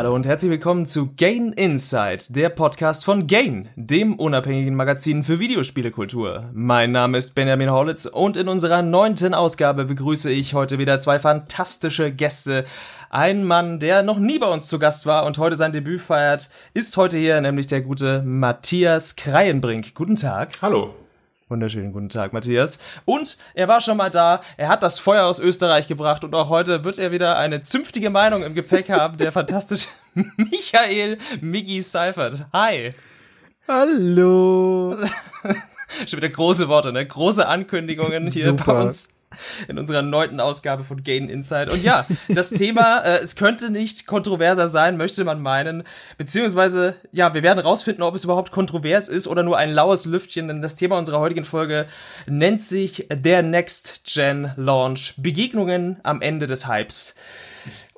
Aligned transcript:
Hallo 0.00 0.14
und 0.14 0.24
herzlich 0.24 0.50
willkommen 0.50 0.86
zu 0.86 1.14
Gain 1.14 1.52
Insight, 1.52 2.34
der 2.34 2.48
Podcast 2.48 3.04
von 3.04 3.26
Gain, 3.26 3.68
dem 3.76 4.14
unabhängigen 4.14 4.74
Magazin 4.74 5.24
für 5.24 5.38
Videospielekultur. 5.38 6.48
Mein 6.54 6.92
Name 6.92 7.18
ist 7.18 7.34
Benjamin 7.34 7.70
Hollitz 7.70 8.06
und 8.06 8.38
in 8.38 8.48
unserer 8.48 8.80
neunten 8.80 9.34
Ausgabe 9.34 9.84
begrüße 9.84 10.30
ich 10.30 10.54
heute 10.54 10.78
wieder 10.78 10.98
zwei 11.00 11.18
fantastische 11.18 12.12
Gäste. 12.12 12.64
Ein 13.10 13.44
Mann, 13.44 13.78
der 13.78 14.02
noch 14.02 14.18
nie 14.18 14.38
bei 14.38 14.46
uns 14.46 14.68
zu 14.68 14.78
Gast 14.78 15.04
war 15.04 15.26
und 15.26 15.36
heute 15.36 15.56
sein 15.56 15.74
Debüt 15.74 16.00
feiert, 16.00 16.48
ist 16.72 16.96
heute 16.96 17.18
hier, 17.18 17.38
nämlich 17.42 17.66
der 17.66 17.82
gute 17.82 18.22
Matthias 18.22 19.16
Kreienbrink. 19.16 19.94
Guten 19.94 20.16
Tag. 20.16 20.52
Hallo. 20.62 20.94
Wunderschönen 21.50 21.92
guten 21.92 22.08
Tag, 22.08 22.32
Matthias. 22.32 22.78
Und 23.04 23.36
er 23.54 23.66
war 23.66 23.80
schon 23.80 23.96
mal 23.96 24.08
da, 24.08 24.40
er 24.56 24.68
hat 24.68 24.84
das 24.84 25.00
Feuer 25.00 25.26
aus 25.26 25.40
Österreich 25.40 25.88
gebracht 25.88 26.22
und 26.22 26.32
auch 26.32 26.48
heute 26.48 26.84
wird 26.84 26.96
er 26.96 27.10
wieder 27.10 27.38
eine 27.38 27.60
zünftige 27.60 28.08
Meinung 28.08 28.44
im 28.44 28.54
Gepäck 28.54 28.88
haben, 28.88 29.18
der 29.18 29.32
fantastische 29.32 29.88
Michael 30.36 31.18
Miggy 31.40 31.82
Seifert. 31.82 32.46
Hi. 32.52 32.92
Hallo. 33.66 34.96
schon 36.06 36.18
wieder 36.18 36.28
große 36.28 36.68
Worte, 36.68 36.92
ne? 36.92 37.04
Große 37.04 37.46
Ankündigungen 37.46 38.28
hier 38.28 38.44
Super. 38.44 38.64
bei 38.66 38.82
uns 38.82 39.19
in 39.68 39.78
unserer 39.78 40.02
neunten 40.02 40.40
Ausgabe 40.40 40.84
von 40.84 41.02
Gain 41.02 41.28
Insight. 41.28 41.72
Und 41.72 41.82
ja, 41.82 42.06
das 42.28 42.50
Thema, 42.50 43.00
äh, 43.04 43.18
es 43.18 43.36
könnte 43.36 43.70
nicht 43.70 44.06
kontroverser 44.06 44.68
sein, 44.68 44.96
möchte 44.96 45.24
man 45.24 45.40
meinen. 45.40 45.84
Beziehungsweise, 46.18 46.96
ja, 47.12 47.34
wir 47.34 47.42
werden 47.42 47.60
rausfinden, 47.60 48.02
ob 48.02 48.14
es 48.14 48.24
überhaupt 48.24 48.50
kontrovers 48.50 49.08
ist 49.08 49.26
oder 49.26 49.42
nur 49.42 49.56
ein 49.56 49.72
laues 49.72 50.04
Lüftchen, 50.06 50.48
denn 50.48 50.62
das 50.62 50.76
Thema 50.76 50.98
unserer 50.98 51.20
heutigen 51.20 51.44
Folge 51.44 51.86
nennt 52.26 52.62
sich 52.62 53.06
der 53.10 53.42
Next 53.42 54.02
Gen 54.04 54.52
Launch. 54.56 55.14
Begegnungen 55.16 55.98
am 56.02 56.22
Ende 56.22 56.46
des 56.46 56.68
Hypes. 56.68 57.14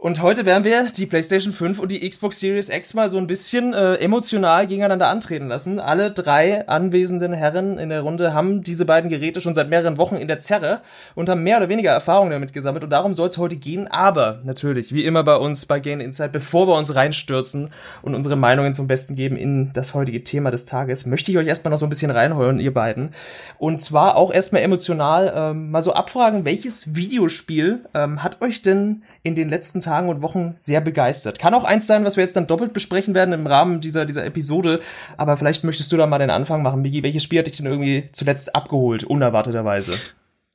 Und 0.03 0.21
heute 0.21 0.45
werden 0.47 0.65
wir 0.65 0.87
die 0.87 1.07
PlayStation 1.07 1.53
5 1.53 1.79
und 1.79 1.93
die 1.93 2.01
Xbox 2.11 2.41
Series 2.41 2.71
X 2.71 2.95
mal 2.95 3.09
so 3.09 3.19
ein 3.19 3.29
bisschen 3.29 3.73
äh, 3.73 3.95
emotional 3.99 4.67
gegeneinander 4.67 5.07
antreten 5.07 5.47
lassen. 5.47 5.79
Alle 5.79 6.11
drei 6.11 6.67
anwesenden 6.67 7.33
Herren 7.33 7.79
in 7.79 7.89
der 7.89 8.01
Runde 8.01 8.35
haben 8.35 8.65
diese 8.65 8.85
beiden 8.85 9.11
Geräte 9.11 9.41
schon 9.41 9.55
seit 9.55 9.69
mehreren 9.69 9.99
Wochen 9.99 10.17
in 10.17 10.27
der 10.27 10.41
Zerre 10.41 10.81
und 11.15 11.29
haben 11.29 11.45
mehr 11.45 11.59
oder 11.59 11.69
weniger 11.69 11.93
Erfahrung 11.93 12.31
damit 12.31 12.53
gesammelt. 12.53 12.83
Und 12.83 12.91
darum 12.91 13.15
soll 13.15 13.29
es 13.29 13.39
heute 13.39 13.55
gehen. 13.55 13.87
Aber 13.87 14.41
natürlich, 14.43 14.93
wie 14.93 15.05
immer 15.05 15.23
bei 15.23 15.37
uns 15.37 15.67
bei 15.67 15.79
Gain 15.79 16.01
Insight, 16.01 16.33
bevor 16.33 16.67
wir 16.67 16.75
uns 16.75 16.97
reinstürzen 16.97 17.71
und 18.03 18.17
unsere 18.17 18.35
Meinungen 18.35 18.75
zum 18.75 18.89
Besten 18.89 19.15
geben 19.15 19.37
in 19.37 19.73
das 19.73 19.95
heutige 19.95 20.25
Thema 20.25 20.51
des 20.51 20.65
Tages, 20.65 21.07
möchte 21.07 21.31
ich 21.31 21.39
euch 21.39 21.47
erstmal 21.47 21.71
noch 21.71 21.79
so 21.79 21.87
ein 21.87 21.91
bisschen 21.91 22.11
reinholen, 22.11 22.59
ihr 22.59 22.75
beiden. 22.75 23.15
Und 23.57 23.81
zwar 23.81 24.17
auch 24.17 24.33
erstmal 24.33 24.63
emotional 24.63 25.33
ähm, 25.33 25.71
mal 25.71 25.81
so 25.81 25.93
abfragen, 25.93 26.45
welches 26.45 26.97
Videospiel 26.97 27.85
ähm, 27.95 28.25
hat 28.25 28.43
euch 28.43 28.63
denn 28.63 29.05
in 29.23 29.35
den 29.35 29.49
letzten 29.49 29.81
Tagen 29.81 30.09
und 30.09 30.23
Wochen 30.23 30.55
sehr 30.57 30.81
begeistert? 30.81 31.39
Kann 31.39 31.55
auch 31.55 31.65
eins 31.65 31.87
sein, 31.87 32.05
was 32.05 32.17
wir 32.17 32.25
jetzt 32.25 32.37
dann 32.37 32.47
doppelt 32.47 32.73
besprechen 32.73 33.15
werden 33.15 33.33
im 33.33 33.47
Rahmen 33.47 33.81
dieser, 33.81 34.05
dieser 34.05 34.25
Episode. 34.25 34.81
Aber 35.17 35.37
vielleicht 35.37 35.65
möchtest 35.65 35.93
du 35.93 35.97
da 35.97 36.07
mal 36.07 36.19
den 36.19 36.31
Anfang 36.31 36.63
machen, 36.63 36.83
Migi. 36.83 37.03
Welches 37.03 37.23
Spiel 37.23 37.39
hat 37.39 37.47
dich 37.47 37.57
denn 37.57 37.67
irgendwie 37.67 38.09
zuletzt 38.13 38.55
abgeholt, 38.55 39.05
unerwarteterweise? 39.05 39.93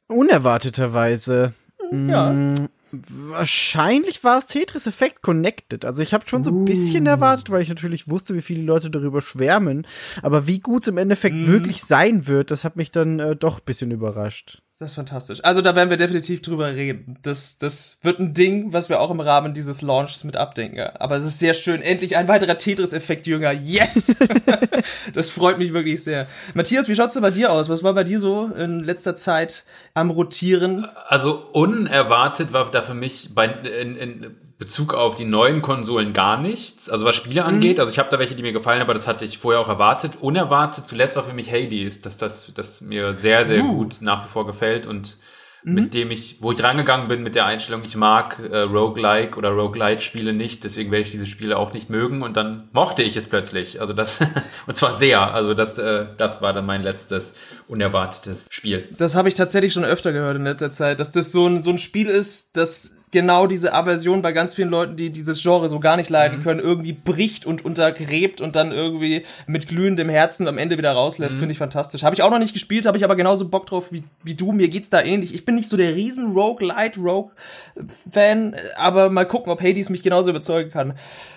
Unerwarteterweise. 0.08 1.54
Ja. 1.92 2.32
Mm, 2.32 2.54
Wahrscheinlich 2.92 4.24
war 4.24 4.40
es 4.40 4.48
Tetris 4.48 4.88
Effect 4.88 5.22
Connected. 5.22 5.84
Also 5.84 6.02
ich 6.02 6.14
habe 6.14 6.28
schon 6.28 6.44
so 6.44 6.52
ein 6.52 6.66
bisschen 6.66 7.06
erwartet, 7.06 7.50
weil 7.50 7.62
ich 7.62 7.70
natürlich 7.70 8.10
wusste, 8.10 8.34
wie 8.34 8.42
viele 8.42 8.64
Leute 8.64 8.90
darüber 8.90 9.22
schwärmen. 9.22 9.86
Aber 10.22 10.48
wie 10.48 10.60
gut 10.60 10.84
es 10.84 10.88
im 10.88 10.98
Endeffekt 10.98 11.36
wirklich 11.48 11.84
sein 11.84 12.28
wird, 12.28 12.50
das 12.50 12.64
hat 12.64 12.78
mich 12.78 12.92
dann 12.92 13.20
äh, 13.20 13.36
doch 13.36 13.60
ein 13.60 13.66
bisschen 13.66 13.92
überrascht. 13.92 14.62
Das 14.80 14.92
ist 14.92 14.96
fantastisch. 14.96 15.44
Also 15.44 15.62
da 15.62 15.76
werden 15.76 15.90
wir 15.90 15.98
definitiv 15.98 16.44
drüber 16.44 16.68
reden. 16.68 17.18
Das, 17.24 17.58
das 17.58 17.98
wird 18.04 18.20
ein 18.20 18.36
Ding, 18.36 18.74
was 18.74 18.90
wir 18.90 19.02
auch 19.02 19.10
im 19.10 19.20
Rahmen 19.20 19.56
dieses 19.56 19.82
Launches 19.82 20.24
mit 20.24 20.38
abdenken. 20.38 20.80
Aber 21.00 21.16
es 21.16 21.26
ist 21.26 21.40
sehr 21.40 21.56
schön. 21.56 21.82
Endlich 21.82 22.16
ein 22.16 22.28
weiterer 22.28 22.60
Tetris-Effekt-Jünger. 22.60 23.54
Yes! 23.54 24.16
das 25.16 25.32
freut 25.32 25.58
mich 25.58 25.74
wirklich 25.74 26.04
sehr. 26.04 26.28
Matthias, 26.54 26.88
wie 26.88 26.96
schaut's 26.96 27.14
denn 27.14 27.24
bei 27.24 27.32
dir 27.32 27.52
aus? 27.52 27.70
Was 27.70 27.84
war 27.84 27.96
bei 27.96 28.04
dir 28.04 28.20
so 28.20 28.52
in 28.56 28.80
letzter 28.80 29.16
Zeit 29.16 29.66
am 29.96 30.12
Rotieren? 30.12 30.86
Also 31.08 31.44
unerwartet 31.54 32.54
war 32.54 32.70
da 32.70 32.84
für 32.84 32.94
mich 32.94 33.34
bei, 33.34 33.48
in, 33.48 33.96
in 33.96 34.36
Bezug 34.58 34.94
auf 34.94 35.16
die 35.16 35.26
neuen 35.26 35.62
Konsolen 35.62 36.14
gar 36.14 36.40
nichts. 36.40 36.90
Also 36.90 37.06
was 37.06 37.16
Spiele 37.16 37.46
angeht, 37.46 37.80
also 37.80 37.92
ich 37.92 38.00
habe 38.00 38.10
da 38.10 38.18
welche, 38.18 38.36
die 38.36 38.42
mir 38.42 38.54
gefallen, 38.54 38.82
aber 38.82 38.96
das 38.96 39.08
hatte 39.08 39.24
ich 39.24 39.38
vorher 39.38 39.62
auch 39.62 39.68
erwartet. 39.68 40.14
Unerwartet 40.20 40.88
zuletzt 40.88 41.16
war 41.16 41.24
für 41.24 41.34
mich 41.34 41.52
Hades, 41.52 42.02
dass 42.02 42.18
das, 42.18 42.52
das 42.56 42.82
mir 42.82 43.14
sehr, 43.14 43.46
sehr 43.46 43.64
Uh. 43.64 43.76
gut 43.76 43.98
nach 44.00 44.26
wie 44.26 44.30
vor 44.30 44.48
gefällt 44.48 44.88
und 44.88 45.18
mit 45.70 45.94
dem 45.94 46.12
ich, 46.12 46.38
wo 46.40 46.54
ich 46.54 46.64
rangegangen 46.64 47.10
bin 47.10 47.24
mit 47.24 47.36
der 47.36 47.46
Einstellung, 47.46 47.84
ich 47.84 47.98
mag 47.98 48.40
äh, 48.40 48.60
Roguelike 48.60 49.38
oder 49.38 49.50
Roguelite-Spiele 49.50 50.32
nicht, 50.32 50.64
deswegen 50.64 50.92
werde 50.92 51.04
ich 51.04 51.12
diese 51.12 51.26
Spiele 51.26 51.58
auch 51.58 51.74
nicht 51.74 51.90
mögen 51.90 52.22
und 52.22 52.38
dann 52.38 52.70
mochte 52.72 53.04
ich 53.04 53.18
es 53.18 53.28
plötzlich. 53.28 53.82
Also 53.82 53.92
das, 53.92 54.20
und 54.68 54.78
zwar 54.78 54.98
sehr. 54.98 55.34
Also 55.34 55.54
das, 55.54 55.78
äh, 55.78 56.06
das 56.18 56.42
war 56.42 56.54
dann 56.54 56.66
mein 56.66 56.84
letztes 56.84 57.34
unerwartetes 57.68 58.46
Spiel. 58.50 58.88
Das 58.98 59.16
habe 59.16 59.28
ich 59.28 59.34
tatsächlich 59.34 59.74
schon 59.74 59.84
öfter 59.84 60.14
gehört 60.14 60.38
in 60.38 60.46
letzter 60.46 60.70
Zeit, 60.70 61.02
dass 61.02 61.12
das 61.12 61.34
so 61.34 61.48
ein, 61.48 61.62
so 61.62 61.72
ein 61.72 61.78
Spiel 61.78 62.08
ist, 62.08 62.56
das 62.56 62.97
genau 63.18 63.48
diese 63.48 63.74
Aversion 63.74 64.22
bei 64.22 64.32
ganz 64.32 64.54
vielen 64.54 64.70
Leuten, 64.70 64.96
die 64.96 65.10
dieses 65.10 65.42
Genre 65.42 65.70
so 65.70 65.80
gar 65.80 65.98
nicht 65.98 66.12
leiden 66.12 66.44
können, 66.44 66.60
irgendwie 66.60 66.94
bricht 66.94 67.48
und 67.48 67.66
untergräbt 67.66 68.42
und 68.42 68.56
dann 68.56 68.72
irgendwie 68.72 69.26
mit 69.48 69.68
glühendem 69.68 70.08
Herzen 70.08 70.48
am 70.48 70.60
Ende 70.60 70.78
wieder 70.78 70.92
rauslässt, 70.92 71.40
finde 71.40 71.54
ich 71.54 71.58
fantastisch. 71.58 72.04
Habe 72.04 72.14
ich 72.14 72.22
auch 72.22 72.30
noch 72.30 72.38
nicht 72.38 72.54
gespielt, 72.54 72.86
habe 72.86 72.96
ich 72.96 73.04
aber 73.04 73.16
genauso 73.16 73.50
Bock 73.50 73.66
drauf 73.66 73.86
wie, 73.90 74.04
wie 74.24 74.36
du. 74.36 74.52
Mir 74.52 74.68
geht's 74.68 74.92
da 74.92 75.02
ähnlich. 75.02 75.34
Ich 75.34 75.46
bin 75.46 75.56
nicht 75.56 75.68
so 75.68 75.78
der 75.78 75.96
riesen 75.96 76.28
Roguelite 76.28 77.00
Rogue-Fan, 77.00 78.56
aber 78.78 79.10
mal 79.10 79.26
gucken, 79.26 79.52
ob 79.52 79.64
Hades 79.64 79.90
mich 79.90 80.04
genauso 80.04 80.30
überzeugen 80.30 80.70
kann. 80.70 80.94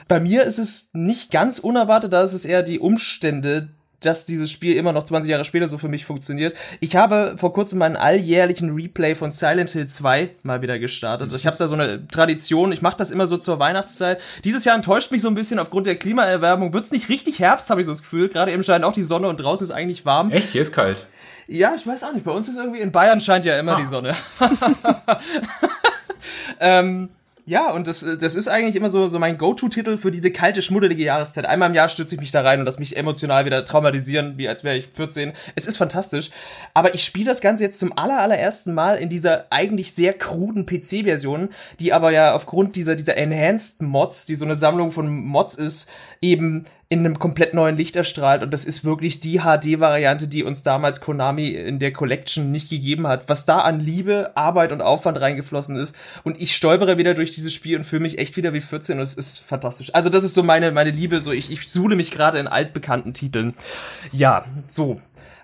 Bei 0.06 0.20
mir 0.20 0.44
ist 0.44 0.58
es 0.58 0.90
nicht 0.92 1.30
ganz 1.30 1.60
unerwartet, 1.60 2.12
da 2.12 2.22
ist 2.22 2.34
es 2.34 2.44
eher 2.44 2.62
die 2.62 2.78
Umstände, 2.78 3.70
dass 4.00 4.24
dieses 4.24 4.50
Spiel 4.50 4.76
immer 4.76 4.92
noch 4.92 5.02
20 5.04 5.30
Jahre 5.30 5.44
später 5.44 5.68
so 5.68 5.78
für 5.78 5.88
mich 5.88 6.04
funktioniert. 6.06 6.54
Ich 6.80 6.96
habe 6.96 7.34
vor 7.36 7.52
kurzem 7.52 7.78
meinen 7.78 7.96
alljährlichen 7.96 8.74
Replay 8.74 9.14
von 9.14 9.30
Silent 9.30 9.70
Hill 9.70 9.86
2 9.86 10.30
mal 10.42 10.62
wieder 10.62 10.78
gestartet. 10.78 11.32
Ich 11.34 11.46
habe 11.46 11.56
da 11.58 11.68
so 11.68 11.74
eine 11.74 12.06
Tradition, 12.08 12.72
ich 12.72 12.82
mache 12.82 12.96
das 12.96 13.10
immer 13.10 13.26
so 13.26 13.36
zur 13.36 13.58
Weihnachtszeit. 13.58 14.20
Dieses 14.44 14.64
Jahr 14.64 14.74
enttäuscht 14.76 15.10
mich 15.12 15.22
so 15.22 15.28
ein 15.28 15.34
bisschen 15.34 15.58
aufgrund 15.58 15.86
der 15.86 15.96
Klimaerwärmung. 15.96 16.72
Wird's 16.72 16.90
nicht 16.90 17.08
richtig 17.08 17.38
Herbst, 17.40 17.68
habe 17.70 17.80
ich 17.80 17.86
so 17.86 17.92
das 17.92 18.02
Gefühl. 18.02 18.28
Gerade 18.28 18.52
eben 18.52 18.62
scheint 18.62 18.84
auch 18.84 18.92
die 18.92 19.02
Sonne 19.02 19.28
und 19.28 19.36
draußen 19.38 19.64
ist 19.64 19.70
eigentlich 19.70 20.04
warm. 20.06 20.30
Echt? 20.30 20.50
Hier 20.50 20.62
ist 20.62 20.72
kalt. 20.72 21.06
Ja, 21.46 21.74
ich 21.74 21.86
weiß 21.86 22.04
auch 22.04 22.12
nicht. 22.12 22.24
Bei 22.24 22.32
uns 22.32 22.48
ist 22.48 22.56
irgendwie 22.56 22.80
in 22.80 22.92
Bayern 22.92 23.20
scheint 23.20 23.44
ja 23.44 23.58
immer 23.58 23.76
Ah. 23.76 23.80
die 23.80 23.86
Sonne. 23.86 24.14
ähm, 26.60 27.08
ja, 27.46 27.70
und 27.72 27.86
das, 27.86 28.06
das 28.20 28.34
ist 28.34 28.48
eigentlich 28.48 28.76
immer 28.76 28.90
so, 28.90 29.08
so 29.08 29.18
mein 29.18 29.38
Go-To-Titel 29.38 29.96
für 29.96 30.10
diese 30.10 30.30
kalte, 30.30 30.62
schmuddelige 30.62 31.02
Jahreszeit. 31.02 31.46
Einmal 31.46 31.68
im 31.68 31.74
Jahr 31.74 31.88
stürze 31.88 32.14
ich 32.14 32.20
mich 32.20 32.30
da 32.30 32.42
rein 32.42 32.60
und 32.60 32.66
das 32.66 32.78
mich 32.78 32.96
emotional 32.96 33.44
wieder 33.44 33.64
traumatisieren, 33.64 34.38
wie 34.38 34.48
als 34.48 34.64
wäre 34.64 34.76
ich 34.76 34.88
14. 34.94 35.32
Es 35.54 35.66
ist 35.66 35.76
fantastisch. 35.76 36.30
Aber 36.74 36.94
ich 36.94 37.04
spiele 37.04 37.26
das 37.26 37.40
Ganze 37.40 37.64
jetzt 37.64 37.78
zum 37.78 37.96
aller, 37.96 38.20
allerersten 38.20 38.74
Mal 38.74 38.96
in 38.96 39.08
dieser 39.08 39.46
eigentlich 39.50 39.92
sehr 39.92 40.12
kruden 40.12 40.66
PC-Version, 40.66 41.50
die 41.78 41.92
aber 41.92 42.12
ja 42.12 42.34
aufgrund 42.34 42.76
dieser, 42.76 42.96
dieser 42.96 43.16
Enhanced 43.16 43.82
Mods, 43.82 44.26
die 44.26 44.34
so 44.34 44.44
eine 44.44 44.56
Sammlung 44.56 44.90
von 44.90 45.08
Mods 45.08 45.54
ist, 45.54 45.90
eben 46.20 46.66
in 46.92 46.98
einem 46.98 47.20
komplett 47.20 47.54
neuen 47.54 47.76
Licht 47.76 47.94
erstrahlt 47.94 48.42
und 48.42 48.52
das 48.52 48.64
ist 48.64 48.84
wirklich 48.84 49.20
die 49.20 49.38
HD-Variante, 49.38 50.26
die 50.26 50.42
uns 50.42 50.64
damals 50.64 51.00
Konami 51.00 51.50
in 51.50 51.78
der 51.78 51.92
Collection 51.92 52.50
nicht 52.50 52.68
gegeben 52.68 53.06
hat. 53.06 53.28
Was 53.28 53.46
da 53.46 53.60
an 53.60 53.78
Liebe, 53.78 54.32
Arbeit 54.34 54.72
und 54.72 54.82
Aufwand 54.82 55.20
reingeflossen 55.20 55.76
ist 55.76 55.94
und 56.24 56.40
ich 56.40 56.56
stolpere 56.56 56.98
wieder 56.98 57.14
durch 57.14 57.32
dieses 57.32 57.54
Spiel 57.54 57.76
und 57.76 57.84
fühle 57.84 58.02
mich 58.02 58.18
echt 58.18 58.36
wieder 58.36 58.52
wie 58.52 58.60
14 58.60 58.96
und 58.96 59.04
es 59.04 59.14
ist 59.14 59.38
fantastisch. 59.38 59.94
Also 59.94 60.10
das 60.10 60.24
ist 60.24 60.34
so 60.34 60.42
meine, 60.42 60.72
meine 60.72 60.90
Liebe, 60.90 61.20
so 61.20 61.30
ich, 61.30 61.52
ich 61.52 61.70
suhle 61.70 61.94
mich 61.94 62.10
gerade 62.10 62.40
in 62.40 62.48
altbekannten 62.48 63.14
Titeln. 63.14 63.54
Ja, 64.10 64.44
so. 64.66 65.00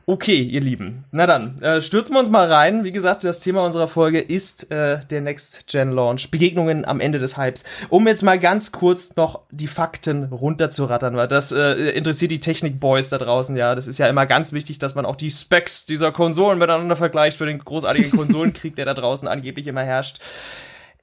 Okay, 0.09 0.41
ihr 0.41 0.61
Lieben. 0.61 1.05
Na 1.11 1.27
dann, 1.27 1.61
äh, 1.61 1.81
stürzen 1.81 2.15
wir 2.15 2.21
uns 2.21 2.31
mal 2.31 2.47
rein. 2.47 2.85
Wie 2.85 2.93
gesagt, 2.93 3.25
das 3.25 3.41
Thema 3.41 3.65
unserer 3.65 3.89
Folge 3.89 4.21
ist 4.21 4.71
äh, 4.71 5.01
der 5.11 5.21
Next-Gen-Launch. 5.21 6.31
Begegnungen 6.31 6.85
am 6.85 7.01
Ende 7.01 7.19
des 7.19 7.37
Hypes. 7.37 7.65
Um 7.89 8.07
jetzt 8.07 8.23
mal 8.23 8.39
ganz 8.39 8.71
kurz 8.71 9.17
noch 9.17 9.41
die 9.51 9.67
Fakten 9.67 10.27
runterzurattern, 10.27 11.17
weil 11.17 11.27
das 11.27 11.51
äh, 11.51 11.73
interessiert 11.91 12.31
die 12.31 12.39
Technik-Boys 12.39 13.09
da 13.09 13.19
draußen, 13.19 13.57
ja. 13.57 13.75
Das 13.75 13.89
ist 13.89 13.99
ja 13.99 14.07
immer 14.07 14.27
ganz 14.27 14.53
wichtig, 14.53 14.79
dass 14.79 14.95
man 14.95 15.07
auch 15.07 15.17
die 15.17 15.33
Specs 15.33 15.87
dieser 15.87 16.13
Konsolen 16.13 16.61
miteinander 16.61 16.95
vergleicht 16.95 17.39
für 17.39 17.47
den 17.47 17.59
großartigen 17.59 18.11
Konsolenkrieg, 18.17 18.77
der 18.77 18.85
da 18.85 18.95
draußen 18.95 19.27
angeblich 19.27 19.67
immer 19.67 19.83
herrscht. 19.83 20.21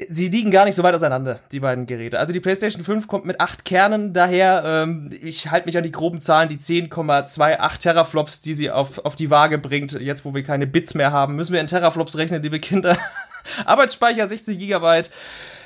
Sie 0.08 0.30
liegen 0.30 0.52
gar 0.52 0.66
nicht 0.66 0.76
so 0.76 0.84
weit 0.84 0.96
auseinander, 0.96 1.40
die 1.52 1.60
beiden 1.60 1.86
Geräte. 1.86 2.20
Also 2.20 2.34
die 2.34 2.40
PlayStation 2.40 2.84
5 2.84 3.08
kommt 3.08 3.26
mit 3.26 3.40
8 3.40 3.66
Kernen 3.66 4.14
daher. 4.14 4.64
Ähm, 4.66 5.10
ich 5.22 5.52
halte 5.52 5.66
mich 5.66 5.78
an 5.78 5.84
die 5.84 5.92
groben 5.92 6.20
Zahlen, 6.20 6.50
die 6.50 6.58
10,28 6.58 7.80
Teraflops, 7.80 8.42
die 8.42 8.54
sie 8.54 8.72
auf, 8.72 9.00
auf 9.06 9.16
die 9.16 9.30
Waage 9.30 9.58
bringt. 9.58 9.94
Jetzt, 9.94 10.26
wo 10.26 10.34
wir 10.34 10.44
keine 10.44 10.68
Bits 10.68 10.94
mehr 10.96 11.12
haben, 11.12 11.36
müssen 11.36 11.54
wir 11.54 11.62
in 11.62 11.68
Teraflops 11.68 12.18
rechnen, 12.18 12.42
liebe 12.42 12.60
Kinder. 12.60 12.98
Arbeitsspeicher 13.66 14.28
16 14.28 14.58
Gigabyte. 14.58 15.10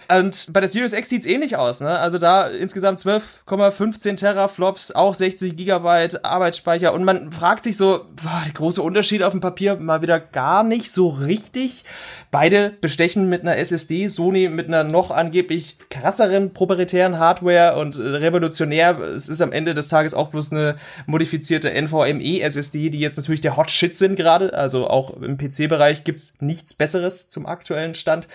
Und 0.10 0.48
bei 0.54 0.62
der 0.62 0.70
Series 0.70 0.94
X 0.94 1.10
sieht's 1.10 1.26
ähnlich 1.26 1.58
aus, 1.58 1.82
ne? 1.82 2.00
Also 2.00 2.18
da 2.18 2.48
insgesamt 2.48 3.00
12,15 3.00 4.16
Teraflops, 4.16 4.92
auch 4.92 5.14
60 5.14 5.56
Gigabyte 5.56 6.24
Arbeitsspeicher 6.24 6.94
und 6.94 7.04
man 7.04 7.32
fragt 7.32 7.66
sich 7.66 7.76
so, 7.76 8.06
boah, 8.22 8.44
der 8.46 8.54
große 8.54 8.82
Unterschied 8.82 9.22
auf 9.24 9.32
dem 9.32 9.42
Papier 9.42 9.76
mal 9.76 10.02
wieder 10.02 10.20
gar 10.20 10.64
nicht 10.64 10.92
so 10.92 11.10
richtig. 11.10 11.84
Beide 12.32 12.72
bestechen 12.82 13.28
mit 13.28 13.42
einer 13.42 13.58
SSD, 13.58 14.08
Sony 14.08 14.50
mit 14.50 14.68
einer 14.68 14.84
noch 14.84 15.12
angeblich 15.12 15.78
krasseren 15.90 16.54
proprietären 16.54 17.20
Hardware 17.20 17.78
und 17.78 17.98
äh, 17.98 18.02
revolutionär. 18.02 19.00
Es 19.00 19.28
ist 19.28 19.42
am 19.42 19.52
Ende 19.52 19.74
des 19.74 19.88
Tages 19.88 20.14
auch 20.14 20.30
bloß 20.30 20.52
eine 20.52 20.78
modifizierte 21.06 21.70
NVMe 21.70 22.42
SSD, 22.42 22.90
die 22.90 23.00
jetzt 23.00 23.18
natürlich 23.18 23.42
der 23.42 23.58
Hot 23.58 23.72
Shit 23.72 23.96
sind 23.96 24.16
gerade. 24.16 24.54
Also 24.54 24.88
auch 24.88 25.18
im 25.22 25.38
PC-Bereich 25.38 26.04
gibt's 26.04 26.38
nichts 26.40 26.74
Besseres 26.74 27.30
zum 27.30 27.46
aktuellen 27.46 27.94
Stand. 27.94 28.28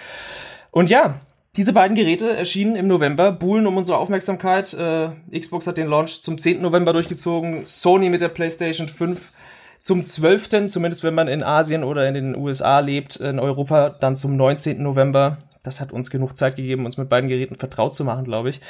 Und 0.71 0.89
ja, 0.89 1.21
diese 1.57 1.75
beiden 1.75 1.95
Geräte 1.95 2.35
erschienen 2.35 2.77
im 2.77 2.87
November, 2.87 3.31
buhlen 3.31 3.67
um 3.67 3.77
unsere 3.77 3.99
Aufmerksamkeit. 3.99 4.73
Äh, 4.73 5.11
Xbox 5.39 5.67
hat 5.67 5.77
den 5.77 5.87
Launch 5.87 6.23
zum 6.23 6.39
10. 6.39 6.63
November 6.63 6.95
durchgezogen, 6.95 7.67
Sony 7.67 8.09
mit 8.09 8.23
der 8.23 8.29
PlayStation 8.29 8.89
5 8.89 9.31
zum 9.83 10.05
12., 10.05 10.69
zumindest 10.69 11.05
wenn 11.05 11.15
man 11.15 11.29
in 11.29 11.43
Asien 11.43 11.85
oder 11.85 12.09
in 12.09 12.15
den 12.15 12.37
USA 12.37 12.79
lebt, 12.79 13.17
in 13.17 13.39
Europa 13.39 13.91
dann 13.91 14.17
zum 14.17 14.33
19. 14.33 14.83
November. 14.83 15.39
Das 15.63 15.81
hat 15.81 15.93
uns 15.93 16.11
genug 16.11 16.37
Zeit 16.37 16.57
gegeben, 16.57 16.85
uns 16.85 16.97
mit 16.97 17.09
beiden 17.09 17.29
Geräten 17.29 17.55
vertraut 17.55 17.95
zu 17.95 18.05
machen, 18.05 18.25
glaube 18.25 18.51
ich. 18.51 18.61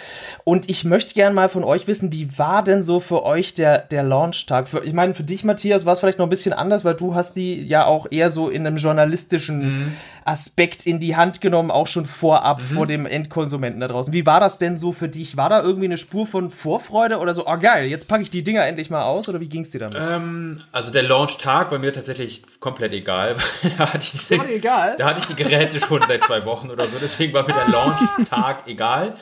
Und 0.44 0.68
ich 0.68 0.84
möchte 0.84 1.14
gerne 1.14 1.34
mal 1.34 1.48
von 1.48 1.64
euch 1.64 1.86
wissen, 1.86 2.12
wie 2.12 2.38
war 2.38 2.62
denn 2.62 2.82
so 2.82 3.00
für 3.00 3.24
euch 3.24 3.54
der, 3.54 3.78
der 3.78 4.02
Launch-Tag? 4.02 4.68
Ich 4.84 4.92
meine, 4.92 5.14
für 5.14 5.22
dich, 5.22 5.42
Matthias, 5.42 5.86
war 5.86 5.94
es 5.94 6.00
vielleicht 6.00 6.18
noch 6.18 6.26
ein 6.26 6.30
bisschen 6.30 6.52
anders, 6.52 6.84
weil 6.84 6.94
du 6.94 7.14
hast 7.14 7.34
die 7.36 7.62
ja 7.62 7.86
auch 7.86 8.06
eher 8.10 8.28
so 8.28 8.50
in 8.50 8.66
einem 8.66 8.76
journalistischen 8.76 9.84
mhm. 9.84 9.92
Aspekt 10.24 10.86
in 10.86 11.00
die 11.00 11.16
Hand 11.16 11.40
genommen, 11.40 11.70
auch 11.70 11.86
schon 11.86 12.06
vorab 12.06 12.60
mhm. 12.60 12.74
vor 12.74 12.86
dem 12.86 13.06
Endkonsumenten 13.06 13.80
da 13.80 13.88
draußen. 13.88 14.12
Wie 14.12 14.26
war 14.26 14.40
das 14.40 14.58
denn 14.58 14.76
so 14.76 14.92
für 14.92 15.08
dich? 15.08 15.36
War 15.36 15.48
da 15.48 15.62
irgendwie 15.62 15.86
eine 15.86 15.96
Spur 15.96 16.26
von 16.26 16.50
Vorfreude 16.50 17.18
oder 17.18 17.34
so, 17.34 17.46
oh 17.46 17.56
geil, 17.58 17.86
jetzt 17.86 18.06
packe 18.06 18.22
ich 18.22 18.30
die 18.30 18.42
Dinger 18.42 18.66
endlich 18.66 18.90
mal 18.90 19.02
aus 19.02 19.28
oder 19.28 19.40
wie 19.40 19.48
ging 19.48 19.62
es 19.62 19.70
dir 19.70 19.80
damit? 19.80 20.02
Ähm, 20.08 20.60
also 20.70 20.92
der 20.92 21.02
Launch-Tag 21.02 21.70
war 21.70 21.78
mir 21.78 21.92
tatsächlich 21.92 22.42
komplett 22.60 22.92
egal. 22.92 23.36
da, 23.78 23.92
hatte 23.92 24.04
ich 24.14 24.28
die, 24.28 24.38
war 24.38 24.48
egal? 24.48 24.96
da 24.98 25.06
hatte 25.06 25.20
ich 25.20 25.26
die 25.26 25.34
Geräte 25.34 25.80
schon 25.80 26.02
seit 26.06 26.24
zwei 26.24 26.44
Wochen 26.44 26.70
oder 26.70 26.81
so, 26.88 26.98
deswegen 27.00 27.32
war 27.32 27.46
mir 27.46 27.54
der 27.54 27.68
Launch-Tag 27.68 28.62
egal. 28.66 29.16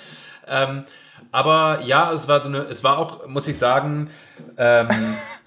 Ähm, 0.46 0.84
aber 1.32 1.82
ja, 1.84 2.12
es 2.12 2.28
war 2.28 2.40
so 2.40 2.48
eine, 2.48 2.58
es 2.62 2.82
war 2.82 2.98
auch, 2.98 3.26
muss 3.26 3.46
ich 3.46 3.58
sagen, 3.58 4.10
ähm, 4.56 4.88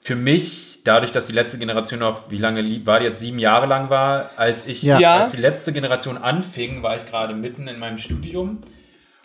für 0.02 0.16
mich 0.16 0.82
dadurch, 0.84 1.12
dass 1.12 1.28
die 1.28 1.34
letzte 1.34 1.58
Generation 1.58 2.00
noch, 2.00 2.30
wie 2.30 2.38
lange 2.38 2.86
war, 2.86 3.02
jetzt 3.02 3.20
sieben 3.20 3.40
Jahre 3.40 3.66
lang 3.68 3.90
war, 3.90 4.32
als 4.38 4.66
ich, 4.68 4.84
ja. 4.84 4.98
als 4.98 5.32
die 5.32 5.42
letzte 5.42 5.72
Generation 5.72 6.18
anfing, 6.18 6.84
war 6.84 6.98
ich 6.98 7.06
gerade 7.06 7.34
mitten 7.34 7.68
in 7.68 7.80
meinem 7.80 7.98
Studium. 7.98 8.62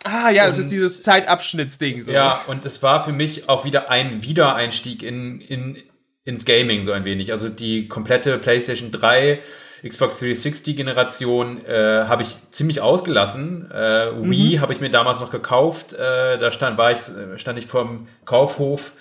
Ah 0.05 0.29
ja, 0.29 0.43
und, 0.43 0.49
das 0.49 0.57
ist 0.57 0.71
dieses 0.71 1.03
Zeitabschnittsding. 1.03 2.01
So. 2.01 2.11
Ja, 2.11 2.41
und 2.47 2.65
es 2.65 2.81
war 2.81 3.03
für 3.03 3.11
mich 3.11 3.49
auch 3.49 3.65
wieder 3.65 3.89
ein 3.89 4.23
Wiedereinstieg 4.23 5.03
in, 5.03 5.41
in, 5.41 5.77
ins 6.23 6.45
Gaming 6.45 6.85
so 6.85 6.93
ein 6.93 7.03
wenig. 7.03 7.33
Also 7.33 7.49
die 7.49 7.87
komplette 7.89 8.37
PlayStation 8.37 8.91
3, 8.91 9.39
Xbox 9.87 10.19
360 10.19 10.75
Generation 10.75 11.65
äh, 11.65 12.05
habe 12.07 12.23
ich 12.23 12.37
ziemlich 12.51 12.81
ausgelassen. 12.81 13.71
Äh, 13.73 14.11
mhm. 14.11 14.31
Wii 14.31 14.57
habe 14.57 14.73
ich 14.73 14.81
mir 14.81 14.91
damals 14.91 15.19
noch 15.19 15.31
gekauft. 15.31 15.93
Äh, 15.93 16.37
da 16.37 16.51
stand, 16.51 16.77
war 16.77 16.91
ich, 16.91 16.99
stand 17.37 17.57
ich 17.57 17.67
vorm 17.67 18.07
Kaufhof 18.25 18.93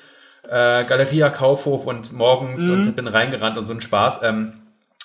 äh, 0.48 0.84
Galeria 0.84 1.30
Kaufhof 1.30 1.86
und 1.86 2.12
morgens 2.12 2.60
mhm. 2.60 2.72
und 2.72 2.96
bin 2.96 3.06
reingerannt 3.06 3.58
und 3.58 3.66
so 3.66 3.74
ein 3.74 3.80
Spaß. 3.80 4.20
Ähm, 4.22 4.54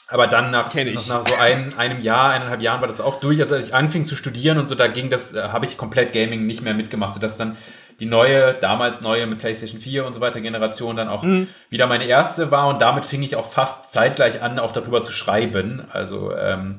aber 0.07 0.27
dann 0.27 0.51
nach, 0.51 0.73
nach, 0.73 1.07
nach, 1.07 1.27
so 1.27 1.35
ein, 1.35 1.77
einem 1.77 2.01
Jahr, 2.01 2.31
eineinhalb 2.31 2.61
Jahren 2.61 2.81
war 2.81 2.87
das 2.87 3.01
auch 3.01 3.19
durch. 3.19 3.39
Also 3.39 3.55
als 3.55 3.65
ich 3.65 3.73
anfing 3.73 4.05
zu 4.05 4.15
studieren 4.15 4.57
und 4.57 4.69
so, 4.69 4.75
da 4.75 4.87
ging 4.87 5.09
das, 5.09 5.33
äh, 5.33 5.41
habe 5.41 5.65
ich 5.65 5.77
komplett 5.77 6.13
Gaming 6.13 6.45
nicht 6.45 6.61
mehr 6.61 6.73
mitgemacht, 6.73 7.15
sodass 7.15 7.37
dann 7.37 7.57
die 7.99 8.05
neue, 8.05 8.53
damals 8.53 9.01
neue 9.01 9.25
mit 9.27 9.39
PlayStation 9.39 9.79
4 9.79 10.05
und 10.05 10.13
so 10.13 10.21
weiter 10.21 10.41
Generation 10.41 10.95
dann 10.95 11.09
auch 11.09 11.23
mhm. 11.23 11.47
wieder 11.69 11.87
meine 11.87 12.05
erste 12.05 12.51
war 12.51 12.67
und 12.67 12.81
damit 12.81 13.05
fing 13.05 13.23
ich 13.23 13.35
auch 13.35 13.45
fast 13.45 13.91
zeitgleich 13.91 14.41
an, 14.41 14.59
auch 14.59 14.71
darüber 14.71 15.03
zu 15.03 15.11
schreiben. 15.11 15.83
Also 15.91 16.35
ähm, 16.35 16.77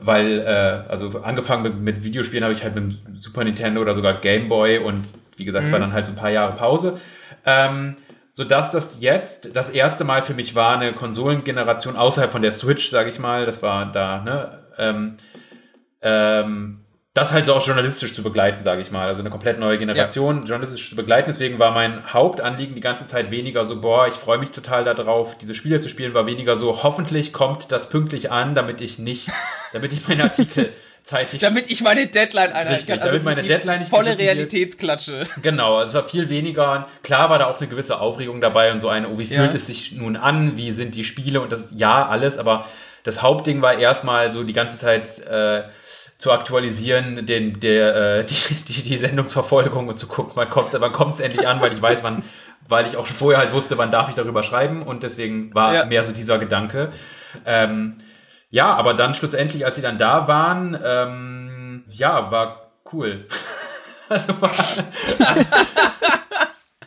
weil, 0.00 0.40
äh, 0.40 0.90
also 0.90 1.20
angefangen 1.22 1.62
mit, 1.62 1.80
mit 1.80 2.04
Videospielen 2.04 2.44
habe 2.44 2.54
ich 2.54 2.62
halt 2.64 2.74
mit 2.74 2.96
Super 3.16 3.44
Nintendo 3.44 3.80
oder 3.80 3.94
sogar 3.94 4.14
Game 4.14 4.48
Boy 4.48 4.78
und 4.78 5.04
wie 5.36 5.44
gesagt, 5.44 5.64
es 5.64 5.68
mhm. 5.68 5.72
war 5.72 5.80
dann 5.80 5.92
halt 5.92 6.06
so 6.06 6.12
ein 6.12 6.16
paar 6.16 6.30
Jahre 6.30 6.56
Pause. 6.56 7.00
Ähm, 7.44 7.96
sodass 8.34 8.70
das 8.70 9.00
jetzt 9.00 9.54
das 9.54 9.70
erste 9.70 10.04
Mal 10.04 10.22
für 10.22 10.34
mich 10.34 10.54
war, 10.54 10.76
eine 10.76 10.92
Konsolengeneration 10.92 11.96
außerhalb 11.96 12.32
von 12.32 12.42
der 12.42 12.52
Switch, 12.52 12.88
sage 12.88 13.10
ich 13.10 13.18
mal, 13.18 13.44
das 13.44 13.62
war 13.62 13.92
da, 13.92 14.22
ne, 14.22 14.58
ähm, 14.78 15.16
ähm, 16.00 16.81
das 17.22 17.32
halt 17.32 17.46
so 17.46 17.54
auch 17.54 17.66
journalistisch 17.66 18.14
zu 18.14 18.22
begleiten, 18.22 18.62
sage 18.62 18.82
ich 18.82 18.90
mal. 18.90 19.08
Also 19.08 19.20
eine 19.20 19.30
komplett 19.30 19.58
neue 19.58 19.78
Generation 19.78 20.40
ja. 20.40 20.44
journalistisch 20.44 20.90
zu 20.90 20.96
begleiten. 20.96 21.30
Deswegen 21.30 21.58
war 21.58 21.70
mein 21.70 22.12
Hauptanliegen 22.12 22.74
die 22.74 22.80
ganze 22.80 23.06
Zeit 23.06 23.30
weniger 23.30 23.64
so, 23.64 23.80
boah, 23.80 24.08
ich 24.08 24.14
freue 24.14 24.38
mich 24.38 24.50
total 24.50 24.84
darauf, 24.84 25.38
diese 25.38 25.54
Spiele 25.54 25.80
zu 25.80 25.88
spielen, 25.88 26.14
war 26.14 26.26
weniger 26.26 26.56
so, 26.56 26.82
hoffentlich 26.82 27.32
kommt 27.32 27.72
das 27.72 27.88
pünktlich 27.88 28.30
an, 28.30 28.54
damit 28.54 28.80
ich 28.80 28.98
nicht, 28.98 29.30
damit 29.72 29.92
ich 29.92 30.06
meine 30.06 30.24
Artikel 30.24 30.70
zeitig. 31.04 31.40
Damit 31.40 31.70
ich 31.70 31.82
meine 31.82 32.06
Deadline 32.06 32.52
einhalten 32.52 32.86
kann. 32.86 32.98
Also 33.00 33.12
damit 33.12 33.24
meine 33.24 33.42
die, 33.42 33.48
Deadline 33.48 33.80
nicht 33.80 33.90
volle 33.90 34.18
Realitätsklatsche. 34.18 35.24
Genau, 35.42 35.76
also 35.76 35.90
es 35.90 35.94
war 35.94 36.08
viel 36.08 36.28
weniger. 36.28 36.88
Klar 37.02 37.30
war 37.30 37.38
da 37.38 37.46
auch 37.46 37.60
eine 37.60 37.68
gewisse 37.68 38.00
Aufregung 38.00 38.40
dabei 38.40 38.72
und 38.72 38.80
so 38.80 38.88
eine, 38.88 39.08
oh, 39.08 39.18
wie 39.18 39.26
fühlt 39.26 39.52
ja. 39.52 39.56
es 39.56 39.66
sich 39.66 39.92
nun 39.92 40.16
an? 40.16 40.56
Wie 40.56 40.72
sind 40.72 40.94
die 40.94 41.04
Spiele? 41.04 41.40
Und 41.40 41.52
das, 41.52 41.72
ja, 41.76 42.06
alles, 42.06 42.38
aber 42.38 42.66
das 43.04 43.22
Hauptding 43.22 43.62
war 43.62 43.78
erstmal 43.78 44.30
so 44.32 44.44
die 44.44 44.52
ganze 44.52 44.78
Zeit 44.78 45.18
äh, 45.20 45.62
zu 46.22 46.30
aktualisieren, 46.30 47.26
den, 47.26 47.58
der, 47.58 48.20
äh, 48.20 48.24
die, 48.24 48.54
die, 48.68 48.82
die 48.82 48.96
Sendungsverfolgung 48.96 49.88
und 49.88 49.96
zu 49.96 50.06
gucken, 50.06 50.32
wann 50.36 50.48
kommt 50.48 50.72
wann 50.72 50.92
kommt 50.92 51.14
es 51.14 51.20
endlich 51.20 51.48
an, 51.48 51.60
weil 51.60 51.72
ich 51.72 51.82
weiß, 51.82 52.04
wann, 52.04 52.22
weil 52.68 52.86
ich 52.86 52.96
auch 52.96 53.06
schon 53.06 53.16
vorher 53.16 53.40
halt 53.40 53.52
wusste, 53.52 53.76
wann 53.76 53.90
darf 53.90 54.08
ich 54.08 54.14
darüber 54.14 54.44
schreiben 54.44 54.84
und 54.84 55.02
deswegen 55.02 55.52
war 55.52 55.74
ja. 55.74 55.84
mehr 55.84 56.04
so 56.04 56.12
dieser 56.12 56.38
Gedanke. 56.38 56.92
Ähm, 57.44 57.96
ja, 58.50 58.72
aber 58.72 58.94
dann 58.94 59.14
schlussendlich, 59.14 59.66
als 59.66 59.74
sie 59.74 59.82
dann 59.82 59.98
da 59.98 60.28
waren, 60.28 60.78
ähm, 60.84 61.84
ja, 61.88 62.30
war 62.30 62.70
cool. 62.92 63.26
also, 64.08 64.40
war, 64.40 64.50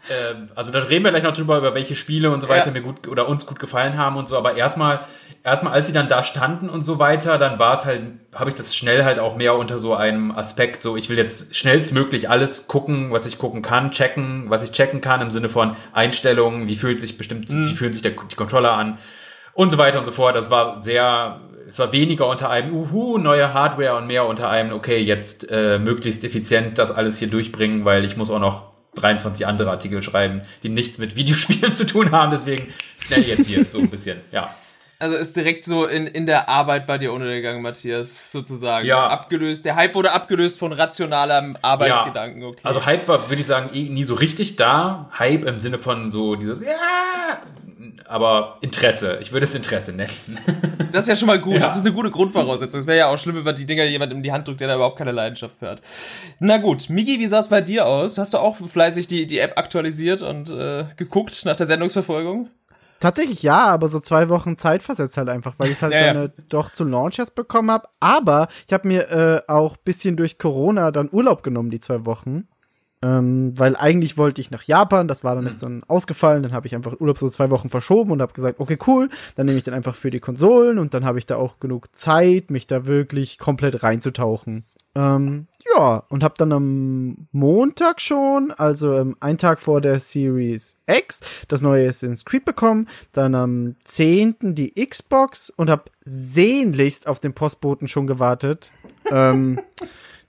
ähm, 0.09 0.49
also 0.55 0.71
da 0.71 0.79
reden 0.79 1.03
wir 1.03 1.11
gleich 1.11 1.23
noch 1.23 1.33
drüber, 1.33 1.57
über 1.57 1.73
welche 1.73 1.95
Spiele 1.95 2.31
und 2.31 2.41
so 2.41 2.49
weiter 2.49 2.67
ja. 2.67 2.71
mir 2.71 2.81
gut 2.81 3.07
oder 3.07 3.27
uns 3.27 3.45
gut 3.45 3.59
gefallen 3.59 3.97
haben 3.97 4.17
und 4.17 4.29
so, 4.29 4.37
aber 4.37 4.55
erstmal, 4.55 5.01
erstmal, 5.43 5.73
als 5.73 5.87
sie 5.87 5.93
dann 5.93 6.09
da 6.09 6.23
standen 6.23 6.69
und 6.69 6.83
so 6.83 6.99
weiter, 6.99 7.37
dann 7.37 7.59
war 7.59 7.73
es 7.73 7.85
halt, 7.85 8.01
habe 8.33 8.49
ich 8.49 8.55
das 8.55 8.75
schnell 8.75 9.03
halt 9.03 9.19
auch 9.19 9.35
mehr 9.35 9.55
unter 9.55 9.79
so 9.79 9.95
einem 9.95 10.31
Aspekt, 10.31 10.83
so 10.83 10.95
ich 10.95 11.09
will 11.09 11.17
jetzt 11.17 11.55
schnellstmöglich 11.55 12.29
alles 12.29 12.67
gucken, 12.67 13.11
was 13.11 13.25
ich 13.25 13.37
gucken 13.37 13.61
kann, 13.61 13.91
checken, 13.91 14.45
was 14.49 14.63
ich 14.63 14.71
checken 14.71 15.01
kann, 15.01 15.21
im 15.21 15.31
Sinne 15.31 15.49
von 15.49 15.75
Einstellungen, 15.93 16.67
wie 16.67 16.75
fühlt 16.75 16.99
sich 16.99 17.17
bestimmt, 17.17 17.49
mhm. 17.49 17.69
wie 17.69 17.75
fühlen 17.75 17.93
sich 17.93 18.01
der, 18.01 18.11
die 18.11 18.35
Controller 18.35 18.73
an 18.73 18.97
und 19.53 19.71
so 19.71 19.77
weiter 19.77 19.99
und 19.99 20.05
so 20.05 20.11
fort. 20.11 20.35
Das 20.35 20.51
war 20.51 20.83
sehr 20.83 21.39
es 21.67 21.79
war 21.79 21.91
weniger 21.91 22.29
unter 22.29 22.49
einem 22.49 22.73
Uhu, 22.73 23.17
neue 23.17 23.53
Hardware 23.53 23.97
und 23.97 24.07
mehr 24.07 24.25
unter 24.25 24.49
einem, 24.49 24.71
okay, 24.71 24.99
jetzt 24.99 25.51
äh, 25.51 25.79
möglichst 25.79 26.23
effizient 26.23 26.77
das 26.77 26.91
alles 26.91 27.17
hier 27.17 27.27
durchbringen, 27.27 27.83
weil 27.83 28.05
ich 28.05 28.15
muss 28.15 28.29
auch 28.31 28.39
noch 28.39 28.74
23 28.95 29.45
andere 29.45 29.71
Artikel 29.71 30.01
schreiben, 30.01 30.41
die 30.63 30.69
nichts 30.69 30.97
mit 30.97 31.15
Videospielen 31.15 31.75
zu 31.75 31.85
tun 31.85 32.11
haben, 32.11 32.31
deswegen 32.31 32.73
schnell 32.99 33.23
jetzt 33.23 33.47
hier 33.47 33.65
so 33.65 33.79
ein 33.79 33.89
bisschen, 33.89 34.21
ja. 34.31 34.53
Also 34.97 35.17
ist 35.17 35.35
direkt 35.35 35.65
so 35.65 35.85
in, 35.85 36.07
in 36.07 36.25
der 36.25 36.47
Arbeit 36.47 36.87
bei 36.87 36.97
dir 36.97 37.11
untergegangen, 37.11 37.61
Matthias, 37.61 38.31
sozusagen. 38.31 38.87
Ja. 38.87 39.07
Abgelöst. 39.07 39.65
Der 39.65 39.75
Hype 39.75 39.93
wurde 39.93 40.13
abgelöst 40.13 40.57
von 40.57 40.71
rationalem 40.71 41.57
Arbeitsgedanken, 41.61 42.41
ja. 42.41 42.47
okay. 42.47 42.61
Also 42.63 42.85
Hype 42.85 43.07
war, 43.07 43.29
würde 43.29 43.41
ich 43.41 43.47
sagen, 43.47 43.71
eh 43.73 43.89
nie 43.89 44.05
so 44.05 44.15
richtig 44.15 44.55
da. 44.55 45.09
Hype 45.19 45.43
im 45.45 45.59
Sinne 45.59 45.79
von 45.79 46.11
so 46.11 46.35
dieses, 46.35 46.61
ja, 46.61 47.41
aber 48.05 48.57
Interesse. 48.61 49.17
Ich 49.21 49.31
würde 49.31 49.45
es 49.45 49.55
Interesse 49.55 49.91
nennen. 49.91 50.11
Das 50.91 51.03
ist 51.03 51.09
ja 51.09 51.15
schon 51.17 51.27
mal 51.27 51.39
gut. 51.39 51.55
Ja. 51.55 51.59
Das 51.59 51.75
ist 51.75 51.81
eine 51.81 51.93
gute 51.93 52.09
Grundvoraussetzung. 52.09 52.79
Es 52.79 52.87
wäre 52.87 52.97
ja 52.97 53.07
auch 53.07 53.17
schlimm, 53.17 53.35
wenn 53.35 53.43
man 53.43 53.55
die 53.55 53.65
Dinger 53.65 53.83
jemand 53.83 54.13
in 54.13 54.23
die 54.23 54.31
Hand 54.31 54.47
drückt, 54.47 54.61
der 54.61 54.69
da 54.69 54.75
überhaupt 54.75 54.97
keine 54.97 55.11
Leidenschaft 55.11 55.55
für 55.59 55.67
hat. 55.67 55.81
Na 56.39 56.55
gut, 56.57 56.89
Migi, 56.89 57.19
wie 57.19 57.27
sah 57.27 57.39
es 57.39 57.49
bei 57.49 57.59
dir 57.59 57.85
aus? 57.85 58.17
Hast 58.17 58.33
du 58.33 58.37
auch 58.37 58.55
fleißig 58.55 59.07
die, 59.07 59.27
die 59.27 59.39
App 59.39 59.57
aktualisiert 59.57 60.21
und 60.21 60.49
äh, 60.51 60.85
geguckt 60.95 61.43
nach 61.43 61.57
der 61.57 61.65
Sendungsverfolgung? 61.65 62.49
Tatsächlich 63.01 63.43
ja, 63.43 63.65
aber 63.65 63.89
so 63.89 63.99
zwei 63.99 64.29
Wochen 64.29 64.55
Zeit 64.55 64.81
versetzt 64.81 65.17
halt 65.17 65.27
einfach, 65.27 65.55
weil 65.57 65.67
ich 65.67 65.73
es 65.73 65.81
halt 65.81 65.93
ja, 65.93 66.13
dann 66.13 66.23
ja. 66.23 66.43
doch 66.47 66.71
zu 66.71 66.85
Launch 66.85 67.19
erst 67.19 67.35
bekommen 67.35 67.71
habe. 67.71 67.89
Aber 67.99 68.47
ich 68.65 68.73
habe 68.73 68.87
mir 68.87 69.09
äh, 69.11 69.51
auch 69.51 69.75
bisschen 69.75 70.15
durch 70.15 70.37
Corona 70.37 70.91
dann 70.91 71.09
Urlaub 71.11 71.43
genommen, 71.43 71.71
die 71.71 71.79
zwei 71.81 72.05
Wochen. 72.05 72.47
Ähm, 73.05 73.53
weil 73.55 73.75
eigentlich 73.75 74.17
wollte 74.17 74.41
ich 74.41 74.49
nach 74.49 74.63
Japan, 74.63 75.07
das 75.07 75.23
war 75.23 75.35
dann 75.35 75.43
mhm. 75.43 75.49
ist 75.49 75.61
dann 75.61 75.83
ausgefallen, 75.83 76.41
dann 76.41 76.53
habe 76.53 76.65
ich 76.65 76.73
einfach 76.73 76.99
Urlaub 76.99 77.19
so 77.19 77.29
zwei 77.29 77.51
Wochen 77.51 77.69
verschoben 77.69 78.09
und 78.09 78.19
habe 78.19 78.33
gesagt, 78.33 78.59
okay, 78.59 78.79
cool, 78.87 79.09
dann 79.35 79.45
nehme 79.45 79.59
ich 79.59 79.63
dann 79.63 79.75
einfach 79.75 79.95
für 79.95 80.09
die 80.09 80.19
Konsolen 80.19 80.79
und 80.79 80.95
dann 80.95 81.05
habe 81.05 81.19
ich 81.19 81.27
da 81.27 81.35
auch 81.35 81.59
genug 81.59 81.95
Zeit, 81.95 82.49
mich 82.49 82.65
da 82.65 82.87
wirklich 82.87 83.37
komplett 83.37 83.83
reinzutauchen. 83.83 84.63
Ähm, 84.95 85.45
ja, 85.75 86.03
und 86.09 86.23
habe 86.23 86.33
dann 86.39 86.51
am 86.51 87.27
Montag 87.31 88.01
schon, 88.01 88.51
also 88.51 88.95
ähm, 88.95 89.15
einen 89.19 89.37
Tag 89.37 89.59
vor 89.59 89.81
der 89.81 89.99
Series 89.99 90.77
X, 90.87 91.19
das 91.47 91.61
neue 91.61 91.87
Assassin's 91.87 92.25
Creed 92.25 92.43
bekommen, 92.43 92.87
dann 93.11 93.35
am 93.35 93.75
10. 93.83 94.55
die 94.55 94.73
Xbox 94.73 95.51
und 95.51 95.69
habe 95.69 95.83
sehnlichst 96.05 97.05
auf 97.05 97.19
den 97.19 97.33
Postboten 97.33 97.87
schon 97.87 98.07
gewartet. 98.07 98.71
ähm, 99.11 99.59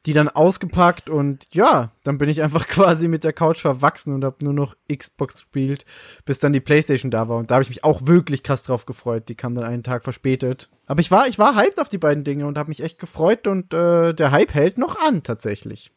die 0.06 0.12
dann 0.12 0.28
ausgepackt 0.28 1.10
und 1.10 1.48
ja, 1.52 1.90
dann 2.04 2.16
bin 2.16 2.28
ich 2.28 2.42
einfach 2.42 2.66
quasi 2.68 3.08
mit 3.08 3.24
der 3.24 3.32
Couch 3.32 3.60
verwachsen 3.60 4.14
und 4.14 4.24
habe 4.24 4.44
nur 4.44 4.54
noch 4.54 4.76
Xbox 4.92 5.42
gespielt, 5.42 5.84
bis 6.24 6.38
dann 6.38 6.52
die 6.52 6.60
PlayStation 6.60 7.10
da 7.10 7.28
war. 7.28 7.38
Und 7.38 7.50
da 7.50 7.56
habe 7.56 7.64
ich 7.64 7.68
mich 7.68 7.84
auch 7.84 8.06
wirklich 8.06 8.42
krass 8.42 8.62
drauf 8.62 8.86
gefreut. 8.86 9.28
Die 9.28 9.34
kam 9.34 9.54
dann 9.54 9.64
einen 9.64 9.82
Tag 9.82 10.04
verspätet. 10.04 10.70
Aber 10.86 11.00
ich 11.00 11.10
war, 11.10 11.26
ich 11.26 11.38
war 11.38 11.56
hyped 11.56 11.80
auf 11.80 11.88
die 11.88 11.98
beiden 11.98 12.22
Dinge 12.22 12.46
und 12.46 12.56
habe 12.56 12.68
mich 12.68 12.82
echt 12.82 12.98
gefreut 12.98 13.48
und 13.48 13.74
äh, 13.74 14.14
der 14.14 14.30
Hype 14.30 14.54
hält 14.54 14.78
noch 14.78 14.96
an 15.00 15.24
tatsächlich. 15.24 15.90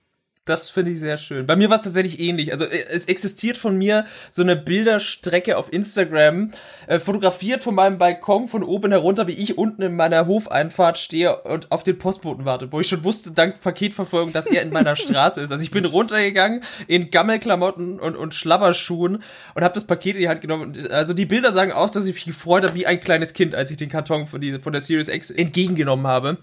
Das 0.50 0.72
finde 0.72 0.89
ich 0.89 1.00
sehr 1.00 1.20
schön. 1.20 1.46
Bei 1.46 1.56
mir 1.56 1.70
war 1.70 1.75
es 1.75 1.84
tatsächlich 1.84 2.20
ähnlich. 2.20 2.51
Also 2.51 2.65
äh, 2.65 2.84
es 2.89 3.06
existiert 3.06 3.56
von 3.56 3.77
mir 3.77 4.08
so 4.32 4.41
eine 4.41 4.56
Bilderstrecke 4.56 5.56
auf 5.56 5.72
Instagram, 5.72 6.50
äh, 6.88 6.98
fotografiert 6.98 7.62
von 7.62 7.75
meinem 7.75 8.00
Balkon 8.00 8.48
von 8.48 8.63
oben 8.63 8.91
herunter, 8.91 9.27
wie 9.27 9.34
ich 9.34 9.60
unten 9.60 9.84
in 9.84 9.96
meiner 9.96 10.25
Hofeinfahrt 10.25 10.98
stehe 10.98 11.44
und 11.44 11.72
auf 11.72 11.84
den 11.84 12.00
Postboten 12.00 12.46
warte, 12.46 12.72
wo 12.72 12.79
ich 12.79 12.88
schon 12.88 13.03
wusste, 13.03 13.29
dank 13.29 13.62
Paketverfolgung, 13.62 14.34
dass 14.34 14.48
er 14.48 14.63
in 14.63 14.72
meiner 14.72 14.96
Straße 14.96 15.39
ist. 15.39 15.51
Also 15.51 15.63
ich 15.63 15.70
bin 15.70 15.86
runtergegangen 15.86 16.63
in 16.88 17.12
Gammelklamotten 17.12 18.00
und, 18.00 18.15
und 18.15 18.34
Schlabberschuhen 18.34 19.22
und 19.53 19.63
habe 19.63 19.75
das 19.75 19.86
Paket 19.86 20.15
in 20.15 20.22
die 20.22 20.29
Hand 20.29 20.41
genommen. 20.41 20.74
Also 20.89 21.13
die 21.13 21.27
Bilder 21.27 21.51
sagen 21.51 21.74
aus, 21.74 21.91
dass 21.91 22.08
ich 22.08 22.15
mich 22.15 22.25
gefreut 22.25 22.63
habe 22.63 22.74
wie 22.74 22.88
ein 22.88 23.00
kleines 23.01 23.36
Kind, 23.36 23.53
als 23.53 23.70
ich 23.70 23.77
den 23.77 23.89
Karton 23.89 24.25
von, 24.25 24.41
die, 24.41 24.58
von 24.58 24.74
der 24.74 24.82
Series 24.82 25.10
X 25.10 25.29
entgegengenommen 25.29 26.08
habe. 26.08 26.39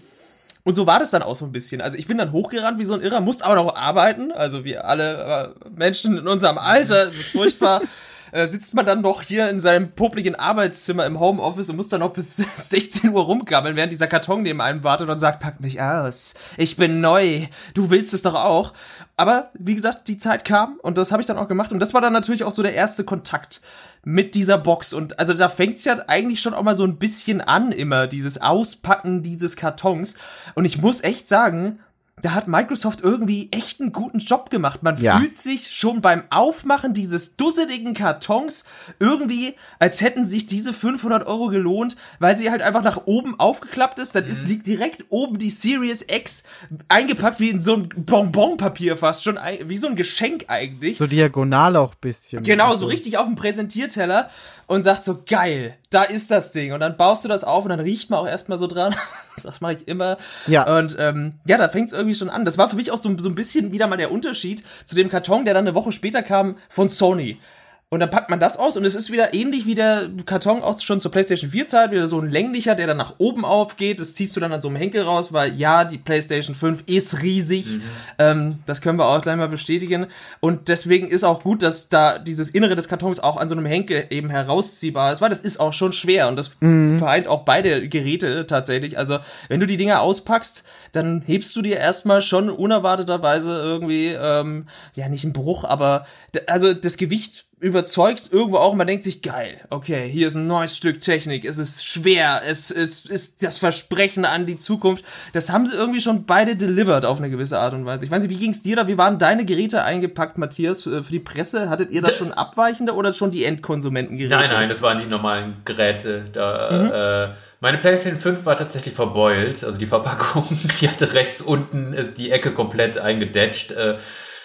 Und 0.67 0.73
so 0.73 0.85
war 0.85 0.99
das 0.99 1.11
dann 1.11 1.23
auch 1.23 1.37
so 1.37 1.45
ein 1.45 1.53
bisschen. 1.53 1.79
Also 1.79 1.97
ich 1.97 2.07
bin 2.07 2.17
dann 2.17 2.33
hochgerannt 2.33 2.77
wie 2.77 2.83
so 2.83 2.93
ein 2.93 2.99
Irrer, 2.99 3.21
musste 3.21 3.45
aber 3.45 3.55
noch 3.55 3.73
arbeiten. 3.73 4.33
Also 4.33 4.65
wie 4.65 4.77
alle 4.77 5.53
äh, 5.63 5.69
Menschen 5.69 6.17
in 6.17 6.27
unserem 6.27 6.57
Alter, 6.57 7.07
es 7.07 7.17
ist 7.17 7.29
furchtbar. 7.29 7.83
äh, 8.31 8.47
sitzt 8.47 8.73
man 8.73 8.85
dann 8.85 9.01
noch 9.01 9.21
hier 9.21 9.49
in 9.49 9.59
seinem 9.59 9.91
popligen 9.91 10.35
Arbeitszimmer 10.35 11.05
im 11.05 11.19
Homeoffice 11.19 11.69
und 11.69 11.77
muss 11.77 11.89
dann 11.89 12.01
noch 12.01 12.13
bis 12.13 12.37
16 12.55 13.09
Uhr 13.11 13.23
rumgammeln, 13.23 13.75
während 13.75 13.91
dieser 13.91 14.07
Karton 14.07 14.43
neben 14.43 14.61
einem 14.61 14.83
wartet 14.83 15.09
und 15.09 15.17
sagt, 15.17 15.39
pack 15.39 15.59
mich 15.59 15.81
aus, 15.81 16.35
ich 16.57 16.77
bin 16.77 17.01
neu, 17.01 17.47
du 17.73 17.89
willst 17.89 18.13
es 18.13 18.21
doch 18.21 18.35
auch. 18.35 18.73
Aber 19.15 19.51
wie 19.55 19.75
gesagt, 19.75 20.07
die 20.07 20.17
Zeit 20.17 20.45
kam 20.45 20.77
und 20.83 20.97
das 20.97 21.11
habe 21.11 21.21
ich 21.21 21.25
dann 21.25 21.37
auch 21.37 21.47
gemacht 21.47 21.71
und 21.71 21.79
das 21.79 21.93
war 21.93 22.01
dann 22.01 22.13
natürlich 22.13 22.43
auch 22.43 22.51
so 22.51 22.61
der 22.61 22.75
erste 22.75 23.03
Kontakt 23.03 23.61
mit 24.03 24.35
dieser 24.35 24.57
Box. 24.57 24.93
Und 24.93 25.19
also 25.19 25.33
da 25.33 25.49
fängt's 25.49 25.83
ja 25.83 25.97
eigentlich 26.07 26.39
schon 26.39 26.53
auch 26.53 26.63
mal 26.63 26.75
so 26.75 26.85
ein 26.85 26.97
bisschen 26.97 27.41
an, 27.41 27.71
immer, 27.71 28.07
dieses 28.07 28.39
Auspacken 28.39 29.21
dieses 29.21 29.55
Kartons. 29.55 30.15
Und 30.55 30.65
ich 30.65 30.77
muss 30.77 31.03
echt 31.03 31.27
sagen, 31.27 31.79
da 32.19 32.33
hat 32.33 32.47
Microsoft 32.47 33.01
irgendwie 33.01 33.47
echt 33.51 33.79
einen 33.79 33.91
guten 33.91 34.17
Job 34.17 34.49
gemacht. 34.49 34.81
Man 34.81 34.97
ja. 34.97 35.19
fühlt 35.19 35.35
sich 35.35 35.75
schon 35.75 36.01
beim 36.01 36.23
Aufmachen 36.31 36.93
dieses 36.93 37.37
dusseligen 37.37 37.93
Kartons 37.93 38.65
irgendwie, 38.99 39.53
als 39.77 40.01
hätten 40.01 40.25
sich 40.25 40.47
diese 40.47 40.73
500 40.73 41.27
Euro 41.27 41.49
gelohnt, 41.49 41.95
weil 42.17 42.35
sie 42.35 42.49
halt 42.49 42.63
einfach 42.63 42.81
nach 42.81 43.05
oben 43.05 43.39
aufgeklappt 43.39 43.99
ist. 43.99 44.15
Dann 44.15 44.23
mhm. 44.23 44.31
ist, 44.31 44.47
liegt 44.47 44.65
direkt 44.65 45.05
oben 45.09 45.37
die 45.37 45.51
Series 45.51 46.03
X 46.09 46.45
eingepackt 46.89 47.39
wie 47.39 47.51
in 47.51 47.59
so 47.59 47.75
ein 47.75 47.89
Bonbonpapier 47.89 48.97
fast, 48.97 49.23
schon 49.23 49.37
wie 49.65 49.77
so 49.77 49.87
ein 49.87 49.95
Geschenk 49.95 50.45
eigentlich. 50.47 50.97
So 50.97 51.05
diagonal 51.05 51.75
auch 51.75 51.93
bisschen. 51.93 52.41
Genau, 52.41 52.73
so 52.73 52.87
richtig 52.87 53.19
auf 53.19 53.27
dem 53.27 53.35
Präsentierteller 53.35 54.31
und 54.67 54.83
sagt 54.83 55.03
so, 55.03 55.23
geil, 55.25 55.75
da 55.89 56.03
ist 56.03 56.29
das 56.29 56.51
Ding. 56.51 56.73
Und 56.73 56.81
dann 56.81 56.97
baust 56.97 57.23
du 57.23 57.29
das 57.29 57.43
auf 57.43 57.63
und 57.63 57.69
dann 57.69 57.79
riecht 57.79 58.09
man 58.09 58.19
auch 58.19 58.27
erstmal 58.27 58.57
so 58.57 58.67
dran. 58.67 58.93
das 59.43 59.61
mache 59.61 59.73
ich 59.73 59.87
immer. 59.87 60.17
Ja. 60.45 60.77
Und 60.77 60.97
ähm, 60.99 61.35
ja, 61.45 61.57
da 61.57 61.69
fängt 61.69 61.87
es 61.87 61.93
irgendwie 61.93 62.15
schon 62.15 62.29
an. 62.29 62.45
Das 62.45 62.57
war 62.57 62.69
für 62.69 62.75
mich 62.75 62.91
auch 62.91 62.97
so, 62.97 63.17
so 63.17 63.29
ein 63.29 63.35
bisschen 63.35 63.71
wieder 63.71 63.87
mal 63.87 63.97
der 63.97 64.11
Unterschied 64.11 64.63
zu 64.85 64.95
dem 64.95 65.09
Karton, 65.09 65.45
der 65.45 65.53
dann 65.53 65.65
eine 65.65 65.75
Woche 65.75 65.91
später 65.91 66.21
kam 66.21 66.57
von 66.69 66.89
Sony. 66.89 67.39
Und 67.89 68.01
dann 68.01 68.09
packt 68.09 68.29
man 68.29 68.41
das 68.41 68.59
aus 68.59 68.75
und 68.75 68.83
es 68.83 68.95
ist 68.95 69.13
wieder 69.13 69.33
ähnlich 69.33 69.65
wie 69.65 69.73
der 69.73 70.09
Karton 70.25 70.61
auch 70.61 70.77
schon 70.81 70.99
zur 70.99 71.09
PlayStation 71.09 71.51
4 71.51 71.67
Zeit, 71.67 71.91
wieder 71.91 72.05
so 72.05 72.19
ein 72.19 72.29
länglicher, 72.29 72.75
der 72.75 72.85
dann 72.85 72.97
nach 72.97 73.15
oben 73.17 73.45
aufgeht. 73.45 74.01
Das 74.01 74.13
ziehst 74.13 74.35
du 74.35 74.41
dann 74.41 74.51
an 74.51 74.59
so 74.59 74.67
einem 74.67 74.75
Henkel 74.75 75.03
raus, 75.03 75.31
weil 75.31 75.55
ja, 75.55 75.85
die 75.85 75.97
PlayStation 75.97 76.53
5 76.53 76.83
ist 76.87 77.21
riesig. 77.21 77.77
Mhm. 77.77 77.81
Ähm, 78.19 78.59
das 78.65 78.81
können 78.81 78.99
wir 78.99 79.05
auch 79.05 79.21
gleich 79.21 79.37
mal 79.37 79.47
bestätigen. 79.47 80.07
Und 80.41 80.67
deswegen 80.67 81.07
ist 81.07 81.23
auch 81.23 81.43
gut, 81.43 81.63
dass 81.63 81.87
da 81.87 82.19
dieses 82.19 82.49
Innere 82.49 82.75
des 82.75 82.89
Kartons 82.89 83.21
auch 83.21 83.37
an 83.37 83.47
so 83.47 83.55
einem 83.55 83.65
Henkel 83.65 84.07
eben 84.09 84.29
herausziehbar 84.29 85.13
ist, 85.13 85.21
weil 85.21 85.29
das 85.29 85.39
ist 85.39 85.57
auch 85.61 85.71
schon 85.71 85.93
schwer 85.93 86.27
und 86.27 86.35
das 86.35 86.59
mhm. 86.59 86.99
vereint 86.99 87.29
auch 87.29 87.45
beide 87.45 87.87
Geräte 87.87 88.47
tatsächlich. 88.47 88.97
Also, 88.97 89.19
wenn 89.47 89.61
du 89.61 89.65
die 89.65 89.77
Dinger 89.77 90.01
auspackst, 90.01 90.65
dann 90.91 91.21
hebst 91.25 91.55
du 91.55 91.61
dir 91.61 91.77
erstmal 91.77 92.21
schon 92.21 92.49
unerwarteterweise 92.49 93.51
irgendwie, 93.57 94.07
ähm, 94.07 94.67
ja, 94.93 95.07
nicht 95.07 95.23
einen 95.23 95.31
Bruch, 95.31 95.63
aber 95.63 96.05
also 96.47 96.73
das 96.73 96.97
Gewicht 96.97 97.46
überzeugt 97.59 98.29
irgendwo 98.31 98.57
auch, 98.57 98.75
man 98.75 98.85
denkt 98.85 99.03
sich, 99.03 99.23
geil, 99.23 99.61
okay, 99.71 100.07
hier 100.07 100.27
ist 100.27 100.35
ein 100.35 100.45
neues 100.45 100.77
Stück 100.77 100.99
Technik, 100.99 101.43
es 101.43 101.57
ist 101.57 101.83
schwer, 101.83 102.41
es, 102.47 102.69
es 102.69 103.05
ist 103.05 103.41
das 103.41 103.57
Versprechen 103.57 104.25
an 104.25 104.45
die 104.45 104.57
Zukunft. 104.57 105.03
Das 105.33 105.51
haben 105.51 105.65
sie 105.65 105.75
irgendwie 105.75 105.99
schon 105.99 106.25
beide 106.25 106.55
delivered 106.55 107.03
auf 107.03 107.17
eine 107.17 107.31
gewisse 107.31 107.59
Art 107.59 107.73
und 107.73 107.85
Weise. 107.85 108.05
Ich 108.05 108.11
weiß 108.11 108.21
nicht, 108.21 108.31
wie 108.31 108.39
ging's 108.39 108.61
dir 108.61 108.75
da? 108.75 108.87
Wie 108.87 108.99
waren 108.99 109.17
deine 109.17 109.43
Geräte 109.43 109.83
eingepackt, 109.83 110.37
Matthias, 110.37 110.83
für, 110.83 111.01
die 111.01 111.19
Presse? 111.19 111.69
Hattet 111.69 111.89
ihr 111.89 112.03
da 112.03 112.13
schon 112.13 112.31
abweichende 112.31 112.93
oder 112.93 113.11
schon 113.13 113.31
die 113.31 113.43
Endkonsumentengeräte? 113.43 114.35
Nein, 114.35 114.49
nein, 114.51 114.69
das 114.69 114.83
waren 114.83 114.99
die 114.99 115.05
normalen 115.05 115.55
Geräte. 115.65 116.25
Da, 116.31 116.69
mhm. 116.71 117.33
äh, 117.33 117.35
meine 117.59 117.79
PlayStation 117.79 118.19
5 118.19 118.45
war 118.45 118.55
tatsächlich 118.55 118.93
verbeult, 118.93 119.63
also 119.63 119.79
die 119.79 119.87
Verpackung, 119.87 120.45
die 120.79 120.89
hatte 120.89 121.15
rechts 121.15 121.41
unten 121.41 121.93
ist 121.93 122.19
die 122.19 122.29
Ecke 122.29 122.51
komplett 122.51 122.99
eingedetscht. 122.99 123.71
Äh, 123.71 123.97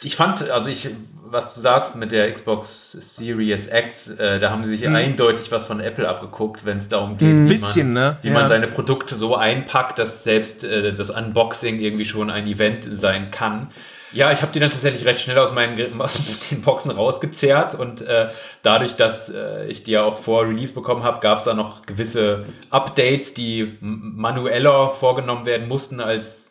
ich 0.03 0.17
fand, 0.17 0.51
also 0.51 0.71
ich 0.71 0.89
was 1.33 1.55
du 1.55 1.61
sagst 1.61 1.97
mit 1.97 2.13
der 2.13 2.31
Xbox 2.31 2.93
Series 2.93 3.71
X, 3.73 4.11
äh, 4.11 4.39
da 4.39 4.51
haben 4.51 4.67
sie 4.67 4.77
sich 4.77 4.87
mhm. 4.87 4.95
eindeutig 4.95 5.51
was 5.51 5.67
von 5.67 5.81
Apple 5.81 6.07
abgeguckt, 6.07 6.67
wenn 6.67 6.79
es 6.79 6.91
darum 6.91 7.17
geht, 7.17 7.27
Ein 7.29 7.49
bisschen, 7.49 7.95
man, 7.95 8.03
ne? 8.03 8.19
wie 8.21 8.29
ja. 8.29 8.35
man 8.35 8.49
seine 8.49 8.69
Produkte 8.69 9.15
so 9.15 9.35
einpackt, 9.35 9.99
dass 9.99 10.25
selbst 10.25 10.63
äh, 10.63 10.93
das 10.95 11.09
Unboxing 11.11 11.81
irgendwie 11.81 12.05
schon 12.05 12.31
ein 12.31 12.47
Event 12.47 12.85
sein 12.85 13.31
kann. 13.31 13.71
Ja, 14.13 14.31
ich 14.31 14.43
habe 14.43 14.53
die 14.53 14.61
dann 14.61 14.71
tatsächlich 14.71 15.07
recht 15.07 15.21
schnell 15.21 15.39
aus 15.39 15.53
meinen 15.53 16.01
aus 16.01 16.19
den 16.51 16.61
Boxen 16.61 16.91
rausgezerrt 16.91 17.75
und 17.75 18.03
äh, 18.03 18.29
dadurch, 18.63 18.97
dass 18.97 19.31
äh, 19.31 19.67
ich 19.69 19.85
die 19.85 19.93
ja 19.93 20.05
auch 20.05 20.19
vor 20.19 20.47
Release 20.47 20.75
bekommen 20.75 21.03
habe, 21.03 21.21
gab 21.21 21.39
es 21.39 21.45
da 21.45 21.55
noch 21.55 21.87
gewisse 21.87 22.45
Updates, 22.69 23.33
die 23.33 23.79
manueller 23.81 24.91
vorgenommen 24.91 25.47
werden 25.47 25.67
mussten, 25.67 26.01
als 26.01 26.42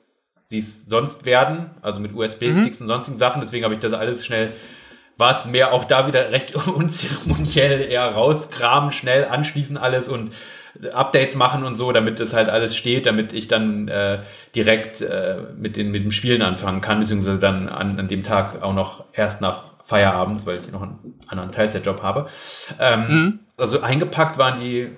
die 0.52 0.60
es 0.60 0.86
sonst 0.86 1.26
werden, 1.26 1.72
also 1.82 2.00
mit 2.00 2.14
USB-Sticks 2.14 2.80
mhm. 2.80 2.86
und 2.86 2.88
sonstigen 2.88 3.18
Sachen. 3.18 3.42
Deswegen 3.42 3.64
habe 3.64 3.74
ich 3.74 3.80
das 3.80 3.94
alles 3.94 4.26
schnell 4.26 4.54
war 5.22 5.32
es 5.34 5.46
mehr 5.46 5.72
auch 5.72 5.86
da 5.86 6.08
wieder 6.08 6.32
recht 6.32 6.56
unzeremoniell 6.68 7.82
eher 7.82 8.12
rauskramen, 8.12 8.92
schnell 8.92 9.26
anschließen 9.26 9.78
alles 9.78 10.10
und 10.10 10.34
Updates 10.94 11.36
machen 11.36 11.64
und 11.64 11.76
so, 11.76 11.92
damit 11.92 12.20
das 12.20 12.34
halt 12.34 12.50
alles 12.50 12.76
steht, 12.76 13.06
damit 13.06 13.34
ich 13.34 13.48
dann 13.48 13.88
äh, 13.88 14.20
direkt 14.56 15.02
äh, 15.02 15.38
mit, 15.56 15.76
den, 15.78 15.92
mit 15.92 16.04
dem 16.04 16.12
Spielen 16.12 16.42
anfangen 16.42 16.82
kann, 16.82 17.02
beziehungsweise 17.02 17.40
dann 17.40 17.70
an, 17.70 18.00
an 18.00 18.08
dem 18.08 18.24
Tag 18.24 18.64
auch 18.64 18.74
noch 18.74 19.06
erst 19.14 19.42
nach 19.42 19.66
Feierabend, 19.86 20.46
weil 20.46 20.60
ich 20.60 20.72
noch 20.72 20.82
einen 20.82 21.20
anderen 21.28 21.52
Teilzeitjob 21.52 22.02
habe. 22.02 22.30
Ähm, 22.80 23.08
mhm. 23.08 23.40
Also 23.58 23.82
eingepackt 23.82 24.38
waren 24.38 24.60
die 24.60 24.90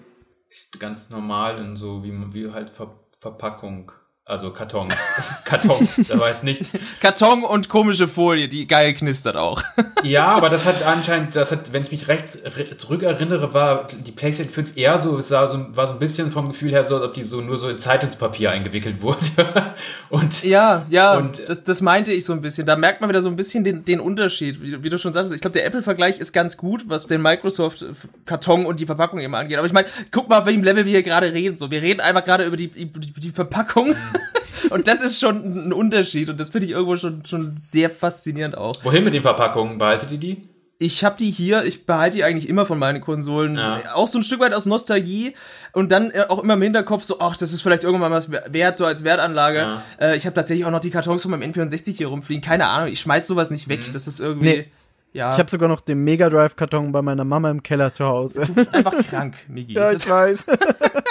ganz 0.79 1.09
normal 1.09 1.57
in 1.57 1.75
so 1.75 2.03
wie, 2.03 2.13
wie 2.33 2.51
halt 2.51 2.69
Ver 2.69 2.91
Verpackung. 3.19 3.93
Also 4.25 4.51
Karton. 4.51 4.87
Karton, 5.43 5.85
da 6.07 6.17
war 6.17 6.29
jetzt 6.29 6.45
nichts. 6.45 6.69
Karton 7.01 7.43
und 7.43 7.67
komische 7.67 8.07
Folie, 8.07 8.47
die 8.47 8.67
geil 8.67 8.93
knistert 8.93 9.35
auch. 9.35 9.61
ja, 10.03 10.27
aber 10.27 10.49
das 10.49 10.65
hat 10.65 10.81
anscheinend, 10.81 11.35
das 11.35 11.51
hat, 11.51 11.73
wenn 11.73 11.83
ich 11.83 11.91
mich 11.91 12.07
recht 12.07 12.39
zurückerinnere, 12.77 13.53
war 13.53 13.85
die 13.87 14.13
PlayStation 14.13 14.53
5 14.53 14.77
eher 14.77 14.97
so, 14.97 15.19
sah 15.19 15.49
so, 15.49 15.75
war 15.75 15.87
so 15.87 15.93
ein 15.93 15.99
bisschen 15.99 16.31
vom 16.31 16.47
Gefühl 16.53 16.71
her 16.71 16.85
so, 16.85 16.95
als 16.95 17.03
ob 17.03 17.13
die 17.15 17.23
so 17.23 17.41
nur 17.41 17.57
so 17.57 17.67
in 17.67 17.77
Zeitungspapier 17.77 18.51
eingewickelt 18.51 19.01
wurde. 19.01 19.19
und 20.09 20.41
ja, 20.45 20.85
ja, 20.89 21.17
und 21.17 21.41
das, 21.45 21.65
das 21.65 21.81
meinte 21.81 22.13
ich 22.13 22.23
so 22.23 22.31
ein 22.31 22.41
bisschen. 22.41 22.65
Da 22.65 22.77
merkt 22.77 23.01
man 23.01 23.09
wieder 23.09 23.21
so 23.21 23.27
ein 23.27 23.35
bisschen 23.35 23.65
den, 23.65 23.83
den 23.83 23.99
Unterschied, 23.99 24.61
wie, 24.61 24.81
wie 24.81 24.89
du 24.89 24.97
schon 24.97 25.11
sagst. 25.11 25.33
Ich 25.33 25.41
glaube, 25.41 25.55
der 25.55 25.65
Apple-Vergleich 25.65 26.19
ist 26.19 26.31
ganz 26.31 26.55
gut, 26.55 26.85
was 26.87 27.07
den 27.07 27.21
Microsoft-Karton 27.21 28.65
und 28.65 28.79
die 28.79 28.85
Verpackung 28.85 29.19
eben 29.19 29.35
angeht. 29.35 29.57
Aber 29.57 29.67
ich 29.67 29.73
meine, 29.73 29.89
guck 30.11 30.29
mal, 30.29 30.39
auf 30.39 30.45
welchem 30.45 30.63
Level 30.63 30.85
wir 30.85 30.91
hier 30.91 31.03
gerade 31.03 31.33
reden. 31.33 31.57
So, 31.57 31.71
wir 31.71 31.81
reden 31.81 31.99
einfach 31.99 32.23
gerade 32.23 32.45
über 32.45 32.55
die, 32.55 32.69
die, 32.69 32.87
die 32.87 33.31
Verpackung. 33.31 33.97
Und 34.69 34.87
das 34.87 35.01
ist 35.01 35.19
schon 35.19 35.67
ein 35.67 35.73
Unterschied 35.73 36.29
und 36.29 36.39
das 36.39 36.49
finde 36.49 36.65
ich 36.65 36.71
irgendwo 36.71 36.95
schon, 36.95 37.25
schon 37.25 37.57
sehr 37.59 37.89
faszinierend 37.89 38.57
auch. 38.57 38.83
Wohin 38.85 39.03
mit 39.03 39.13
den 39.13 39.21
Verpackungen? 39.21 39.77
Behaltet 39.77 40.11
ihr 40.11 40.17
die? 40.17 40.47
ich 40.83 41.03
habe 41.03 41.15
die 41.17 41.31
hier, 41.31 41.63
ich 41.63 41.85
behalte 41.85 42.17
die 42.17 42.23
eigentlich 42.23 42.49
immer 42.49 42.65
von 42.65 42.77
meinen 42.77 42.99
Konsolen. 42.99 43.57
Ja. 43.57 43.81
Auch 43.93 44.07
so 44.07 44.19
ein 44.19 44.23
Stück 44.23 44.39
weit 44.41 44.53
aus 44.53 44.65
Nostalgie 44.65 45.33
und 45.71 45.91
dann 45.91 46.11
äh, 46.11 46.25
auch 46.27 46.43
immer 46.43 46.55
im 46.55 46.61
Hinterkopf 46.61 47.03
so, 47.03 47.19
ach, 47.19 47.37
das 47.37 47.53
ist 47.53 47.61
vielleicht 47.61 47.83
irgendwann 47.83 48.11
was 48.11 48.31
wert, 48.31 48.77
so 48.77 48.85
als 48.85 49.03
Wertanlage. 49.03 49.59
Ja. 49.59 49.83
Äh, 49.99 50.17
ich 50.17 50.25
habe 50.25 50.33
tatsächlich 50.33 50.65
auch 50.65 50.71
noch 50.71 50.81
die 50.81 50.89
Kartons 50.89 51.21
von 51.21 51.31
meinem 51.31 51.49
N64 51.51 51.95
hier 51.95 52.07
rumfliegen. 52.07 52.43
Keine 52.43 52.67
Ahnung, 52.67 52.89
ich 52.89 52.99
schmeiß 52.99 53.27
sowas 53.27 53.49
nicht 53.49 53.69
weg. 53.69 53.87
Mhm. 53.87 53.93
Das 53.93 54.07
ist 54.07 54.19
irgendwie. 54.19 54.45
Nee. 54.45 54.67
Ja. 55.13 55.29
Ich 55.29 55.37
habe 55.37 55.49
sogar 55.49 55.69
noch 55.69 55.81
den 55.81 56.03
Mega 56.03 56.27
Drive 56.27 56.55
Karton 56.55 56.91
bei 56.91 57.03
meiner 57.03 57.23
Mama 57.23 57.51
im 57.51 57.61
Keller 57.61 57.93
zu 57.93 58.05
Hause. 58.05 58.45
Du 58.47 58.53
bist 58.55 58.73
einfach 58.73 58.97
krank, 59.07 59.35
Migi. 59.47 59.73
Ja, 59.73 59.91
ich 59.91 60.09
weiß. 60.09 60.47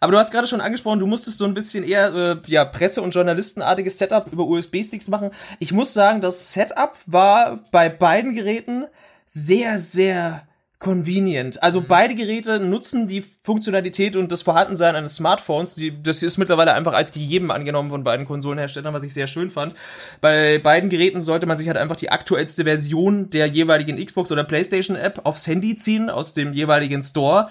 Aber 0.00 0.12
du 0.12 0.18
hast 0.18 0.30
gerade 0.30 0.46
schon 0.46 0.60
angesprochen, 0.60 0.98
du 0.98 1.06
musstest 1.06 1.38
so 1.38 1.44
ein 1.44 1.54
bisschen 1.54 1.84
eher 1.84 2.14
äh, 2.14 2.36
ja, 2.46 2.64
Presse- 2.64 3.02
und 3.02 3.14
Journalistenartiges 3.14 3.98
Setup 3.98 4.32
über 4.32 4.46
USB-Sticks 4.46 5.08
machen. 5.08 5.30
Ich 5.58 5.72
muss 5.72 5.94
sagen, 5.94 6.20
das 6.20 6.52
Setup 6.52 6.96
war 7.06 7.60
bei 7.70 7.88
beiden 7.88 8.34
Geräten 8.34 8.86
sehr, 9.26 9.78
sehr 9.78 10.42
convenient. 10.78 11.60
Also 11.60 11.80
mhm. 11.80 11.86
beide 11.88 12.14
Geräte 12.14 12.60
nutzen 12.60 13.08
die 13.08 13.24
Funktionalität 13.42 14.14
und 14.14 14.30
das 14.30 14.42
Vorhandensein 14.42 14.94
eines 14.94 15.16
Smartphones. 15.16 15.74
Die, 15.74 16.02
das 16.02 16.22
ist 16.22 16.38
mittlerweile 16.38 16.72
einfach 16.72 16.92
als 16.92 17.12
gegeben 17.12 17.50
angenommen 17.50 17.90
von 17.90 18.04
beiden 18.04 18.26
Konsolenherstellern, 18.26 18.94
was 18.94 19.02
ich 19.02 19.12
sehr 19.12 19.26
schön 19.26 19.50
fand. 19.50 19.74
Bei 20.20 20.58
beiden 20.58 20.88
Geräten 20.88 21.20
sollte 21.20 21.46
man 21.46 21.58
sich 21.58 21.66
halt 21.66 21.76
einfach 21.76 21.96
die 21.96 22.10
aktuellste 22.10 22.62
Version 22.62 23.28
der 23.30 23.46
jeweiligen 23.46 24.02
Xbox 24.04 24.30
oder 24.30 24.44
PlayStation 24.44 24.96
App 24.96 25.20
aufs 25.24 25.48
Handy 25.48 25.74
ziehen 25.74 26.10
aus 26.10 26.32
dem 26.32 26.52
jeweiligen 26.52 27.02
Store 27.02 27.48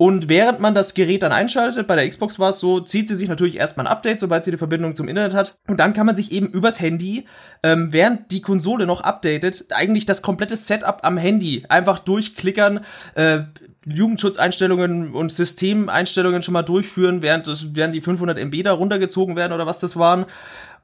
und 0.00 0.28
während 0.28 0.60
man 0.60 0.76
das 0.76 0.94
Gerät 0.94 1.24
dann 1.24 1.32
einschaltet, 1.32 1.88
bei 1.88 1.96
der 1.96 2.08
Xbox 2.08 2.38
war 2.38 2.50
es 2.50 2.60
so, 2.60 2.78
zieht 2.78 3.08
sie 3.08 3.16
sich 3.16 3.28
natürlich 3.28 3.56
erstmal 3.56 3.84
ein 3.84 3.92
Update, 3.92 4.20
sobald 4.20 4.44
sie 4.44 4.52
die 4.52 4.56
Verbindung 4.56 4.94
zum 4.94 5.08
Internet 5.08 5.34
hat. 5.34 5.58
Und 5.66 5.80
dann 5.80 5.92
kann 5.92 6.06
man 6.06 6.14
sich 6.14 6.30
eben 6.30 6.46
übers 6.46 6.80
Handy, 6.80 7.26
ähm, 7.64 7.88
während 7.90 8.30
die 8.30 8.40
Konsole 8.40 8.86
noch 8.86 9.00
updatet, 9.00 9.66
eigentlich 9.70 10.06
das 10.06 10.22
komplette 10.22 10.54
Setup 10.54 11.00
am 11.02 11.16
Handy 11.16 11.64
einfach 11.68 11.98
durchklickern, 11.98 12.84
äh, 13.16 13.40
Jugendschutzeinstellungen 13.86 15.14
und 15.14 15.32
Systemeinstellungen 15.32 16.44
schon 16.44 16.52
mal 16.54 16.62
durchführen, 16.62 17.20
während, 17.20 17.48
das, 17.48 17.74
während 17.74 17.92
die 17.92 18.00
500 18.00 18.38
MB 18.38 18.62
da 18.62 18.74
runtergezogen 18.74 19.34
werden 19.34 19.52
oder 19.52 19.66
was 19.66 19.80
das 19.80 19.96
waren 19.96 20.26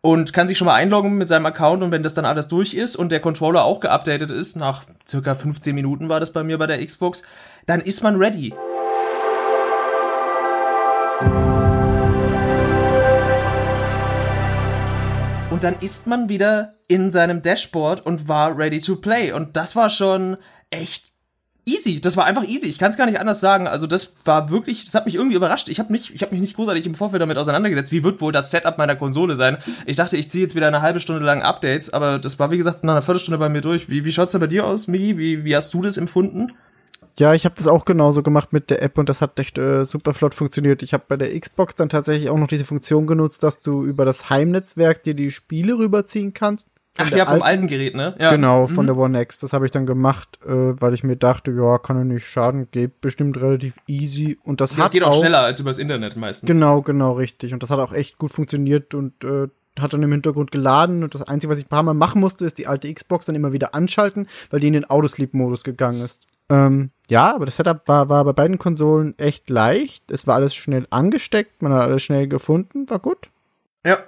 und 0.00 0.32
kann 0.32 0.48
sich 0.48 0.58
schon 0.58 0.66
mal 0.66 0.74
einloggen 0.74 1.16
mit 1.16 1.28
seinem 1.28 1.46
Account 1.46 1.84
und 1.84 1.92
wenn 1.92 2.02
das 2.02 2.14
dann 2.14 2.24
alles 2.24 2.48
durch 2.48 2.74
ist 2.74 2.96
und 2.96 3.12
der 3.12 3.20
Controller 3.20 3.62
auch 3.62 3.78
geupdatet 3.78 4.32
ist, 4.32 4.56
nach 4.56 4.82
circa 5.06 5.36
15 5.36 5.72
Minuten 5.72 6.08
war 6.08 6.18
das 6.18 6.32
bei 6.32 6.42
mir 6.42 6.58
bei 6.58 6.66
der 6.66 6.84
Xbox, 6.84 7.22
dann 7.66 7.80
ist 7.80 8.02
man 8.02 8.16
ready. 8.16 8.52
Dann 15.64 15.76
ist 15.80 16.06
man 16.06 16.28
wieder 16.28 16.74
in 16.88 17.10
seinem 17.10 17.40
Dashboard 17.40 18.04
und 18.04 18.28
war 18.28 18.54
ready 18.54 18.82
to 18.82 18.96
play. 18.96 19.32
Und 19.32 19.56
das 19.56 19.74
war 19.74 19.88
schon 19.88 20.36
echt 20.68 21.10
easy. 21.64 22.02
Das 22.02 22.18
war 22.18 22.26
einfach 22.26 22.46
easy. 22.46 22.66
Ich 22.66 22.76
kann 22.76 22.90
es 22.90 22.98
gar 22.98 23.06
nicht 23.06 23.18
anders 23.18 23.40
sagen. 23.40 23.66
Also 23.66 23.86
das 23.86 24.14
war 24.26 24.50
wirklich, 24.50 24.84
das 24.84 24.94
hat 24.94 25.06
mich 25.06 25.14
irgendwie 25.14 25.36
überrascht. 25.36 25.70
Ich 25.70 25.78
habe 25.78 25.90
mich, 25.90 26.14
ich 26.14 26.30
mich 26.30 26.42
nicht 26.42 26.56
großartig 26.56 26.84
im 26.84 26.94
Vorfeld 26.94 27.22
damit 27.22 27.38
auseinandergesetzt. 27.38 27.92
Wie 27.92 28.04
wird 28.04 28.20
wohl 28.20 28.30
das 28.30 28.50
Setup 28.50 28.76
meiner 28.76 28.94
Konsole 28.94 29.36
sein? 29.36 29.56
Ich 29.86 29.96
dachte, 29.96 30.18
ich 30.18 30.28
ziehe 30.28 30.42
jetzt 30.42 30.54
wieder 30.54 30.68
eine 30.68 30.82
halbe 30.82 31.00
Stunde 31.00 31.24
lang 31.24 31.40
Updates, 31.40 31.90
aber 31.94 32.18
das 32.18 32.38
war 32.38 32.50
wie 32.50 32.58
gesagt 32.58 32.84
nach 32.84 32.92
einer 32.92 33.02
Viertelstunde 33.02 33.38
bei 33.38 33.48
mir 33.48 33.62
durch. 33.62 33.88
Wie, 33.88 34.04
wie 34.04 34.12
schaut's 34.12 34.32
da 34.32 34.38
bei 34.38 34.46
dir 34.46 34.66
aus, 34.66 34.86
Migi? 34.86 35.16
Wie, 35.16 35.46
wie 35.46 35.56
hast 35.56 35.72
du 35.72 35.80
das 35.80 35.96
empfunden? 35.96 36.52
Ja, 37.18 37.34
ich 37.34 37.44
habe 37.44 37.54
das 37.56 37.68
auch 37.68 37.84
genauso 37.84 38.22
gemacht 38.22 38.52
mit 38.52 38.70
der 38.70 38.82
App 38.82 38.98
und 38.98 39.08
das 39.08 39.20
hat 39.20 39.38
echt 39.38 39.56
äh, 39.56 39.84
super 39.84 40.14
flott 40.14 40.34
funktioniert. 40.34 40.82
Ich 40.82 40.92
habe 40.92 41.04
bei 41.06 41.16
der 41.16 41.38
Xbox 41.38 41.76
dann 41.76 41.88
tatsächlich 41.88 42.28
auch 42.28 42.38
noch 42.38 42.48
diese 42.48 42.64
Funktion 42.64 43.06
genutzt, 43.06 43.42
dass 43.42 43.60
du 43.60 43.84
über 43.84 44.04
das 44.04 44.30
Heimnetzwerk 44.30 45.02
dir 45.02 45.14
die 45.14 45.30
Spiele 45.30 45.78
rüberziehen 45.78 46.34
kannst. 46.34 46.68
Ach 46.96 47.10
ja, 47.10 47.26
vom 47.26 47.42
alten 47.42 47.66
Gerät, 47.66 47.96
ne? 47.96 48.14
Ja. 48.20 48.30
Genau, 48.30 48.68
von 48.68 48.84
mhm. 48.84 48.88
der 48.88 48.96
One 48.96 49.20
X. 49.22 49.40
Das 49.40 49.52
habe 49.52 49.66
ich 49.66 49.72
dann 49.72 49.84
gemacht, 49.84 50.38
äh, 50.44 50.48
weil 50.48 50.94
ich 50.94 51.02
mir 51.02 51.16
dachte, 51.16 51.50
ja, 51.50 51.78
kann 51.78 51.96
ja 51.96 52.04
nicht 52.04 52.24
schaden, 52.24 52.68
geht 52.70 53.00
bestimmt 53.00 53.36
relativ 53.40 53.76
easy. 53.88 54.38
Und 54.44 54.60
das, 54.60 54.70
das 54.70 54.78
hat 54.78 54.92
geht 54.92 55.02
auch, 55.02 55.10
auch 55.10 55.18
schneller 55.18 55.40
als 55.40 55.58
übers 55.58 55.78
Internet 55.78 56.16
meistens. 56.16 56.48
Genau, 56.48 56.82
genau, 56.82 57.12
richtig. 57.12 57.52
Und 57.52 57.64
das 57.64 57.70
hat 57.70 57.80
auch 57.80 57.92
echt 57.92 58.18
gut 58.18 58.30
funktioniert 58.30 58.94
und 58.94 59.24
äh, 59.24 59.48
hat 59.78 59.92
dann 59.92 60.04
im 60.04 60.12
Hintergrund 60.12 60.52
geladen 60.52 61.02
und 61.02 61.14
das 61.14 61.22
Einzige, 61.22 61.50
was 61.50 61.58
ich 61.58 61.66
ein 61.66 61.68
paar 61.68 61.82
Mal 61.82 61.94
machen 61.94 62.20
musste, 62.20 62.44
ist 62.44 62.58
die 62.58 62.68
alte 62.68 62.92
Xbox 62.92 63.26
dann 63.26 63.34
immer 63.34 63.52
wieder 63.52 63.74
anschalten, 63.74 64.28
weil 64.50 64.60
die 64.60 64.68
in 64.68 64.72
den 64.72 64.84
Autosleep-Modus 64.84 65.64
gegangen 65.64 66.00
ist. 66.00 66.22
Ähm, 66.48 66.90
ja, 67.08 67.34
aber 67.34 67.46
das 67.46 67.56
Setup 67.56 67.86
war, 67.86 68.08
war 68.08 68.24
bei 68.24 68.32
beiden 68.32 68.58
Konsolen 68.58 69.18
echt 69.18 69.50
leicht. 69.50 70.10
Es 70.10 70.26
war 70.26 70.36
alles 70.36 70.54
schnell 70.54 70.86
angesteckt, 70.90 71.60
man 71.62 71.72
hat 71.72 71.82
alles 71.82 72.02
schnell 72.02 72.28
gefunden, 72.28 72.88
war 72.88 72.98
gut. 72.98 73.28
Ja, 73.84 73.98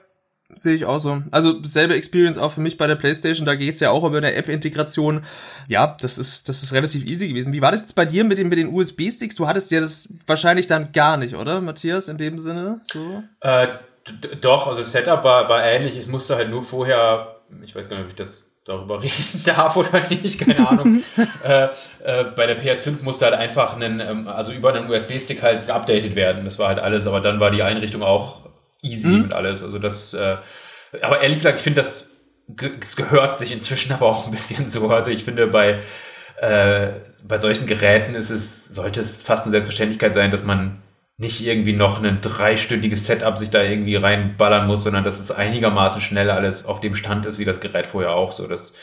sehe 0.54 0.74
ich 0.74 0.86
auch 0.86 0.98
so. 0.98 1.22
Also 1.30 1.62
selbe 1.62 1.94
Experience 1.94 2.38
auch 2.38 2.52
für 2.52 2.60
mich 2.60 2.78
bei 2.78 2.86
der 2.86 2.94
PlayStation. 2.94 3.44
Da 3.44 3.54
geht's 3.54 3.80
ja 3.80 3.90
auch 3.90 4.04
über 4.04 4.18
eine 4.18 4.34
App-Integration. 4.34 5.24
Ja, 5.68 5.96
das 6.00 6.16
ist 6.18 6.48
das 6.48 6.62
ist 6.62 6.72
relativ 6.72 7.04
easy 7.04 7.28
gewesen. 7.28 7.52
Wie 7.52 7.60
war 7.60 7.70
das 7.70 7.80
jetzt 7.80 7.94
bei 7.94 8.06
dir 8.06 8.24
mit 8.24 8.38
den 8.38 8.48
mit 8.48 8.58
den 8.58 8.72
USB-Sticks? 8.72 9.34
Du 9.34 9.46
hattest 9.46 9.70
ja 9.70 9.80
das 9.80 10.12
wahrscheinlich 10.26 10.66
dann 10.66 10.92
gar 10.92 11.18
nicht, 11.18 11.34
oder, 11.34 11.60
Matthias? 11.60 12.08
In 12.08 12.16
dem 12.16 12.38
Sinne. 12.38 12.80
So? 12.92 13.22
Äh, 13.40 13.68
doch, 14.40 14.68
also 14.68 14.80
das 14.80 14.92
Setup 14.92 15.22
war 15.22 15.48
war 15.50 15.62
ähnlich. 15.62 15.98
Ich 15.98 16.06
musste 16.06 16.36
halt 16.36 16.48
nur 16.48 16.62
vorher, 16.62 17.36
ich 17.62 17.74
weiß 17.74 17.90
gar 17.90 17.96
nicht, 17.96 18.06
ob 18.06 18.10
ich 18.12 18.16
das 18.16 18.45
darüber 18.66 19.00
reden 19.02 19.42
darf 19.44 19.76
oder 19.76 20.02
nicht, 20.10 20.40
keine 20.40 20.68
Ahnung. 20.68 21.02
äh, 21.44 21.64
äh, 22.04 22.24
bei 22.36 22.46
der 22.46 22.60
PS5 22.60 23.02
musste 23.02 23.26
halt 23.26 23.34
einfach 23.34 23.74
einen, 23.74 24.00
ähm, 24.00 24.28
also 24.28 24.52
über 24.52 24.74
einen 24.74 24.90
USB-Stick 24.90 25.42
halt 25.42 25.66
geupdatet 25.66 26.14
werden. 26.14 26.44
Das 26.44 26.58
war 26.58 26.68
halt 26.68 26.80
alles, 26.80 27.06
aber 27.06 27.20
dann 27.20 27.40
war 27.40 27.50
die 27.50 27.62
Einrichtung 27.62 28.02
auch 28.02 28.46
easy 28.82 29.08
mhm. 29.08 29.22
mit 29.22 29.32
alles. 29.32 29.62
Also 29.62 29.78
das, 29.78 30.12
äh, 30.14 30.36
aber 31.00 31.20
ehrlich 31.20 31.38
gesagt, 31.38 31.58
ich 31.58 31.64
finde, 31.64 31.82
das, 31.82 32.08
es 32.80 32.96
gehört 32.96 33.38
sich 33.38 33.52
inzwischen 33.52 33.92
aber 33.94 34.06
auch 34.06 34.26
ein 34.26 34.32
bisschen 34.32 34.68
so. 34.68 34.90
Also 34.90 35.10
ich 35.10 35.24
finde, 35.24 35.46
bei, 35.46 35.78
äh, 36.40 36.88
bei 37.22 37.38
solchen 37.38 37.66
Geräten 37.66 38.14
ist 38.14 38.30
es, 38.30 38.66
sollte 38.66 39.00
es 39.00 39.22
fast 39.22 39.44
eine 39.44 39.52
Selbstverständlichkeit 39.52 40.14
sein, 40.14 40.30
dass 40.30 40.42
man 40.44 40.82
nicht 41.18 41.40
irgendwie 41.40 41.72
noch 41.72 42.02
ein 42.02 42.20
dreistündiges 42.20 43.06
Setup 43.06 43.38
sich 43.38 43.50
da 43.50 43.62
irgendwie 43.62 43.96
reinballern 43.96 44.66
muss, 44.66 44.84
sondern 44.84 45.04
dass 45.04 45.18
es 45.18 45.30
einigermaßen 45.30 46.02
schnell 46.02 46.30
alles 46.30 46.66
auf 46.66 46.80
dem 46.80 46.94
Stand 46.94 47.24
ist, 47.24 47.38
wie 47.38 47.46
das 47.46 47.60
Gerät 47.60 47.86
vorher 47.86 48.12
auch. 48.12 48.32
So, 48.32 48.46
das 48.46 48.74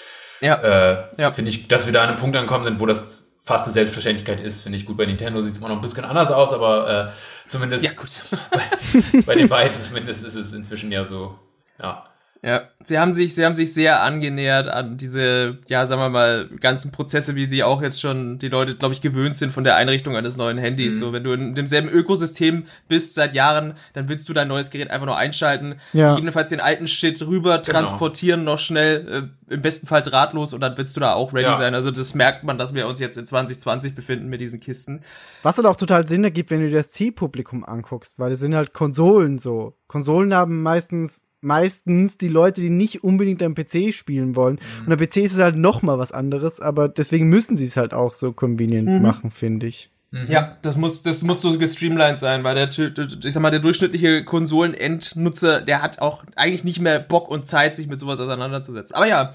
ja. 0.41 0.55
Äh, 0.55 1.03
ja. 1.17 1.31
finde 1.31 1.51
ich, 1.51 1.67
dass 1.67 1.85
wir 1.85 1.93
da 1.93 2.01
an 2.01 2.09
einem 2.09 2.17
Punkt 2.17 2.35
ankommen 2.35 2.65
sind, 2.65 2.79
wo 2.79 2.85
das 2.85 3.29
fast 3.43 3.65
eine 3.65 3.73
Selbstverständlichkeit 3.73 4.39
ist, 4.39 4.63
finde 4.63 4.77
ich 4.77 4.85
gut. 4.85 4.97
Bei 4.97 5.05
Nintendo 5.05 5.41
sieht 5.41 5.53
es 5.53 5.59
immer 5.59 5.69
noch 5.69 5.75
ein 5.75 5.81
bisschen 5.81 6.05
anders 6.05 6.31
aus, 6.31 6.53
aber 6.53 7.11
äh, 7.13 7.49
zumindest 7.49 7.85
ja, 7.85 7.91
bei, 8.51 9.21
bei 9.25 9.35
den 9.35 9.49
beiden 9.49 9.79
zumindest 9.81 10.25
ist 10.25 10.35
es 10.35 10.53
inzwischen 10.53 10.91
ja 10.91 11.05
so, 11.05 11.37
ja. 11.79 12.05
Ja, 12.45 12.63
sie 12.83 12.99
haben 12.99 13.13
sich, 13.13 13.35
sie 13.35 13.45
haben 13.45 13.53
sich 13.53 13.73
sehr 13.73 14.03
angenähert 14.03 14.67
an 14.67 14.97
diese, 14.97 15.59
ja, 15.67 15.87
sagen 15.87 16.01
wir 16.01 16.09
mal, 16.09 16.49
ganzen 16.59 16.91
Prozesse, 16.91 17.35
wie 17.35 17.45
sie 17.45 17.63
auch 17.63 17.81
jetzt 17.81 18.01
schon 18.01 18.37
die 18.37 18.49
Leute, 18.49 18.75
glaube 18.75 18.93
ich, 18.93 18.99
gewöhnt 18.99 19.33
sind 19.33 19.53
von 19.53 19.63
der 19.63 19.77
Einrichtung 19.77 20.17
eines 20.17 20.35
neuen 20.35 20.57
Handys. 20.57 20.95
Mhm. 20.95 20.99
So, 20.99 21.13
wenn 21.13 21.23
du 21.23 21.31
in 21.31 21.55
demselben 21.55 21.87
Ökosystem 21.87 22.65
bist 22.89 23.15
seit 23.15 23.33
Jahren, 23.33 23.75
dann 23.93 24.09
willst 24.09 24.27
du 24.27 24.33
dein 24.33 24.49
neues 24.49 24.71
Gerät 24.71 24.91
einfach 24.91 25.05
nur 25.05 25.15
einschalten, 25.15 25.75
ja. 25.93 26.09
gegebenenfalls 26.09 26.49
den 26.49 26.59
alten 26.59 26.85
Shit 26.85 27.25
rüber 27.25 27.59
genau. 27.59 27.79
transportieren, 27.79 28.43
noch 28.43 28.59
schnell, 28.59 29.29
äh, 29.49 29.53
im 29.53 29.61
besten 29.61 29.87
Fall 29.87 30.03
drahtlos 30.03 30.53
und 30.53 30.59
dann 30.59 30.77
willst 30.77 30.97
du 30.97 30.99
da 30.99 31.13
auch 31.13 31.33
ready 31.33 31.45
ja. 31.45 31.55
sein. 31.55 31.73
Also 31.73 31.91
das 31.91 32.13
merkt 32.13 32.43
man, 32.43 32.57
dass 32.57 32.73
wir 32.73 32.87
uns 32.87 32.99
jetzt 32.99 33.17
in 33.17 33.25
2020 33.25 33.95
befinden 33.95 34.27
mit 34.27 34.41
diesen 34.41 34.59
Kisten. 34.59 35.01
Was 35.43 35.55
halt 35.55 35.67
auch 35.67 35.77
total 35.77 36.05
Sinn 36.09 36.25
ergibt, 36.25 36.51
wenn 36.51 36.59
du 36.59 36.69
dir 36.69 36.75
das 36.75 36.91
Zielpublikum 36.91 37.63
anguckst, 37.63 38.19
weil 38.19 38.33
es 38.33 38.41
sind 38.41 38.53
halt 38.53 38.73
Konsolen 38.73 39.37
so. 39.37 39.77
Konsolen 39.87 40.33
haben 40.33 40.61
meistens 40.61 41.21
meistens 41.43 42.17
die 42.17 42.27
Leute, 42.27 42.61
die 42.61 42.69
nicht 42.69 43.03
unbedingt 43.03 43.43
am 43.43 43.55
PC 43.55 43.93
spielen 43.93 44.35
wollen. 44.35 44.59
Mhm. 44.81 44.87
Und 44.87 44.93
am 44.93 44.99
PC 44.99 45.17
ist 45.17 45.33
es 45.33 45.39
halt 45.39 45.55
noch 45.55 45.81
mal 45.81 45.99
was 45.99 46.11
anderes, 46.11 46.59
aber 46.59 46.89
deswegen 46.89 47.29
müssen 47.29 47.57
sie 47.57 47.65
es 47.65 47.77
halt 47.77 47.93
auch 47.93 48.13
so 48.13 48.31
convenient 48.33 48.89
mhm. 48.89 49.01
machen, 49.01 49.31
finde 49.31 49.67
ich. 49.67 49.91
Mhm. 50.13 50.27
Ja, 50.29 50.57
das 50.61 50.77
muss, 50.77 51.01
das 51.01 51.23
muss 51.23 51.41
so 51.41 51.57
gestreamlined 51.57 52.19
sein, 52.19 52.43
weil 52.43 52.53
der, 52.53 52.69
ich 52.69 53.33
sag 53.33 53.41
mal, 53.41 53.49
der 53.49 53.59
durchschnittliche 53.59 54.23
Konsolenendnutzer, 54.23 55.61
der 55.61 55.81
hat 55.81 56.01
auch 56.01 56.23
eigentlich 56.35 56.63
nicht 56.63 56.79
mehr 56.79 56.99
Bock 56.99 57.29
und 57.29 57.47
Zeit, 57.47 57.73
sich 57.73 57.87
mit 57.87 57.99
sowas 57.99 58.19
auseinanderzusetzen. 58.19 58.95
Aber 58.95 59.07
ja, 59.07 59.33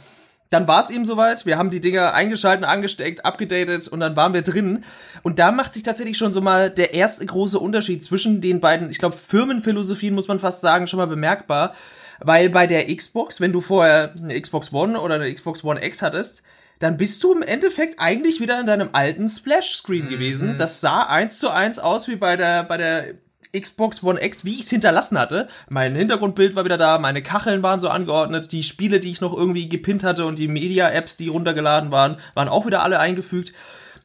dann 0.51 0.66
war 0.66 0.81
es 0.81 0.90
eben 0.90 1.05
soweit. 1.05 1.44
Wir 1.44 1.59
haben 1.59 1.71
die 1.71 1.81
Dinger 1.81 2.14
eingeschalten, 2.14 2.64
angesteckt, 2.64 3.25
abgedatet 3.25 3.88
und 3.88 4.01
dann 4.01 4.16
waren 4.16 4.33
wir 4.33 4.42
drin. 4.42 4.85
Und 5.23 5.38
da 5.38 5.53
macht 5.53 5.75
sich 5.75 5.83
tatsächlich 5.83 6.16
schon 6.16 6.33
so 6.33 6.40
mal 6.40 6.71
der 6.71 6.94
erste 6.94 7.27
große 7.27 7.59
Unterschied 7.59 8.03
zwischen 8.03 8.40
den 8.40 8.61
beiden, 8.61 8.88
ich 8.88 8.99
glaube, 8.99 9.16
Firmenphilosophien 9.16 10.14
muss 10.14 10.29
man 10.29 10.38
fast 10.40 10.61
sagen, 10.61 10.87
schon 10.87 10.99
mal 10.99 11.07
bemerkbar. 11.07 11.75
Weil 12.21 12.51
bei 12.51 12.67
der 12.67 12.95
Xbox, 12.95 13.41
wenn 13.41 13.53
du 13.53 13.61
vorher 13.61 14.15
eine 14.21 14.41
Xbox 14.41 14.73
One 14.73 15.01
oder 15.01 15.17
eine 15.17 15.33
Xbox 15.33 15.65
One 15.65 15.85
X 15.85 16.03
hattest, 16.03 16.43
dann 16.79 16.97
bist 16.97 17.23
du 17.23 17.33
im 17.33 17.43
Endeffekt 17.43 17.99
eigentlich 17.99 18.41
wieder 18.41 18.61
in 18.61 18.67
deinem 18.67 18.91
alten 18.93 19.27
Splash-Screen 19.27 20.07
mhm. 20.07 20.11
gewesen. 20.11 20.59
Das 20.59 20.81
sah 20.81 21.03
eins 21.03 21.39
zu 21.39 21.51
eins 21.51 21.79
aus 21.79 22.09
wie 22.09 22.17
bei 22.17 22.37
der, 22.37 22.65
bei 22.65 22.77
der 22.77 23.15
Xbox 23.59 24.03
One 24.03 24.23
X, 24.23 24.45
wie 24.45 24.55
ich 24.55 24.61
es 24.61 24.71
hinterlassen 24.71 25.19
hatte. 25.19 25.49
Mein 25.69 25.95
Hintergrundbild 25.95 26.55
war 26.55 26.65
wieder 26.65 26.77
da, 26.77 26.99
meine 26.99 27.23
Kacheln 27.23 27.63
waren 27.63 27.81
so 27.81 27.89
angeordnet, 27.89 28.53
die 28.53 28.63
Spiele, 28.63 29.01
die 29.01 29.11
ich 29.11 29.21
noch 29.21 29.35
irgendwie 29.35 29.69
gepinnt 29.69 30.05
hatte 30.05 30.27
und 30.27 30.39
die 30.39 30.49
Media-Apps, 30.49 31.17
die 31.17 31.29
runtergeladen 31.29 31.91
waren, 31.91 32.19
waren 32.35 32.49
auch 32.49 32.67
wieder 32.67 32.83
alle 32.83 33.01
eingefügt. 33.01 33.53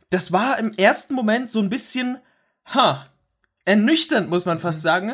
Das 0.10 0.32
war 0.32 0.58
im 0.60 0.72
ersten 0.72 1.14
Moment 1.14 1.50
so 1.50 1.60
ein 1.60 1.70
bisschen, 1.70 2.18
ha, 2.74 3.08
ernüchternd, 3.66 4.30
muss 4.30 4.46
man 4.46 4.60
fast 4.60 4.80
mhm. 4.80 4.84
sagen 4.84 5.14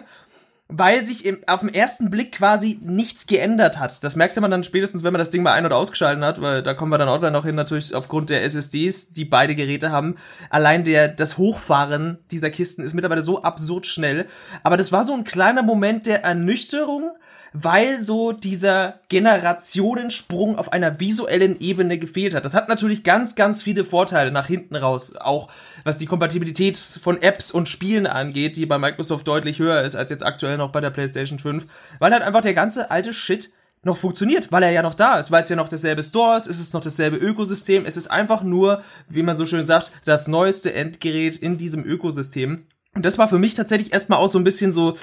weil 0.72 1.02
sich 1.02 1.26
im, 1.26 1.40
auf 1.48 1.62
den 1.62 1.74
ersten 1.74 2.12
Blick 2.12 2.32
quasi 2.32 2.80
nichts 2.84 3.26
geändert 3.26 3.80
hat. 3.80 4.04
Das 4.04 4.16
merkte 4.16 4.40
man 4.40 4.52
dann 4.52 4.64
spätestens, 4.64 5.04
wenn 5.04 5.12
man 5.12 5.20
das 5.20 5.32
Ding 5.32 5.42
mal 5.42 5.54
ein- 5.54 5.66
oder 5.66 5.76
ausgeschalten 5.76 6.24
hat, 6.24 6.42
weil 6.42 6.62
da 6.62 6.76
kommen 6.76 6.92
wir 6.92 7.00
dann 7.00 7.10
auch 7.10 7.20
gleich 7.20 7.32
noch 7.32 7.44
hin, 7.44 7.56
natürlich 7.56 7.96
aufgrund 7.96 8.30
der 8.30 8.44
SSDs, 8.44 9.12
die 9.12 9.26
beide 9.26 9.56
Geräte 9.56 9.92
haben. 9.92 10.16
Allein 10.52 10.84
der, 10.84 11.08
das 11.08 11.40
Hochfahren 11.40 12.20
dieser 12.30 12.52
Kisten 12.52 12.84
ist 12.84 12.94
mittlerweile 12.94 13.24
so 13.24 13.42
absurd 13.42 13.88
schnell. 13.88 14.28
Aber 14.62 14.78
das 14.78 14.92
war 14.92 15.04
so 15.04 15.14
ein 15.14 15.24
kleiner 15.24 15.64
Moment 15.64 16.06
der 16.06 16.24
Ernüchterung, 16.24 17.14
weil 17.54 18.02
so 18.02 18.32
dieser 18.32 19.00
Generationensprung 19.10 20.58
auf 20.58 20.72
einer 20.72 21.00
visuellen 21.00 21.60
Ebene 21.60 21.98
gefehlt 21.98 22.34
hat. 22.34 22.46
Das 22.46 22.54
hat 22.54 22.70
natürlich 22.70 23.04
ganz, 23.04 23.36
ganz 23.36 23.64
viele 23.64 23.84
Vorteile 23.84 24.32
nach 24.32 24.48
hinten 24.48 24.76
raus. 24.76 25.16
Auch 25.16 25.50
was 25.84 25.98
die 25.98 26.06
Kompatibilität 26.06 26.78
von 26.78 27.22
Apps 27.22 27.52
und 27.52 27.70
Spielen 27.70 28.08
angeht, 28.08 28.56
die 28.56 28.66
bei 28.66 28.78
Microsoft 28.78 29.28
deutlich 29.28 29.60
höher 29.60 29.82
ist 29.82 29.96
als 29.96 30.10
jetzt 30.10 30.26
aktuell 30.26 30.58
noch 30.58 30.72
bei 30.72 30.82
der 30.82 30.92
PlayStation 30.92 31.40
5. 31.40 31.66
Weil 32.00 32.12
halt 32.12 32.24
einfach 32.24 32.42
der 32.42 32.54
ganze 32.54 32.92
alte 32.92 33.14
Shit 33.14 33.52
noch 33.84 33.98
funktioniert, 33.98 34.52
weil 34.52 34.64
er 34.64 34.72
ja 34.72 34.82
noch 34.82 34.94
da 34.94 35.20
ist, 35.20 35.32
weil 35.32 35.42
es 35.42 35.50
ja 35.50 35.56
noch 35.56 35.70
dasselbe 35.70 36.04
Store 36.04 36.36
ist, 36.36 36.48
es 36.48 36.60
ist 36.60 36.74
noch 36.74 36.82
dasselbe 36.82 37.16
Ökosystem, 37.16 37.86
es 37.86 37.96
ist 37.96 38.12
einfach 38.12 38.44
nur, 38.44 38.84
wie 39.08 39.24
man 39.24 39.38
so 39.38 39.46
schön 39.46 39.66
sagt, 39.66 39.92
das 40.04 40.28
neueste 40.28 40.74
Endgerät 40.74 41.38
in 41.38 41.58
diesem 41.58 41.86
Ökosystem. 41.86 42.66
Und 42.94 43.06
das 43.06 43.18
war 43.18 43.30
für 43.30 43.38
mich 43.38 43.54
tatsächlich 43.54 43.94
erstmal 43.94 44.20
auch 44.20 44.28
so 44.28 44.38
ein 44.38 44.44
bisschen 44.44 44.72
so, 44.74 44.98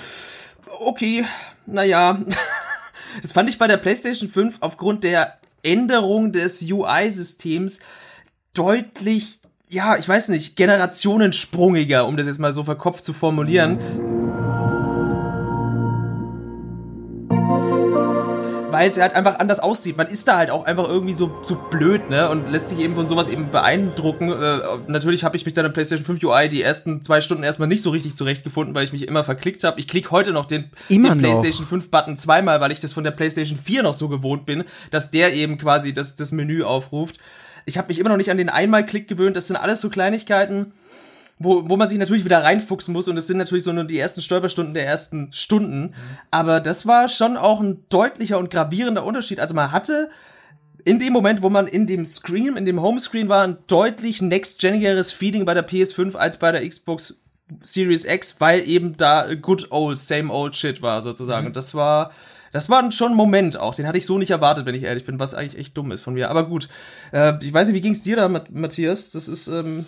okay, 0.81 1.25
naja. 1.67 2.21
Das 3.23 3.33
fand 3.33 3.49
ich 3.49 3.57
bei 3.57 3.67
der 3.67 3.79
PlayStation 3.79 4.29
5 4.29 4.59
aufgrund 4.61 5.03
der 5.03 5.39
Änderung 5.63 6.33
des 6.33 6.63
UI-Systems 6.71 7.81
deutlich, 8.53 9.41
ja, 9.69 9.97
ich 9.97 10.07
weiß 10.07 10.29
nicht, 10.29 10.57
generationensprungiger, 10.57 12.07
um 12.07 12.19
das 12.19 12.27
jetzt 12.27 12.39
mal 12.39 12.53
so 12.53 12.65
verkopft 12.65 13.05
zu 13.05 13.15
formulieren. 13.15 14.16
Weil 18.77 18.91
es 18.91 19.01
halt 19.01 19.15
einfach 19.15 19.39
anders 19.39 19.59
aussieht. 19.59 19.97
Man 19.97 20.09
ist 20.09 20.29
da 20.29 20.37
halt 20.37 20.51
auch 20.51 20.67
einfach 20.67 20.87
irgendwie 20.87 21.15
so, 21.15 21.39
so 21.43 21.57
blöd, 21.71 22.11
ne? 22.11 22.29
Und 22.29 22.53
lässt 22.53 22.69
sich 22.69 22.79
eben 22.79 22.95
von 22.95 23.07
sowas 23.07 23.31
eben 23.31 23.51
beeindrucken. 23.51 24.31
Äh, 24.31 24.61
natürlich 24.87 25.25
habe 25.25 25.35
ich 25.35 25.47
mich 25.47 25.55
dann 25.55 25.65
in 25.65 25.73
PlayStation 25.73 26.05
5 26.05 26.23
UI 26.23 26.51
die 26.51 26.61
ersten 26.61 27.03
zwei 27.03 27.23
Stunden 27.23 27.43
erstmal 27.43 27.69
nicht 27.69 27.81
so 27.81 27.89
richtig 27.89 28.17
zurechtgefunden, 28.17 28.75
weil 28.75 28.85
ich 28.85 28.93
mich 28.93 29.09
immer 29.09 29.25
verklickt 29.25 29.65
habe. 29.65 29.81
Ich 29.81 29.89
klicke 29.89 30.11
heute 30.11 30.33
noch 30.33 30.45
den, 30.45 30.71
immer 30.91 31.09
den 31.09 31.21
PlayStation 31.21 31.67
5 31.67 31.91
Button 31.91 32.19
zweimal, 32.19 32.61
weil 32.61 32.71
ich 32.71 32.81
das 32.81 32.93
von 32.93 33.03
der 33.03 33.13
PlayStation 33.13 33.59
4 33.59 33.83
noch 33.83 33.95
so 33.95 34.11
gewohnt 34.11 34.45
bin, 34.45 34.65
dass 34.91 35.11
der 35.11 35.33
eben 35.33 35.57
quasi 35.57 35.95
das, 35.95 36.15
das 36.15 36.33
Menü 36.33 36.63
aufruft. 36.63 37.17
Ich 37.65 37.79
habe 37.79 37.89
mich 37.89 37.99
immer 37.99 38.11
noch 38.11 38.19
nicht 38.19 38.31
an 38.31 38.37
den 38.37 38.51
Einmal-Klick 38.51 39.09
gewöhnt. 39.09 39.37
Das 39.37 39.47
sind 39.47 39.57
alles 39.57 39.81
so 39.81 39.89
Kleinigkeiten 39.89 40.75
wo, 41.39 41.69
wo 41.69 41.77
man 41.77 41.89
sich 41.89 41.99
natürlich 41.99 42.25
wieder 42.25 42.43
reinfuchsen 42.43 42.93
muss 42.93 43.09
und 43.09 43.17
es 43.17 43.27
sind 43.27 43.37
natürlich 43.37 43.65
so 43.65 43.73
nur 43.73 43.85
die 43.85 43.99
ersten 43.99 44.23
Stolperstunden 44.23 44.75
der 44.75 44.87
ersten 44.87 45.33
Stunden. 45.33 45.95
Aber 46.31 46.61
das 46.61 46.87
war 46.87 47.09
schon 47.09 47.37
auch 47.37 47.61
ein 47.61 47.85
deutlicher 47.89 48.39
und 48.39 48.51
gravierender 48.51 49.05
Unterschied. 49.05 49.39
Also 49.39 49.55
man 49.55 49.71
hatte 49.71 50.09
in 50.85 50.99
dem 50.99 51.13
Moment, 51.13 51.43
wo 51.43 51.51
man 51.51 51.67
in 51.67 51.87
dem 51.87 52.07
Screen, 52.07 52.57
in 52.57 52.65
dem 52.65 52.81
Homescreen 52.81 53.29
war, 53.29 53.43
ein 53.43 53.59
deutlich 53.67 54.23
next-genigeres 54.23 55.13
Feeling 55.13 55.45
bei 55.45 55.53
der 55.53 55.69
PS5 55.69 56.15
als 56.15 56.39
bei 56.39 56.53
der 56.53 56.67
Xbox 56.67 57.21
Series 57.61 58.05
X, 58.05 58.37
weil 58.39 58.67
eben 58.67 58.97
da 58.97 59.35
good 59.35 59.71
old, 59.71 59.99
same 59.99 60.33
old 60.33 60.57
shit 60.57 60.83
war 60.83 61.03
sozusagen. 61.03 61.43
Mhm. 61.43 61.47
Und 61.49 61.57
das 61.57 61.75
war, 61.75 62.13
das 62.53 62.71
war 62.71 62.91
schon 62.93 63.13
ein 63.13 63.17
Moment 63.17 63.59
auch. 63.59 63.75
Den 63.75 63.87
hatte 63.87 63.99
ich 63.99 64.07
so 64.07 64.17
nicht 64.17 64.31
erwartet, 64.31 64.65
wenn 64.65 64.75
ich 64.75 64.85
ehrlich 64.85 65.05
bin, 65.05 65.19
was 65.19 65.35
eigentlich 65.35 65.59
echt 65.59 65.77
dumm 65.77 65.93
ist 65.93 66.03
von 66.03 66.15
mir. 66.15 66.31
Aber 66.31 66.49
gut, 66.49 66.69
äh, 67.13 67.35
ich 67.43 67.53
weiß 67.53 67.67
nicht, 67.67 67.77
wie 67.77 67.81
ging's 67.83 68.03
dir 68.03 68.17
da, 68.17 68.29
Matthias? 68.29 69.11
Das 69.11 69.29
ist, 69.29 69.49
ähm, 69.49 69.87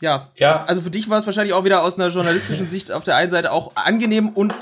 ja, 0.00 0.28
ja. 0.36 0.48
Das, 0.48 0.68
also 0.68 0.82
für 0.82 0.90
dich 0.90 1.08
war 1.10 1.18
es 1.18 1.26
wahrscheinlich 1.26 1.54
auch 1.54 1.64
wieder 1.64 1.82
aus 1.82 1.98
einer 1.98 2.08
journalistischen 2.08 2.66
Sicht 2.68 2.92
auf 2.92 3.04
der 3.04 3.16
einen 3.16 3.30
Seite 3.30 3.52
auch 3.52 3.76
angenehm 3.76 4.30
und 4.30 4.54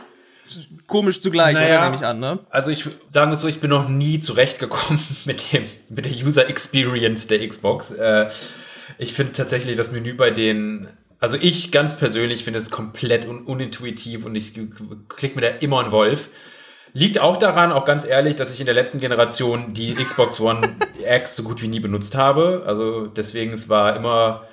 komisch 0.86 1.20
zugleich, 1.20 1.54
naja, 1.54 1.78
oder 1.78 1.84
nehme 1.84 1.96
ich 1.96 2.04
an, 2.06 2.20
ne? 2.20 2.38
Also 2.50 2.70
ich 2.70 2.86
sagen 3.08 3.34
so, 3.36 3.48
ich 3.48 3.60
bin 3.60 3.70
noch 3.70 3.88
nie 3.88 4.20
zurechtgekommen 4.20 5.00
mit 5.24 5.52
dem 5.52 5.64
mit 5.88 6.04
der 6.04 6.12
User 6.12 6.48
Experience 6.48 7.26
der 7.26 7.46
Xbox. 7.48 7.92
Äh, 7.92 8.28
ich 8.98 9.14
finde 9.14 9.32
tatsächlich 9.32 9.76
das 9.76 9.92
Menü 9.92 10.14
bei 10.14 10.30
denen 10.30 10.88
also 11.22 11.36
ich 11.40 11.70
ganz 11.70 11.96
persönlich 11.96 12.42
finde 12.42 12.58
es 12.58 12.72
komplett 12.72 13.28
un 13.28 13.44
unintuitiv 13.44 14.26
und 14.26 14.34
ich 14.34 14.54
klicke 15.08 15.36
mir 15.36 15.42
da 15.42 15.56
immer 15.60 15.78
einen 15.78 15.92
Wolf. 15.92 16.30
Liegt 16.94 17.20
auch 17.20 17.38
daran, 17.38 17.70
auch 17.70 17.84
ganz 17.84 18.04
ehrlich, 18.04 18.34
dass 18.34 18.52
ich 18.52 18.58
in 18.58 18.66
der 18.66 18.74
letzten 18.74 18.98
Generation 18.98 19.72
die 19.72 19.94
Xbox 19.94 20.40
One 20.40 20.74
X 21.08 21.36
so 21.36 21.44
gut 21.44 21.62
wie 21.62 21.68
nie 21.68 21.78
benutzt 21.78 22.16
habe. 22.16 22.64
Also 22.66 23.06
deswegen, 23.06 23.52
es 23.52 23.68
war 23.68 23.94
immer 23.94 24.48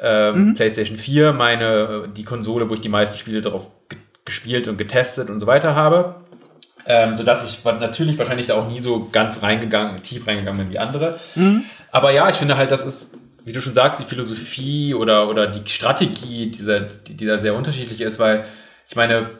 ähm, 0.00 0.48
mhm. 0.48 0.54
PlayStation 0.54 0.98
4 0.98 1.32
meine, 1.32 2.08
die 2.14 2.24
Konsole, 2.24 2.68
wo 2.68 2.74
ich 2.74 2.80
die 2.80 2.88
meisten 2.88 3.18
Spiele 3.18 3.40
darauf 3.40 3.70
gespielt 4.24 4.68
und 4.68 4.78
getestet 4.78 5.30
und 5.30 5.40
so 5.40 5.46
weiter 5.46 5.74
habe. 5.74 6.16
Ähm, 6.86 7.16
sodass 7.16 7.48
ich 7.48 7.64
natürlich 7.64 8.18
wahrscheinlich 8.18 8.48
da 8.48 8.54
auch 8.54 8.68
nie 8.68 8.80
so 8.80 9.08
ganz 9.10 9.42
reingegangen, 9.42 10.02
tief 10.02 10.26
reingegangen 10.26 10.64
bin 10.64 10.70
wie 10.70 10.78
andere. 10.78 11.18
Mhm. 11.34 11.64
Aber 11.90 12.10
ja, 12.10 12.28
ich 12.28 12.36
finde 12.36 12.58
halt, 12.58 12.70
das 12.70 12.84
ist, 12.84 13.16
wie 13.44 13.52
du 13.52 13.62
schon 13.62 13.72
sagst, 13.72 14.00
die 14.00 14.04
Philosophie 14.04 14.92
oder, 14.92 15.28
oder 15.28 15.46
die 15.46 15.68
Strategie, 15.70 16.50
dieser, 16.50 16.80
die, 16.80 17.16
die 17.16 17.24
da 17.24 17.38
sehr 17.38 17.54
unterschiedlich 17.54 18.02
ist, 18.02 18.18
weil 18.18 18.44
ich 18.86 18.96
meine, 18.96 19.30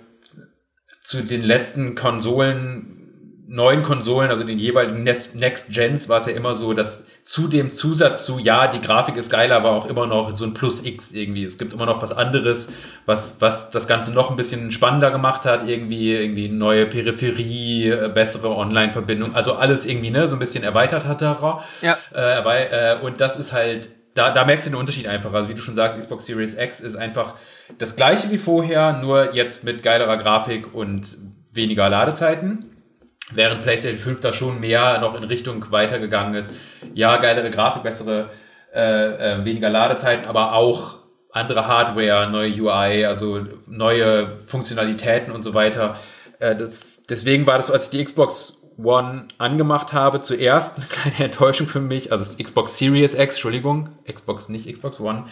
zu 1.02 1.22
den 1.22 1.42
letzten 1.42 1.94
Konsolen, 1.94 3.44
neuen 3.46 3.82
Konsolen, 3.82 4.30
also 4.30 4.42
den 4.42 4.58
jeweiligen 4.58 5.02
Next 5.02 5.70
Gens, 5.70 6.08
war 6.08 6.20
es 6.20 6.26
ja 6.26 6.32
immer 6.32 6.54
so, 6.54 6.72
dass 6.72 7.06
zu 7.24 7.48
dem 7.48 7.72
Zusatz 7.72 8.26
zu, 8.26 8.38
ja, 8.38 8.66
die 8.66 8.82
Grafik 8.82 9.16
ist 9.16 9.30
geiler, 9.30 9.64
war 9.64 9.72
auch 9.72 9.86
immer 9.86 10.06
noch 10.06 10.34
so 10.34 10.44
ein 10.44 10.52
Plus 10.52 10.84
X 10.84 11.12
irgendwie. 11.12 11.44
Es 11.44 11.56
gibt 11.56 11.72
immer 11.72 11.86
noch 11.86 12.02
was 12.02 12.12
anderes, 12.12 12.70
was, 13.06 13.40
was 13.40 13.70
das 13.70 13.88
Ganze 13.88 14.12
noch 14.12 14.30
ein 14.30 14.36
bisschen 14.36 14.70
spannender 14.72 15.10
gemacht 15.10 15.46
hat, 15.46 15.66
irgendwie, 15.66 16.14
irgendwie 16.14 16.50
neue 16.50 16.84
Peripherie, 16.84 17.88
äh, 17.88 18.10
bessere 18.12 18.54
Online-Verbindung, 18.54 19.34
also 19.34 19.54
alles 19.54 19.86
irgendwie, 19.86 20.10
ne, 20.10 20.28
so 20.28 20.36
ein 20.36 20.38
bisschen 20.38 20.64
erweitert 20.64 21.06
hat 21.06 21.22
darauf. 21.22 21.64
Ja. 21.80 21.96
Äh, 22.12 22.44
weil, 22.44 22.68
äh, 22.70 23.02
und 23.02 23.22
das 23.22 23.38
ist 23.38 23.54
halt, 23.54 23.88
da, 24.14 24.30
da 24.30 24.44
merkst 24.44 24.66
du 24.66 24.72
den 24.72 24.78
Unterschied 24.78 25.08
einfach. 25.08 25.32
Also 25.32 25.48
wie 25.48 25.54
du 25.54 25.62
schon 25.62 25.76
sagst, 25.76 25.98
Xbox 25.98 26.26
Series 26.26 26.58
X 26.58 26.80
ist 26.80 26.94
einfach 26.94 27.36
das 27.78 27.96
gleiche 27.96 28.30
wie 28.30 28.38
vorher, 28.38 28.98
nur 29.00 29.34
jetzt 29.34 29.64
mit 29.64 29.82
geilerer 29.82 30.18
Grafik 30.18 30.74
und 30.74 31.06
weniger 31.52 31.88
Ladezeiten. 31.88 32.73
Während 33.32 33.62
PlayStation 33.62 33.98
5 33.98 34.20
da 34.20 34.32
schon 34.32 34.60
mehr 34.60 35.00
noch 35.00 35.14
in 35.14 35.24
Richtung 35.24 35.64
weitergegangen 35.70 36.34
ist. 36.34 36.50
Ja, 36.94 37.16
geilere 37.16 37.50
Grafik, 37.50 37.82
bessere, 37.82 38.30
äh, 38.74 39.40
äh, 39.40 39.44
weniger 39.44 39.70
Ladezeiten, 39.70 40.26
aber 40.26 40.52
auch 40.52 40.96
andere 41.32 41.66
Hardware, 41.66 42.30
neue 42.30 42.52
UI, 42.52 43.04
also 43.06 43.46
neue 43.66 44.38
Funktionalitäten 44.46 45.32
und 45.32 45.42
so 45.42 45.54
weiter. 45.54 45.98
Äh, 46.38 46.54
das, 46.54 47.04
deswegen 47.08 47.46
war 47.46 47.56
das, 47.56 47.70
als 47.70 47.84
ich 47.84 47.90
die 47.90 48.04
Xbox 48.04 48.60
One 48.76 49.28
angemacht 49.38 49.92
habe, 49.92 50.20
zuerst 50.20 50.78
eine 50.78 50.86
kleine 50.86 51.18
Enttäuschung 51.24 51.66
für 51.66 51.80
mich. 51.80 52.12
Also 52.12 52.24
das 52.24 52.36
Xbox 52.36 52.76
Series 52.78 53.14
X, 53.14 53.34
Entschuldigung, 53.34 53.90
Xbox, 54.10 54.48
nicht 54.48 54.72
Xbox 54.72 55.00
One. 55.00 55.24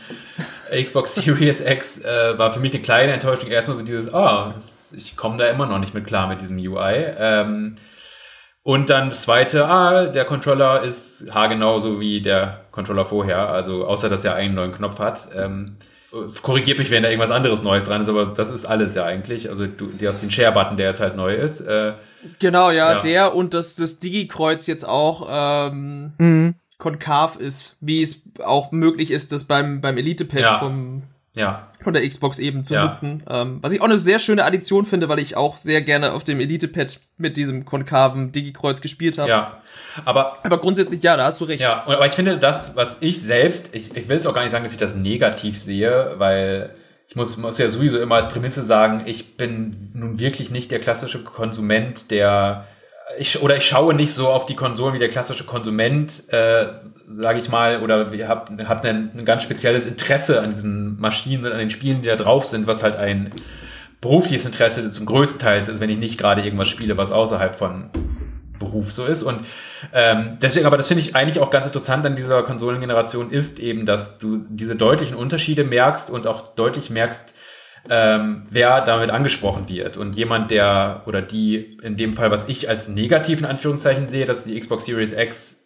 Xbox 0.71 1.17
Series 1.17 1.61
X 1.61 2.01
äh, 2.05 2.39
war 2.39 2.53
für 2.53 2.61
mich 2.61 2.73
eine 2.73 2.83
kleine 2.83 3.13
Enttäuschung. 3.13 3.51
Erstmal 3.51 3.77
so 3.77 3.85
dieses, 3.85 4.13
oh, 4.13 4.53
ich 4.95 5.17
komme 5.17 5.37
da 5.37 5.47
immer 5.47 5.67
noch 5.67 5.79
nicht 5.79 5.95
mit 5.95 6.07
klar 6.07 6.29
mit 6.29 6.41
diesem 6.41 6.59
UI. 6.59 7.05
Ähm, 7.19 7.77
und 8.65 8.91
dann 8.91 9.11
das 9.11 9.23
zweite, 9.23 9.67
ah, 9.67 10.07
der 10.07 10.25
Controller 10.25 10.83
ist 10.83 11.29
haargenau 11.35 11.81
so 11.81 12.01
wie 12.01 12.23
der 12.23 12.65
Controller 12.71 13.05
vorher, 13.05 13.49
also 13.49 13.87
außer 13.87 14.09
dass 14.09 14.25
er 14.25 14.37
einen 14.37 14.55
neuen 14.55 14.73
Knopf 14.73 15.01
hat. 15.01 15.29
Ähm, 15.37 15.79
korrigiert 16.43 16.79
mich, 16.79 16.91
wenn 16.91 17.03
da 17.03 17.09
irgendwas 17.09 17.31
anderes 17.31 17.63
Neues 17.63 17.85
dran 17.85 18.03
ist, 18.03 18.09
aber 18.09 18.27
das 18.27 18.51
ist 18.51 18.65
alles 18.65 18.95
ja 18.95 19.05
eigentlich. 19.05 19.51
Also 19.51 19.67
du, 19.67 19.87
du 19.87 20.07
hast 20.07 20.23
den 20.23 20.31
Share-Button, 20.31 20.77
der 20.77 20.91
jetzt 20.91 21.01
halt 21.01 21.17
neu 21.17 21.35
ist. 21.35 21.61
Äh, 21.61 21.95
genau, 22.39 22.71
ja, 22.71 22.95
ja, 22.95 23.01
der 23.01 23.35
und 23.35 23.53
das, 23.55 23.75
das 23.75 23.99
Digi-Kreuz 23.99 24.67
jetzt 24.67 24.85
auch 24.85 25.27
ähm, 25.29 26.13
mhm. 26.19 26.55
konkav 26.79 27.37
ist, 27.37 27.79
wie 27.81 28.03
es 28.03 28.31
auch 28.45 28.71
möglich 28.71 29.11
ist, 29.11 29.33
das 29.33 29.45
beim, 29.45 29.81
beim 29.81 29.97
Elite-Pad 29.97 30.41
ja. 30.41 30.59
vom 30.59 31.03
ja. 31.35 31.67
von 31.83 31.93
der 31.93 32.07
Xbox 32.07 32.39
eben 32.39 32.65
zu 32.65 32.75
ja. 32.75 32.85
nutzen. 32.85 33.23
Ähm, 33.29 33.59
was 33.63 33.73
ich 33.73 33.81
auch 33.81 33.87
eine 33.87 33.99
sehr 33.99 34.19
schöne 34.19 34.45
Addition 34.45 34.85
finde, 34.87 35.09
weil 35.09 35.19
ich 35.19 35.37
auch 35.37 35.57
sehr 35.57 35.83
gerne 35.83 36.13
auf 36.13 36.25
dem 36.25 36.41
Elite-Pad 36.41 37.01
mit 37.17 37.37
diesem 37.37 37.65
konkaven 37.65 38.33
Digi-Kreuz 38.33 38.81
gespielt 38.81 39.19
habe. 39.19 39.31
Ja, 39.31 39.63
aber, 40.05 40.35
aber 40.45 40.59
grundsätzlich, 40.59 41.03
ja, 41.03 41.17
da 41.17 41.25
hast 41.25 41.41
du 41.41 41.45
recht. 41.45 41.63
Ja, 41.63 41.85
aber 41.87 42.07
ich 42.07 42.13
finde 42.13 42.39
das, 42.39 42.77
was 42.77 42.99
ich 43.01 43.23
selbst, 43.23 43.75
ich, 43.75 43.97
ich 43.97 44.09
will 44.09 44.19
es 44.19 44.27
auch 44.27 44.35
gar 44.35 44.43
nicht 44.43 44.53
sagen, 44.53 44.65
dass 44.65 44.73
ich 44.73 44.79
das 44.79 44.95
negativ 44.95 45.59
sehe, 45.59 46.15
weil 46.19 46.75
ich 47.09 47.17
muss, 47.17 47.37
muss 47.37 47.59
ja 47.59 47.71
sowieso 47.71 47.99
immer 47.99 48.17
als 48.17 48.29
Prämisse 48.29 48.65
sagen, 48.65 49.03
ich 49.07 49.37
bin 49.37 49.91
nun 49.95 50.19
wirklich 50.19 50.51
nicht 50.51 50.71
der 50.71 50.81
klassische 50.81 51.23
Konsument, 51.23 52.11
der 52.11 52.67
ich, 53.19 53.43
oder 53.43 53.57
ich 53.57 53.67
schaue 53.67 53.95
nicht 53.95 54.15
so 54.15 54.29
auf 54.29 54.47
die 54.47 54.57
Konsolen 54.57 54.95
wie 54.95 54.99
der 54.99 55.09
klassische 55.09 55.45
Konsument, 55.45 56.29
äh, 56.29 56.69
sage 57.09 57.39
ich 57.39 57.49
mal, 57.49 57.83
oder 57.83 58.13
ihr 58.13 58.29
habt, 58.29 58.51
habt 58.51 58.85
ein, 58.85 59.11
ein 59.17 59.25
ganz 59.25 59.43
spezielles 59.43 59.87
Interesse 59.87 60.41
an 60.41 60.51
diesen 60.51 61.01
Maschinen 61.01 61.45
und 61.45 61.53
an 61.53 61.59
den 61.59 61.71
Spielen, 61.71 62.03
die 62.03 62.09
da 62.09 62.17
drauf 62.17 62.47
sind, 62.47 62.67
was 62.67 62.83
halt 62.83 62.97
ein 62.97 63.33
berufliches 64.01 64.45
Interesse 64.45 64.91
zum 64.91 65.07
größten 65.07 65.41
Teil 65.41 65.63
ist, 65.63 65.81
wenn 65.81 65.91
ich 65.91 65.99
nicht 65.99 66.19
gerade 66.19 66.43
irgendwas 66.43 66.69
spiele, 66.69 66.97
was 66.97 67.13
außerhalb 67.13 67.57
von 67.57 67.91
Beruf 68.59 68.93
so 68.93 69.05
ist. 69.07 69.23
Und 69.23 69.41
ähm, 69.93 70.39
deswegen, 70.41 70.67
aber 70.67 70.77
das 70.77 70.89
finde 70.89 71.03
ich 71.03 71.17
eigentlich 71.17 71.41
auch 71.41 71.51
ganz 71.51 71.67
interessant 71.67 72.07
an 72.07 72.17
dieser 72.17 72.43
Konsolengeneration 72.43 73.31
ist 73.31 73.59
eben, 73.59 73.87
dass 73.87 74.19
du 74.19 74.45
diese 74.49 74.77
deutlichen 74.77 75.17
Unterschiede 75.17 75.65
merkst 75.65 76.11
und 76.11 76.27
auch 76.27 76.55
deutlich 76.55 76.91
merkst, 76.91 77.35
ähm, 77.91 78.45
wer 78.51 78.85
damit 78.85 79.11
angesprochen 79.11 79.69
wird. 79.69 79.97
Und 79.97 80.15
jemand, 80.15 80.51
der 80.51 81.03
oder 81.07 81.21
die, 81.21 81.79
in 81.83 81.97
dem 81.97 82.15
Fall, 82.15 82.31
was 82.31 82.49
ich 82.49 82.69
als 82.69 82.89
negativen 82.89 83.45
Anführungszeichen 83.45 84.09
sehe, 84.09 84.27
dass 84.27 84.45
die 84.45 84.59
Xbox 84.59 84.87
Series 84.87 85.13
X 85.13 85.62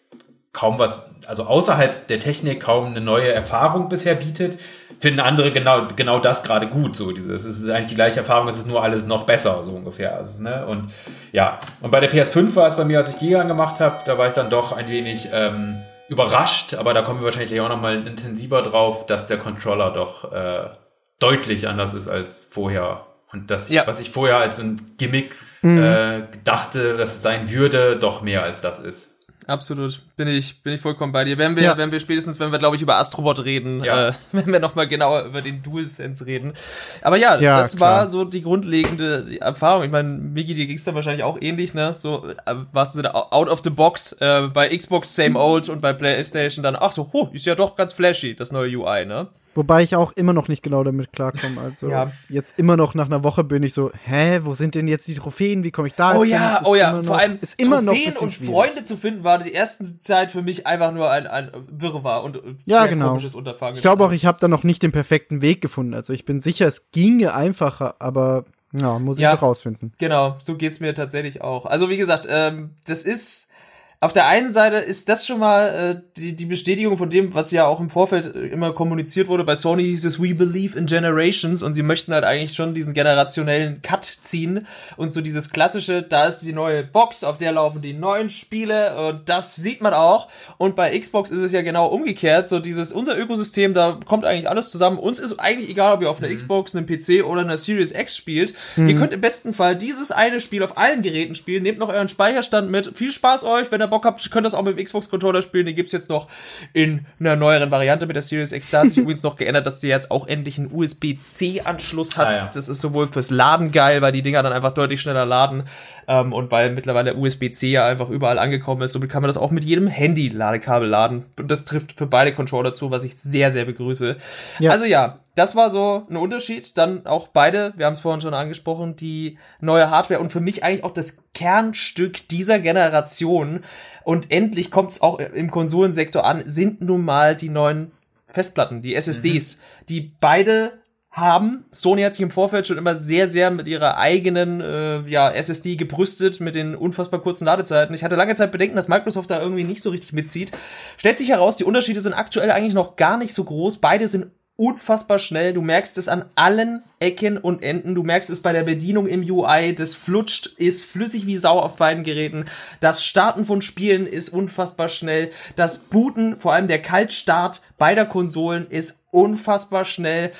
kaum 0.57 0.79
was, 0.79 1.11
also 1.27 1.45
außerhalb 1.45 2.09
der 2.09 2.19
Technik 2.19 2.63
kaum 2.63 2.87
eine 2.87 3.03
neue 3.03 3.31
Erfahrung 3.31 3.91
bisher 3.91 4.15
bietet, 4.15 4.59
finden 5.01 5.21
andere 5.21 5.53
genau, 5.53 5.87
genau 5.95 6.19
das 6.19 6.43
gerade 6.43 6.67
gut. 6.67 6.97
So, 6.97 7.13
dieses, 7.13 7.45
es 7.45 7.59
ist 7.59 7.69
eigentlich 7.69 7.91
die 7.91 7.95
gleiche 7.95 8.21
Erfahrung, 8.21 8.49
es 8.49 8.57
ist 8.57 8.67
nur 8.67 8.83
alles 8.83 9.07
noch 9.07 9.25
besser, 9.25 9.63
so 9.67 9.73
ungefähr. 9.73 10.17
Also, 10.17 10.43
ne? 10.43 10.65
Und 10.67 10.95
ja, 11.33 11.61
und 11.83 11.91
bei 11.91 12.01
der 12.01 12.11
PS5 12.11 12.57
war 12.57 12.69
es 12.69 12.77
bei 12.77 12.87
mir, 12.87 13.01
als 13.01 13.11
ich 13.11 13.17
die 13.17 13.37
angemacht 13.37 13.81
habe, 13.81 13.99
da 14.07 14.17
war 14.17 14.29
ich 14.29 14.33
dann 14.33 14.49
doch 14.49 14.73
ein 14.73 14.89
wenig 14.89 15.29
ähm, 15.31 15.83
überrascht, 16.09 16.73
aber 16.73 16.95
da 16.95 17.03
kommen 17.03 17.21
wir 17.21 17.27
wahrscheinlich 17.27 17.61
auch 17.61 17.69
nochmal 17.69 18.07
intensiver 18.07 18.63
drauf, 18.63 19.05
dass 19.05 19.27
der 19.27 19.37
Controller 19.37 19.91
doch 19.91 20.33
äh, 20.33 20.71
deutlich 21.19 21.69
anders 21.69 21.93
ist 21.93 22.09
als 22.09 22.47
vorher. 22.49 23.05
Und 23.31 23.51
das, 23.51 23.69
ja. 23.69 23.87
was 23.87 24.01
ich 24.01 24.09
vorher 24.09 24.39
als 24.39 24.59
ein 24.59 24.95
Gimmick 24.97 25.35
mhm. 25.61 25.83
äh, 25.83 26.23
dachte, 26.45 26.97
dass 26.97 27.17
es 27.17 27.23
sein 27.23 27.51
würde, 27.51 27.99
doch 27.99 28.23
mehr 28.23 28.43
als 28.43 28.63
das 28.63 28.79
ist. 28.79 29.16
Absolut, 29.47 30.03
bin 30.17 30.27
ich, 30.27 30.61
bin 30.65 30.73
ich 30.73 30.81
vollkommen 30.81 31.13
bei 31.13 31.23
dir. 31.23 31.39
Wenn 31.39 31.55
wir, 31.55 31.63
ja. 31.63 31.79
wenn 31.79 31.93
wir 31.93 32.01
spätestens, 32.01 32.41
wenn 32.41 32.51
wir, 32.51 32.59
glaube 32.59 32.75
ich, 32.75 32.83
über 32.83 32.97
Astrobot 32.97 33.45
reden, 33.45 33.85
ja. 33.85 34.09
äh, 34.09 34.13
wenn 34.33 34.53
wir 34.53 34.59
nochmal 34.59 34.89
genauer 34.89 35.23
über 35.23 35.41
den 35.41 35.63
DualSense 35.63 36.27
reden. 36.27 36.55
Aber 37.03 37.17
ja, 37.17 37.39
ja 37.39 37.59
das 37.59 37.77
klar. 37.77 37.99
war 37.99 38.09
so 38.09 38.25
die 38.25 38.43
grundlegende 38.43 39.39
Erfahrung. 39.41 39.85
Ich 39.85 39.93
meine, 39.93 40.09
Migi, 40.09 40.55
dir 40.55 40.67
ging's 40.67 40.83
dann 40.83 40.97
wahrscheinlich 40.97 41.23
auch 41.23 41.41
ähnlich, 41.41 41.75
ne? 41.75 41.95
So, 41.97 42.29
äh, 42.29 42.55
was 42.73 42.95
du 42.95 43.15
out 43.15 43.49
of 43.49 43.61
the 43.63 43.71
box, 43.71 44.13
äh, 44.19 44.49
bei 44.53 44.77
Xbox 44.77 45.15
same 45.15 45.39
old 45.39 45.69
und 45.69 45.81
bei 45.81 45.93
PlayStation 45.93 46.65
dann, 46.65 46.75
ach 46.75 46.91
so, 46.91 47.11
huh, 47.13 47.29
ist 47.33 47.47
ja 47.47 47.55
doch 47.55 47.77
ganz 47.77 47.93
flashy, 47.93 48.35
das 48.35 48.51
neue 48.51 48.77
UI, 48.77 49.07
ne? 49.07 49.29
Wobei 49.57 49.83
ich 49.83 49.97
auch 49.97 50.13
immer 50.13 50.33
noch 50.33 50.49
nicht 50.49 50.63
genau 50.63 50.85
damit 50.85 51.13
klarkomme. 51.13 51.61
Also 51.61 51.89
ja. 51.89 52.13
jetzt 52.29 52.59
immer 52.59 52.77
noch 52.77 52.95
nach 52.95 53.07
einer 53.07 53.25
Woche 53.25 53.43
bin 53.43 53.63
ich 53.63 53.73
so, 53.73 53.91
hä, 54.05 54.41
wo 54.43 54.55
sind 54.55 54.75
denn 54.75 54.87
jetzt 54.87 55.09
die 55.09 55.15
Trophäen? 55.15 55.65
Wie 55.65 55.71
komme 55.71 55.89
ich 55.89 55.95
da 55.95 56.17
Oh 56.17 56.25
ja, 56.25 56.61
oh 56.65 56.75
ja, 56.75 57.03
vor 57.03 57.19
allem 57.19 57.39
ist 57.41 57.59
immer 57.61 57.83
Trophäen 57.83 58.15
noch 58.15 58.23
und 58.23 58.33
schwierig. 58.33 58.55
Freunde 58.55 58.83
zu 58.83 58.97
finden 58.97 59.25
war 59.25 59.39
die 59.39 59.53
erste 59.53 59.99
Zeit 59.99 60.31
für 60.31 60.43
mich 60.43 60.67
einfach 60.67 60.93
nur 60.93 61.11
ein, 61.11 61.27
ein 61.27 61.51
Wirrwarr 61.69 62.23
und 62.23 62.41
ja, 62.67 62.87
genau. 62.87 63.09
komisches 63.09 63.35
Unterfangen. 63.35 63.75
Ich 63.75 63.83
glaube 63.83 64.05
auch, 64.05 64.13
ich 64.13 64.27
habe 64.27 64.39
da 64.41 64.49
noch 64.49 64.63
nicht 64.63 64.83
den 64.83 64.93
perfekten 64.93 65.41
Weg 65.41 65.63
gefunden. 65.63 65.95
Also 65.95 66.13
ich 66.13 66.25
bin 66.25 66.41
sicher, 66.41 66.67
es 66.67 66.91
ginge 66.91 67.35
einfacher, 67.35 67.97
aber 67.99 68.45
ja, 68.73 68.99
muss 68.99 69.17
ich 69.17 69.23
ja, 69.23 69.33
noch 69.33 69.43
rausfinden. 69.43 69.93
Genau, 69.99 70.37
so 70.39 70.57
geht's 70.57 70.81
mir 70.81 70.95
tatsächlich 70.95 71.41
auch. 71.41 71.67
Also 71.67 71.89
wie 71.89 71.97
gesagt, 71.97 72.27
ähm, 72.29 72.71
das 72.87 73.05
ist 73.05 73.51
auf 73.99 74.13
der 74.13 74.27
einen 74.27 74.51
Seite 74.51 74.77
ist 74.77 75.09
das 75.09 75.27
schon 75.27 75.39
mal 75.39 75.69
äh, 75.97 76.03
die, 76.19 76.37
die 76.37 76.45
Bestätigung 76.45 76.99
von 76.99 77.09
dem, 77.09 77.33
was 77.33 77.51
ja 77.51 77.67
auch 77.67 77.81
im 77.81 77.89
Vorfeld 77.89 78.27
äh, 78.35 78.47
immer 78.49 78.73
kommuniziert 78.73 79.27
wurde. 79.27 79.43
Bei 79.43 79.55
Sony 79.55 79.85
hieß 79.85 80.05
es, 80.05 80.23
we 80.23 80.35
believe 80.35 80.79
in 80.79 80.85
generations 80.85 81.63
und 81.63 81.73
sie 81.73 81.83
möchten 81.83 82.13
halt 82.13 82.23
eigentlich 82.23 82.53
schon 82.53 82.75
diesen 82.75 82.93
generationellen 82.93 83.81
Cut 83.81 84.05
ziehen 84.21 84.67
und 84.99 85.15
so 85.15 85.23
dieses 85.23 85.49
klassische, 85.49 86.03
da 86.03 86.27
ist 86.27 86.41
die 86.41 86.53
neue 86.53 86.85
Box, 86.85 87.25
auf 87.25 87.39
der 87.39 87.53
laufen 87.53 87.81
die 87.81 87.95
neuen 87.95 88.29
Spiele 88.29 89.09
und 89.09 89.31
das 89.31 89.57
sieht 89.57 89.81
man 89.81 89.95
auch. 89.95 90.29
Und 90.59 90.77
bei 90.77 90.99
Xbox 90.99 91.31
ist 91.31 91.41
es 91.41 91.53
ja 91.53 91.63
genau 91.63 91.87
umgekehrt, 91.87 92.47
so 92.47 92.59
dieses, 92.59 92.93
unser 92.93 93.19
Ökosystem, 93.19 93.73
da 93.73 93.99
kommt 94.05 94.27
eigentlich 94.27 94.49
alles 94.49 94.71
zusammen. 94.71 94.99
Uns 94.99 95.21
ist 95.21 95.39
eigentlich 95.39 95.71
egal, 95.71 95.95
ob 95.95 96.03
ihr 96.03 96.11
auf 96.11 96.19
einer 96.19 96.29
mhm. 96.29 96.37
Xbox, 96.37 96.77
einem 96.77 96.87
PC 96.87 97.25
oder 97.25 97.41
einer 97.41 97.57
Series 97.57 97.93
X 97.93 98.15
spielt. 98.15 98.53
Mhm. 98.77 98.89
Ihr 98.89 98.95
könnt 98.97 99.15
im 99.15 99.23
besten 99.23 99.55
Fall 99.55 99.75
dieses 99.75 100.13
eine 100.13 100.41
Spiel 100.41 100.63
auf 100.63 100.77
allen 100.77 101.01
Geräten 101.01 101.35
spielen, 101.35 101.63
nehmt 101.63 101.79
noch 101.79 101.89
euren 101.89 102.11
Speicherstand 102.11 102.71
mit. 102.71 102.93
Viel 102.95 103.11
Spaß 103.11 103.45
euch, 103.45 103.73
wenn 103.73 103.81
ihr 103.81 103.86
Bock 103.87 104.05
habt, 104.05 104.31
könnt 104.31 104.47
das 104.47 104.55
auch 104.55 104.63
mit 104.63 104.77
dem 104.77 104.85
Xbox-Controller 104.85 105.43
spielen. 105.43 105.67
Den 105.67 105.77
gibt's 105.77 105.93
jetzt 105.93 106.09
noch 106.09 106.29
in 106.73 107.07
einer 107.21 107.37
neueren 107.37 107.71
Variante 107.71 108.07
mit 108.07 108.17
der 108.17 108.23
Series 108.23 108.53
X. 108.53 108.71
Da 108.71 108.81
hat 108.81 108.89
sich 108.89 108.99
übrigens 108.99 109.23
noch 109.23 109.37
geändert, 109.37 109.67
dass 109.67 109.81
die 109.81 109.89
jetzt 109.89 110.11
auch 110.11 110.27
endlich 110.27 110.59
einen 110.59 110.71
USB-C-Anschluss 110.73 112.17
hat. 112.17 112.29
Ah, 112.29 112.37
ja. 112.37 112.51
Das 112.53 112.69
ist 112.69 112.81
sowohl 112.81 113.09
fürs 113.09 113.31
Laden 113.31 113.73
geil, 113.73 114.03
weil 114.03 114.13
die 114.13 114.23
Dinger 114.23 114.43
dann 114.43 114.53
einfach 114.53 114.75
deutlich 114.75 115.01
schneller 115.01 115.27
laden 115.27 115.65
ähm, 116.09 116.33
und 116.33 116.51
weil 116.51 116.71
mittlerweile 116.71 117.15
USB-C 117.15 117.71
ja 117.71 117.87
einfach 117.87 118.09
überall 118.09 118.39
angekommen 118.39 118.83
ist. 118.83 118.93
Somit 118.93 119.11
kann 119.11 119.23
man 119.23 119.29
das 119.29 119.37
auch 119.37 119.51
mit 119.51 119.65
jedem 119.65 119.87
Handy-Ladekabel 119.87 120.89
laden. 120.89 121.25
Und 121.39 121.51
das 121.51 121.65
trifft 121.65 121.93
für 121.97 122.07
beide 122.07 122.33
Controller 122.33 122.73
zu, 122.73 122.91
was 122.91 123.05
ich 123.05 123.17
sehr, 123.17 123.51
sehr 123.51 123.65
begrüße. 123.65 124.17
Ja. 124.59 124.71
Also 124.71 124.85
ja, 124.85 125.21
das 125.37 125.55
war 125.55 125.71
so 125.71 126.07
ein 126.11 126.17
Unterschied. 126.17 126.77
Dann 126.77 127.07
auch 127.07 127.29
beide, 127.29 127.75
wir 127.77 127.87
haben 127.87 127.93
es 127.93 128.01
vorhin 128.01 128.23
schon 128.23 128.35
angesprochen, 128.35 128.97
die 128.97 129.39
neue 129.61 129.91
Hardware 129.91 130.21
und 130.21 130.33
für 130.33 130.41
mich 130.41 130.65
eigentlich 130.65 130.83
auch 130.83 130.95
das 130.95 131.29
Kernstück 131.35 132.27
dieser 132.29 132.59
Generation. 132.59 133.63
Und 134.03 134.33
endlich 134.33 134.71
kommt 134.71 134.93
es 134.93 135.03
auch 135.03 135.19
im 135.19 135.51
Konsolensektor 135.51 136.25
an, 136.25 136.43
sind 136.47 136.81
nun 136.81 137.05
mal 137.05 137.37
die 137.37 137.51
neuen 137.51 137.93
Festplatten, 138.29 138.83
die 138.83 138.95
SSDs, 138.95 139.57
mhm. 139.57 139.87
die 139.89 140.01
beide 140.01 140.73
haben. 141.11 141.67
Sony 141.71 142.03
hat 142.03 142.15
sich 142.15 142.23
im 142.23 142.31
Vorfeld 142.31 142.67
schon 142.67 142.79
immer 142.79 142.95
sehr, 142.95 143.29
sehr 143.29 143.51
mit 143.51 143.69
ihrer 143.69 143.99
eigenen 143.99 144.61
äh, 144.63 145.01
ja, 145.09 145.31
SSD 145.31 145.77
gebrüstet, 145.77 146.41
mit 146.41 146.55
den 146.55 146.75
unfassbar 146.75 147.21
kurzen 147.21 147.45
Ladezeiten. 147.45 147.95
Ich 147.95 148.05
hatte 148.05 148.17
lange 148.17 148.35
Zeit 148.35 148.53
Bedenken, 148.53 148.77
dass 148.77 148.89
Microsoft 148.89 149.31
da 149.31 149.41
irgendwie 149.41 149.65
nicht 149.65 149.83
so 149.83 149.91
richtig 149.91 150.13
mitzieht. 150.15 150.53
Stellt 150.97 151.19
sich 151.19 151.29
heraus, 151.29 151.57
die 151.57 151.65
Unterschiede 151.65 152.01
sind 152.01 152.15
aktuell 152.15 152.51
eigentlich 152.51 152.75
noch 152.75 152.97
gar 152.97 153.17
nicht 153.17 153.35
so 153.35 153.45
groß. 153.45 153.79
Beide 153.79 154.09
sind 154.09 154.27
unfassbar 154.57 155.19
schnell. 155.19 155.53
Du 155.53 155.61
merkst 155.61 155.99
es 155.99 156.09
an 156.09 156.25
allen 156.35 156.83
Ecken 156.99 157.39
und 157.39 157.63
Enden. 157.63 157.95
Du 157.95 158.03
merkst 158.03 158.31
es 158.31 158.43
bei 158.43 158.53
der 158.53 158.63
Bedienung 158.63 159.07
im 159.07 159.23
UI. 159.29 159.75
Das 159.75 159.95
flutscht, 159.95 160.47
ist 160.59 160.85
flüssig 160.85 161.27
wie 161.27 161.37
Sau 161.37 161.59
auf 161.59 161.77
beiden 161.77 162.05
Geräten. 162.05 162.47
Das 162.81 163.05
Starten 163.05 163.45
von 163.45 163.61
Spielen 163.61 164.07
ist 164.07 164.31
unfassbar 164.31 164.89
schnell. 164.89 165.31
Das 165.57 165.79
Booten, 165.79 166.39
vor 166.39 166.53
allem 166.53 166.69
der 166.69 166.81
Kaltstart 166.81 167.63
beider 167.79 168.07
Konsolen 168.07 168.67
ist 168.69 169.05
unfassbar 169.11 169.85
schnell. 169.85 170.33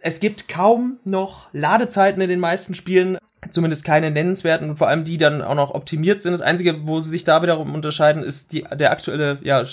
Es 0.00 0.20
gibt 0.20 0.48
kaum 0.48 0.98
noch 1.04 1.48
Ladezeiten 1.52 2.22
in 2.22 2.28
den 2.28 2.40
meisten 2.40 2.74
Spielen, 2.74 3.18
zumindest 3.50 3.84
keine 3.84 4.10
nennenswerten 4.10 4.70
und 4.70 4.76
vor 4.76 4.88
allem 4.88 5.04
die 5.04 5.18
dann 5.18 5.42
auch 5.42 5.56
noch 5.56 5.74
optimiert 5.74 6.20
sind. 6.20 6.32
Das 6.32 6.40
Einzige, 6.40 6.86
wo 6.86 7.00
sie 7.00 7.10
sich 7.10 7.24
da 7.24 7.42
wiederum 7.42 7.74
unterscheiden, 7.74 8.22
ist 8.22 8.52
die, 8.52 8.62
der 8.62 8.92
aktuelle 8.92 9.38
ja, 9.42 9.64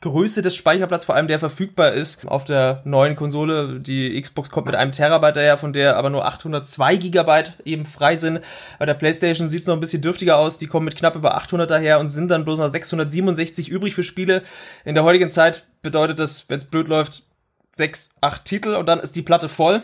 Größe 0.00 0.42
des 0.42 0.54
Speicherplatzes, 0.54 1.06
vor 1.06 1.14
allem 1.14 1.28
der 1.28 1.38
verfügbar 1.38 1.92
ist 1.92 2.26
auf 2.26 2.44
der 2.44 2.82
neuen 2.84 3.16
Konsole. 3.16 3.80
Die 3.80 4.20
Xbox 4.20 4.50
kommt 4.50 4.66
mit 4.66 4.74
einem 4.74 4.92
Terabyte 4.92 5.36
daher, 5.36 5.56
von 5.56 5.72
der 5.72 5.96
aber 5.96 6.10
nur 6.10 6.26
802 6.26 6.96
Gigabyte 6.96 7.54
eben 7.64 7.84
frei 7.84 8.16
sind. 8.16 8.40
Bei 8.78 8.86
der 8.86 8.94
PlayStation 8.94 9.48
sieht 9.48 9.62
es 9.62 9.66
noch 9.66 9.74
ein 9.74 9.80
bisschen 9.80 10.02
dürftiger 10.02 10.36
aus. 10.36 10.58
Die 10.58 10.66
kommen 10.66 10.84
mit 10.84 10.96
knapp 10.96 11.16
über 11.16 11.36
800 11.36 11.70
daher 11.70 11.98
und 11.98 12.08
sind 12.08 12.28
dann 12.28 12.44
bloß 12.44 12.58
noch 12.58 12.68
667 12.68 13.68
übrig 13.68 13.94
für 13.94 14.02
Spiele. 14.02 14.42
In 14.84 14.94
der 14.94 15.04
heutigen 15.04 15.30
Zeit 15.30 15.66
bedeutet 15.82 16.18
das, 16.18 16.48
wenn 16.48 16.58
es 16.58 16.66
blöd 16.66 16.88
läuft, 16.88 17.22
sechs, 17.70 18.14
acht 18.20 18.44
Titel 18.44 18.74
und 18.74 18.86
dann 18.86 19.00
ist 19.00 19.16
die 19.16 19.22
Platte 19.22 19.48
voll. 19.48 19.82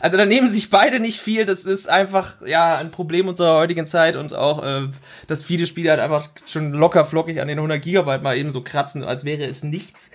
Also 0.00 0.16
da 0.16 0.26
nehmen 0.26 0.48
sich 0.48 0.70
beide 0.70 1.00
nicht 1.00 1.20
viel. 1.20 1.44
Das 1.44 1.64
ist 1.64 1.88
einfach 1.88 2.34
ja 2.44 2.76
ein 2.76 2.90
Problem 2.90 3.28
unserer 3.28 3.56
heutigen 3.56 3.86
Zeit 3.86 4.16
und 4.16 4.34
auch, 4.34 4.62
äh, 4.62 4.88
dass 5.26 5.44
viele 5.44 5.66
Spiele 5.66 5.90
halt 5.90 6.00
einfach 6.00 6.28
schon 6.46 6.72
locker 6.72 7.04
flockig 7.04 7.40
an 7.40 7.48
den 7.48 7.58
100 7.58 7.80
Gigabyte 7.82 8.22
mal 8.22 8.36
eben 8.36 8.50
so 8.50 8.62
kratzen, 8.62 9.04
als 9.04 9.24
wäre 9.24 9.44
es 9.44 9.62
nichts. 9.62 10.10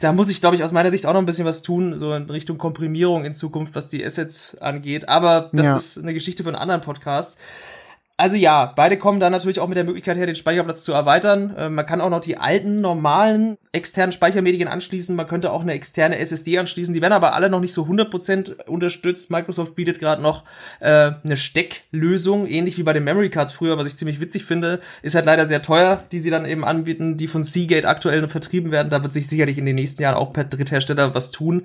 Da 0.00 0.12
muss 0.12 0.28
ich, 0.28 0.40
glaube 0.40 0.56
ich, 0.56 0.62
aus 0.62 0.72
meiner 0.72 0.90
Sicht 0.90 1.06
auch 1.06 1.14
noch 1.14 1.20
ein 1.20 1.26
bisschen 1.26 1.46
was 1.46 1.62
tun, 1.62 1.96
so 1.96 2.12
in 2.12 2.28
Richtung 2.28 2.58
Komprimierung 2.58 3.24
in 3.24 3.34
Zukunft, 3.34 3.74
was 3.74 3.88
die 3.88 4.04
Assets 4.04 4.56
angeht. 4.58 5.08
Aber 5.08 5.50
das 5.52 5.66
ja. 5.66 5.76
ist 5.76 5.98
eine 5.98 6.12
Geschichte 6.12 6.44
von 6.44 6.54
anderen 6.54 6.82
Podcast. 6.82 7.38
Also 8.20 8.36
ja, 8.36 8.66
beide 8.76 8.98
kommen 8.98 9.18
da 9.18 9.30
natürlich 9.30 9.60
auch 9.60 9.66
mit 9.66 9.78
der 9.78 9.84
Möglichkeit 9.84 10.18
her, 10.18 10.26
den 10.26 10.34
Speicherplatz 10.34 10.82
zu 10.82 10.92
erweitern. 10.92 11.56
Äh, 11.56 11.70
man 11.70 11.86
kann 11.86 12.02
auch 12.02 12.10
noch 12.10 12.20
die 12.20 12.36
alten, 12.36 12.82
normalen 12.82 13.56
externen 13.72 14.12
Speichermedien 14.12 14.68
anschließen. 14.68 15.16
Man 15.16 15.26
könnte 15.26 15.50
auch 15.50 15.62
eine 15.62 15.72
externe 15.72 16.18
SSD 16.18 16.58
anschließen. 16.58 16.92
Die 16.92 17.00
werden 17.00 17.14
aber 17.14 17.32
alle 17.32 17.48
noch 17.48 17.60
nicht 17.60 17.72
so 17.72 17.84
100% 17.84 18.66
unterstützt. 18.66 19.30
Microsoft 19.30 19.74
bietet 19.74 20.00
gerade 20.00 20.20
noch 20.20 20.44
äh, 20.80 21.12
eine 21.24 21.38
Stecklösung, 21.38 22.46
ähnlich 22.46 22.76
wie 22.76 22.82
bei 22.82 22.92
den 22.92 23.04
Memory 23.04 23.30
Cards 23.30 23.52
früher, 23.52 23.78
was 23.78 23.86
ich 23.86 23.96
ziemlich 23.96 24.20
witzig 24.20 24.44
finde. 24.44 24.80
Ist 25.00 25.14
halt 25.14 25.24
leider 25.24 25.46
sehr 25.46 25.62
teuer, 25.62 26.04
die 26.12 26.20
sie 26.20 26.28
dann 26.28 26.44
eben 26.44 26.66
anbieten, 26.66 27.16
die 27.16 27.26
von 27.26 27.42
Seagate 27.42 27.88
aktuell 27.88 28.28
vertrieben 28.28 28.70
werden. 28.70 28.90
Da 28.90 29.02
wird 29.02 29.14
sich 29.14 29.28
sicherlich 29.28 29.56
in 29.56 29.64
den 29.64 29.76
nächsten 29.76 30.02
Jahren 30.02 30.16
auch 30.16 30.34
per 30.34 30.44
Dritthersteller 30.44 31.14
was 31.14 31.30
tun. 31.30 31.62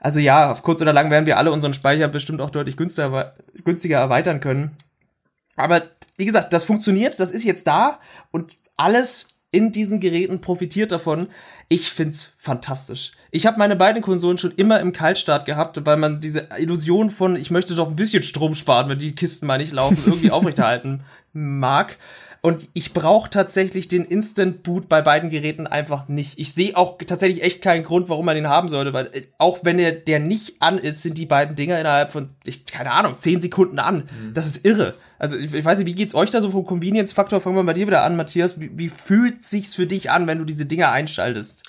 Also 0.00 0.20
ja, 0.20 0.50
auf 0.50 0.62
kurz 0.62 0.82
oder 0.82 0.92
lang 0.92 1.10
werden 1.10 1.24
wir 1.24 1.38
alle 1.38 1.50
unseren 1.50 1.72
Speicher 1.72 2.08
bestimmt 2.08 2.42
auch 2.42 2.50
deutlich 2.50 2.76
günstiger, 2.76 3.32
günstiger 3.64 3.96
erweitern 3.96 4.40
können. 4.40 4.76
Aber 5.58 5.82
wie 6.16 6.24
gesagt, 6.24 6.52
das 6.52 6.64
funktioniert, 6.64 7.18
das 7.20 7.30
ist 7.30 7.44
jetzt 7.44 7.66
da 7.66 8.00
und 8.30 8.56
alles 8.76 9.38
in 9.50 9.72
diesen 9.72 9.98
Geräten 9.98 10.40
profitiert 10.40 10.92
davon. 10.92 11.28
Ich 11.68 11.90
find's 11.90 12.34
fantastisch. 12.38 13.12
Ich 13.30 13.46
habe 13.46 13.58
meine 13.58 13.76
beiden 13.76 14.02
Konsolen 14.02 14.36
schon 14.36 14.52
immer 14.52 14.80
im 14.80 14.92
Kaltstart 14.92 15.46
gehabt, 15.46 15.84
weil 15.86 15.96
man 15.96 16.20
diese 16.20 16.48
Illusion 16.58 17.08
von, 17.10 17.36
ich 17.36 17.50
möchte 17.50 17.74
doch 17.74 17.88
ein 17.88 17.96
bisschen 17.96 18.22
Strom 18.22 18.54
sparen, 18.54 18.88
wenn 18.88 18.98
die 18.98 19.14
Kisten 19.14 19.46
mal 19.46 19.58
nicht 19.58 19.72
laufen, 19.72 20.02
irgendwie 20.04 20.30
aufrechterhalten 20.32 21.00
mag. 21.32 21.98
Und 22.40 22.68
ich 22.72 22.92
brauche 22.92 23.30
tatsächlich 23.30 23.88
den 23.88 24.04
Instant 24.04 24.62
Boot 24.62 24.88
bei 24.88 25.02
beiden 25.02 25.28
Geräten 25.28 25.66
einfach 25.66 26.08
nicht. 26.08 26.38
Ich 26.38 26.52
sehe 26.54 26.76
auch 26.76 26.98
tatsächlich 26.98 27.42
echt 27.42 27.62
keinen 27.62 27.82
Grund, 27.82 28.08
warum 28.08 28.26
man 28.26 28.36
den 28.36 28.48
haben 28.48 28.68
sollte, 28.68 28.92
weil 28.92 29.06
äh, 29.12 29.22
auch 29.38 29.60
wenn 29.62 29.78
der, 29.78 29.92
der 29.92 30.20
nicht 30.20 30.60
an 30.60 30.78
ist, 30.78 31.02
sind 31.02 31.18
die 31.18 31.26
beiden 31.26 31.56
Dinger 31.56 31.78
innerhalb 31.80 32.12
von, 32.12 32.30
ich, 32.44 32.64
keine 32.66 32.92
Ahnung, 32.92 33.18
zehn 33.18 33.40
Sekunden 33.40 33.78
an. 33.80 34.08
Mhm. 34.10 34.34
Das 34.34 34.46
ist 34.46 34.64
irre. 34.64 34.94
Also 35.18 35.36
ich, 35.36 35.52
ich, 35.52 35.64
weiß 35.64 35.78
nicht, 35.78 35.86
wie 35.86 35.94
geht's 35.94 36.14
euch 36.14 36.30
da 36.30 36.40
so 36.40 36.50
vom 36.50 36.64
Convenience-Faktor? 36.64 37.40
Fangen 37.40 37.56
wir 37.56 37.64
bei 37.64 37.72
dir 37.72 37.88
wieder 37.88 38.04
an, 38.04 38.16
Matthias. 38.16 38.60
Wie, 38.60 38.70
wie 38.78 38.88
fühlt 38.88 39.44
sich's 39.44 39.74
für 39.74 39.86
dich 39.86 40.10
an, 40.10 40.28
wenn 40.28 40.38
du 40.38 40.44
diese 40.44 40.66
Dinger 40.66 40.90
einschaltest? 40.92 41.64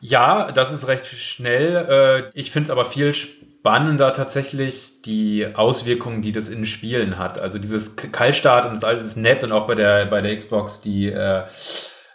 Ja, 0.00 0.52
das 0.52 0.72
ist 0.72 0.86
recht 0.86 1.06
schnell. 1.06 2.30
Äh, 2.34 2.38
ich 2.38 2.50
finde 2.50 2.66
es 2.66 2.70
aber 2.70 2.86
viel 2.86 3.14
spannender 3.14 3.39
tatsächlich 3.62 5.02
die 5.02 5.46
Auswirkungen, 5.54 6.22
die 6.22 6.32
das 6.32 6.48
in 6.48 6.66
Spielen 6.66 7.18
hat. 7.18 7.38
Also 7.38 7.58
dieses 7.58 7.96
Kaltstart 7.96 8.66
und 8.66 8.74
das 8.74 8.84
alles 8.84 9.04
ist 9.04 9.16
nett 9.16 9.44
und 9.44 9.52
auch 9.52 9.66
bei 9.66 9.74
der 9.74 10.06
bei 10.06 10.20
der 10.20 10.36
Xbox 10.36 10.80
die 10.80 11.06
äh, 11.06 11.42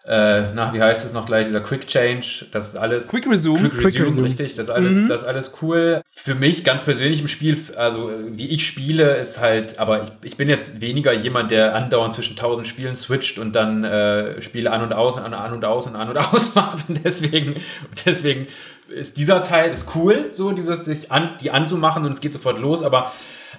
äh, 0.07 0.53
nach 0.53 0.71
wie 0.71 0.81
heißt 0.81 1.03
es 1.03 1.13
noch 1.13 1.25
gleich 1.25 1.47
dieser 1.47 1.61
Quick 1.61 1.87
Change, 1.87 2.45
das 2.51 2.67
ist 2.67 2.75
alles 2.75 3.07
Quick 3.07 3.27
Resume, 3.27 3.69
Quick 3.69 3.73
Resume, 3.73 3.89
Quick 3.89 4.05
Resume. 4.05 4.27
richtig, 4.27 4.55
das 4.55 4.67
ist 4.67 4.73
alles 4.73 4.95
mhm. 4.95 5.09
das 5.09 5.21
ist 5.21 5.27
alles 5.27 5.53
cool. 5.63 6.01
Für 6.11 6.35
mich 6.35 6.63
ganz 6.63 6.83
persönlich 6.83 7.21
im 7.21 7.27
Spiel, 7.27 7.57
also 7.75 8.11
wie 8.29 8.47
ich 8.49 8.67
spiele, 8.67 9.15
ist 9.15 9.41
halt, 9.41 9.79
aber 9.79 10.03
ich, 10.03 10.11
ich 10.21 10.37
bin 10.37 10.47
jetzt 10.47 10.79
weniger 10.79 11.11
jemand, 11.11 11.49
der 11.49 11.73
andauernd 11.73 12.13
zwischen 12.13 12.35
tausend 12.35 12.67
Spielen 12.67 12.95
switcht 12.95 13.39
und 13.39 13.53
dann 13.53 13.83
äh, 13.83 14.43
Spiele 14.43 14.71
an 14.71 14.83
und 14.83 14.93
aus, 14.93 15.17
an, 15.17 15.33
an 15.33 15.53
und 15.53 15.65
aus 15.65 15.87
und 15.87 15.95
an 15.95 16.09
und 16.09 16.17
aus 16.33 16.53
macht 16.53 16.87
und 16.87 17.03
deswegen 17.03 17.55
deswegen 18.05 18.45
ist 18.89 19.17
dieser 19.17 19.41
Teil 19.41 19.71
ist 19.71 19.95
cool, 19.95 20.27
so 20.31 20.51
dieses 20.51 20.85
sich 20.85 21.11
an, 21.11 21.31
die 21.41 21.51
anzumachen 21.51 22.05
und 22.05 22.11
es 22.11 22.21
geht 22.21 22.33
sofort 22.33 22.59
los, 22.59 22.83
aber 22.83 23.11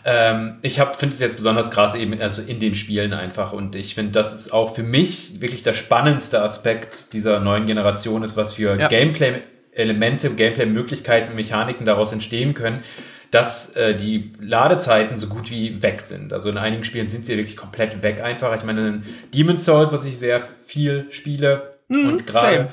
Ähm, 0.04 0.58
ich 0.62 0.80
finde 0.98 1.14
es 1.14 1.18
jetzt 1.18 1.36
besonders 1.36 1.72
krass 1.72 1.96
eben 1.96 2.20
also 2.20 2.40
in 2.40 2.60
den 2.60 2.76
Spielen 2.76 3.12
einfach 3.12 3.52
und 3.52 3.74
ich 3.74 3.96
finde, 3.96 4.12
das 4.12 4.34
ist 4.34 4.52
auch 4.52 4.76
für 4.76 4.84
mich 4.84 5.40
wirklich 5.40 5.64
der 5.64 5.74
spannendste 5.74 6.42
Aspekt 6.42 7.12
dieser 7.12 7.40
neuen 7.40 7.66
Generation 7.66 8.22
ist, 8.22 8.36
was 8.36 8.54
für 8.54 8.78
ja. 8.78 8.86
Gameplay-Elemente, 8.86 10.30
Gameplay-Möglichkeiten, 10.30 11.34
Mechaniken 11.34 11.86
daraus 11.86 12.12
entstehen 12.12 12.54
können 12.54 12.84
dass 13.32 13.74
äh, 13.74 13.94
die 13.96 14.32
Ladezeiten 14.40 15.18
so 15.18 15.26
gut 15.26 15.50
wie 15.50 15.82
weg 15.82 16.00
sind. 16.00 16.32
Also 16.32 16.48
in 16.48 16.58
einigen 16.58 16.84
Spielen 16.84 17.10
sind 17.10 17.26
sie 17.26 17.36
wirklich 17.36 17.56
komplett 17.56 18.02
weg 18.02 18.22
einfach. 18.22 18.54
Ich 18.56 18.64
meine, 18.64 18.88
in 18.88 19.04
Demon's 19.34 19.64
Souls, 19.64 19.92
was 19.92 20.04
ich 20.04 20.18
sehr 20.18 20.42
viel 20.64 21.06
spiele 21.10 21.74
mm, 21.88 22.08
und 22.08 22.26
gerade 22.26 22.68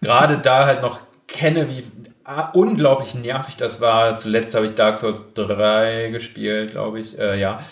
gerade 0.00 0.38
da 0.38 0.66
halt 0.66 0.82
noch 0.82 1.00
kenne, 1.32 1.68
wie 1.68 1.84
unglaublich 2.52 3.14
nervig 3.14 3.56
das 3.56 3.80
war. 3.80 4.16
Zuletzt 4.16 4.54
habe 4.54 4.66
ich 4.66 4.74
Dark 4.74 4.98
Souls 4.98 5.34
3 5.34 6.10
gespielt, 6.12 6.72
glaube 6.72 7.00
ich. 7.00 7.18
Äh, 7.18 7.40
ja. 7.40 7.64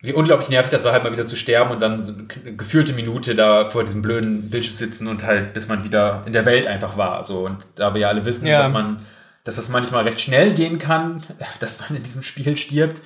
Wie 0.00 0.12
unglaublich 0.12 0.48
nervig 0.48 0.70
das 0.70 0.84
war, 0.84 0.92
halt 0.92 1.02
mal 1.02 1.12
wieder 1.12 1.26
zu 1.26 1.36
sterben 1.36 1.70
und 1.70 1.80
dann 1.80 2.02
so 2.02 2.12
eine 2.12 2.54
gefühlte 2.54 2.92
Minute 2.92 3.34
da 3.34 3.70
vor 3.70 3.82
diesem 3.82 4.02
blöden 4.02 4.50
Bildschirm 4.50 4.76
sitzen 4.76 5.08
und 5.08 5.24
halt, 5.24 5.54
bis 5.54 5.68
man 5.68 5.84
wieder 5.84 6.22
in 6.26 6.32
der 6.32 6.46
Welt 6.46 6.66
einfach 6.66 6.96
war. 6.96 7.24
So. 7.24 7.46
Und 7.46 7.66
da 7.76 7.94
wir 7.94 8.02
ja 8.02 8.08
alle 8.08 8.24
wissen, 8.24 8.46
ja. 8.46 8.62
dass 8.62 8.70
man 8.70 9.04
dass 9.46 9.56
das 9.56 9.68
manchmal 9.68 10.02
recht 10.04 10.20
schnell 10.20 10.52
gehen 10.52 10.78
kann, 10.78 11.22
dass 11.60 11.78
man 11.80 11.96
in 11.96 12.02
diesem 12.02 12.22
Spiel 12.22 12.58
stirbt, 12.58 13.00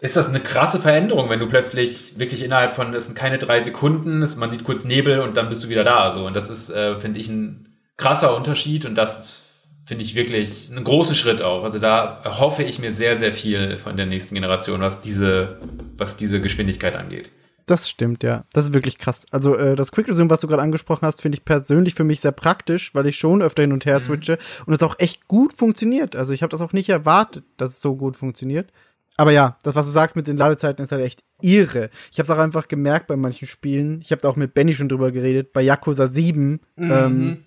ist 0.00 0.16
das 0.16 0.28
eine 0.28 0.40
krasse 0.40 0.80
Veränderung, 0.80 1.30
wenn 1.30 1.38
du 1.38 1.46
plötzlich 1.46 2.18
wirklich 2.18 2.42
innerhalb 2.42 2.74
von, 2.74 2.92
es 2.94 3.06
sind 3.06 3.14
keine 3.14 3.38
drei 3.38 3.62
Sekunden, 3.62 4.18
man 4.38 4.50
sieht 4.50 4.64
kurz 4.64 4.84
Nebel 4.84 5.20
und 5.20 5.36
dann 5.36 5.48
bist 5.48 5.62
du 5.62 5.68
wieder 5.68 5.84
da. 5.84 6.12
So. 6.12 6.26
Und 6.26 6.34
das 6.34 6.50
ist, 6.50 6.70
äh, 6.70 6.98
finde 7.00 7.20
ich, 7.20 7.28
ein 7.28 7.68
krasser 7.96 8.36
Unterschied 8.36 8.86
und 8.86 8.96
das 8.96 9.43
finde 9.86 10.04
ich 10.04 10.14
wirklich 10.14 10.70
einen 10.70 10.84
großen 10.84 11.14
Schritt 11.14 11.42
auch. 11.42 11.64
Also 11.64 11.78
da 11.78 12.22
hoffe 12.38 12.62
ich 12.62 12.78
mir 12.78 12.92
sehr, 12.92 13.18
sehr 13.18 13.32
viel 13.32 13.78
von 13.78 13.96
der 13.96 14.06
nächsten 14.06 14.34
Generation, 14.34 14.80
was 14.80 15.02
diese, 15.02 15.58
was 15.96 16.16
diese 16.16 16.40
Geschwindigkeit 16.40 16.96
angeht. 16.96 17.30
Das 17.66 17.88
stimmt, 17.88 18.22
ja. 18.22 18.44
Das 18.52 18.66
ist 18.66 18.74
wirklich 18.74 18.98
krass. 18.98 19.26
Also 19.30 19.56
äh, 19.56 19.74
das 19.74 19.90
Quick 19.90 20.08
Resume, 20.08 20.28
was 20.28 20.40
du 20.40 20.48
gerade 20.48 20.62
angesprochen 20.62 21.06
hast, 21.06 21.22
finde 21.22 21.36
ich 21.38 21.44
persönlich 21.44 21.94
für 21.94 22.04
mich 22.04 22.20
sehr 22.20 22.32
praktisch, 22.32 22.94
weil 22.94 23.06
ich 23.06 23.16
schon 23.16 23.40
öfter 23.40 23.62
hin 23.62 23.72
und 23.72 23.86
her 23.86 23.98
mhm. 23.98 24.04
switche 24.04 24.38
und 24.66 24.74
es 24.74 24.82
auch 24.82 24.98
echt 24.98 25.28
gut 25.28 25.54
funktioniert. 25.54 26.14
Also 26.14 26.34
ich 26.34 26.42
habe 26.42 26.50
das 26.50 26.60
auch 26.60 26.74
nicht 26.74 26.90
erwartet, 26.90 27.44
dass 27.56 27.70
es 27.70 27.80
so 27.80 27.96
gut 27.96 28.16
funktioniert. 28.16 28.70
Aber 29.16 29.30
ja, 29.30 29.56
das, 29.62 29.76
was 29.76 29.86
du 29.86 29.92
sagst 29.92 30.16
mit 30.16 30.26
den 30.26 30.36
Ladezeiten, 30.36 30.84
ist 30.84 30.92
halt 30.92 31.04
echt 31.04 31.22
irre. 31.40 31.88
Ich 32.10 32.18
habe 32.18 32.24
es 32.24 32.30
auch 32.30 32.38
einfach 32.38 32.68
gemerkt 32.68 33.06
bei 33.06 33.16
manchen 33.16 33.46
Spielen. 33.46 34.00
Ich 34.02 34.10
habe 34.10 34.20
da 34.20 34.28
auch 34.28 34.36
mit 34.36 34.54
Benny 34.54 34.74
schon 34.74 34.88
drüber 34.88 35.12
geredet. 35.12 35.52
Bei 35.52 35.62
Yakuza 35.62 36.06
7 36.06 36.60
mhm. 36.76 36.90
ähm, 36.90 37.44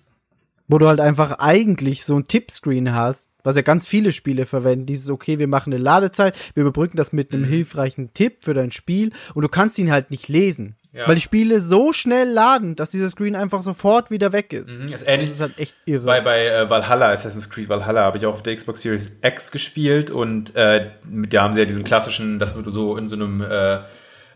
wo 0.68 0.78
du 0.78 0.86
halt 0.86 1.00
einfach 1.00 1.38
eigentlich 1.38 2.04
so 2.04 2.16
ein 2.16 2.24
Tippscreen 2.24 2.94
hast, 2.94 3.30
was 3.42 3.56
ja 3.56 3.62
ganz 3.62 3.88
viele 3.88 4.12
Spiele 4.12 4.46
verwenden. 4.46 4.86
Dieses, 4.86 5.10
okay, 5.10 5.38
wir 5.38 5.48
machen 5.48 5.72
eine 5.72 5.82
Ladezeit, 5.82 6.36
wir 6.54 6.62
überbrücken 6.62 6.96
das 6.96 7.12
mit 7.12 7.32
einem 7.32 7.42
mhm. 7.42 7.48
hilfreichen 7.48 8.12
Tipp 8.14 8.44
für 8.44 8.54
dein 8.54 8.70
Spiel 8.70 9.10
und 9.34 9.42
du 9.42 9.48
kannst 9.48 9.78
ihn 9.78 9.90
halt 9.90 10.10
nicht 10.10 10.28
lesen. 10.28 10.76
Ja. 10.92 11.06
Weil 11.06 11.16
die 11.16 11.20
Spiele 11.20 11.60
so 11.60 11.92
schnell 11.92 12.28
laden, 12.28 12.74
dass 12.74 12.90
dieser 12.90 13.10
Screen 13.10 13.36
einfach 13.36 13.62
sofort 13.62 14.10
wieder 14.10 14.32
weg 14.32 14.52
ist. 14.52 14.82
Mhm, 14.82 14.92
ist 14.92 15.06
ähnlich, 15.06 15.28
das 15.28 15.36
ist 15.36 15.42
halt 15.42 15.58
echt 15.58 15.76
irre. 15.84 16.04
Bei, 16.04 16.20
bei 16.22 16.46
äh, 16.46 16.70
Valhalla, 16.70 17.10
Assassin's 17.10 17.50
Creed 17.50 17.68
Valhalla, 17.68 18.02
habe 18.02 18.18
ich 18.18 18.26
auch 18.26 18.32
auf 18.32 18.42
der 18.42 18.56
Xbox 18.56 18.80
Series 18.80 19.12
X 19.22 19.50
gespielt 19.50 20.10
und 20.10 20.56
äh, 20.56 20.90
mit 21.08 21.34
da 21.34 21.42
haben 21.42 21.52
sie 21.52 21.60
ja 21.60 21.66
diesen 21.66 21.84
klassischen, 21.84 22.38
dass 22.38 22.54
du 22.54 22.70
so 22.70 22.96
in 22.96 23.06
so 23.06 23.16
einem 23.16 23.42
äh, 23.42 23.80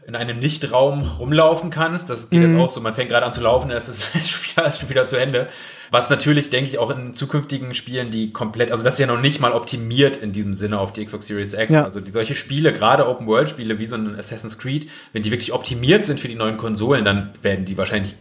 in 0.07 0.17
einem 0.17 0.41
Nichtraum 0.41 1.17
rumlaufen 1.19 1.71
kannst. 1.71 2.11
Das 2.11 2.29
geht 2.29 2.41
mhm. 2.41 2.51
jetzt 2.51 2.61
auch 2.61 2.69
so. 2.69 2.81
Man 2.81 2.95
fängt 2.95 3.11
gerade 3.11 3.25
an 3.25 3.33
zu 3.33 3.41
laufen, 3.41 3.71
es 3.71 3.89
ist 3.89 4.31
schon 4.79 4.89
wieder 4.89 5.07
zu 5.07 5.17
Ende. 5.17 5.49
Was 5.93 6.09
natürlich, 6.09 6.49
denke 6.49 6.71
ich, 6.71 6.79
auch 6.79 6.89
in 6.89 7.15
zukünftigen 7.15 7.75
Spielen, 7.75 8.11
die 8.11 8.33
komplett, 8.33 8.73
also 8.73 8.83
das 8.83 8.95
ist 8.95 9.01
ja 9.01 9.07
noch 9.07 9.21
nicht 9.21 9.41
mal 9.41 9.53
optimiert 9.53 10.17
in 10.17 10.33
diesem 10.33 10.55
Sinne 10.55 10.79
auf 10.79 10.95
die 10.95 11.05
Xbox 11.05 11.27
Series 11.27 11.53
X. 11.53 11.71
Ja. 11.71 11.85
Also 11.85 12.01
die, 12.01 12.11
solche 12.11 12.35
Spiele, 12.35 12.73
gerade 12.73 13.07
Open-World-Spiele 13.07 13.79
wie 13.79 13.87
so 13.87 13.97
ein 13.97 14.19
Assassin's 14.19 14.59
Creed, 14.59 14.89
wenn 15.13 15.23
die 15.23 15.31
wirklich 15.31 15.53
optimiert 15.53 16.07
sind 16.07 16.19
für 16.19 16.29
die 16.29 16.35
neuen 16.35 16.57
Konsolen, 16.57 17.05
dann 17.05 17.35
werden 17.43 17.67
die 17.67 17.77
wahrscheinlich 17.77 18.15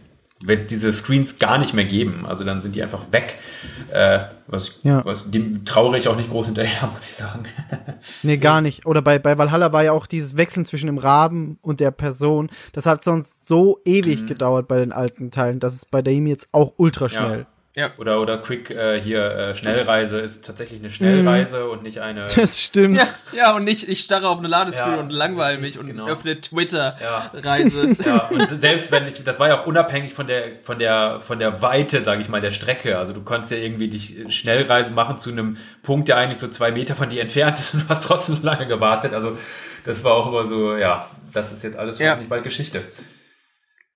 wird 0.44 0.70
diese 0.70 0.92
Screens 0.92 1.38
gar 1.38 1.56
nicht 1.56 1.72
mehr 1.72 1.84
geben. 1.84 2.26
Also 2.26 2.44
dann 2.44 2.60
sind 2.60 2.74
die 2.74 2.82
einfach 2.82 3.10
weg. 3.10 3.36
Äh, 3.90 4.20
was, 4.48 4.80
ja. 4.82 5.02
was 5.04 5.30
dem 5.30 5.64
traure 5.64 5.96
ich 5.96 6.08
auch 6.08 6.16
nicht 6.16 6.28
groß 6.28 6.46
hinterher, 6.46 6.88
muss 6.92 7.08
ich 7.08 7.14
sagen. 7.14 7.44
nee, 8.22 8.36
gar 8.36 8.60
nicht. 8.60 8.84
Oder 8.84 9.00
bei, 9.00 9.18
bei 9.18 9.38
Valhalla 9.38 9.72
war 9.72 9.82
ja 9.82 9.92
auch 9.92 10.06
dieses 10.06 10.36
Wechseln 10.36 10.66
zwischen 10.66 10.86
dem 10.86 10.98
Raben 10.98 11.58
und 11.62 11.80
der 11.80 11.90
Person. 11.90 12.50
Das 12.72 12.84
hat 12.84 13.02
sonst 13.02 13.46
so 13.46 13.80
ewig 13.86 14.22
mhm. 14.22 14.26
gedauert 14.26 14.68
bei 14.68 14.78
den 14.78 14.92
alten 14.92 15.30
Teilen. 15.30 15.58
Das 15.58 15.74
ist 15.74 15.90
bei 15.90 16.02
dem 16.02 16.26
jetzt 16.26 16.48
auch 16.52 16.74
ultra 16.76 17.08
schnell. 17.08 17.40
Ja. 17.40 17.46
Ja. 17.74 17.90
Oder, 17.96 18.20
oder 18.20 18.36
Quick 18.36 18.70
äh, 18.70 19.00
hier 19.00 19.24
äh, 19.24 19.56
Schnellreise 19.56 20.18
ist 20.18 20.44
tatsächlich 20.44 20.80
eine 20.80 20.90
Schnellreise 20.90 21.64
mhm. 21.64 21.70
und 21.70 21.82
nicht 21.82 22.00
eine. 22.00 22.26
Das 22.36 22.60
stimmt. 22.60 22.96
Ja, 22.96 23.08
ja 23.32 23.56
und 23.56 23.64
nicht, 23.64 23.88
ich 23.88 24.00
starre 24.00 24.28
auf 24.28 24.38
eine 24.38 24.48
Ladescreen 24.48 24.94
ja, 24.94 25.00
und 25.00 25.10
langweile 25.10 25.58
mich 25.58 25.78
und 25.78 25.86
genau. 25.86 26.06
öffne 26.06 26.38
Twitter-Reise. 26.38 27.96
Ja. 27.98 28.04
ja, 28.06 28.28
und 28.28 28.60
selbst 28.60 28.92
wenn 28.92 29.08
ich, 29.08 29.24
das 29.24 29.38
war 29.38 29.48
ja 29.48 29.60
auch 29.60 29.66
unabhängig 29.66 30.12
von 30.12 30.26
der, 30.26 30.44
von 30.62 30.78
der, 30.78 31.22
von 31.26 31.38
der 31.38 31.62
Weite, 31.62 32.02
sage 32.02 32.20
ich 32.20 32.28
mal, 32.28 32.42
der 32.42 32.50
Strecke. 32.50 32.98
Also 32.98 33.14
du 33.14 33.22
konntest 33.22 33.52
ja 33.52 33.58
irgendwie 33.58 33.88
dich 33.88 34.16
Schnellreise 34.28 34.90
machen 34.90 35.16
zu 35.16 35.30
einem 35.30 35.56
Punkt, 35.82 36.08
der 36.08 36.18
eigentlich 36.18 36.38
so 36.38 36.48
zwei 36.48 36.72
Meter 36.72 36.94
von 36.94 37.08
dir 37.08 37.22
entfernt 37.22 37.58
ist 37.58 37.72
und 37.74 37.84
du 37.84 37.88
hast 37.88 38.04
trotzdem 38.04 38.34
so 38.34 38.44
lange 38.44 38.66
gewartet. 38.66 39.14
Also 39.14 39.38
das 39.86 40.04
war 40.04 40.12
auch 40.12 40.26
immer 40.26 40.46
so, 40.46 40.76
ja, 40.76 41.08
das 41.32 41.52
ist 41.52 41.62
jetzt 41.62 41.78
alles 41.78 41.96
schon 41.96 42.04
ja. 42.04 42.16
nicht 42.16 42.28
bald 42.28 42.44
Geschichte. 42.44 42.82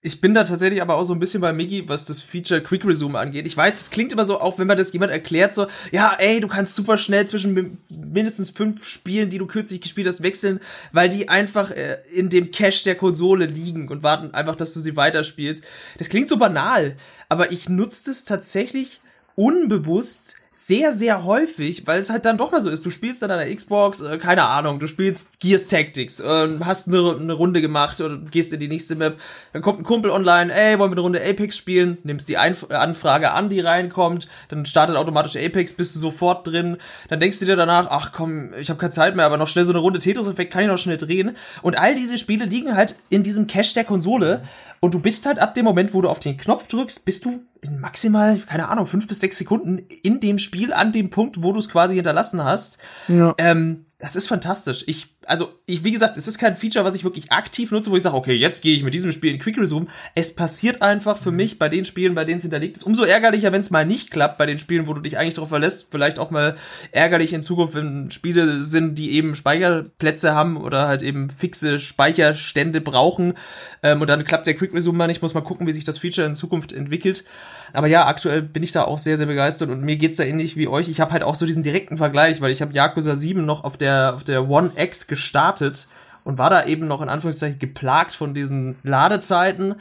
Ich 0.07 0.21
bin 0.21 0.35
da 0.35 0.45
tatsächlich 0.45 0.81
aber 0.81 0.95
auch 0.95 1.03
so 1.03 1.13
ein 1.13 1.19
bisschen 1.19 1.41
bei 1.41 1.53
Miggy, 1.53 1.89
was 1.89 2.05
das 2.05 2.21
Feature 2.21 2.61
Quick 2.61 2.85
Resume 2.85 3.19
angeht. 3.19 3.45
Ich 3.45 3.57
weiß, 3.57 3.81
es 3.81 3.91
klingt 3.91 4.13
immer 4.13 4.25
so, 4.25 4.41
auch 4.41 4.57
wenn 4.57 4.69
man 4.69 4.79
das 4.79 4.93
jemand 4.93 5.11
erklärt, 5.11 5.53
so, 5.53 5.67
ja, 5.91 6.15
ey, 6.21 6.39
du 6.39 6.47
kannst 6.47 6.77
super 6.77 6.97
schnell 6.97 7.27
zwischen 7.27 7.81
mindestens 7.91 8.51
fünf 8.51 8.87
Spielen, 8.87 9.31
die 9.31 9.39
du 9.39 9.47
kürzlich 9.47 9.81
gespielt 9.81 10.07
hast, 10.07 10.23
wechseln, 10.23 10.61
weil 10.93 11.09
die 11.09 11.29
einfach 11.29 11.73
äh, 11.73 11.99
in 12.13 12.31
dem 12.31 12.53
Cache 12.53 12.85
der 12.85 12.95
Konsole 12.95 13.47
liegen 13.47 13.89
und 13.89 14.05
warten 14.05 14.33
einfach, 14.33 14.55
dass 14.55 14.75
du 14.75 14.79
sie 14.79 14.95
weiterspielst. 14.95 15.65
Das 15.99 16.09
klingt 16.09 16.29
so 16.29 16.37
banal, 16.37 16.97
aber 17.29 17.51
ich 17.51 17.69
nutze 17.69 18.09
das 18.11 18.23
tatsächlich 18.23 19.01
unbewusst 19.35 20.37
sehr, 20.59 20.93
sehr 20.93 21.25
häufig, 21.25 21.87
weil 21.87 21.99
es 21.99 22.09
halt 22.09 22.25
dann 22.25 22.39
doch 22.39 22.51
mal 22.51 22.63
so 22.63 22.71
ist. 22.71 22.87
Du 22.87 22.89
spielst 22.89 23.21
dann 23.21 23.31
an 23.31 23.41
der 23.41 23.55
Xbox, 23.55 24.01
äh, 24.01 24.17
keine 24.17 24.45
Ahnung, 24.45 24.81
du 24.81 24.87
spielst 24.87 25.39
Gears 25.39 25.67
Tactics, 25.67 26.19
äh, 26.19 26.49
hast 26.65 26.89
eine, 26.89 27.15
eine 27.21 27.35
Runde 27.35 27.61
gemacht 27.61 28.01
oder 28.01 28.17
gehst 28.17 28.55
in 28.55 28.61
die 28.61 28.69
nächste 28.69 28.95
Map, 28.95 29.21
dann 29.53 29.61
kommt 29.61 29.81
ein 29.81 29.85
Kumpel 29.85 30.11
online, 30.11 30.51
ey, 30.55 30.79
wollen 30.79 30.91
wir 30.91 30.95
eine 30.95 31.03
Runde 31.03 31.23
Apex 31.23 31.59
spielen, 31.59 31.99
nimmst 32.05 32.31
die 32.31 32.39
Einf 32.39 32.71
Anfrage 32.71 33.33
an, 33.33 33.51
die 33.51 33.61
reinkommt, 33.61 34.29
dann 34.49 34.65
startet 34.65 34.97
automatisch 34.97 35.37
Apex, 35.37 35.75
bist 35.75 35.95
du 35.95 36.01
sofort 36.01 36.47
drin, 36.47 36.79
dann 37.11 37.21
denkst 37.21 37.39
du 37.39 37.45
dir 37.45 37.57
danach, 37.57 37.89
ach 37.91 38.13
komm, 38.13 38.55
ich 38.59 38.71
habe 38.71 38.81
keine 38.81 38.93
Zeit 38.93 39.15
mehr, 39.15 39.27
aber 39.27 39.37
noch 39.37 39.49
schnell 39.49 39.67
so 39.67 39.73
eine 39.73 39.81
Runde 39.81 39.99
Tetris-Effekt 39.99 40.55
kann 40.55 40.63
ich 40.63 40.69
noch 40.69 40.79
schnell 40.79 40.97
drehen. 40.97 41.37
Und 41.61 41.77
all 41.77 41.95
diese 41.95 42.17
Spiele 42.17 42.47
liegen 42.47 42.75
halt 42.75 42.95
in 43.11 43.23
diesem 43.23 43.47
Cache 43.47 43.75
der 43.75 43.85
Konsole 43.85 44.41
und 44.81 44.95
du 44.95 45.01
bist 45.01 45.27
halt 45.27 45.39
ab 45.39 45.55
dem 45.55 45.65
Moment, 45.65 45.95
wo 45.95 46.03
du 46.03 46.09
auf 46.09 46.21
den 46.21 46.37
Knopf 46.37 46.67
drückst, 46.69 47.05
bist 47.05 47.25
du 47.25 47.43
in 47.61 47.81
maximal, 47.81 48.39
keine 48.39 48.69
Ahnung, 48.69 48.87
fünf 48.87 49.07
bis 49.07 49.21
sechs 49.21 49.39
Sekunden 49.39 49.79
in 49.79 50.21
dem 50.21 50.39
Spiel 50.39 50.73
an 50.73 50.93
dem 50.93 51.11
Punkt, 51.11 51.43
wo 51.43 51.53
du 51.53 51.59
es 51.59 51.69
quasi 51.69 51.95
hinterlassen 51.95 52.45
hast. 52.45 52.79
Ja. 53.09 53.35
Ähm, 53.39 53.87
das 53.99 54.17
ist 54.17 54.29
fantastisch. 54.29 54.85
Ich, 54.87 55.16
also, 55.27 55.53
ich, 55.67 55.83
wie 55.83 55.91
gesagt, 55.91 56.17
es 56.17 56.29
ist 56.29 56.39
kein 56.39 56.57
Feature, 56.57 56.85
was 56.85 56.95
ich 56.95 57.03
wirklich 57.03 57.33
aktiv 57.33 57.71
nutze, 57.73 57.91
wo 57.91 57.97
ich 57.97 58.03
sage, 58.03 58.17
okay, 58.17 58.35
jetzt 58.35 58.63
gehe 58.63 58.77
ich 58.77 58.83
mit 58.85 58.95
diesem 58.95 59.11
Spiel 59.11 59.33
in 59.33 59.41
Quick 59.41 59.59
Resume. 59.59 59.87
Es 60.15 60.35
passiert 60.35 60.83
einfach 60.83 61.19
für 61.19 61.31
mhm. 61.31 61.37
mich 61.37 61.59
bei 61.59 61.69
den 61.69 61.85
Spielen, 61.85 62.15
bei 62.15 62.25
denen 62.25 62.39
es 62.39 62.45
hinterlegt 62.45 62.77
ist. 62.77 62.85
Umso 62.85 63.05
ärgerlicher, 63.05 63.53
wenn 63.53 63.61
es 63.61 63.71
mal 63.71 63.85
nicht 63.85 64.11
klappt, 64.11 64.39
bei 64.39 64.47
den 64.47 64.59
Spielen, 64.59 64.87
wo 64.87 64.95
du 64.95 65.01
dich 65.01 65.19
eigentlich 65.19 65.35
darauf 65.35 65.49
verlässt. 65.49 65.89
Vielleicht 65.91 66.19
auch 66.19 66.31
mal 66.31 66.57
ärgerlich 66.93 67.33
in 67.33 67.43
Zukunft, 67.43 67.75
wenn 67.75 68.11
Spiele 68.11 68.63
sind, 68.63 68.97
die 68.97 69.13
eben 69.13 69.35
Speicherplätze 69.35 70.35
haben 70.35 70.57
oder 70.57 70.87
halt 70.87 71.03
eben 71.03 71.29
fixe 71.29 71.79
Speicherstände 71.79 72.81
brauchen. 72.81 73.35
Ähm, 73.83 74.01
und 74.01 74.09
dann 74.09 74.25
klappt 74.25 74.47
der 74.47 74.55
Quick 74.55 74.73
Resume 74.73 74.99
mal 74.99 75.07
nicht. 75.09 75.23
Muss 75.23 75.35
mal 75.35 75.41
gucken, 75.41 75.67
wie 75.67 75.73
sich 75.73 75.85
das 75.85 75.99
Feature 75.99 76.27
in 76.27 76.35
Zukunft 76.35 76.73
entwickelt. 76.73 77.25
Aber 77.73 77.89
ja, 77.89 78.07
aktuell 78.07 78.43
bin 78.43 78.63
ich 78.63 78.73
da 78.73 78.85
auch 78.85 78.99
sehr, 78.99 79.17
sehr 79.17 79.27
begeistert 79.27 79.71
und 79.71 79.83
mir 79.83 79.97
geht's 79.97 80.17
da 80.17 80.25
ähnlich 80.25 80.57
wie 80.57 80.69
euch. 80.69 80.89
Ich 80.89 81.01
habe 81.01 81.13
halt 81.13 81.23
auch 81.23 81.35
so 81.35 81.47
diesen 81.47 81.63
direkten 81.63 81.99
Vergleich, 81.99 82.41
weil 82.41 82.51
ich 82.51 82.63
habe 82.63 82.73
Yakuza 82.73 83.17
7 83.17 83.45
noch 83.45 83.65
auf 83.65 83.77
der, 83.77 84.15
auf 84.15 84.25
der 84.25 84.49
One 84.49 84.71
X 84.77 85.07
gestartet 85.17 85.89
und 86.25 86.39
war 86.39 86.51
da 86.51 86.65
eben 86.65 86.87
noch 86.89 87.03
in 87.03 87.09
Anführungszeichen 87.09 87.59
geplagt 87.59 88.13
von 88.13 88.35
diesen 88.35 88.77
Ladezeiten. 88.83 89.77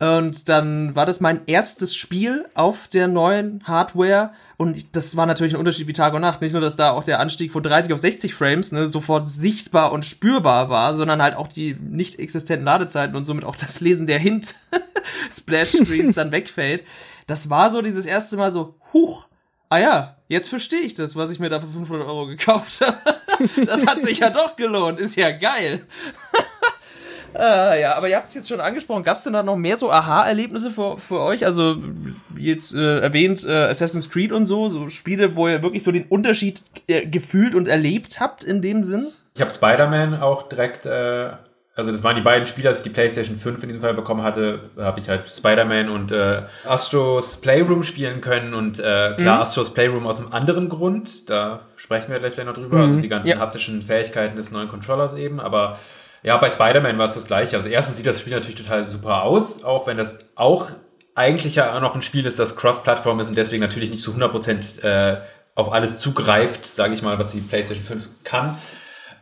Und 0.00 0.48
dann 0.48 0.96
war 0.96 1.06
das 1.06 1.20
mein 1.20 1.42
erstes 1.46 1.94
Spiel 1.94 2.46
auf 2.54 2.88
der 2.88 3.06
neuen 3.06 3.62
Hardware. 3.64 4.30
Und 4.56 4.96
das 4.96 5.16
war 5.16 5.26
natürlich 5.26 5.54
ein 5.54 5.60
Unterschied 5.60 5.86
wie 5.86 5.92
Tag 5.92 6.14
und 6.14 6.22
Nacht. 6.22 6.40
Nicht 6.40 6.52
nur, 6.52 6.60
dass 6.60 6.74
da 6.74 6.90
auch 6.90 7.04
der 7.04 7.20
Anstieg 7.20 7.52
von 7.52 7.62
30 7.62 7.92
auf 7.92 8.00
60 8.00 8.34
Frames 8.34 8.72
ne, 8.72 8.88
sofort 8.88 9.28
sichtbar 9.28 9.92
und 9.92 10.04
spürbar 10.04 10.68
war, 10.68 10.96
sondern 10.96 11.22
halt 11.22 11.36
auch 11.36 11.46
die 11.46 11.74
nicht 11.74 12.18
existenten 12.18 12.64
Ladezeiten 12.66 13.14
und 13.14 13.22
somit 13.22 13.44
auch 13.44 13.56
das 13.56 13.80
Lesen 13.80 14.08
der 14.08 14.18
Hint-Splash-Screens 14.18 16.14
dann 16.16 16.32
wegfällt 16.32 16.82
das 17.26 17.50
war 17.50 17.70
so 17.70 17.82
dieses 17.82 18.06
erste 18.06 18.36
Mal 18.36 18.50
so, 18.50 18.74
huch, 18.92 19.26
ah 19.68 19.78
ja, 19.78 20.16
jetzt 20.28 20.48
verstehe 20.48 20.80
ich 20.80 20.94
das, 20.94 21.16
was 21.16 21.30
ich 21.30 21.38
mir 21.38 21.48
da 21.48 21.60
für 21.60 21.68
500 21.68 22.06
Euro 22.06 22.26
gekauft 22.26 22.80
habe. 22.86 23.13
das 23.66 23.86
hat 23.86 24.02
sich 24.02 24.18
ja 24.18 24.30
doch 24.30 24.56
gelohnt, 24.56 24.98
ist 24.98 25.16
ja 25.16 25.30
geil. 25.30 25.86
Ah, 27.36 27.74
ja, 27.74 27.96
aber 27.96 28.08
ihr 28.08 28.16
habt 28.16 28.28
es 28.28 28.34
jetzt 28.34 28.48
schon 28.48 28.60
angesprochen. 28.60 29.02
Gab 29.02 29.16
es 29.16 29.24
denn 29.24 29.32
da 29.32 29.42
noch 29.42 29.56
mehr 29.56 29.76
so 29.76 29.90
Aha-Erlebnisse 29.90 30.70
für, 30.70 30.96
für 30.98 31.20
euch? 31.20 31.44
Also, 31.44 31.78
wie 32.28 32.46
jetzt 32.46 32.74
äh, 32.74 33.00
erwähnt, 33.00 33.44
äh, 33.44 33.70
Assassin's 33.70 34.08
Creed 34.08 34.30
und 34.30 34.44
so, 34.44 34.68
so 34.68 34.88
Spiele, 34.88 35.34
wo 35.34 35.48
ihr 35.48 35.60
wirklich 35.60 35.82
so 35.82 35.90
den 35.90 36.04
Unterschied 36.04 36.62
äh, 36.86 37.06
gefühlt 37.06 37.56
und 37.56 37.66
erlebt 37.66 38.20
habt 38.20 38.44
in 38.44 38.62
dem 38.62 38.84
Sinn? 38.84 39.08
Ich 39.34 39.40
habe 39.40 39.50
Spider-Man 39.50 40.20
auch 40.22 40.48
direkt, 40.48 40.86
äh, 40.86 41.30
also 41.76 41.90
das 41.90 42.04
waren 42.04 42.14
die 42.14 42.22
beiden 42.22 42.46
Spiele, 42.46 42.68
als 42.68 42.78
ich 42.78 42.84
die 42.84 42.90
PlayStation 42.90 43.36
5 43.36 43.62
in 43.62 43.68
diesem 43.68 43.82
Fall 43.82 43.94
bekommen 43.94 44.22
hatte, 44.22 44.70
habe 44.78 45.00
ich 45.00 45.08
halt 45.08 45.28
Spider-Man 45.28 45.88
und 45.88 46.12
äh, 46.12 46.42
Astros 46.64 47.40
Playroom 47.40 47.82
spielen 47.82 48.20
können 48.20 48.54
und 48.54 48.78
äh, 48.78 49.14
klar, 49.16 49.36
mhm. 49.36 49.42
Astros 49.42 49.74
Playroom 49.74 50.06
aus 50.06 50.18
einem 50.18 50.32
anderen 50.32 50.68
Grund, 50.68 51.28
da 51.28 51.60
sprechen 51.76 52.12
wir 52.12 52.20
gleich 52.20 52.36
noch 52.44 52.54
drüber, 52.54 52.78
mhm. 52.78 52.82
also 52.82 53.00
die 53.00 53.08
ganzen 53.08 53.28
ja. 53.28 53.38
haptischen 53.38 53.82
Fähigkeiten 53.82 54.36
des 54.36 54.52
neuen 54.52 54.68
Controllers 54.68 55.16
eben, 55.16 55.40
aber 55.40 55.78
ja, 56.22 56.36
bei 56.38 56.50
Spider-Man 56.50 56.96
war 56.96 57.08
es 57.08 57.14
das 57.14 57.26
gleiche. 57.26 57.56
Also 57.56 57.68
erstens 57.68 57.98
sieht 57.98 58.06
das 58.06 58.20
Spiel 58.20 58.32
natürlich 58.32 58.56
total 58.56 58.88
super 58.88 59.24
aus, 59.24 59.62
auch 59.62 59.86
wenn 59.86 59.98
das 59.98 60.20
auch 60.36 60.68
eigentlich 61.14 61.56
ja 61.56 61.76
auch 61.76 61.80
noch 61.80 61.94
ein 61.94 62.02
Spiel 62.02 62.24
ist, 62.24 62.38
das 62.38 62.56
Cross-Plattform 62.56 63.20
ist 63.20 63.28
und 63.28 63.36
deswegen 63.36 63.62
natürlich 63.62 63.90
nicht 63.90 64.02
zu 64.02 64.12
100% 64.12 64.82
äh, 64.82 65.18
auf 65.54 65.72
alles 65.72 65.98
zugreift, 65.98 66.66
sage 66.66 66.94
ich 66.94 67.02
mal, 67.02 67.18
was 67.18 67.32
die 67.32 67.40
PlayStation 67.40 67.84
5 67.84 68.08
kann. 68.24 68.58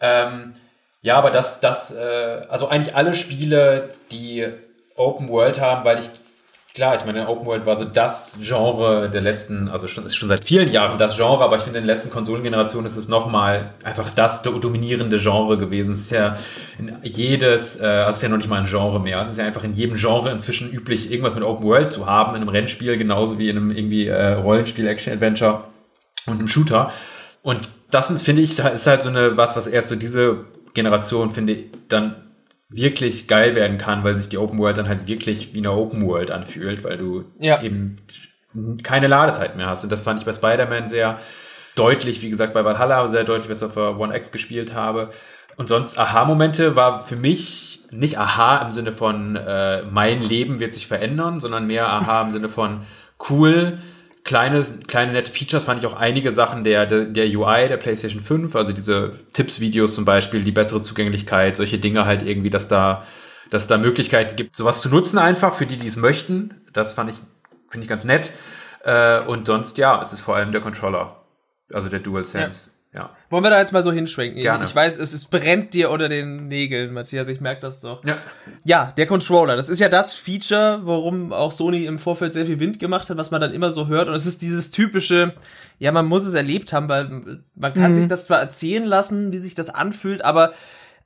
Ähm, 0.00 0.55
ja, 1.03 1.16
aber 1.16 1.30
das, 1.30 1.61
das, 1.61 1.94
äh, 1.94 2.46
also 2.48 2.68
eigentlich 2.68 2.96
alle 2.96 3.14
Spiele, 3.14 3.90
die 4.11 4.46
Open 4.96 5.28
World 5.28 5.61
haben, 5.61 5.84
weil 5.84 5.98
ich 5.98 6.09
Klar, 6.74 6.96
ich 6.96 7.05
meine, 7.05 7.28
Open 7.28 7.44
World 7.44 7.66
war 7.66 7.76
so 7.76 7.84
das 7.84 8.38
Genre 8.40 9.11
der 9.11 9.20
letzten, 9.20 9.68
also 9.68 9.88
schon, 9.88 10.07
ist 10.07 10.16
schon 10.16 10.30
seit 10.30 10.42
vielen 10.42 10.72
Jahren 10.72 10.98
das 10.98 11.16
Genre, 11.16 11.44
aber 11.44 11.59
ich 11.59 11.64
finde, 11.64 11.80
in 11.80 11.84
den 11.84 11.94
letzten 11.94 12.09
Konsolengenerationen 12.09 12.90
ist 12.90 12.96
es 12.96 13.09
nochmal 13.09 13.74
einfach 13.84 14.09
das 14.14 14.40
dominierende 14.42 15.18
Genre 15.18 15.59
gewesen. 15.59 15.92
Es 15.92 16.00
ist 16.00 16.12
ja 16.12 16.38
in 16.78 16.96
jedes, 17.03 17.78
äh, 17.78 17.84
also 17.84 18.11
es 18.11 18.16
ist 18.16 18.22
ja 18.22 18.30
noch 18.30 18.38
nicht 18.38 18.48
mal 18.48 18.59
ein 18.59 18.66
Genre 18.66 19.00
mehr. 19.00 19.20
Es 19.20 19.32
ist 19.32 19.38
ja 19.38 19.44
einfach 19.44 19.64
in 19.64 19.74
jedem 19.74 19.96
Genre 19.96 20.30
inzwischen 20.30 20.72
üblich, 20.72 21.11
irgendwas 21.11 21.34
mit 21.34 21.44
Open 21.44 21.66
World 21.66 21.92
zu 21.92 22.07
haben, 22.07 22.30
in 22.30 22.40
einem 22.40 22.48
Rennspiel, 22.48 22.96
genauso 22.96 23.38
wie 23.38 23.50
in 23.50 23.59
einem 23.59 23.70
irgendwie 23.70 24.07
äh, 24.07 24.32
Rollenspiel, 24.32 24.86
Action-Adventure 24.86 25.64
und 26.24 26.38
einem 26.38 26.48
Shooter. 26.48 26.90
Und 27.42 27.68
das 27.90 28.11
ist, 28.11 28.22
finde 28.22 28.40
ich, 28.40 28.59
ist 28.59 28.86
halt 28.86 29.03
so 29.03 29.11
eine, 29.11 29.36
was, 29.36 29.59
was 29.59 29.66
erst 29.66 29.90
so 29.90 29.96
diese 29.96 30.46
Generation, 30.75 31.31
finde 31.31 31.53
ich, 31.55 31.64
dann 31.89 32.16
wirklich 32.68 33.29
geil 33.29 33.55
werden 33.55 33.79
kann, 33.79 34.03
weil 34.03 34.16
sich 34.16 34.29
die 34.29 34.39
Open 34.39 34.59
World 34.59 34.79
dann 34.79 34.89
halt 34.89 35.07
wirklich 35.07 35.55
wie 35.55 35.59
eine 35.59 35.73
Open 35.73 36.07
World 36.07 36.31
anfühlt, 36.31 36.85
weil 36.85 36.97
du 36.97 37.25
ja. 37.39 37.62
eben 37.62 37.97
keine 38.83 39.09
Ladezeit 39.09 39.57
mehr 39.57 39.66
hast. 39.66 39.85
Und 39.85 39.91
das 39.91 40.03
fand 40.03 40.20
ich 40.20 40.27
bei 40.27 40.33
Spider-Man 40.33 40.89
sehr 40.89 41.18
deutlich, 41.75 42.23
wie 42.23 42.31
gesagt, 42.31 42.55
bei 42.55 42.64
Valhalla 42.64 43.09
sehr 43.09 43.25
deutlich, 43.25 43.51
was 43.51 43.62
ich 43.62 43.77
auf 43.77 43.99
One 43.99 44.16
X 44.16 44.33
gespielt 44.33 44.75
habe. 44.75 45.11
Und 45.57 45.68
sonst 45.68 45.99
Aha-Momente 45.99 46.77
war 46.77 47.05
für 47.05 47.16
mich 47.16 47.85
nicht 47.91 48.18
Aha 48.18 48.59
im 48.59 48.70
Sinne 48.70 48.93
von 48.93 49.37
äh, 49.37 49.83
mein 49.83 50.23
Leben 50.23 50.61
wird 50.61 50.73
sich 50.73 50.87
verändern, 50.87 51.41
sondern 51.41 51.66
mehr 51.66 51.89
Aha 51.89 52.23
im 52.23 52.33
Sinne 52.33 52.49
von 52.49 52.83
cool, 53.29 53.79
kleine, 54.25 54.64
kleine 54.87 55.12
nette 55.12 55.31
Features 55.31 55.64
fand 55.64 55.81
ich 55.81 55.87
auch 55.87 55.97
einige 55.97 56.33
Sachen 56.33 56.64
der, 56.64 56.87
der, 56.87 57.05
der 57.05 57.27
UI 57.27 57.68
der 57.68 57.77
PlayStation 57.77 58.23
5, 58.23 58.55
also 58.55 58.73
diese 58.73 59.18
Tipps-Videos 59.33 59.95
zum 59.95 60.05
Beispiel, 60.05 60.43
die 60.43 60.53
bessere 60.53 60.81
Zugänglichkeit, 60.81 61.57
solche 61.57 61.79
Dinge 61.79 62.05
halt 62.05 62.27
irgendwie, 62.27 62.51
dass 62.51 62.68
da, 62.68 63.07
dass 63.51 63.66
da 63.66 63.79
Möglichkeiten 63.79 64.37
gibt, 64.37 64.57
sowas 64.57 64.81
zu 64.81 64.89
nutzen 64.89 65.18
einfach 65.18 65.55
für 65.55 65.66
die, 65.66 65.77
die 65.77 65.89
es 65.89 65.97
möchten. 65.97 66.62
Das 66.73 66.95
fand 66.95 67.11
ich, 67.11 67.16
finde 67.68 67.85
ich 67.85 67.89
ganz 67.89 68.05
nett. 68.05 68.31
Äh, 68.85 69.20
und 69.25 69.47
sonst, 69.47 69.79
ja, 69.79 70.01
es 70.03 70.12
ist 70.12 70.20
vor 70.20 70.37
allem 70.37 70.53
der 70.53 70.61
Controller, 70.61 71.23
also 71.73 71.89
der 71.89 72.01
DualSense. 72.01 72.70
Ja. 72.70 72.72
Ja. 72.95 73.11
Wollen 73.30 73.43
wir 73.43 73.49
da 73.49 73.59
jetzt 73.59 73.72
mal 73.72 73.82
so 73.82 73.90
hinschwenken? 73.90 74.43
Gerne. 74.43 74.66
Ich 74.66 74.74
weiß, 74.74 74.99
es, 74.99 75.14
es 75.14 75.24
brennt 75.24 75.72
dir 75.72 75.90
unter 75.90 76.11
den 76.11 76.49
Nägeln, 76.49 76.93
Matthias, 76.93 77.26
ich 77.28 77.40
merke 77.40 77.62
das 77.62 77.80
doch. 77.80 78.05
Ja. 78.05 78.18
ja, 78.64 78.93
der 78.95 79.07
Controller, 79.07 79.57
das 79.57 79.70
ist 79.70 79.80
ja 79.80 79.88
das 79.88 80.14
Feature, 80.14 80.80
worum 80.84 81.32
auch 81.32 81.53
Sony 81.53 81.86
im 81.86 81.99
Vorfeld 81.99 82.34
sehr 82.34 82.45
viel 82.45 82.61
Wind 82.61 82.78
gemacht 82.78 83.09
hat, 83.09 83.16
was 83.16 83.30
man 83.30 83.40
dann 83.40 83.55
immer 83.55 83.70
so 83.70 83.86
hört. 83.86 84.09
Und 84.09 84.14
es 84.14 84.26
ist 84.26 84.43
dieses 84.43 84.70
typische, 84.70 85.32
ja, 85.78 85.90
man 85.90 86.05
muss 86.05 86.26
es 86.26 86.34
erlebt 86.34 86.74
haben, 86.74 86.90
weil 86.90 87.40
man 87.55 87.72
kann 87.72 87.93
mhm. 87.93 87.97
sich 87.97 88.09
das 88.09 88.26
zwar 88.26 88.40
erzählen 88.40 88.84
lassen, 88.84 89.32
wie 89.32 89.38
sich 89.38 89.55
das 89.55 89.70
anfühlt, 89.70 90.22
aber 90.22 90.53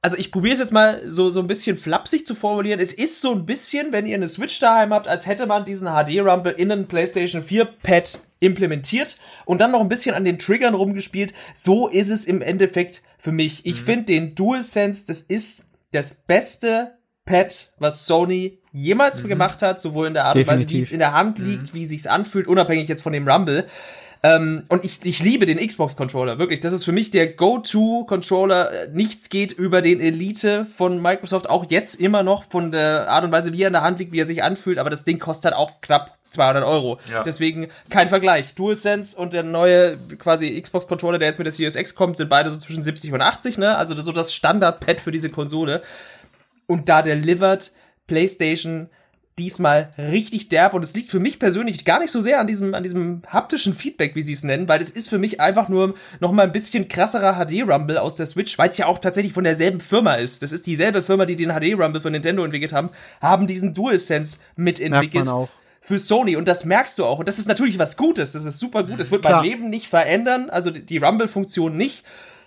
also 0.07 0.19
ich 0.19 0.31
probiere 0.31 0.53
es 0.53 0.61
jetzt 0.61 0.73
mal 0.73 1.03
so, 1.09 1.31
so 1.31 1.41
ein 1.41 1.49
bisschen 1.49 1.77
flapsig 1.77 2.25
zu 2.25 2.37
formulieren. 2.37 2.79
Es 2.79 2.93
ist 2.93 3.21
so 3.21 3.33
ein 3.33 3.45
bisschen, 3.45 3.91
wenn 3.91 4.07
ihr 4.07 4.15
eine 4.15 4.29
Switch 4.29 4.61
daheim 4.61 4.95
habt, 4.95 5.09
als 5.09 5.27
hätte 5.27 5.47
man 5.47 5.65
diesen 5.65 5.89
HD-Rumble 5.89 6.53
in 6.53 6.71
einen 6.71 6.87
PlayStation 6.87 7.43
4 7.43 7.65
Pad 7.83 8.21
implementiert 8.39 9.17
und 9.47 9.61
dann 9.61 9.73
noch 9.73 9.81
ein 9.81 9.89
bisschen 9.89 10.15
an 10.15 10.25
den 10.25 10.39
Triggern 10.39 10.75
rumgespielt. 10.75 11.35
So 11.57 11.89
ist 11.89 12.11
es 12.11 12.25
im 12.25 12.41
Endeffekt 12.41 13.03
für 13.19 13.33
mich. 13.33 13.67
Ich 13.67 13.81
mhm. 13.81 13.85
finde 13.85 14.05
den 14.05 14.35
DualSense, 14.37 15.09
das 15.09 15.23
ist 15.23 15.71
das 15.91 16.15
beste 16.15 16.93
Pad, 17.25 17.73
was 17.81 18.07
Sony 18.07 18.61
jemals 18.71 19.25
mhm. 19.25 19.27
gemacht 19.27 19.61
hat, 19.61 19.81
sowohl 19.81 20.07
in 20.07 20.15
der 20.15 20.27
Art 20.27 20.37
und 20.37 20.47
Weise, 20.47 20.71
wie 20.71 20.83
es 20.83 20.93
in 20.93 21.01
der 21.01 21.15
Hand 21.15 21.41
liegt, 21.41 21.75
mhm. 21.75 21.79
wie 21.79 21.83
es 21.83 21.89
sich 21.89 22.09
anfühlt, 22.09 22.47
unabhängig 22.47 22.87
jetzt 22.87 23.03
von 23.03 23.13
dem 23.13 23.27
Rumble. 23.29 23.67
Ähm, 24.23 24.65
und 24.69 24.85
ich, 24.85 25.05
ich 25.05 25.21
liebe 25.21 25.47
den 25.47 25.65
Xbox-Controller, 25.65 26.39
wirklich. 26.39 26.61
Das 26.61 26.73
ist 26.73 26.85
für 26.85 26.93
mich 26.93 27.11
der 27.11 27.29
Go-To-Controller. 27.29 28.89
Nichts 28.93 29.29
geht 29.29 29.53
über 29.53 29.83
den 29.83 30.01
Elite 30.01 30.67
von 30.67 31.01
Microsoft, 31.01 31.49
auch 31.49 31.71
jetzt 31.71 32.01
immer 32.01 32.23
noch 32.23 32.45
von 32.51 32.73
der 32.73 33.09
Art 33.09 33.25
und 33.25 33.33
Weise, 33.33 33.53
wie 33.53 33.63
er 33.63 33.69
in 33.69 33.75
der 33.75 33.83
Hand 33.83 33.99
liegt, 33.99 34.13
wie 34.13 34.21
er 34.21 34.27
sich 34.27 34.43
anfühlt. 34.43 34.79
Aber 34.79 34.91
das 34.91 35.05
Ding 35.05 35.19
kostet 35.19 35.53
halt 35.53 35.57
auch 35.57 35.81
knapp 35.81 36.17
200 36.31 36.65
Euro. 36.65 36.99
Ja. 37.11 37.23
Deswegen 37.23 37.69
kein 37.89 38.09
Vergleich. 38.09 38.55
DualSense 38.55 39.19
und 39.19 39.33
der 39.33 39.43
neue 39.43 39.97
quasi 40.19 40.61
Xbox-Controller, 40.61 41.19
der 41.19 41.29
jetzt 41.29 41.39
mit 41.39 41.47
der 41.47 41.53
Series 41.53 41.77
X 41.77 41.95
kommt, 41.95 42.17
sind 42.17 42.29
beide 42.29 42.51
so 42.51 42.57
zwischen 42.57 42.83
70 42.83 43.13
und 43.13 43.21
80, 43.21 43.59
ne? 43.59 43.77
Also 43.77 44.01
so 44.01 44.13
das 44.13 44.35
Standard-Pad 44.35 45.01
für 45.01 45.13
diese 45.13 45.31
Konsole. 45.31 45.83
Und 46.67 46.89
da 46.89 47.03
delivered 47.03 47.71
PlayStation 48.07 48.89
diesmal 49.39 49.91
richtig 49.99 50.49
derb 50.49 50.73
und 50.73 50.83
es 50.83 50.95
liegt 50.95 51.11
für 51.11 51.21
mich 51.21 51.39
persönlich 51.39 51.85
gar 51.85 51.99
nicht 51.99 52.11
so 52.11 52.21
sehr 52.21 52.41
an 52.41 52.47
diesem, 52.47 52.75
an 52.75 52.83
diesem 52.83 53.21
haptischen 53.27 53.75
Feedback, 53.75 54.15
wie 54.15 54.23
sie 54.23 54.33
es 54.33 54.45
nennen, 54.45 54.67
weil 54.67 54.81
es 54.81 54.91
ist 54.91 55.11
für 55.11 55.19
mich 55.19 55.41
einfach 55.41 55.69
nur 55.69 55.95
noch 56.21 56.33
mal 56.33 56.45
ein 56.45 56.53
bisschen 56.53 56.89
krasserer 56.89 57.35
HD-Rumble 57.35 57.99
aus 57.99 58.17
der 58.17 58.25
Switch, 58.25 58.59
weil 58.59 58.71
es 58.71 58.79
ja 58.79 58.87
auch 58.87 58.99
tatsächlich 58.99 59.35
von 59.35 59.45
derselben 59.45 59.81
Firma 59.81 60.15
ist. 60.15 60.43
Das 60.43 60.53
ist 60.53 60.67
dieselbe 60.67 61.03
Firma, 61.03 61.27
die 61.27 61.37
den 61.37 61.51
HD-Rumble 61.51 62.01
für 62.01 62.11
Nintendo 62.11 62.45
entwickelt 62.45 62.73
haben, 62.73 62.89
haben 63.21 63.47
diesen 63.47 63.75
DualSense 63.75 64.39
mitentwickelt. 64.57 65.29
Für 65.83 65.99
Sony 66.01 66.35
und 66.35 66.49
das 66.49 66.65
merkst 66.65 66.99
du 66.99 67.05
auch. 67.05 67.21
Und 67.21 67.29
das 67.29 67.39
ist 67.39 67.47
natürlich 67.47 67.79
was 67.79 67.97
Gutes. 67.97 68.33
Das 68.33 68.45
ist 68.45 68.59
super 68.59 68.83
gut. 68.83 68.99
Das 68.99 69.13
wird 69.13 69.23
Klar. 69.23 69.43
mein 69.43 69.49
Leben 69.49 69.71
nicht 69.71 69.87
verändern. 69.87 70.51
Also 70.51 70.73
die 70.73 70.99
Rumble-Funktion 70.99 71.77
nicht 71.77 72.05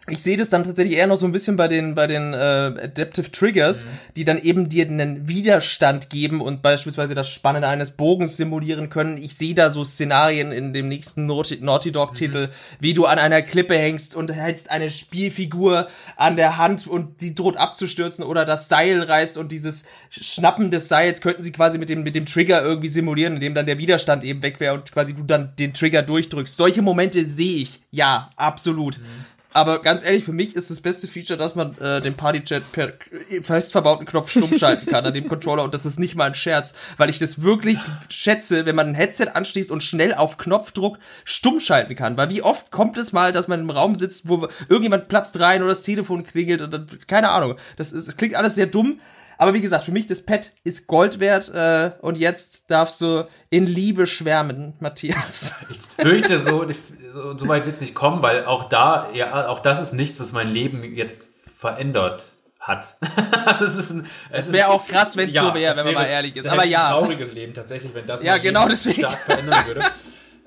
ich 0.09 0.21
sehe 0.21 0.37
das 0.37 0.49
dann 0.49 0.63
tatsächlich 0.63 0.97
eher 0.97 1.07
noch 1.07 1.15
so 1.17 1.25
ein 1.25 1.31
bisschen 1.31 1.57
bei 1.57 1.67
den 1.67 1.95
bei 1.95 2.07
den 2.07 2.33
äh, 2.33 2.37
Adaptive 2.37 3.31
Triggers, 3.31 3.85
mhm. 3.85 3.89
die 4.15 4.25
dann 4.25 4.41
eben 4.41 4.69
dir 4.69 4.87
einen 4.87 5.27
Widerstand 5.27 6.09
geben 6.09 6.41
und 6.41 6.61
beispielsweise 6.61 7.15
das 7.15 7.29
Spannen 7.29 7.63
eines 7.63 7.91
Bogens 7.91 8.37
simulieren 8.37 8.89
können. 8.89 9.17
Ich 9.17 9.35
sehe 9.35 9.55
da 9.55 9.69
so 9.69 9.83
Szenarien 9.83 10.51
in 10.51 10.73
dem 10.73 10.87
nächsten 10.87 11.25
Naughty, 11.25 11.59
Naughty 11.61 11.91
Dog 11.91 12.15
Titel, 12.15 12.47
mhm. 12.47 12.51
wie 12.79 12.93
du 12.93 13.05
an 13.05 13.19
einer 13.19 13.41
Klippe 13.41 13.77
hängst 13.77 14.15
und 14.15 14.31
hältst 14.31 14.71
eine 14.71 14.89
Spielfigur 14.89 15.87
an 16.15 16.35
der 16.35 16.57
Hand 16.57 16.87
und 16.87 17.21
die 17.21 17.35
droht 17.35 17.57
abzustürzen 17.57 18.23
oder 18.23 18.45
das 18.45 18.69
Seil 18.69 19.01
reißt 19.01 19.37
und 19.37 19.51
dieses 19.51 19.85
Schnappen 20.09 20.71
des 20.71 20.87
Seils 20.87 21.21
könnten 21.21 21.43
sie 21.43 21.51
quasi 21.51 21.77
mit 21.77 21.89
dem 21.89 22.03
mit 22.03 22.15
dem 22.15 22.25
Trigger 22.25 22.61
irgendwie 22.61 22.89
simulieren, 22.89 23.35
indem 23.35 23.55
dann 23.55 23.65
der 23.65 23.77
Widerstand 23.77 24.23
eben 24.23 24.41
weg 24.41 24.59
wäre 24.59 24.73
und 24.73 24.91
quasi 24.91 25.13
du 25.13 25.23
dann 25.23 25.53
den 25.57 25.73
Trigger 25.73 26.01
durchdrückst. 26.01 26.55
Solche 26.55 26.81
Momente 26.81 27.25
sehe 27.25 27.61
ich. 27.61 27.79
Ja, 27.91 28.29
absolut. 28.35 28.99
Mhm. 28.99 29.25
Aber 29.51 29.81
ganz 29.81 30.03
ehrlich, 30.03 30.23
für 30.23 30.31
mich 30.31 30.55
ist 30.55 30.69
das 30.69 30.79
beste 30.79 31.07
Feature, 31.07 31.37
dass 31.37 31.55
man 31.55 31.75
äh, 31.79 32.01
den 32.01 32.15
Partychat 32.15 32.71
per 32.71 32.93
fest 33.41 33.71
verbauten 33.71 34.05
Knopf 34.05 34.29
stumm 34.29 34.53
schalten 34.53 34.85
kann 34.85 35.05
an 35.05 35.13
dem 35.13 35.27
Controller 35.27 35.63
und 35.63 35.73
das 35.73 35.87
ist 35.87 35.99
nicht 35.99 36.15
mal 36.15 36.27
ein 36.27 36.35
Scherz, 36.35 36.75
weil 36.97 37.09
ich 37.09 37.17
das 37.17 37.41
wirklich 37.41 37.79
schätze, 38.09 38.67
wenn 38.67 38.75
man 38.75 38.89
ein 38.89 38.93
Headset 38.93 39.29
anschließt 39.33 39.71
und 39.71 39.81
schnell 39.81 40.13
auf 40.13 40.37
Knopfdruck 40.37 40.99
stumm 41.25 41.59
schalten 41.59 41.95
kann. 41.95 42.15
Weil 42.15 42.29
wie 42.29 42.43
oft 42.43 42.69
kommt 42.69 42.97
es 42.97 43.11
mal, 43.11 43.31
dass 43.31 43.47
man 43.47 43.61
im 43.61 43.69
Raum 43.71 43.95
sitzt, 43.95 44.29
wo 44.29 44.47
irgendjemand 44.67 45.07
platzt 45.07 45.39
rein 45.39 45.61
oder 45.61 45.69
das 45.69 45.81
Telefon 45.81 46.23
klingelt 46.25 46.61
dann, 46.61 46.87
keine 47.07 47.29
Ahnung. 47.29 47.55
Das, 47.75 47.91
ist, 47.91 48.07
das 48.07 48.17
klingt 48.17 48.35
alles 48.35 48.53
sehr 48.53 48.67
dumm. 48.67 48.99
Aber 49.39 49.53
wie 49.53 49.61
gesagt, 49.61 49.85
für 49.85 49.93
mich 49.93 50.05
das 50.05 50.25
Pad 50.25 50.51
ist 50.65 50.85
Gold 50.87 51.21
wert 51.21 51.49
äh, 51.53 51.91
und 52.01 52.17
jetzt 52.17 52.69
darfst 52.69 52.99
du 52.99 53.25
in 53.49 53.65
Liebe 53.65 54.05
schwärmen, 54.05 54.73
Matthias. 54.81 55.55
Ich 55.69 55.77
fürchte 56.03 56.41
so, 56.41 56.65
so, 57.13 57.37
so 57.37 57.47
weit 57.47 57.63
wird 57.63 57.75
es 57.75 57.81
nicht 57.81 57.95
kommen, 57.95 58.21
weil 58.21 58.43
auch 58.45 58.67
da, 58.67 59.09
ja, 59.13 59.47
auch 59.47 59.61
das 59.61 59.81
ist 59.81 59.93
nichts, 59.93 60.19
was 60.19 60.33
mein 60.33 60.49
Leben 60.49 60.83
jetzt 60.93 61.21
verändert 61.57 62.25
hat. 62.59 62.97
es 64.29 64.51
wäre 64.51 64.67
auch 64.67 64.85
krass, 64.85 65.15
wenn 65.15 65.29
es 65.29 65.35
ja, 65.35 65.45
so 65.45 65.53
wäre, 65.53 65.77
wenn 65.77 65.85
man 65.85 65.93
mal 65.93 66.05
ehrlich 66.05 66.35
ist. 66.35 66.45
Aber 66.45 66.65
ja. 66.65 66.87
Ein 66.87 67.05
trauriges 67.05 67.31
Leben 67.31 67.53
tatsächlich, 67.53 67.93
wenn 67.93 68.07
das 68.07 68.21
ja, 68.21 68.39
genau 68.39 68.67
deswegen. 68.67 68.99
stark 68.99 69.19
verändern 69.19 69.65
würde. 69.67 69.83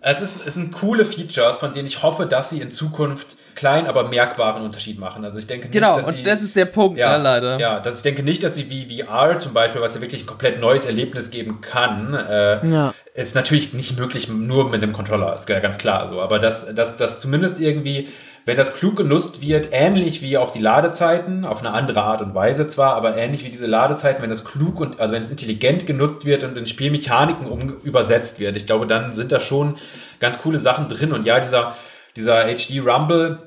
es, 0.03 0.20
ist, 0.20 0.47
es 0.47 0.53
sind 0.53 0.70
coole 0.70 1.07
Features, 1.07 1.57
von 1.57 1.72
denen 1.72 1.88
ich 1.88 2.03
hoffe, 2.03 2.26
dass 2.26 2.51
sie 2.51 2.61
in 2.61 2.70
Zukunft 2.70 3.38
kleinen, 3.55 3.86
aber 3.86 4.09
merkbaren 4.09 4.62
Unterschied 4.62 4.98
machen. 4.98 5.24
Also 5.24 5.38
ich 5.38 5.46
denke 5.46 5.66
nicht, 5.66 5.74
genau, 5.74 5.98
und 5.98 6.16
sie, 6.16 6.22
das 6.22 6.42
ist 6.42 6.57
der 6.57 6.64
Punkt, 6.66 6.98
ja, 6.98 7.16
ne, 7.16 7.24
leider. 7.24 7.59
Ja, 7.59 7.80
dass 7.80 7.96
ich 7.96 8.03
denke 8.03 8.22
nicht, 8.22 8.42
dass 8.42 8.55
sie 8.55 8.70
wie 8.70 9.03
VR 9.03 9.38
zum 9.38 9.53
Beispiel, 9.53 9.80
was 9.80 9.94
ja 9.94 10.00
wirklich 10.00 10.22
ein 10.22 10.26
komplett 10.26 10.61
neues 10.61 10.86
Erlebnis 10.86 11.30
geben 11.30 11.61
kann, 11.61 12.14
äh, 12.14 12.66
ja. 12.66 12.94
ist 13.14 13.34
natürlich 13.34 13.72
nicht 13.72 13.98
möglich 13.98 14.28
nur 14.28 14.70
mit 14.70 14.82
dem 14.82 14.92
Controller, 14.92 15.34
ist 15.34 15.48
ja 15.48 15.61
ganz 15.61 15.78
klar 15.78 16.09
so. 16.09 16.20
Aber 16.20 16.38
dass, 16.38 16.74
dass, 16.74 16.96
dass 16.96 17.20
zumindest 17.20 17.61
irgendwie, 17.61 18.09
wenn 18.44 18.57
das 18.57 18.74
klug 18.74 18.96
genutzt 18.96 19.40
wird, 19.40 19.68
ähnlich 19.72 20.22
wie 20.22 20.38
auch 20.38 20.53
die 20.53 20.61
Ladezeiten, 20.61 21.44
auf 21.44 21.61
eine 21.61 21.72
andere 21.72 22.03
Art 22.03 22.22
und 22.22 22.34
Weise 22.34 22.68
zwar, 22.68 22.96
aber 22.96 23.16
ähnlich 23.16 23.44
wie 23.44 23.50
diese 23.50 23.66
Ladezeiten, 23.66 24.22
wenn 24.22 24.30
das 24.30 24.44
klug 24.44 24.80
und 24.80 25.00
also 25.00 25.14
wenn 25.14 25.22
es 25.22 25.30
intelligent 25.30 25.86
genutzt 25.86 26.24
wird 26.24 26.42
und 26.44 26.57
in 26.57 26.66
Spielmechaniken 26.66 27.46
um, 27.46 27.76
übersetzt 27.84 28.40
wird, 28.40 28.57
ich 28.57 28.66
glaube, 28.66 28.86
dann 28.86 29.12
sind 29.12 29.30
da 29.30 29.40
schon 29.40 29.76
ganz 30.22 30.38
coole 30.40 30.61
Sachen 30.61 30.88
drin. 30.88 31.12
Und 31.12 31.26
ja, 31.26 31.38
dieser 31.40 31.76
dieser 32.17 32.45
HD 32.47 32.81
Rumble, 32.85 33.39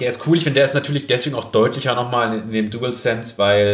Der 0.00 0.10
ist 0.10 0.26
cool. 0.26 0.36
Ich 0.36 0.44
finde, 0.44 0.60
der 0.60 0.66
ist 0.66 0.74
natürlich 0.74 1.06
deswegen 1.06 1.34
auch 1.34 1.50
deutlicher 1.50 1.94
nochmal 1.94 2.38
in, 2.38 2.52
dem 2.52 2.70
DualSense, 2.70 3.34
weil 3.36 3.66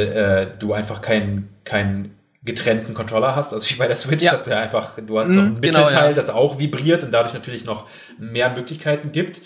äh, 0.54 0.58
du 0.58 0.72
einfach 0.72 1.02
keinen 1.02 1.48
keinen 1.64 2.14
getrennten 2.44 2.94
Controller 2.94 3.34
hast. 3.36 3.52
Also 3.52 3.68
wie 3.70 3.74
bei 3.74 3.88
der 3.88 3.96
Switch, 3.96 4.22
Ja. 4.22 4.32
dass 4.32 4.44
du 4.44 4.56
einfach, 4.56 4.92
du 5.06 5.18
hast 5.18 5.28
Mhm, 5.28 5.36
noch 5.36 5.42
ein 5.44 5.60
genau, 5.60 5.78
Mittelteil, 5.80 6.10
ja. 6.10 6.16
das 6.16 6.30
auch 6.30 6.58
vibriert 6.58 7.02
und 7.02 7.10
dadurch 7.10 7.34
natürlich 7.34 7.64
noch 7.64 7.86
mehr 8.18 8.50
Möglichkeiten 8.50 9.12
gibt. 9.12 9.40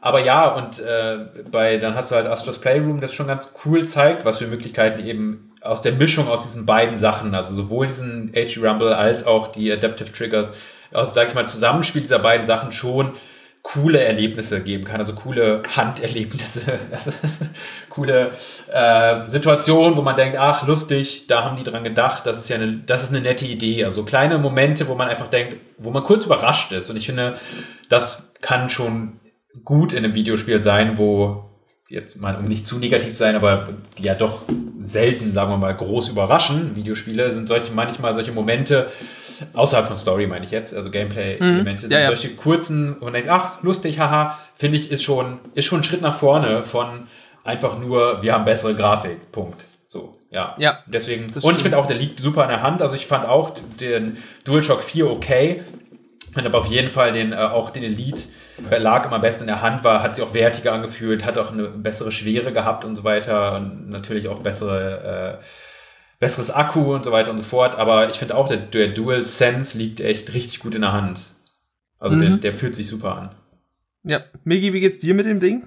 Aber 0.00 0.20
ja, 0.20 0.48
und 0.54 0.78
äh, 0.78 1.18
bei 1.50 1.78
dann 1.78 1.94
hast 1.94 2.10
du 2.12 2.14
halt 2.14 2.26
Astros 2.26 2.58
Playroom, 2.60 3.00
das 3.00 3.12
schon 3.14 3.26
ganz 3.26 3.54
cool 3.64 3.86
zeigt, 3.86 4.24
was 4.24 4.38
für 4.38 4.46
Möglichkeiten 4.46 5.04
eben 5.06 5.52
aus 5.62 5.82
der 5.82 5.92
Mischung 5.92 6.28
aus 6.28 6.44
diesen 6.44 6.64
beiden 6.64 6.96
Sachen, 6.98 7.34
also 7.34 7.54
sowohl 7.54 7.88
diesen 7.88 8.32
HG 8.34 8.60
Rumble 8.64 8.92
als 8.94 9.26
auch 9.26 9.48
die 9.48 9.72
Adaptive 9.72 10.12
Triggers, 10.12 10.52
aus, 10.92 11.12
sag 11.14 11.28
ich 11.28 11.34
mal, 11.34 11.46
Zusammenspiel 11.46 12.02
dieser 12.02 12.20
beiden 12.20 12.46
Sachen 12.46 12.70
schon 12.72 13.14
coole 13.66 13.98
Erlebnisse 13.98 14.62
geben 14.62 14.84
kann, 14.84 15.00
also 15.00 15.14
coole 15.14 15.60
Handerlebnisse, 15.74 16.78
also 16.92 17.10
coole 17.90 18.30
äh, 18.72 19.28
Situationen, 19.28 19.96
wo 19.96 20.02
man 20.02 20.14
denkt, 20.14 20.38
ach 20.38 20.64
lustig, 20.68 21.26
da 21.26 21.42
haben 21.42 21.56
die 21.56 21.64
dran 21.64 21.82
gedacht, 21.82 22.26
das 22.26 22.38
ist 22.38 22.48
ja 22.48 22.56
eine, 22.56 22.76
das 22.86 23.02
ist 23.02 23.10
eine 23.10 23.22
nette 23.22 23.44
Idee, 23.44 23.84
also 23.84 24.04
kleine 24.04 24.38
Momente, 24.38 24.86
wo 24.86 24.94
man 24.94 25.08
einfach 25.08 25.30
denkt, 25.30 25.56
wo 25.78 25.90
man 25.90 26.04
kurz 26.04 26.26
überrascht 26.26 26.70
ist. 26.70 26.90
Und 26.90 26.96
ich 26.96 27.06
finde, 27.06 27.38
das 27.88 28.32
kann 28.40 28.70
schon 28.70 29.18
gut 29.64 29.92
in 29.92 30.04
einem 30.04 30.14
Videospiel 30.14 30.62
sein, 30.62 30.96
wo 30.96 31.50
jetzt 31.88 32.20
mal, 32.20 32.36
um 32.36 32.46
nicht 32.46 32.66
zu 32.66 32.78
negativ 32.78 33.10
zu 33.10 33.18
sein, 33.18 33.36
aber 33.36 33.68
die 33.98 34.04
ja 34.04 34.14
doch 34.14 34.42
selten, 34.82 35.32
sagen 35.32 35.50
wir 35.50 35.56
mal, 35.56 35.74
groß 35.74 36.08
überraschen. 36.08 36.74
Videospiele 36.76 37.32
sind 37.32 37.48
solche, 37.48 37.72
manchmal 37.72 38.14
solche 38.14 38.32
Momente, 38.32 38.90
außerhalb 39.54 39.88
von 39.88 39.96
Story 39.96 40.26
meine 40.26 40.44
ich 40.44 40.50
jetzt, 40.50 40.74
also 40.74 40.90
Gameplay-Elemente, 40.90 41.82
sind 41.82 41.92
Ja, 41.92 42.00
ja. 42.00 42.06
solche 42.08 42.30
kurzen, 42.30 42.96
wo 42.98 43.04
man 43.04 43.14
denkt, 43.14 43.28
ach, 43.28 43.62
lustig, 43.62 43.98
haha, 43.98 44.38
finde 44.56 44.78
ich, 44.78 44.90
ist 44.90 45.02
schon, 45.02 45.38
ist 45.54 45.66
schon 45.66 45.80
ein 45.80 45.84
Schritt 45.84 46.02
nach 46.02 46.18
vorne 46.18 46.64
von 46.64 47.06
einfach 47.44 47.78
nur, 47.78 48.22
wir 48.22 48.34
haben 48.34 48.44
bessere 48.44 48.74
Grafik, 48.74 49.30
Punkt. 49.30 49.62
So, 49.88 50.16
ja. 50.30 50.54
Ja, 50.58 50.80
Deswegen, 50.86 51.26
und 51.32 51.56
ich 51.56 51.62
finde 51.62 51.78
auch, 51.78 51.86
der 51.86 51.96
liegt 51.96 52.20
super 52.20 52.42
in 52.42 52.48
der 52.48 52.62
Hand, 52.62 52.82
also 52.82 52.96
ich 52.96 53.06
fand 53.06 53.26
auch 53.26 53.52
den 53.80 54.18
DualShock 54.44 54.82
4 54.82 55.08
okay, 55.10 55.62
und 56.36 56.46
aber 56.46 56.58
auf 56.58 56.66
jeden 56.66 56.90
Fall 56.90 57.12
den, 57.12 57.32
äh, 57.32 57.36
auch 57.36 57.70
den 57.70 57.82
Elite 57.82 58.20
äh, 58.70 58.78
lag 58.78 59.06
immer 59.06 59.18
besser 59.18 59.42
in 59.42 59.46
der 59.48 59.62
Hand, 59.62 59.84
war, 59.84 60.02
hat 60.02 60.16
sich 60.16 60.24
auch 60.24 60.34
wertiger 60.34 60.72
angefühlt, 60.72 61.24
hat 61.24 61.38
auch 61.38 61.52
eine 61.52 61.64
bessere 61.68 62.12
Schwere 62.12 62.52
gehabt 62.52 62.84
und 62.84 62.96
so 62.96 63.04
weiter 63.04 63.56
und 63.56 63.88
natürlich 63.90 64.28
auch 64.28 64.40
bessere, 64.40 65.38
äh, 65.40 65.44
besseres 66.20 66.50
Akku 66.50 66.94
und 66.94 67.04
so 67.04 67.12
weiter 67.12 67.30
und 67.30 67.38
so 67.38 67.44
fort. 67.44 67.76
Aber 67.76 68.08
ich 68.10 68.16
finde 68.16 68.34
auch, 68.36 68.48
der, 68.48 68.58
der 68.58 68.88
Dual 68.88 69.24
Sense 69.24 69.76
liegt 69.76 70.00
echt 70.00 70.32
richtig 70.32 70.60
gut 70.60 70.74
in 70.74 70.80
der 70.82 70.92
Hand. 70.92 71.20
Also 71.98 72.18
der, 72.18 72.30
Mhm. 72.30 72.40
der 72.40 72.52
fühlt 72.54 72.76
sich 72.76 72.88
super 72.88 73.16
an. 73.16 73.30
Ja. 74.04 74.20
Migi, 74.44 74.72
wie 74.72 74.80
geht's 74.80 74.98
dir 74.98 75.14
mit 75.14 75.26
dem 75.26 75.40
Ding? 75.40 75.66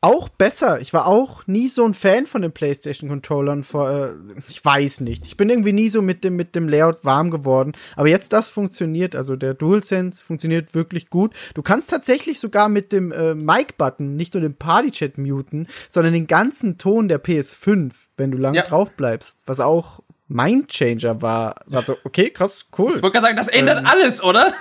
Auch 0.00 0.28
besser. 0.28 0.80
Ich 0.80 0.92
war 0.92 1.08
auch 1.08 1.44
nie 1.48 1.68
so 1.68 1.84
ein 1.84 1.92
Fan 1.92 2.26
von 2.26 2.42
den 2.42 2.52
PlayStation-Controllern 2.52 3.64
vor, 3.64 3.90
äh, 3.90 4.12
ich 4.46 4.64
weiß 4.64 5.00
nicht. 5.00 5.26
Ich 5.26 5.36
bin 5.36 5.50
irgendwie 5.50 5.72
nie 5.72 5.88
so 5.88 6.02
mit 6.02 6.22
dem, 6.22 6.36
mit 6.36 6.54
dem 6.54 6.68
Layout 6.68 7.04
warm 7.04 7.32
geworden. 7.32 7.72
Aber 7.96 8.06
jetzt 8.08 8.32
das 8.32 8.48
funktioniert, 8.48 9.16
also 9.16 9.34
der 9.34 9.54
DualSense 9.54 10.22
funktioniert 10.22 10.72
wirklich 10.74 11.10
gut. 11.10 11.34
Du 11.54 11.62
kannst 11.62 11.90
tatsächlich 11.90 12.38
sogar 12.38 12.68
mit 12.68 12.92
dem 12.92 13.10
äh, 13.10 13.34
Mic-Button 13.34 14.14
nicht 14.14 14.34
nur 14.34 14.40
den 14.40 14.54
Party-Chat 14.54 15.18
muten, 15.18 15.66
sondern 15.90 16.12
den 16.12 16.28
ganzen 16.28 16.78
Ton 16.78 17.08
der 17.08 17.20
PS5, 17.20 17.92
wenn 18.16 18.30
du 18.30 18.38
lange 18.38 18.58
Ja. 18.58 18.66
drauf 18.66 18.92
bleibst. 18.92 19.40
Was 19.46 19.58
auch 19.58 19.98
Mindchanger 20.28 21.22
war. 21.22 21.56
War 21.66 21.84
so, 21.84 21.96
okay, 22.04 22.30
krass, 22.30 22.66
cool. 22.78 22.92
Ich 22.96 23.02
wollte 23.02 23.14
gerade 23.14 23.26
sagen, 23.26 23.36
das 23.36 23.48
ändert 23.48 23.78
Ähm. 23.80 23.86
alles, 23.86 24.22
oder? 24.22 24.54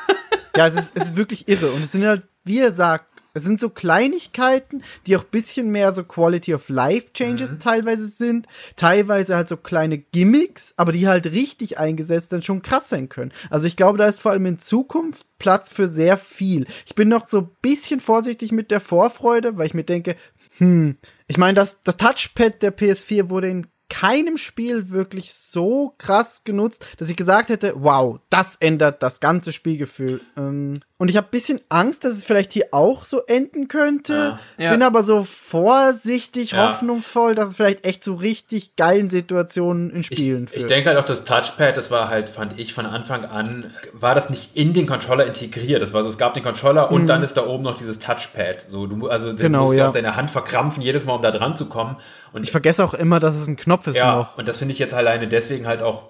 Ja, 0.55 0.67
es 0.67 0.75
ist, 0.75 0.97
es 0.97 1.03
ist 1.09 1.15
wirklich 1.17 1.47
irre. 1.47 1.71
Und 1.73 1.83
es 1.83 1.91
sind 1.91 2.03
halt, 2.07 2.23
wie 2.43 2.57
ihr 2.57 2.71
sagt, 2.71 3.16
es 3.37 3.43
sind 3.43 3.59
so 3.59 3.69
Kleinigkeiten, 3.69 4.83
die 5.05 5.15
auch 5.15 5.23
bisschen 5.23 5.71
mehr 5.71 5.93
so 5.93 6.03
Quality 6.03 6.53
of 6.53 6.69
Life 6.69 7.13
Changes 7.13 7.57
teilweise 7.59 8.07
sind. 8.07 8.47
Teilweise 8.75 9.35
halt 9.35 9.47
so 9.47 9.57
kleine 9.57 9.97
Gimmicks, 9.97 10.73
aber 10.77 10.91
die 10.91 11.07
halt 11.07 11.31
richtig 11.31 11.77
eingesetzt 11.77 12.33
dann 12.33 12.41
schon 12.41 12.61
krass 12.61 12.89
sein 12.89 13.09
können. 13.09 13.31
Also 13.49 13.67
ich 13.67 13.75
glaube, 13.75 13.97
da 13.97 14.05
ist 14.05 14.21
vor 14.21 14.31
allem 14.31 14.45
in 14.45 14.59
Zukunft 14.59 15.25
Platz 15.39 15.71
für 15.71 15.87
sehr 15.87 16.17
viel. 16.17 16.65
Ich 16.85 16.95
bin 16.95 17.07
noch 17.07 17.25
so 17.25 17.49
bisschen 17.61 17.99
vorsichtig 17.99 18.51
mit 18.51 18.71
der 18.71 18.79
Vorfreude, 18.79 19.57
weil 19.57 19.67
ich 19.67 19.73
mir 19.73 19.83
denke, 19.83 20.15
hm, 20.57 20.97
ich 21.27 21.37
meine, 21.37 21.53
das, 21.53 21.81
das 21.81 21.97
Touchpad 21.97 22.61
der 22.61 22.75
PS4 22.75 23.29
wurde 23.29 23.49
in 23.49 23.67
keinem 23.89 24.37
Spiel 24.37 24.89
wirklich 24.89 25.33
so 25.33 25.93
krass 25.97 26.43
genutzt, 26.43 26.85
dass 26.97 27.09
ich 27.09 27.15
gesagt 27.15 27.49
hätte, 27.49 27.73
wow, 27.77 28.19
das 28.29 28.55
ändert 28.57 29.01
das 29.01 29.19
ganze 29.19 29.53
Spielgefühl. 29.53 30.21
Ähm, 30.35 30.79
und 30.97 31.09
ich 31.09 31.17
habe 31.17 31.27
bisschen 31.29 31.61
Angst, 31.69 32.03
dass 32.03 32.13
es 32.13 32.25
vielleicht 32.25 32.53
hier 32.53 32.67
auch 32.71 33.05
so 33.05 33.21
enden 33.27 33.67
könnte. 33.67 34.13
Ja. 34.57 34.63
Ja. 34.65 34.71
Bin 34.71 34.81
aber 34.83 35.03
so 35.03 35.23
vorsichtig, 35.23 36.51
Ja. 36.51 36.69
hoffnungsvoll, 36.69 37.35
dass 37.35 37.49
es 37.49 37.55
vielleicht 37.55 37.85
echt 37.85 38.03
zu 38.03 38.13
richtig 38.15 38.75
geilen 38.75 39.09
Situationen 39.09 39.89
in 39.91 39.99
Ich, 40.01 40.07
Spielen 40.07 40.45
ich 40.45 40.51
führt. 40.51 40.69
denke 40.69 40.89
halt 40.89 40.97
auch 40.97 41.05
das 41.05 41.23
Touchpad, 41.23 41.77
das 41.77 41.91
war 41.91 42.09
halt, 42.09 42.29
fand 42.29 42.57
ich 42.59 42.73
von 42.73 42.85
Anfang 42.85 43.25
an, 43.25 43.73
war 43.93 44.15
das 44.15 44.29
nicht 44.29 44.55
in 44.55 44.73
den 44.73 44.87
Controller 44.87 45.25
integriert. 45.25 45.81
Das 45.81 45.93
war 45.93 46.03
so, 46.03 46.09
es 46.09 46.17
gab 46.17 46.33
den 46.33 46.43
Controller 46.43 46.91
und 46.91 47.07
dann 47.07 47.23
ist 47.23 47.35
da 47.37 47.45
oben 47.45 47.63
noch 47.63 47.77
dieses 47.77 47.99
Touchpad. 47.99 48.65
So, 48.67 48.87
du, 48.87 49.07
also 49.07 49.27
du 49.27 49.33
Mhm. 49.33 49.37
Genau, 49.37 49.65
musst 49.65 49.77
ja. 49.77 49.89
auch 49.89 49.93
deine 49.93 50.15
Hand 50.15 50.29
verkrampfen, 50.31 50.81
jedes 50.83 51.05
Mal, 51.05 51.13
um 51.13 51.21
da 51.21 51.31
dran 51.31 51.55
zu 51.55 51.67
kommen. 51.67 51.97
Und 52.33 52.43
ich 52.43 52.51
vergesse 52.51 52.83
auch 52.83 52.93
immer, 52.93 53.19
dass 53.19 53.35
es 53.35 53.47
ein 53.47 53.55
Knopf 53.57 53.87
ist 53.87 53.95
Ja, 53.95 54.15
noch. 54.17 54.37
und 54.37 54.47
das 54.47 54.57
finde 54.57 54.73
ich 54.73 54.79
jetzt 54.79 54.93
alleine 54.93 55.27
deswegen 55.27 55.67
halt 55.67 55.81
auch 55.81 56.03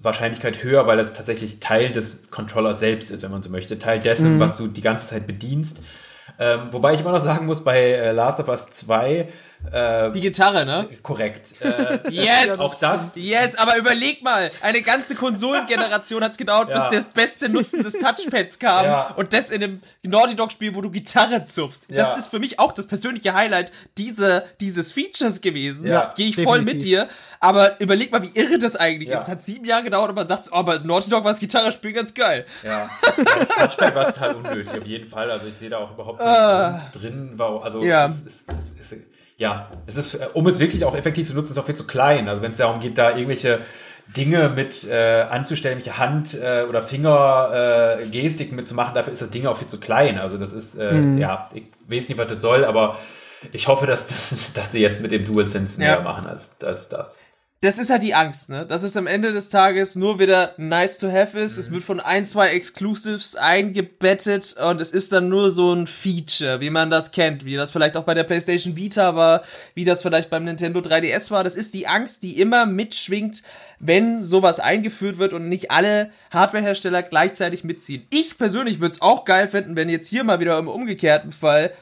Wahrscheinlichkeit 0.00 0.62
höher, 0.62 0.86
weil 0.86 0.96
das 0.96 1.12
tatsächlich 1.14 1.60
Teil 1.60 1.90
des 1.92 2.30
Controllers 2.30 2.78
selbst 2.78 3.10
ist, 3.10 3.22
wenn 3.22 3.30
man 3.32 3.42
so 3.42 3.50
möchte. 3.50 3.78
Teil 3.78 4.00
dessen, 4.00 4.36
Mhm. 4.36 4.40
was 4.40 4.56
du 4.56 4.66
die 4.68 4.80
ganze 4.80 5.06
Zeit 5.08 5.26
bedienst. 5.26 5.80
Ähm, 6.38 6.68
wobei 6.70 6.94
ich 6.94 7.00
immer 7.00 7.12
noch 7.12 7.22
sagen 7.22 7.46
muss, 7.46 7.64
bei 7.64 7.80
äh, 7.92 8.12
Last 8.12 8.38
of 8.38 8.48
Us 8.48 8.70
2, 8.70 9.28
äh, 9.72 10.10
Die 10.12 10.20
Gitarre, 10.20 10.64
ne? 10.64 10.88
korrekt. 11.02 11.48
Äh, 11.60 11.98
Yes! 12.10 12.58
Auch 12.58 12.74
das? 12.80 13.00
Yes, 13.16 13.54
aber 13.56 13.76
überleg 13.76 14.22
mal, 14.22 14.50
eine 14.62 14.80
ganze 14.82 15.14
Konsolengeneration 15.14 16.22
hat's 16.22 16.36
gedauert, 16.38 16.70
Ja. 16.70 16.88
bis 16.88 17.04
das 17.04 17.12
beste 17.12 17.48
Nutzen 17.48 17.82
des 17.82 17.94
Touchpads 17.94 18.58
kam 18.58 18.84
Ja. 18.86 19.14
und 19.16 19.32
das 19.32 19.50
in 19.50 19.62
einem 19.62 19.82
Naughty 20.02 20.36
Dog 20.36 20.52
Spiel, 20.52 20.74
wo 20.74 20.80
du 20.80 20.90
Gitarre 20.90 21.42
zupfst. 21.42 21.88
Das 21.90 22.12
Ja. 22.12 22.18
ist 22.18 22.28
für 22.28 22.38
mich 22.38 22.58
auch 22.58 22.72
das 22.72 22.86
persönliche 22.86 23.34
Highlight 23.34 23.72
dieser, 23.98 24.42
dieses 24.60 24.92
Features 24.92 25.40
gewesen. 25.40 25.86
Ja, 25.86 26.12
Gehe 26.16 26.28
ich 26.28 26.36
voll 26.36 26.60
mit 26.62 26.76
definitiv. 26.76 26.84
dir, 26.90 27.08
aber 27.40 27.80
überleg 27.80 28.10
mal, 28.12 28.22
wie 28.22 28.30
irre 28.38 28.58
das 28.58 28.76
eigentlich 28.76 29.10
ist. 29.10 29.22
Es 29.22 29.28
hat 29.28 29.40
sieben 29.40 29.64
Jahre 29.64 29.82
gedauert 29.84 30.08
und 30.10 30.14
man 30.16 30.28
sagt, 30.28 30.48
oh, 30.52 30.56
aber 30.56 30.78
Naughty 30.80 31.10
Dog 31.10 31.24
war 31.24 31.32
das 31.32 31.40
Gitarrespiel 31.40 31.92
ganz 31.92 32.14
geil. 32.14 32.46
Ja, 32.62 32.88
das 33.16 33.48
Touchpad 33.76 33.94
war 33.94 34.12
total 34.14 34.34
unnötig, 34.36 34.80
auf 34.80 34.86
jeden 34.86 35.08
Fall. 35.08 35.30
Also 35.30 35.46
ich 35.46 35.54
sehe 35.56 35.68
da 35.70 35.78
auch 35.78 35.92
überhaupt 35.92 36.20
nicht 36.20 36.28
Ah. 36.28 36.90
drin. 36.92 37.32
War, 37.36 37.48
auch- 37.48 37.64
also 37.64 37.82
es 37.82 38.44
es 38.80 38.92
ist, 38.92 39.02
ja, 39.38 39.70
es 39.86 39.96
ist, 39.96 40.14
äh, 40.14 40.26
um 40.34 40.46
es 40.48 40.58
wirklich 40.58 40.84
auch 40.84 40.94
effektiv 40.94 41.28
zu 41.28 41.34
nutzen, 41.34 41.52
ist 41.52 41.58
auch 41.58 41.64
viel 41.66 41.76
zu 41.76 41.86
klein. 41.86 42.28
Also 42.28 42.42
wenn 42.42 42.52
es 42.52 42.58
darum 42.58 42.80
geht, 42.80 42.98
da 42.98 43.10
irgendwelche 43.10 43.60
Dinge 44.16 44.48
mit 44.48 44.84
äh, 44.88 45.22
anzustellen, 45.22 45.78
welche 45.78 45.96
Hand 45.96 46.34
äh, 46.34 46.64
oder 46.68 46.82
Finger 46.82 47.98
äh, 48.02 48.46
mitzumachen, 48.50 48.94
dafür 48.94 49.12
ist 49.12 49.22
das 49.22 49.30
Ding 49.30 49.46
auch 49.46 49.56
viel 49.56 49.68
zu 49.68 49.78
klein. 49.78 50.18
Also 50.18 50.38
das 50.38 50.52
ist, 50.52 50.76
äh, 50.76 50.92
Mhm. 50.92 51.18
ja, 51.18 51.50
ich 51.54 51.64
weiß 51.88 52.08
nicht, 52.08 52.18
was 52.18 52.28
das 52.28 52.42
soll, 52.42 52.64
aber 52.64 52.98
ich 53.52 53.68
hoffe, 53.68 53.86
dass, 53.86 54.06
dass, 54.08 54.52
dass 54.54 54.72
sie 54.72 54.80
jetzt 54.80 55.00
mit 55.00 55.12
dem 55.12 55.24
DualSense 55.24 55.78
mehr 55.78 55.96
Ja. 55.98 56.00
machen 56.00 56.26
als, 56.26 56.56
als 56.62 56.88
das. 56.88 57.17
Das 57.60 57.80
ist 57.80 57.90
halt 57.90 58.04
die 58.04 58.14
Angst, 58.14 58.50
ne? 58.50 58.64
Dass 58.64 58.84
es 58.84 58.96
am 58.96 59.08
Ende 59.08 59.32
des 59.32 59.50
Tages 59.50 59.96
nur 59.96 60.20
wieder 60.20 60.54
nice 60.58 60.98
to 60.98 61.10
have 61.10 61.36
ist. 61.36 61.58
Es 61.58 61.72
wird 61.72 61.82
von 61.82 61.98
ein, 61.98 62.24
zwei 62.24 62.50
Exclusives 62.50 63.34
eingebettet 63.34 64.56
und 64.56 64.80
es 64.80 64.92
ist 64.92 65.12
dann 65.12 65.28
nur 65.28 65.50
so 65.50 65.72
ein 65.72 65.88
Feature, 65.88 66.60
wie 66.60 66.70
man 66.70 66.88
das 66.88 67.10
kennt, 67.10 67.44
wie 67.44 67.56
das 67.56 67.72
vielleicht 67.72 67.96
auch 67.96 68.04
bei 68.04 68.14
der 68.14 68.22
PlayStation 68.22 68.76
Vita 68.76 69.16
war, 69.16 69.42
wie 69.74 69.84
das 69.84 70.02
vielleicht 70.02 70.30
beim 70.30 70.44
Nintendo 70.44 70.78
3DS 70.78 71.32
war. 71.32 71.42
Das 71.42 71.56
ist 71.56 71.74
die 71.74 71.88
Angst, 71.88 72.22
die 72.22 72.40
immer 72.40 72.64
mitschwingt, 72.64 73.42
wenn 73.80 74.22
sowas 74.22 74.60
eingeführt 74.60 75.18
wird 75.18 75.32
und 75.32 75.48
nicht 75.48 75.72
alle 75.72 76.12
Hardwarehersteller 76.30 77.02
gleichzeitig 77.02 77.64
mitziehen. 77.64 78.06
Ich 78.10 78.38
persönlich 78.38 78.78
würde 78.78 78.92
es 78.92 79.02
auch 79.02 79.24
geil 79.24 79.48
finden, 79.48 79.74
wenn 79.74 79.88
jetzt 79.88 80.06
hier 80.06 80.22
mal 80.22 80.38
wieder 80.38 80.58
im 80.58 80.68
umgekehrten 80.68 81.32
Fall 81.32 81.72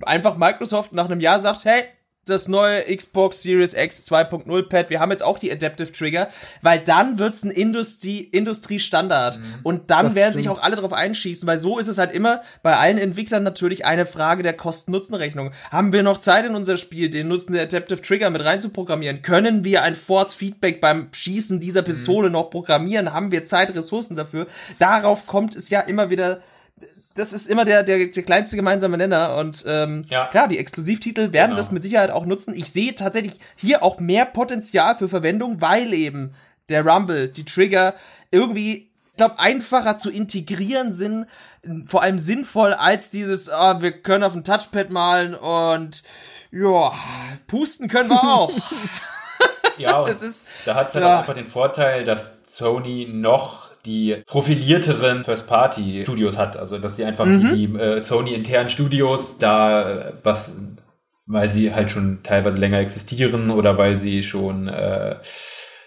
einfach 0.00 0.38
Microsoft 0.38 0.94
nach 0.94 1.04
einem 1.04 1.20
Jahr 1.20 1.40
sagt, 1.40 1.66
hey, 1.66 1.84
das 2.26 2.48
neue 2.48 2.84
Xbox 2.94 3.42
Series 3.42 3.74
X 3.74 4.06
2.0 4.10 4.68
Pad, 4.68 4.90
wir 4.90 5.00
haben 5.00 5.10
jetzt 5.10 5.22
auch 5.22 5.38
die 5.38 5.50
Adaptive 5.50 5.90
Trigger, 5.90 6.28
weil 6.62 6.78
dann 6.78 7.18
wird's 7.18 7.42
ein 7.42 7.50
Industrie 7.50 8.20
Industriestandard 8.20 9.38
und 9.62 9.90
dann 9.90 10.14
werden 10.14 10.32
stimmt. 10.32 10.34
sich 10.36 10.48
auch 10.48 10.62
alle 10.62 10.76
drauf 10.76 10.92
einschießen, 10.92 11.46
weil 11.46 11.58
so 11.58 11.78
ist 11.78 11.88
es 11.88 11.98
halt 11.98 12.12
immer 12.12 12.42
bei 12.62 12.76
allen 12.76 12.98
Entwicklern 12.98 13.42
natürlich 13.42 13.84
eine 13.84 14.06
Frage 14.06 14.42
der 14.42 14.52
Kosten-Nutzen-Rechnung. 14.52 15.52
Haben 15.70 15.92
wir 15.92 16.02
noch 16.02 16.18
Zeit 16.18 16.44
in 16.44 16.54
unser 16.54 16.76
Spiel, 16.76 17.10
den 17.10 17.28
Nutzen 17.28 17.54
der 17.54 17.62
Adaptive 17.62 18.02
Trigger 18.02 18.30
mit 18.30 18.44
reinzuprogrammieren? 18.44 19.22
Können 19.22 19.64
wir 19.64 19.82
ein 19.82 19.94
Force 19.94 20.34
Feedback 20.34 20.80
beim 20.80 21.08
Schießen 21.12 21.60
dieser 21.60 21.82
Pistole 21.82 22.30
noch 22.30 22.50
programmieren? 22.50 23.12
Haben 23.12 23.32
wir 23.32 23.44
Zeit, 23.44 23.74
Ressourcen 23.74 24.16
dafür? 24.16 24.46
Darauf 24.78 25.26
kommt 25.26 25.56
es 25.56 25.70
ja 25.70 25.80
immer 25.80 26.10
wieder 26.10 26.40
das 27.14 27.32
ist 27.32 27.48
immer 27.48 27.64
der, 27.64 27.82
der, 27.82 28.06
der 28.06 28.22
kleinste 28.22 28.56
gemeinsame 28.56 28.96
Nenner. 28.96 29.36
Und 29.36 29.64
ähm, 29.66 30.04
Ja. 30.08 30.26
klar, 30.28 30.48
die 30.48 30.58
Exklusivtitel 30.58 31.32
werden 31.32 31.50
Genau. 31.50 31.56
das 31.56 31.72
mit 31.72 31.82
Sicherheit 31.82 32.10
auch 32.10 32.26
nutzen. 32.26 32.54
Ich 32.54 32.70
sehe 32.72 32.94
tatsächlich 32.94 33.34
hier 33.56 33.82
auch 33.82 33.98
mehr 33.98 34.24
Potenzial 34.26 34.96
für 34.96 35.08
Verwendung, 35.08 35.60
weil 35.60 35.92
eben 35.92 36.34
der 36.68 36.86
Rumble, 36.86 37.28
die 37.28 37.44
Trigger 37.44 37.94
irgendwie 38.30 38.90
glaube, 39.20 39.38
einfacher 39.38 39.98
zu 39.98 40.10
integrieren 40.10 40.92
sind, 40.92 41.26
vor 41.84 42.02
allem 42.02 42.18
sinnvoll 42.18 42.72
als 42.72 43.10
dieses, 43.10 43.50
oh, 43.50 43.82
wir 43.82 43.92
können 44.00 44.24
auf 44.24 44.32
dem 44.32 44.44
Touchpad 44.44 44.88
malen 44.88 45.34
und 45.34 46.02
ja, 46.50 46.92
pusten 47.46 47.88
können 47.88 48.08
wir 48.08 48.22
auch. 48.22 48.52
ja, 49.76 50.04
es 50.08 50.22
ist, 50.22 50.48
da 50.64 50.74
hat 50.74 50.88
es 50.88 50.94
halt 50.94 51.04
ja. 51.04 51.16
auch 51.16 51.20
einfach 51.20 51.34
den 51.34 51.46
Vorteil, 51.46 52.04
dass 52.06 52.32
Sony 52.46 53.08
noch 53.12 53.69
die 53.84 54.22
profilierteren 54.26 55.24
First-Party-Studios 55.24 56.36
hat. 56.36 56.56
Also, 56.56 56.78
dass 56.78 56.96
sie 56.96 57.04
einfach 57.04 57.26
mhm. 57.26 57.54
die 57.54 57.64
äh, 57.78 58.02
Sony-internen 58.02 58.70
Studios 58.70 59.38
da 59.38 59.90
äh, 59.90 60.12
was, 60.22 60.56
weil 61.26 61.52
sie 61.52 61.74
halt 61.74 61.90
schon 61.90 62.22
teilweise 62.22 62.56
länger 62.56 62.78
existieren 62.78 63.50
oder 63.50 63.78
weil 63.78 63.98
sie 63.98 64.22
schon 64.22 64.68
äh, 64.68 65.16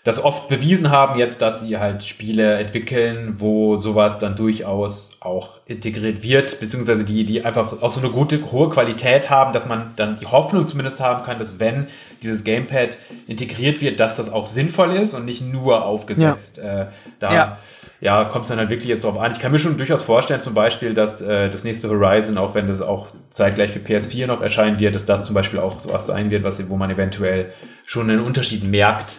das 0.04 0.22
oft 0.22 0.50
bewiesen 0.50 0.91
haben 0.91 1.18
jetzt, 1.18 1.41
dass 1.41 1.62
sie 1.62 1.78
halt 1.78 2.04
Spiele 2.04 2.56
entwickeln, 2.56 3.36
wo 3.38 3.78
sowas 3.78 4.20
dann 4.20 4.36
durchaus 4.36 5.16
auch 5.22 5.52
integriert 5.66 6.22
wird, 6.24 6.60
beziehungsweise 6.60 7.06
die, 7.06 7.24
die 7.24 7.46
einfach 7.46 7.82
auch 7.82 7.94
so 7.94 8.02
eine 8.02 8.10
gute, 8.10 8.52
hohe 8.52 8.70
Qualität 8.70 9.30
haben, 9.30 9.54
dass 9.54 9.66
man 9.66 9.94
dann 9.96 10.20
die 10.20 10.26
Hoffnung 10.26 10.68
zumindest 10.68 11.00
haben 11.00 11.24
kann, 11.24 11.39
dass 11.39 11.58
wenn 11.58 11.88
dieses 12.22 12.44
Gamepad 12.44 12.98
integriert 13.28 13.80
wird, 13.80 14.02
dass 14.02 14.18
das 14.18 14.30
auch 14.30 14.48
sinnvoll 14.48 14.94
ist 14.94 15.14
und 15.14 15.24
nicht 15.24 15.41
nur 15.41 15.86
aufgesetzt. 15.86 16.58
Ja. 16.58 16.82
Äh, 16.82 16.86
da 17.20 17.34
ja, 17.34 17.58
ja 18.04 18.26
kommt 18.26 18.43
es 18.43 18.49
dann 18.49 18.60
halt 18.60 18.70
wirklich 18.70 18.89
jetzt 18.89 19.04
drauf 19.04 19.18
an. 19.18 19.32
Ich 19.32 19.39
kann 19.39 19.51
mir 19.51 19.60
schon 19.60 19.78
durchaus 19.78 20.04
vorstellen, 20.04 20.41
zum 20.41 20.54
Beispiel, 20.54 20.93
dass 20.93 21.22
äh, 21.22 21.49
das 21.49 21.64
nächste 21.64 21.89
Horizon, 21.89 22.38
auch 22.38 22.54
wenn 22.54 22.68
das 22.68 22.82
auch 22.82 23.08
zeitgleich 23.32 23.72
für 23.72 23.80
PS4 23.80 24.28
noch 24.28 24.41
erscheinen 24.41 24.80
wird, 24.80 24.95
dass 24.95 25.06
das 25.06 25.26
zum 25.26 25.34
Beispiel 25.34 25.60
auch 25.60 25.80
so 25.80 25.91
was 25.91 26.08
sein 26.08 26.30
wird, 26.30 26.43
was, 26.43 26.70
wo 26.70 26.78
man 26.78 26.91
eventuell 26.91 27.54
schon 27.86 28.10
einen 28.10 28.20
Unterschied 28.20 28.68
merkt 28.68 29.14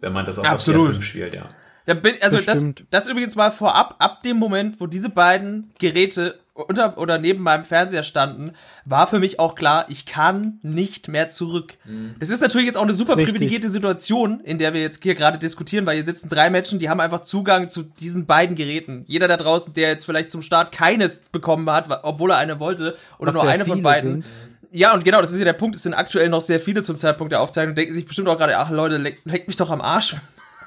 wenn 0.00 0.12
man 0.12 0.26
das 0.26 0.38
auch 0.38 0.44
Absolut. 0.44 0.90
auf 0.90 0.96
der 0.96 1.02
spielt, 1.02 1.34
ja. 1.34 1.48
Ja, 1.86 1.94
bin, 1.94 2.16
also 2.20 2.36
das, 2.36 2.46
das, 2.46 2.74
das 2.90 3.08
übrigens 3.08 3.34
mal 3.34 3.50
vorab, 3.50 3.96
ab 3.98 4.22
dem 4.22 4.36
Moment, 4.36 4.78
wo 4.78 4.86
diese 4.86 5.08
beiden 5.08 5.72
Geräte 5.78 6.38
unter 6.66 6.98
oder 6.98 7.18
neben 7.18 7.42
meinem 7.42 7.64
Fernseher 7.64 8.02
standen, 8.02 8.52
war 8.84 9.06
für 9.06 9.18
mich 9.18 9.38
auch 9.38 9.54
klar, 9.54 9.86
ich 9.88 10.06
kann 10.06 10.58
nicht 10.62 11.08
mehr 11.08 11.28
zurück. 11.28 11.74
Mhm. 11.84 12.14
Es 12.18 12.30
ist 12.30 12.40
natürlich 12.40 12.66
jetzt 12.66 12.76
auch 12.76 12.82
eine 12.82 12.94
super 12.94 13.14
privilegierte 13.14 13.68
Situation, 13.68 14.40
in 14.40 14.58
der 14.58 14.74
wir 14.74 14.80
jetzt 14.80 15.02
hier 15.02 15.14
gerade 15.14 15.38
diskutieren, 15.38 15.86
weil 15.86 15.96
hier 15.96 16.04
sitzen 16.04 16.28
drei 16.28 16.50
Menschen, 16.50 16.78
die 16.78 16.90
haben 16.90 17.00
einfach 17.00 17.20
Zugang 17.20 17.68
zu 17.68 17.82
diesen 17.82 18.26
beiden 18.26 18.56
Geräten. 18.56 19.04
Jeder 19.06 19.28
da 19.28 19.36
draußen, 19.36 19.74
der 19.74 19.90
jetzt 19.90 20.04
vielleicht 20.04 20.30
zum 20.30 20.42
Start 20.42 20.72
keines 20.72 21.20
bekommen 21.30 21.68
hat, 21.70 21.86
obwohl 22.02 22.32
er 22.32 22.38
eine 22.38 22.58
wollte, 22.58 22.96
oder 23.18 23.34
Was 23.34 23.42
nur 23.42 23.50
eine 23.50 23.64
von 23.64 23.82
beiden. 23.82 24.22
Sind 24.22 24.32
ja, 24.70 24.92
und 24.92 25.02
genau, 25.02 25.20
das 25.20 25.32
ist 25.32 25.38
ja 25.38 25.46
der 25.46 25.54
Punkt. 25.54 25.76
Es 25.76 25.82
sind 25.82 25.94
aktuell 25.94 26.28
noch 26.28 26.42
sehr 26.42 26.60
viele 26.60 26.82
zum 26.82 26.98
Zeitpunkt 26.98 27.32
der 27.32 27.40
Aufzeichnung. 27.40 27.74
Denken 27.74 27.94
sich 27.94 28.06
bestimmt 28.06 28.28
auch 28.28 28.36
gerade, 28.36 28.58
ach 28.58 28.70
Leute, 28.70 28.98
leckt 28.98 29.24
leck 29.24 29.46
mich 29.46 29.56
doch 29.56 29.70
am 29.70 29.80
Arsch. 29.80 30.16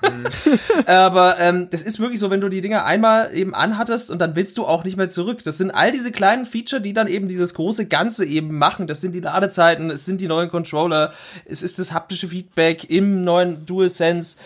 Mhm. 0.01 0.27
Aber 0.85 1.39
ähm, 1.39 1.67
das 1.69 1.81
ist 1.81 1.99
wirklich 1.99 2.19
so, 2.19 2.29
wenn 2.29 2.41
du 2.41 2.49
die 2.49 2.61
Dinger 2.61 2.85
einmal 2.85 3.33
eben 3.35 3.53
anhattest 3.53 4.11
und 4.11 4.19
dann 4.19 4.35
willst 4.35 4.57
du 4.57 4.65
auch 4.65 4.83
nicht 4.83 4.97
mehr 4.97 5.07
zurück. 5.07 5.43
Das 5.43 5.57
sind 5.57 5.71
all 5.71 5.91
diese 5.91 6.11
kleinen 6.11 6.45
Feature, 6.45 6.81
die 6.81 6.93
dann 6.93 7.07
eben 7.07 7.27
dieses 7.27 7.53
große 7.53 7.87
Ganze 7.87 8.25
eben 8.25 8.57
machen. 8.57 8.87
Das 8.87 9.01
sind 9.01 9.13
die 9.13 9.19
Ladezeiten, 9.19 9.89
es 9.89 10.05
sind 10.05 10.21
die 10.21 10.27
neuen 10.27 10.49
Controller, 10.49 11.13
es 11.45 11.63
ist 11.63 11.79
das 11.79 11.93
haptische 11.93 12.27
Feedback 12.27 12.89
im 12.89 13.23
neuen 13.23 13.65
DualSense 13.65 14.37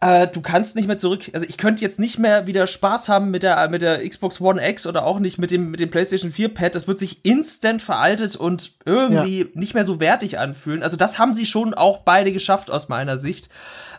äh, 0.00 0.28
du 0.28 0.40
kannst 0.40 0.76
nicht 0.76 0.86
mehr 0.86 0.96
zurück. 0.96 1.30
Also 1.32 1.44
ich 1.48 1.58
könnte 1.58 1.82
jetzt 1.82 1.98
nicht 1.98 2.18
mehr 2.18 2.46
wieder 2.46 2.66
Spaß 2.66 3.08
haben 3.08 3.30
mit 3.30 3.42
der 3.42 3.68
mit 3.68 3.82
der 3.82 4.08
Xbox 4.08 4.40
One 4.40 4.64
X 4.66 4.86
oder 4.86 5.04
auch 5.04 5.18
nicht 5.18 5.38
mit 5.38 5.50
dem 5.50 5.70
mit 5.70 5.80
dem 5.80 5.90
PlayStation 5.90 6.30
4 6.30 6.54
Pad. 6.54 6.74
Das 6.74 6.86
wird 6.86 6.98
sich 6.98 7.24
instant 7.24 7.82
veraltet 7.82 8.36
und 8.36 8.72
irgendwie 8.84 9.40
ja. 9.40 9.46
nicht 9.54 9.74
mehr 9.74 9.84
so 9.84 9.98
wertig 9.98 10.38
anfühlen. 10.38 10.84
Also 10.84 10.96
das 10.96 11.18
haben 11.18 11.34
sie 11.34 11.46
schon 11.46 11.74
auch 11.74 11.98
beide 11.98 12.32
geschafft 12.32 12.70
aus 12.70 12.88
meiner 12.88 13.18
Sicht. 13.18 13.48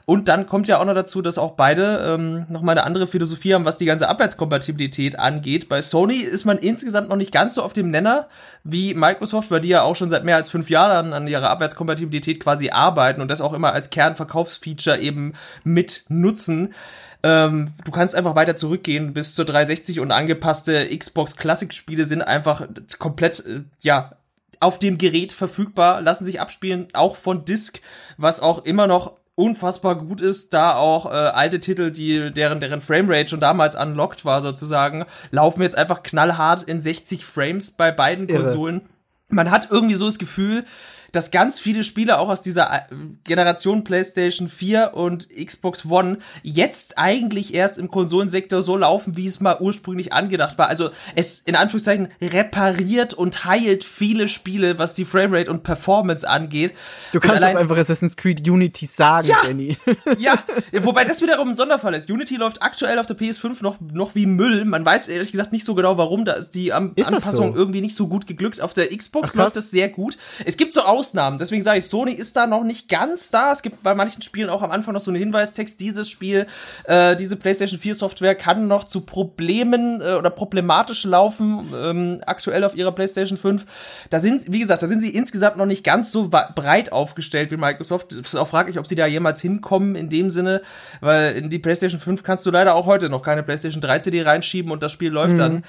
Und 0.09 0.27
dann 0.27 0.47
kommt 0.47 0.67
ja 0.67 0.79
auch 0.79 0.85
noch 0.85 0.95
dazu, 0.95 1.21
dass 1.21 1.37
auch 1.37 1.51
beide 1.51 2.15
ähm, 2.15 2.47
nochmal 2.49 2.75
eine 2.75 2.83
andere 2.83 3.05
Philosophie 3.05 3.53
haben, 3.53 3.63
was 3.63 3.77
die 3.77 3.85
ganze 3.85 4.09
Abwärtskompatibilität 4.09 5.19
angeht. 5.19 5.69
Bei 5.69 5.83
Sony 5.83 6.15
ist 6.15 6.45
man 6.45 6.57
insgesamt 6.57 7.09
noch 7.09 7.15
nicht 7.15 7.31
ganz 7.31 7.53
so 7.53 7.61
auf 7.61 7.73
dem 7.73 7.91
Nenner 7.91 8.27
wie 8.63 8.95
Microsoft, 8.95 9.51
weil 9.51 9.61
die 9.61 9.69
ja 9.69 9.83
auch 9.83 9.95
schon 9.95 10.09
seit 10.09 10.25
mehr 10.25 10.35
als 10.37 10.49
fünf 10.49 10.71
Jahren 10.71 11.13
an 11.13 11.27
ihrer 11.27 11.51
Abwärtskompatibilität 11.51 12.39
quasi 12.39 12.71
arbeiten 12.71 13.21
und 13.21 13.27
das 13.27 13.39
auch 13.39 13.53
immer 13.53 13.71
als 13.71 13.91
Kernverkaufsfeature 13.91 14.97
eben 14.97 15.35
mit 15.63 16.05
nutzen. 16.09 16.73
Ähm, 17.21 17.71
du 17.85 17.91
kannst 17.91 18.15
einfach 18.15 18.33
weiter 18.33 18.55
zurückgehen 18.55 19.13
bis 19.13 19.35
zur 19.35 19.45
360 19.45 19.99
und 19.99 20.11
angepasste 20.11 20.89
Xbox 20.97 21.35
Classic 21.35 21.71
Spiele 21.71 22.05
sind 22.05 22.23
einfach 22.23 22.65
komplett, 22.97 23.45
äh, 23.45 23.61
ja, 23.81 24.13
auf 24.59 24.79
dem 24.79 24.97
Gerät 24.97 25.31
verfügbar, 25.31 26.01
lassen 26.01 26.25
sich 26.25 26.41
abspielen, 26.41 26.87
auch 26.93 27.15
von 27.15 27.45
Disk, 27.45 27.79
was 28.17 28.41
auch 28.41 28.65
immer 28.65 28.87
noch 28.87 29.18
unfassbar 29.39 29.97
gut 29.97 30.21
ist, 30.21 30.53
da 30.53 30.75
auch 30.75 31.05
äh, 31.05 31.09
alte 31.09 31.61
Titel, 31.61 31.91
die 31.91 32.31
deren 32.31 32.59
deren 32.59 32.81
Framerate 32.81 33.29
schon 33.29 33.39
damals 33.39 33.73
unlocked 33.75 34.25
war 34.25 34.41
sozusagen, 34.41 35.05
laufen 35.31 35.61
jetzt 35.61 35.77
einfach 35.77 36.03
knallhart 36.03 36.63
in 36.63 36.79
60 36.79 37.25
Frames 37.25 37.71
bei 37.71 37.91
beiden 37.91 38.27
Konsolen. 38.27 38.81
Man 39.29 39.49
hat 39.49 39.69
irgendwie 39.71 39.95
so 39.95 40.05
das 40.05 40.19
Gefühl, 40.19 40.65
dass 41.11 41.31
ganz 41.31 41.59
viele 41.59 41.83
Spiele 41.83 42.19
auch 42.19 42.29
aus 42.29 42.41
dieser 42.41 42.73
äh, 42.73 42.81
Generation 43.23 43.83
PlayStation 43.83 44.49
4 44.49 44.93
und 44.93 45.27
Xbox 45.29 45.85
One 45.85 46.19
jetzt 46.43 46.97
eigentlich 46.97 47.53
erst 47.53 47.77
im 47.77 47.89
Konsolensektor 47.89 48.61
so 48.61 48.77
laufen, 48.77 49.17
wie 49.17 49.25
es 49.25 49.39
mal 49.39 49.57
ursprünglich 49.59 50.13
angedacht 50.13 50.57
war. 50.57 50.67
Also 50.67 50.89
es 51.15 51.39
in 51.39 51.55
Anführungszeichen 51.55 52.09
repariert 52.21 53.13
und 53.13 53.45
heilt 53.45 53.83
viele 53.83 54.27
Spiele, 54.27 54.79
was 54.79 54.93
die 54.93 55.05
Framerate 55.05 55.49
und 55.49 55.63
Performance 55.63 56.27
angeht. 56.27 56.73
Du 57.11 57.19
kannst 57.19 57.43
auch 57.43 57.55
einfach 57.55 57.77
Assassin's 57.77 58.17
Creed 58.17 58.47
Unity 58.47 58.85
sagen, 58.85 59.27
ja, 59.27 59.37
Jenny. 59.45 59.77
ja, 60.17 60.43
wobei 60.73 61.03
das 61.03 61.21
wiederum 61.21 61.49
ein 61.49 61.55
Sonderfall 61.55 61.93
ist. 61.93 62.09
Unity 62.09 62.35
läuft 62.35 62.61
aktuell 62.61 62.99
auf 62.99 63.05
der 63.05 63.17
PS5 63.17 63.61
noch, 63.61 63.77
noch 63.93 64.15
wie 64.15 64.25
Müll. 64.25 64.65
Man 64.65 64.85
weiß 64.85 65.07
ehrlich 65.07 65.31
gesagt 65.31 65.51
nicht 65.51 65.65
so 65.65 65.75
genau, 65.75 65.97
warum. 65.97 66.25
Da 66.25 66.33
ist 66.33 66.51
die 66.51 66.73
An 66.73 66.93
ist 66.95 67.07
Anpassung 67.07 67.53
so? 67.53 67.59
irgendwie 67.59 67.81
nicht 67.81 67.95
so 67.95 68.07
gut 68.07 68.27
geglückt. 68.27 68.61
Auf 68.61 68.73
der 68.73 68.95
Xbox 68.95 69.31
Ach, 69.33 69.35
läuft 69.35 69.55
es 69.57 69.71
sehr 69.71 69.89
gut. 69.89 70.17
Es 70.45 70.57
gibt 70.57 70.73
so 70.73 70.81
Ausnahmen. 70.99 71.37
Deswegen 71.37 71.61
sage 71.61 71.77
ich, 71.77 71.85
Sony 71.85 72.11
ist 72.11 72.35
da 72.35 72.45
noch 72.45 72.63
nicht 72.63 72.89
ganz 72.89 73.31
da. 73.31 73.53
Es 73.53 73.61
gibt 73.61 73.83
bei 73.83 73.95
manchen 73.95 74.21
Spielen 74.21 74.49
auch 74.49 74.61
am 74.61 74.71
Anfang 74.71 74.93
noch 74.93 74.99
so 74.99 75.11
einen 75.11 75.19
Hinweistext, 75.19 75.79
dieses 75.79 76.09
Spiel, 76.09 76.45
äh, 76.83 77.15
diese 77.15 77.37
PlayStation 77.37 77.79
4 77.79 77.95
Software 77.95 78.35
kann 78.35 78.67
noch 78.67 78.83
zu 78.83 79.01
Problemen 79.01 80.01
äh, 80.01 80.15
oder 80.15 80.29
problematisch 80.29 81.05
laufen, 81.05 81.73
ähm, 81.73 82.21
aktuell 82.25 82.65
auf 82.65 82.75
ihrer 82.75 82.91
PlayStation 82.91 83.37
5. 83.37 83.65
Da 84.09 84.19
sind, 84.19 84.51
wie 84.51 84.59
gesagt, 84.59 84.81
da 84.81 84.87
sind 84.87 84.99
sie 84.99 85.09
insgesamt 85.09 85.55
noch 85.55 85.65
nicht 85.65 85.85
ganz 85.85 86.11
so 86.11 86.27
breit 86.29 86.91
aufgestellt 86.91 87.49
wie 87.51 87.57
Microsoft. 87.57 88.11
Ist 88.11 88.35
auch 88.35 88.47
fraglich, 88.47 88.77
ob 88.77 88.85
sie 88.85 88.95
da 88.95 89.05
jemals 89.05 89.39
hinkommen 89.41 89.95
in 89.95 90.09
dem 90.09 90.29
Sinne, 90.29 90.61
weil 90.99 91.33
in 91.35 91.49
die 91.49 91.59
PlayStation 91.59 92.01
5 92.01 92.23
kannst 92.23 92.45
du 92.45 92.51
leider 92.51 92.75
auch 92.75 92.87
heute 92.87 93.07
noch 93.07 93.23
keine 93.23 93.43
PlayStation 93.43 93.81
3 93.81 93.99
CD 93.99 94.21
reinschieben 94.23 94.71
und 94.71 94.83
das 94.83 94.91
Spiel 94.91 95.11
läuft 95.11 95.33
mhm. 95.33 95.37
dann. 95.37 95.63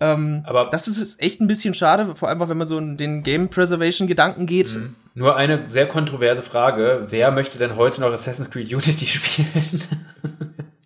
Ähm, 0.00 0.42
aber 0.46 0.66
das 0.70 0.88
ist 0.88 1.22
echt 1.22 1.40
ein 1.40 1.46
bisschen 1.46 1.74
schade, 1.74 2.16
vor 2.16 2.28
allem 2.28 2.40
wenn 2.40 2.56
man 2.56 2.66
so 2.66 2.78
in 2.78 2.96
den 2.96 3.22
Game 3.22 3.50
Preservation 3.50 4.08
Gedanken 4.08 4.46
geht. 4.46 4.74
Mhm. 4.74 4.96
Nur 5.14 5.36
eine 5.36 5.68
sehr 5.68 5.86
kontroverse 5.86 6.42
Frage: 6.42 7.06
Wer 7.10 7.30
möchte 7.30 7.58
denn 7.58 7.76
heute 7.76 8.00
noch 8.00 8.12
Assassin's 8.12 8.50
Creed 8.50 8.72
Unity 8.72 9.06
spielen? 9.06 9.82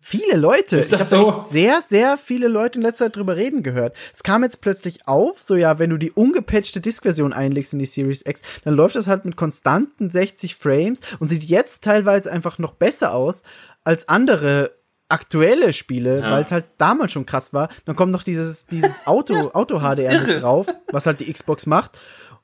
Viele 0.07 0.37
Leute. 0.37 0.81
ich 0.81 0.93
habe 0.93 1.05
so? 1.05 1.45
sehr, 1.49 1.81
sehr 1.81 2.19
viele 2.19 2.47
Leute 2.47 2.79
in 2.79 2.85
letzter 2.85 3.07
Zeit 3.07 3.17
drüber 3.17 3.37
reden 3.37 3.63
gehört. 3.63 3.97
Es 4.13 4.23
kam 4.23 4.43
jetzt 4.43 4.61
plötzlich 4.61 5.09
auf, 5.09 5.43
so 5.43 5.57
ja, 5.57 5.79
wenn 5.79 5.91
du 5.91 5.97
die 5.97 6.13
ungepatchte 6.13 6.81
Disk-Version 6.81 7.33
einlegst 7.33 7.73
in 7.73 7.79
die 7.79 7.87
Series 7.87 8.23
X, 8.25 8.43
dann 8.65 8.75
läuft 8.75 8.97
das 8.97 9.07
halt 9.09 9.25
mit 9.25 9.37
konstanten 9.37 10.11
60 10.11 10.57
Frames 10.57 11.01
und 11.21 11.29
sieht 11.29 11.45
jetzt 11.45 11.85
teilweise 11.85 12.31
einfach 12.31 12.59
noch 12.59 12.75
besser 12.75 13.15
aus 13.15 13.45
als 13.83 14.09
andere 14.09 14.73
aktuelle 15.09 15.73
Spiele, 15.73 16.21
ja. 16.21 16.31
weil 16.31 16.45
es 16.45 16.53
halt 16.53 16.65
damals 16.79 17.13
schon 17.13 17.27
krass 17.27 17.53
war. 17.53 17.69
Dann 17.85 17.97
kommt 17.97 18.13
noch 18.13 18.23
dieses, 18.23 18.67
dieses 18.67 19.07
Auto, 19.07 19.35
ja, 19.35 19.55
Auto 19.55 19.81
HDR 19.81 20.23
mit 20.23 20.43
drauf, 20.43 20.67
was 20.91 21.07
halt 21.07 21.21
die 21.21 21.33
Xbox 21.33 21.67
macht. 21.67 21.99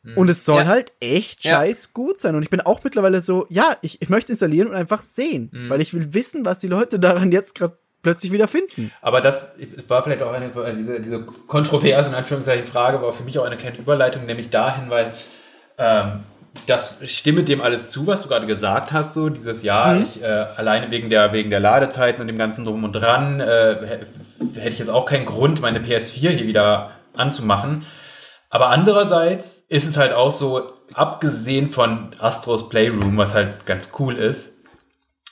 Hm. 0.05 0.17
Und 0.17 0.31
es 0.31 0.45
soll 0.45 0.63
ja. 0.63 0.67
halt 0.67 0.93
echt 1.01 1.43
scheiß 1.43 1.93
gut 1.93 2.21
sein. 2.21 2.35
Und 2.35 2.43
ich 2.43 2.51
bin 2.51 2.61
auch 2.61 2.83
mittlerweile 2.85 3.21
so, 3.21 3.47
ja, 3.51 3.77
ich, 3.83 4.01
ich 4.01 4.09
möchte 4.09 4.33
installieren 4.33 4.69
und 4.69 4.75
einfach 4.75 5.01
sehen, 5.01 5.51
mhm. 5.53 5.69
weil 5.69 5.81
ich 5.81 5.93
will 5.95 6.15
wissen, 6.15 6.45
was 6.45 6.59
die 6.59 6.69
Leute 6.69 6.99
daran 6.99 7.33
jetzt 7.33 7.55
gerade 7.55 7.77
plötzlich 8.03 8.33
wieder 8.33 8.49
finden. 8.49 8.91
Aber 9.03 9.21
das 9.21 9.53
war 9.89 10.03
vielleicht 10.03 10.23
auch 10.23 10.33
eine, 10.33 10.51
diese, 10.77 11.01
diese 11.01 11.23
kontroverse, 11.23 12.09
in 12.09 12.15
Anführungszeichen, 12.15 12.67
Frage, 12.67 13.03
war 13.03 13.13
für 13.13 13.25
mich 13.25 13.39
auch 13.39 13.45
eine 13.45 13.59
kleine 13.59 13.79
Überleitung, 13.79 14.25
nämlich 14.25 14.49
dahin, 14.49 14.89
weil 14.89 15.13
ähm, 15.77 16.25
das 16.67 17.01
stimme 17.07 17.43
dem 17.43 17.61
alles 17.61 17.91
zu, 17.91 18.07
was 18.07 18.23
du 18.23 18.29
gerade 18.29 18.47
gesagt 18.47 18.93
hast, 18.93 19.15
so 19.15 19.29
dieses 19.29 19.63
Jahr, 19.63 19.95
mhm. 19.95 20.03
ich 20.03 20.23
äh, 20.23 20.27
alleine 20.27 20.91
wegen 20.91 21.11
der 21.11 21.33
wegen 21.33 21.51
der 21.51 21.61
Ladezeiten 21.61 22.21
und 22.21 22.27
dem 22.27 22.39
ganzen 22.39 22.65
drum 22.65 22.85
und 22.85 22.93
dran 22.93 23.41
äh, 23.41 23.77
hätte 24.55 24.71
ich 24.71 24.79
jetzt 24.79 24.91
auch 24.91 25.07
keinen 25.07 25.27
Grund, 25.27 25.61
meine 25.61 25.81
PS4 25.81 26.31
hier 26.31 26.47
wieder 26.47 26.91
anzumachen. 27.15 27.87
Aber 28.51 28.71
andererseits 28.71 29.65
ist 29.69 29.89
es 29.89 29.97
halt 29.97 30.13
auch 30.13 30.33
so, 30.33 30.73
abgesehen 30.93 31.71
von 31.71 32.17
Astros 32.19 32.69
Playroom, 32.69 33.17
was 33.17 33.33
halt 33.33 33.65
ganz 33.65 33.93
cool 33.99 34.17
ist, 34.17 34.59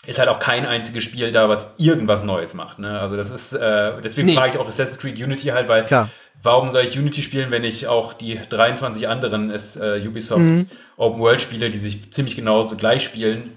ist 0.07 0.19
halt 0.19 0.29
auch 0.29 0.39
kein 0.39 0.65
einziges 0.65 1.05
Spiel 1.05 1.33
da, 1.33 1.49
was 1.49 1.75
irgendwas 1.79 2.23
Neues 2.23 2.55
macht. 2.55 2.79
Ne? 2.79 2.99
Also 2.99 3.17
das 3.17 3.31
ist, 3.31 3.53
äh, 3.53 4.01
deswegen 4.03 4.29
nee. 4.29 4.35
frage 4.35 4.53
ich 4.53 4.59
auch 4.59 4.69
Assassin's 4.69 5.01
Creed 5.01 5.21
Unity 5.21 5.49
halt, 5.49 5.69
weil 5.69 5.85
Klar. 5.85 6.09
Warum 6.43 6.71
soll 6.71 6.85
ich 6.85 6.99
Unity 6.99 7.23
spielen, 7.23 7.51
wenn 7.51 7.65
ich 7.65 7.87
auch 7.87 8.13
die 8.13 8.39
23 8.49 9.09
anderen 9.09 9.51
ist, 9.51 9.77
äh, 9.77 10.03
Ubisoft 10.07 10.41
mhm. 10.41 10.71
Open 10.97 11.21
World 11.21 11.41
Spiele, 11.41 11.71
die 11.71 11.79
sich 11.79 12.13
ziemlich 12.13 12.37
genauso 12.37 12.77
gleich 12.77 13.05
spielen, 13.05 13.53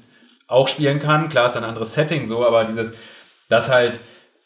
auch 0.47 0.67
spielen 0.67 0.99
kann. 0.99 1.29
Klar 1.29 1.47
ist 1.47 1.57
ein 1.57 1.63
anderes 1.63 1.93
Setting 1.93 2.27
so, 2.27 2.45
aber 2.45 2.65
dieses, 2.65 2.93
das 3.49 3.69
halt 3.69 3.99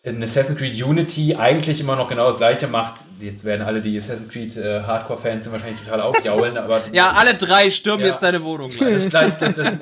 in 0.06 0.24
Assassin's 0.24 0.60
Creed 0.60 0.82
Unity 0.82 1.36
eigentlich 1.36 1.80
immer 1.80 1.96
noch 1.96 2.08
genau 2.08 2.28
das 2.28 2.38
gleiche 2.38 2.68
macht. 2.68 3.02
Jetzt 3.20 3.44
werden 3.44 3.64
alle 3.64 3.82
die 3.82 3.98
Assassin's 3.98 4.32
Creed 4.32 4.56
äh, 4.56 4.82
Hardcore-Fans 4.82 5.52
wahrscheinlich 5.52 5.82
total 5.82 6.02
aufjaulen, 6.02 6.58
aber. 6.58 6.82
ja, 6.92 7.12
alle 7.14 7.34
drei 7.34 7.72
stürmen 7.72 8.02
ja. 8.02 8.12
jetzt 8.12 8.22
deine 8.22 8.44
Wohnung. 8.44 8.70
Das, 8.80 9.10
das, 9.10 9.40
das, 9.40 9.56
das 9.56 9.74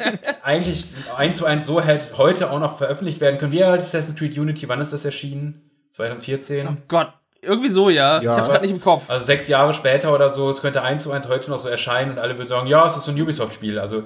eigentlich 0.41 0.85
eins 1.17 1.37
zu 1.37 1.45
eins 1.45 1.65
so 1.65 1.81
hätte 1.81 2.17
heute 2.17 2.51
auch 2.51 2.59
noch 2.59 2.77
veröffentlicht 2.77 3.19
werden 3.19 3.37
können. 3.37 3.51
Wie 3.51 3.63
alt 3.63 3.81
Assassin's 3.81 4.17
Creed 4.17 4.37
Unity? 4.37 4.69
Wann 4.69 4.79
ist 4.79 4.93
das 4.93 5.03
erschienen? 5.03 5.69
2014? 5.91 6.67
Oh 6.69 6.77
Gott. 6.87 7.13
Irgendwie 7.43 7.69
so, 7.69 7.89
ja. 7.89 8.21
ja. 8.21 8.21
Ich 8.21 8.37
hab's 8.37 8.49
gerade 8.49 8.63
nicht 8.63 8.73
im 8.73 8.81
Kopf. 8.81 9.09
Also 9.09 9.25
sechs 9.25 9.47
Jahre 9.47 9.73
später 9.73 10.13
oder 10.13 10.29
so, 10.29 10.49
es 10.49 10.61
könnte 10.61 10.81
eins 10.81 11.03
zu 11.03 11.11
eins 11.11 11.27
heute 11.27 11.49
noch 11.49 11.59
so 11.59 11.69
erscheinen 11.69 12.11
und 12.11 12.19
alle 12.19 12.37
würden 12.37 12.49
sagen, 12.49 12.67
ja, 12.67 12.87
es 12.87 12.97
ist 12.97 13.05
so 13.05 13.11
ein 13.11 13.21
Ubisoft-Spiel. 13.21 13.79
Also 13.79 14.03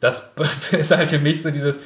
das 0.00 0.32
ist 0.72 0.90
halt 0.96 1.10
für 1.10 1.18
mich 1.18 1.42
so 1.42 1.50
dieses, 1.50 1.78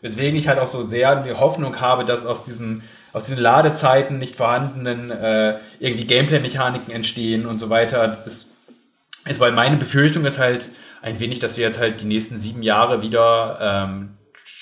weswegen 0.00 0.38
ich 0.38 0.48
halt 0.48 0.58
auch 0.58 0.68
so 0.68 0.84
sehr 0.84 1.16
die 1.16 1.32
Hoffnung 1.32 1.80
habe, 1.80 2.04
dass 2.04 2.26
aus 2.26 2.42
diesem 2.44 2.82
aus 3.14 3.26
diesen 3.26 3.40
Ladezeiten 3.40 4.18
nicht 4.18 4.34
vorhandenen 4.34 5.10
äh, 5.12 5.54
irgendwie 5.78 6.04
Gameplay-Mechaniken 6.04 6.92
entstehen 6.92 7.46
und 7.46 7.60
so 7.60 7.70
weiter. 7.70 8.18
Das 8.24 8.50
ist, 9.24 9.40
weil 9.40 9.52
meine 9.52 9.76
Befürchtung 9.76 10.26
ist 10.26 10.38
halt 10.38 10.68
ein 11.00 11.20
wenig, 11.20 11.38
dass 11.38 11.56
wir 11.56 11.64
jetzt 11.64 11.78
halt 11.78 12.00
die 12.00 12.06
nächsten 12.06 12.38
sieben 12.38 12.62
Jahre 12.62 13.02
wieder 13.02 13.58
ähm, 13.60 14.16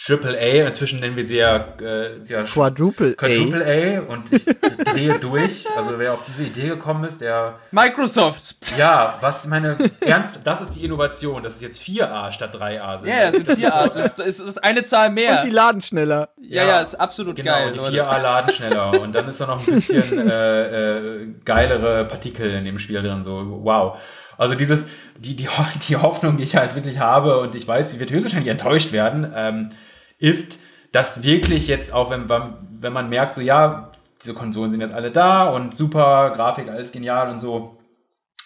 Triple 0.05 0.37
A, 0.37 0.67
inzwischen 0.69 1.01
nennen 1.01 1.17
wir 1.17 1.27
sie 1.27 1.39
ja, 1.39 1.75
äh, 1.81 2.19
ja 2.27 2.43
Quadruple, 2.45 3.15
Quadruple 3.15 3.65
A. 3.65 3.99
A. 3.99 4.13
und 4.13 4.33
ich 4.33 4.45
drehe 4.85 5.19
durch. 5.19 5.65
Also 5.77 5.99
wer 5.99 6.15
auf 6.15 6.21
diese 6.27 6.49
Idee 6.49 6.69
gekommen 6.69 7.05
ist, 7.05 7.21
der 7.21 7.59
Microsoft. 7.71 8.57
Ja, 8.77 9.19
was 9.21 9.47
meine 9.47 9.77
ernst, 10.01 10.41
das 10.45 10.61
ist 10.61 10.75
die 10.75 10.85
Innovation, 10.85 11.43
dass 11.43 11.57
es 11.57 11.61
jetzt 11.61 11.83
4A 11.83 12.33
statt 12.33 12.55
3A 12.55 12.99
sind. 12.99 13.09
Ja, 13.09 13.15
yeah, 13.15 13.29
es 13.29 13.37
sind 13.37 13.49
4A, 13.49 13.85
es 13.85 13.97
ist, 13.97 14.21
es 14.21 14.41
ist 14.41 14.59
eine 14.59 14.83
Zahl 14.83 15.11
mehr. 15.11 15.37
Und 15.37 15.45
die 15.45 15.51
laden 15.51 15.81
schneller. 15.81 16.29
Ja, 16.41 16.63
ja, 16.63 16.69
ja 16.69 16.81
ist 16.81 16.95
absolut 16.95 17.37
genau, 17.37 17.53
geil. 17.53 17.73
Die 17.73 17.79
4A 17.79 18.23
laden 18.23 18.53
schneller 18.53 19.01
und 19.01 19.13
dann 19.13 19.29
ist 19.29 19.41
da 19.41 19.47
noch 19.47 19.67
ein 19.67 19.75
bisschen 19.75 20.29
äh, 20.31 20.97
äh, 20.99 21.29
geilere 21.45 22.05
Partikel 22.05 22.51
in 22.51 22.65
dem 22.65 22.79
Spiel 22.79 23.03
drin. 23.03 23.25
So, 23.25 23.61
wow. 23.63 23.99
Also 24.39 24.55
dieses, 24.55 24.89
die, 25.19 25.37
die, 25.37 25.49
die 25.89 25.97
Hoffnung, 25.97 26.37
die 26.37 26.45
ich 26.45 26.57
halt 26.57 26.75
wirklich 26.75 26.99
habe, 26.99 27.39
und 27.41 27.55
ich 27.55 27.67
weiß, 27.67 27.91
sie 27.91 28.01
wird 28.01 28.11
höchstwahrscheinlich 28.11 28.51
enttäuscht 28.51 28.93
werden, 28.93 29.33
ähm, 29.35 29.71
ist, 30.19 30.59
dass 30.93 31.23
wirklich 31.23 31.69
jetzt 31.69 31.93
auch, 31.93 32.11
wenn, 32.11 32.29
wenn 32.29 32.93
man 32.93 33.09
merkt, 33.09 33.35
so 33.35 33.41
ja, 33.41 33.93
diese 34.23 34.35
Konsolen 34.35 34.71
sind 34.71 34.81
jetzt 34.81 34.95
alle 34.95 35.11
da 35.11 35.49
und 35.49 35.75
super, 35.75 36.33
Grafik, 36.37 36.69
alles 36.69 36.93
genial 36.93 37.31
und 37.31 37.41
so. 37.41 37.79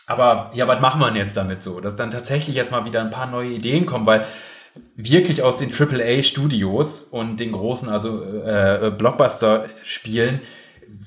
Aber 0.07 0.53
ja, 0.55 0.69
was 0.69 0.81
machen 0.81 1.01
wir 1.01 1.09
denn 1.09 1.17
jetzt 1.17 1.37
damit 1.37 1.63
so? 1.63 1.81
Dass 1.81 1.97
dann 1.97 2.11
tatsächlich 2.11 2.55
jetzt 2.55 2.71
mal 2.71 2.85
wieder 2.85 3.01
ein 3.01 3.11
paar 3.11 3.27
neue 3.27 3.51
Ideen 3.51 3.87
kommen, 3.87 4.07
weil 4.07 4.25
wirklich 4.95 5.43
aus 5.43 5.59
den 5.59 5.73
AAA-Studios 5.73 7.03
und 7.03 7.39
den 7.39 7.53
großen, 7.53 7.89
also 7.89 8.23
äh, 8.23 8.93
Blockbuster-Spielen, 8.97 10.41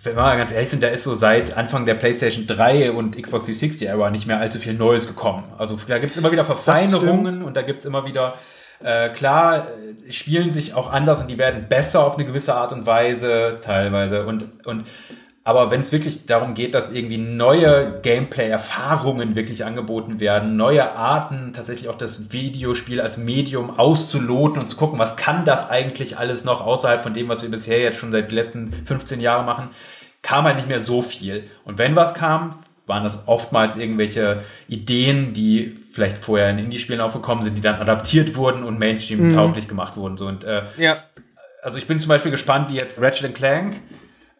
wenn 0.03 0.15
wir 0.15 0.37
ganz 0.37 0.51
ehrlich 0.51 0.69
sind, 0.69 0.83
da 0.83 0.87
ist 0.87 1.03
so 1.03 1.15
seit 1.15 1.57
Anfang 1.57 1.85
der 1.85 1.95
PlayStation 1.95 2.47
3 2.47 2.91
und 2.91 3.21
Xbox 3.21 3.45
360 3.45 3.87
Era 3.87 4.09
nicht 4.11 4.27
mehr 4.27 4.39
allzu 4.39 4.59
viel 4.59 4.73
Neues 4.73 5.07
gekommen. 5.07 5.43
Also 5.57 5.77
da 5.87 5.99
gibt 5.99 6.11
es 6.11 6.17
immer 6.17 6.31
wieder 6.31 6.45
Verfeinerungen 6.45 7.43
und 7.43 7.57
da 7.57 7.61
gibt 7.61 7.79
es 7.79 7.85
immer 7.85 8.05
wieder 8.05 8.35
äh, 8.81 9.09
klar, 9.09 9.67
äh, 10.07 10.11
spielen 10.11 10.51
sich 10.51 10.73
auch 10.73 10.91
anders 10.91 11.21
und 11.21 11.27
die 11.27 11.37
werden 11.37 11.67
besser 11.67 12.05
auf 12.05 12.15
eine 12.15 12.25
gewisse 12.25 12.55
Art 12.55 12.71
und 12.71 12.85
Weise 12.85 13.59
teilweise. 13.61 14.25
Und, 14.25 14.65
und 14.65 14.85
aber 15.43 15.71
wenn 15.71 15.81
es 15.81 15.91
wirklich 15.91 16.25
darum 16.25 16.53
geht, 16.53 16.75
dass 16.75 16.91
irgendwie 16.91 17.17
neue 17.17 17.99
Gameplay-Erfahrungen 18.03 19.35
wirklich 19.35 19.65
angeboten 19.65 20.19
werden, 20.19 20.57
neue 20.57 20.91
Arten, 20.91 21.53
tatsächlich 21.53 21.89
auch 21.89 21.97
das 21.97 22.31
Videospiel 22.31 23.01
als 23.01 23.17
Medium 23.17 23.79
auszuloten 23.79 24.61
und 24.61 24.67
zu 24.67 24.75
gucken, 24.75 24.99
was 24.99 25.15
kann 25.15 25.45
das 25.45 25.69
eigentlich 25.69 26.17
alles 26.17 26.43
noch 26.43 26.61
außerhalb 26.61 27.01
von 27.01 27.13
dem, 27.13 27.29
was 27.29 27.41
wir 27.41 27.49
bisher 27.49 27.79
jetzt 27.79 27.97
schon 27.97 28.11
seit 28.11 28.31
den 28.31 28.35
letzten 28.35 28.73
15 28.85 29.21
Jahren 29.21 29.45
machen, 29.45 29.69
kam 30.21 30.45
halt 30.45 30.57
nicht 30.57 30.67
mehr 30.67 30.81
so 30.81 31.01
viel. 31.01 31.45
Und 31.63 31.77
wenn 31.77 31.95
was 31.95 32.13
kam, 32.13 32.51
waren 32.85 33.03
das 33.03 33.27
oftmals 33.27 33.77
irgendwelche 33.77 34.43
Ideen, 34.67 35.33
die 35.33 35.77
vielleicht 35.93 36.17
vorher 36.17 36.49
in 36.49 36.59
Indie-Spielen 36.59 37.01
aufgekommen 37.01 37.43
sind, 37.43 37.55
die 37.55 37.61
dann 37.61 37.75
adaptiert 37.75 38.35
wurden 38.35 38.63
und 38.63 38.77
Mainstream-tauglich 38.79 39.65
mhm. 39.65 39.69
gemacht 39.69 39.95
wurden. 39.95 40.17
So, 40.17 40.27
und, 40.27 40.43
äh, 40.43 40.63
ja. 40.77 40.97
Also 41.61 41.77
ich 41.77 41.87
bin 41.87 41.99
zum 41.99 42.09
Beispiel 42.09 42.31
gespannt, 42.31 42.71
wie 42.71 42.75
jetzt 42.75 43.01
Ratchet 43.01 43.35
Clank, 43.35 43.75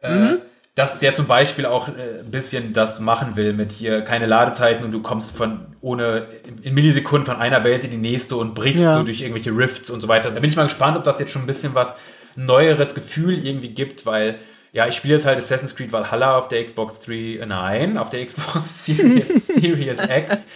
äh, 0.01 0.15
mhm. 0.15 0.37
Dass 0.80 0.99
der 0.99 1.13
zum 1.13 1.27
Beispiel 1.27 1.65
auch 1.65 1.89
äh, 1.89 2.21
ein 2.21 2.32
bisschen 2.32 2.71
das 2.71 3.01
machen 3.01 3.36
will 3.36 3.51
mit 3.51 3.73
hier 3.73 4.01
keine 4.01 4.27
Ladezeiten 4.27 4.86
und 4.86 4.91
du 4.91 5.01
kommst 5.01 5.36
von 5.36 5.65
ohne 5.82 6.27
in 6.61 6.73
Millisekunden 6.73 7.25
von 7.25 7.36
einer 7.36 7.65
Welt 7.65 7.84
in 7.84 7.91
die 7.91 7.97
nächste 7.97 8.38
und 8.38 8.55
brichst 8.55 8.82
ja. 8.82 8.93
so 8.95 9.03
durch 9.03 9.19
irgendwelche 9.19 9.51
Rifts 9.51 9.89
und 9.89 9.99
so 9.99 10.07
weiter. 10.07 10.32
Da 10.32 10.39
bin 10.39 10.49
ich 10.49 10.55
mal 10.55 10.63
gespannt, 10.63 10.95
ob 10.95 11.03
das 11.03 11.19
jetzt 11.19 11.32
schon 11.32 11.41
ein 11.41 11.47
bisschen 11.47 11.75
was 11.75 11.95
neueres 12.38 12.95
Gefühl 12.95 13.45
irgendwie 13.45 13.69
gibt, 13.69 14.05
weil 14.05 14.39
ja, 14.71 14.88
ich 14.88 14.95
spiele 14.95 15.15
jetzt 15.15 15.25
halt 15.25 15.38
Assassin's 15.38 15.75
Creed 15.75 15.91
Valhalla 15.91 16.38
auf 16.38 16.47
der 16.47 16.63
Xbox 16.63 17.01
3, 17.01 17.13
äh, 17.13 17.45
nein, 17.45 17.97
auf 17.97 18.09
der 18.09 18.25
Xbox 18.25 18.86
Series, 18.86 19.47
Series 19.47 19.99
X. 20.01 20.47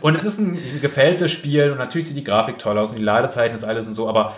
Und 0.00 0.14
es 0.14 0.22
ist 0.22 0.38
ein, 0.38 0.52
ein 0.52 0.80
gefälltes 0.80 1.32
Spiel 1.32 1.72
und 1.72 1.78
natürlich 1.78 2.06
sieht 2.06 2.16
die 2.16 2.22
Grafik 2.22 2.60
toll 2.60 2.78
aus 2.78 2.90
und 2.90 2.98
die 2.98 3.04
Ladezeiten 3.04 3.56
ist 3.56 3.64
alles 3.64 3.88
und 3.88 3.94
so, 3.94 4.08
aber 4.08 4.36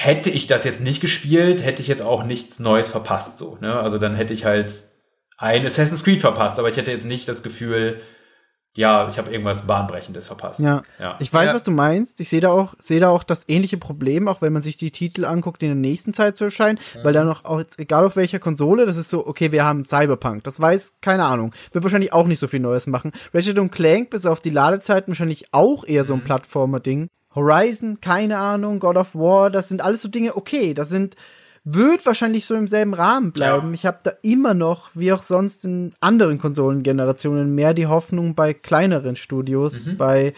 hätte 0.00 0.30
ich 0.30 0.46
das 0.46 0.62
jetzt 0.62 0.80
nicht 0.80 1.00
gespielt, 1.00 1.64
hätte 1.64 1.82
ich 1.82 1.88
jetzt 1.88 2.02
auch 2.02 2.22
nichts 2.22 2.60
Neues 2.60 2.88
verpasst, 2.88 3.36
so, 3.36 3.58
ne? 3.60 3.80
Also 3.80 3.98
dann 3.98 4.14
hätte 4.14 4.32
ich 4.32 4.44
halt 4.44 4.72
ein 5.36 5.66
Assassin's 5.66 6.04
Creed 6.04 6.20
verpasst, 6.20 6.60
aber 6.60 6.68
ich 6.68 6.76
hätte 6.76 6.92
jetzt 6.92 7.04
nicht 7.04 7.28
das 7.28 7.42
Gefühl, 7.42 8.00
ja, 8.74 9.08
ich 9.08 9.18
habe 9.18 9.32
irgendwas 9.32 9.66
Bahnbrechendes 9.66 10.28
verpasst. 10.28 10.60
Ja. 10.60 10.82
ja. 11.00 11.16
Ich 11.18 11.32
weiß, 11.32 11.48
ja. 11.48 11.54
was 11.54 11.64
du 11.64 11.72
meinst. 11.72 12.20
Ich 12.20 12.28
sehe 12.28 12.40
da 12.40 12.50
auch, 12.50 12.76
sehe 12.78 13.00
da 13.00 13.08
auch 13.08 13.24
das 13.24 13.48
ähnliche 13.48 13.76
Problem, 13.76 14.28
auch 14.28 14.40
wenn 14.40 14.52
man 14.52 14.62
sich 14.62 14.76
die 14.76 14.92
Titel 14.92 15.24
anguckt, 15.24 15.62
die 15.62 15.66
in 15.66 15.82
der 15.82 15.90
nächsten 15.90 16.14
Zeit 16.14 16.36
zu 16.36 16.44
erscheinen, 16.44 16.78
mhm. 16.94 17.00
weil 17.02 17.12
da 17.12 17.24
noch 17.24 17.44
auch 17.44 17.58
jetzt, 17.58 17.80
egal 17.80 18.04
auf 18.04 18.14
welcher 18.14 18.38
Konsole, 18.38 18.86
das 18.86 18.96
ist 18.96 19.10
so, 19.10 19.26
okay, 19.26 19.50
wir 19.50 19.64
haben 19.64 19.82
Cyberpunk. 19.82 20.44
Das 20.44 20.60
weiß, 20.60 20.98
keine 21.00 21.24
Ahnung. 21.24 21.52
Wird 21.72 21.82
wahrscheinlich 21.82 22.12
auch 22.12 22.28
nicht 22.28 22.38
so 22.38 22.46
viel 22.46 22.60
Neues 22.60 22.86
machen. 22.86 23.10
Ratchet 23.34 23.58
und 23.58 23.72
Clank, 23.72 24.10
bis 24.10 24.26
auf 24.26 24.38
die 24.38 24.50
Ladezeiten 24.50 25.10
wahrscheinlich 25.10 25.46
auch 25.50 25.84
eher 25.84 26.04
so 26.04 26.14
ein 26.14 26.20
mhm. 26.20 26.24
Plattformer-Ding. 26.24 27.08
Horizon, 27.38 28.00
keine 28.00 28.38
Ahnung, 28.38 28.80
God 28.80 28.96
of 28.96 29.14
War, 29.14 29.50
das 29.50 29.68
sind 29.68 29.80
alles 29.80 30.02
so 30.02 30.08
Dinge, 30.08 30.36
okay, 30.36 30.74
das 30.74 30.88
sind 30.88 31.16
wird 31.74 32.06
wahrscheinlich 32.06 32.46
so 32.46 32.54
im 32.54 32.66
selben 32.66 32.94
Rahmen 32.94 33.32
bleiben. 33.32 33.68
Ja. 33.68 33.74
Ich 33.74 33.86
habe 33.86 33.98
da 34.02 34.12
immer 34.22 34.54
noch, 34.54 34.90
wie 34.94 35.12
auch 35.12 35.22
sonst 35.22 35.64
in 35.64 35.90
anderen 36.00 36.38
Konsolengenerationen, 36.38 37.54
mehr 37.54 37.74
die 37.74 37.86
Hoffnung 37.86 38.34
bei 38.34 38.54
kleineren 38.54 39.16
Studios, 39.16 39.86
mhm. 39.86 39.96
bei, 39.96 40.34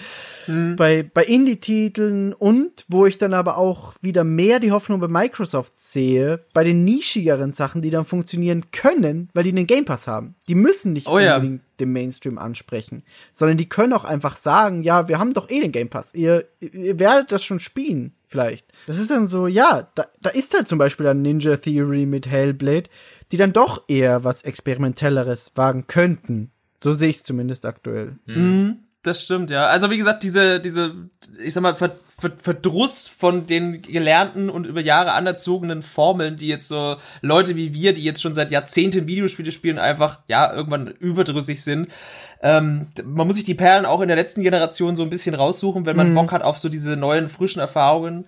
mhm. 0.47 0.77
bei, 0.77 1.03
bei 1.03 1.25
Indie-Titeln 1.25 2.33
und 2.33 2.85
wo 2.89 3.07
ich 3.07 3.19
dann 3.19 3.35
aber 3.35 3.59
auch 3.59 3.95
wieder 4.01 4.25
mehr 4.25 4.59
die 4.59 4.73
Hoffnung 4.73 5.01
bei 5.01 5.09
Microsoft 5.09 5.79
sehe, 5.79 6.41
bei 6.53 6.65
den 6.65 6.85
nischigeren 6.85 7.53
Sachen, 7.53 7.83
die 7.83 7.91
dann 7.91 8.05
funktionieren 8.05 8.71
können, 8.73 9.29
weil 9.33 9.45
die 9.45 9.51
einen 9.51 9.67
Game 9.67 9.85
Pass 9.85 10.09
haben. 10.09 10.35
Die 10.49 10.55
müssen 10.55 10.93
nicht 10.93 11.07
oh, 11.07 11.13
unbedingt 11.13 11.61
ja. 11.61 11.69
den 11.79 11.93
Mainstream 11.93 12.39
ansprechen, 12.39 13.05
sondern 13.33 13.57
die 13.57 13.69
können 13.69 13.93
auch 13.93 14.05
einfach 14.05 14.37
sagen, 14.37 14.83
ja, 14.83 15.09
wir 15.09 15.19
haben 15.19 15.35
doch 15.35 15.49
eh 15.49 15.61
den 15.61 15.73
Game 15.73 15.91
Pass. 15.91 16.15
Ihr, 16.15 16.45
ihr 16.61 16.99
werdet 16.99 17.31
das 17.31 17.45
schon 17.45 17.61
spielen 17.61 18.13
vielleicht. 18.31 18.67
Das 18.87 18.99
ist 18.99 19.11
dann 19.11 19.27
so, 19.27 19.47
ja, 19.47 19.91
da, 19.95 20.07
da 20.23 20.31
ist 20.31 20.55
halt 20.55 20.69
zum 20.69 20.79
Beispiel 20.79 21.07
ein 21.09 21.23
Ninja 21.23 21.57
Theory 21.57 22.07
mit 22.07 22.27
Hellblade, 22.27 22.89
die 23.33 23.37
dann 23.37 23.53
doch 23.53 23.85
eher 23.89 24.25
was 24.25 24.43
Experimentelleres 24.43 25.53
wagen 25.57 25.87
könnten. 25.87 26.51
So 26.83 26.93
sehe 26.93 27.11
ich 27.11 27.17
es 27.17 27.23
zumindest 27.25 27.67
aktuell. 27.67 28.19
Mhm. 28.27 28.79
Das 29.03 29.23
stimmt, 29.23 29.49
ja. 29.49 29.67
Also 29.67 29.91
wie 29.91 29.97
gesagt, 29.97 30.23
diese, 30.23 30.61
diese, 30.61 31.09
ich 31.43 31.55
sag 31.55 31.63
mal, 31.63 31.75
Ver 31.75 31.97
Ver 32.19 32.33
Verdruss 32.37 33.09
von 33.09 33.47
den 33.47 33.81
gelernten 33.81 34.51
und 34.51 34.67
über 34.67 34.83
Jahre 34.83 35.13
anerzogenen 35.13 35.81
Formeln, 35.81 36.37
die 36.37 36.49
jetzt 36.49 36.69
so 36.69 36.97
Leute 37.23 37.57
wie 37.57 37.73
wir, 37.73 37.95
die 37.95 38.05
jetzt 38.05 38.21
schon 38.21 38.35
seit 38.35 38.51
Jahrzehnten 38.51 39.07
Videospiele 39.07 39.51
spielen, 39.53 39.79
einfach, 39.79 40.21
ja, 40.29 40.53
irgendwann 40.55 40.89
überdrüssig 40.89 41.63
sind. 41.63 41.89
Ähm, 42.43 42.89
man 43.05 43.27
muss 43.27 43.37
sich 43.37 43.47
die 43.47 43.55
Perlen 43.55 43.87
auch 43.87 44.03
in 44.03 44.09
der 44.09 44.19
letzten 44.19 44.43
Generation 44.43 44.97
so 44.97 45.03
ein 45.03 45.09
bisschen 45.09 45.35
raussuchen, 45.35 45.87
wenn 45.87 45.97
man 45.97 46.11
mhm. 46.11 46.15
Bock 46.15 46.33
hat 46.33 46.43
auf 46.43 46.59
so 46.59 46.69
diese 46.69 46.95
neuen, 46.95 47.31
frischen 47.31 47.61
Erfahrungen. 47.61 48.27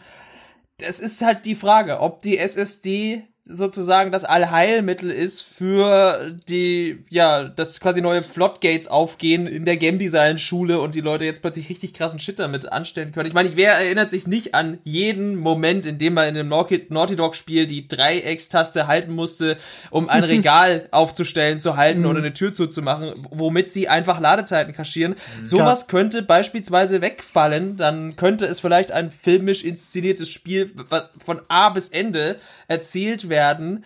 Das 0.78 0.98
ist 0.98 1.20
halt 1.20 1.44
die 1.44 1.54
Frage, 1.54 2.00
ob 2.00 2.22
die 2.22 2.38
SSD 2.38 3.24
sozusagen 3.44 4.12
das 4.12 4.24
Allheilmittel 4.24 5.10
ist 5.10 5.42
für 5.42 6.32
die, 6.48 7.04
ja, 7.08 7.42
dass 7.42 7.80
quasi 7.80 8.00
neue 8.00 8.22
Floodgates 8.22 8.86
aufgehen 8.86 9.48
in 9.48 9.64
der 9.64 9.76
Game 9.76 9.98
Design 9.98 10.38
Schule 10.38 10.78
und 10.78 10.94
die 10.94 11.00
Leute 11.00 11.24
jetzt 11.24 11.42
plötzlich 11.42 11.68
richtig 11.68 11.92
krassen 11.92 12.20
Shit 12.20 12.38
damit 12.38 12.70
anstellen 12.70 13.10
können. 13.10 13.26
Ich 13.26 13.34
meine, 13.34 13.56
wer 13.56 13.72
erinnert 13.72 14.10
sich 14.10 14.28
nicht 14.28 14.54
an 14.54 14.78
jeden 14.84 15.34
Moment, 15.34 15.86
in 15.86 15.98
dem 15.98 16.14
man 16.14 16.28
in 16.28 16.36
einem 16.36 16.48
Naughty 16.48 17.16
Dog 17.16 17.34
Spiel 17.34 17.66
die 17.66 17.88
Dreieckstaste 17.88 18.86
halten 18.86 19.12
musste, 19.12 19.56
um 19.90 20.08
ein 20.08 20.22
Regal 20.32 20.86
aufzustellen, 20.92 21.58
zu 21.58 21.76
halten 21.76 22.06
oder 22.06 22.20
mhm. 22.20 22.26
eine 22.26 22.34
Tür 22.34 22.52
zuzumachen, 22.52 23.12
womit 23.30 23.68
sie 23.70 23.88
einfach 23.88 24.20
Ladezeiten 24.20 24.72
kaschieren. 24.72 25.16
Mhm. 25.40 25.44
Sowas 25.44 25.88
könnte 25.88 26.22
beispielsweise 26.22 27.00
wegfallen, 27.00 27.76
dann 27.76 28.14
könnte 28.14 28.46
es 28.46 28.60
vielleicht 28.60 28.92
ein 28.92 29.10
filmisch 29.10 29.64
inszeniertes 29.64 30.30
Spiel 30.30 30.70
von 31.18 31.40
A 31.48 31.70
bis 31.70 31.88
Ende 31.88 32.38
erzählt 32.72 33.28
werden 33.28 33.84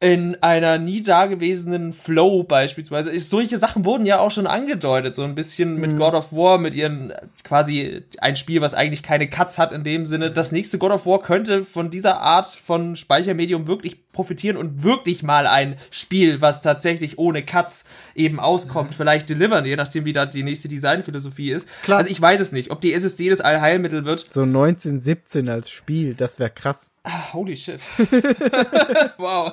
in 0.00 0.36
einer 0.42 0.76
nie 0.76 1.00
dagewesenen 1.00 1.92
Flow 1.94 2.42
beispielsweise. 2.42 3.18
Solche 3.20 3.56
Sachen 3.56 3.84
wurden 3.86 4.04
ja 4.04 4.18
auch 4.18 4.30
schon 4.30 4.46
angedeutet, 4.46 5.14
so 5.14 5.22
ein 5.22 5.34
bisschen 5.34 5.80
mit 5.80 5.92
mhm. 5.92 5.98
God 5.98 6.14
of 6.14 6.32
War, 6.32 6.58
mit 6.58 6.74
ihren 6.74 7.14
quasi 7.42 8.02
ein 8.18 8.36
Spiel, 8.36 8.60
was 8.60 8.74
eigentlich 8.74 9.02
keine 9.02 9.30
Cuts 9.30 9.56
hat 9.56 9.72
in 9.72 9.84
dem 9.84 10.04
Sinne. 10.04 10.30
Das 10.30 10.52
nächste 10.52 10.78
God 10.78 10.90
of 10.90 11.06
War 11.06 11.20
könnte 11.20 11.64
von 11.64 11.88
dieser 11.88 12.20
Art 12.20 12.46
von 12.46 12.96
Speichermedium 12.96 13.66
wirklich 13.66 14.03
profitieren 14.14 14.56
und 14.56 14.82
wirklich 14.82 15.22
mal 15.22 15.46
ein 15.46 15.76
Spiel, 15.90 16.40
was 16.40 16.62
tatsächlich 16.62 17.18
ohne 17.18 17.44
Cuts 17.44 17.86
eben 18.14 18.40
auskommt, 18.40 18.92
mhm. 18.92 18.94
vielleicht 18.94 19.28
delivern, 19.28 19.66
je 19.66 19.76
nachdem, 19.76 20.06
wie 20.06 20.14
da 20.14 20.24
die 20.24 20.42
nächste 20.42 20.68
Designphilosophie 20.68 21.50
ist. 21.50 21.68
Klar. 21.82 21.98
Also 21.98 22.10
ich 22.10 22.20
weiß 22.20 22.40
es 22.40 22.52
nicht, 22.52 22.70
ob 22.70 22.80
die 22.80 22.94
SSD 22.94 23.28
das 23.28 23.42
Allheilmittel 23.42 24.06
wird. 24.06 24.26
So 24.30 24.42
1917 24.42 25.50
als 25.50 25.68
Spiel, 25.68 26.14
das 26.14 26.38
wäre 26.38 26.50
krass. 26.50 26.90
Ah, 27.06 27.34
holy 27.34 27.54
shit. 27.54 27.82
wow. 29.18 29.52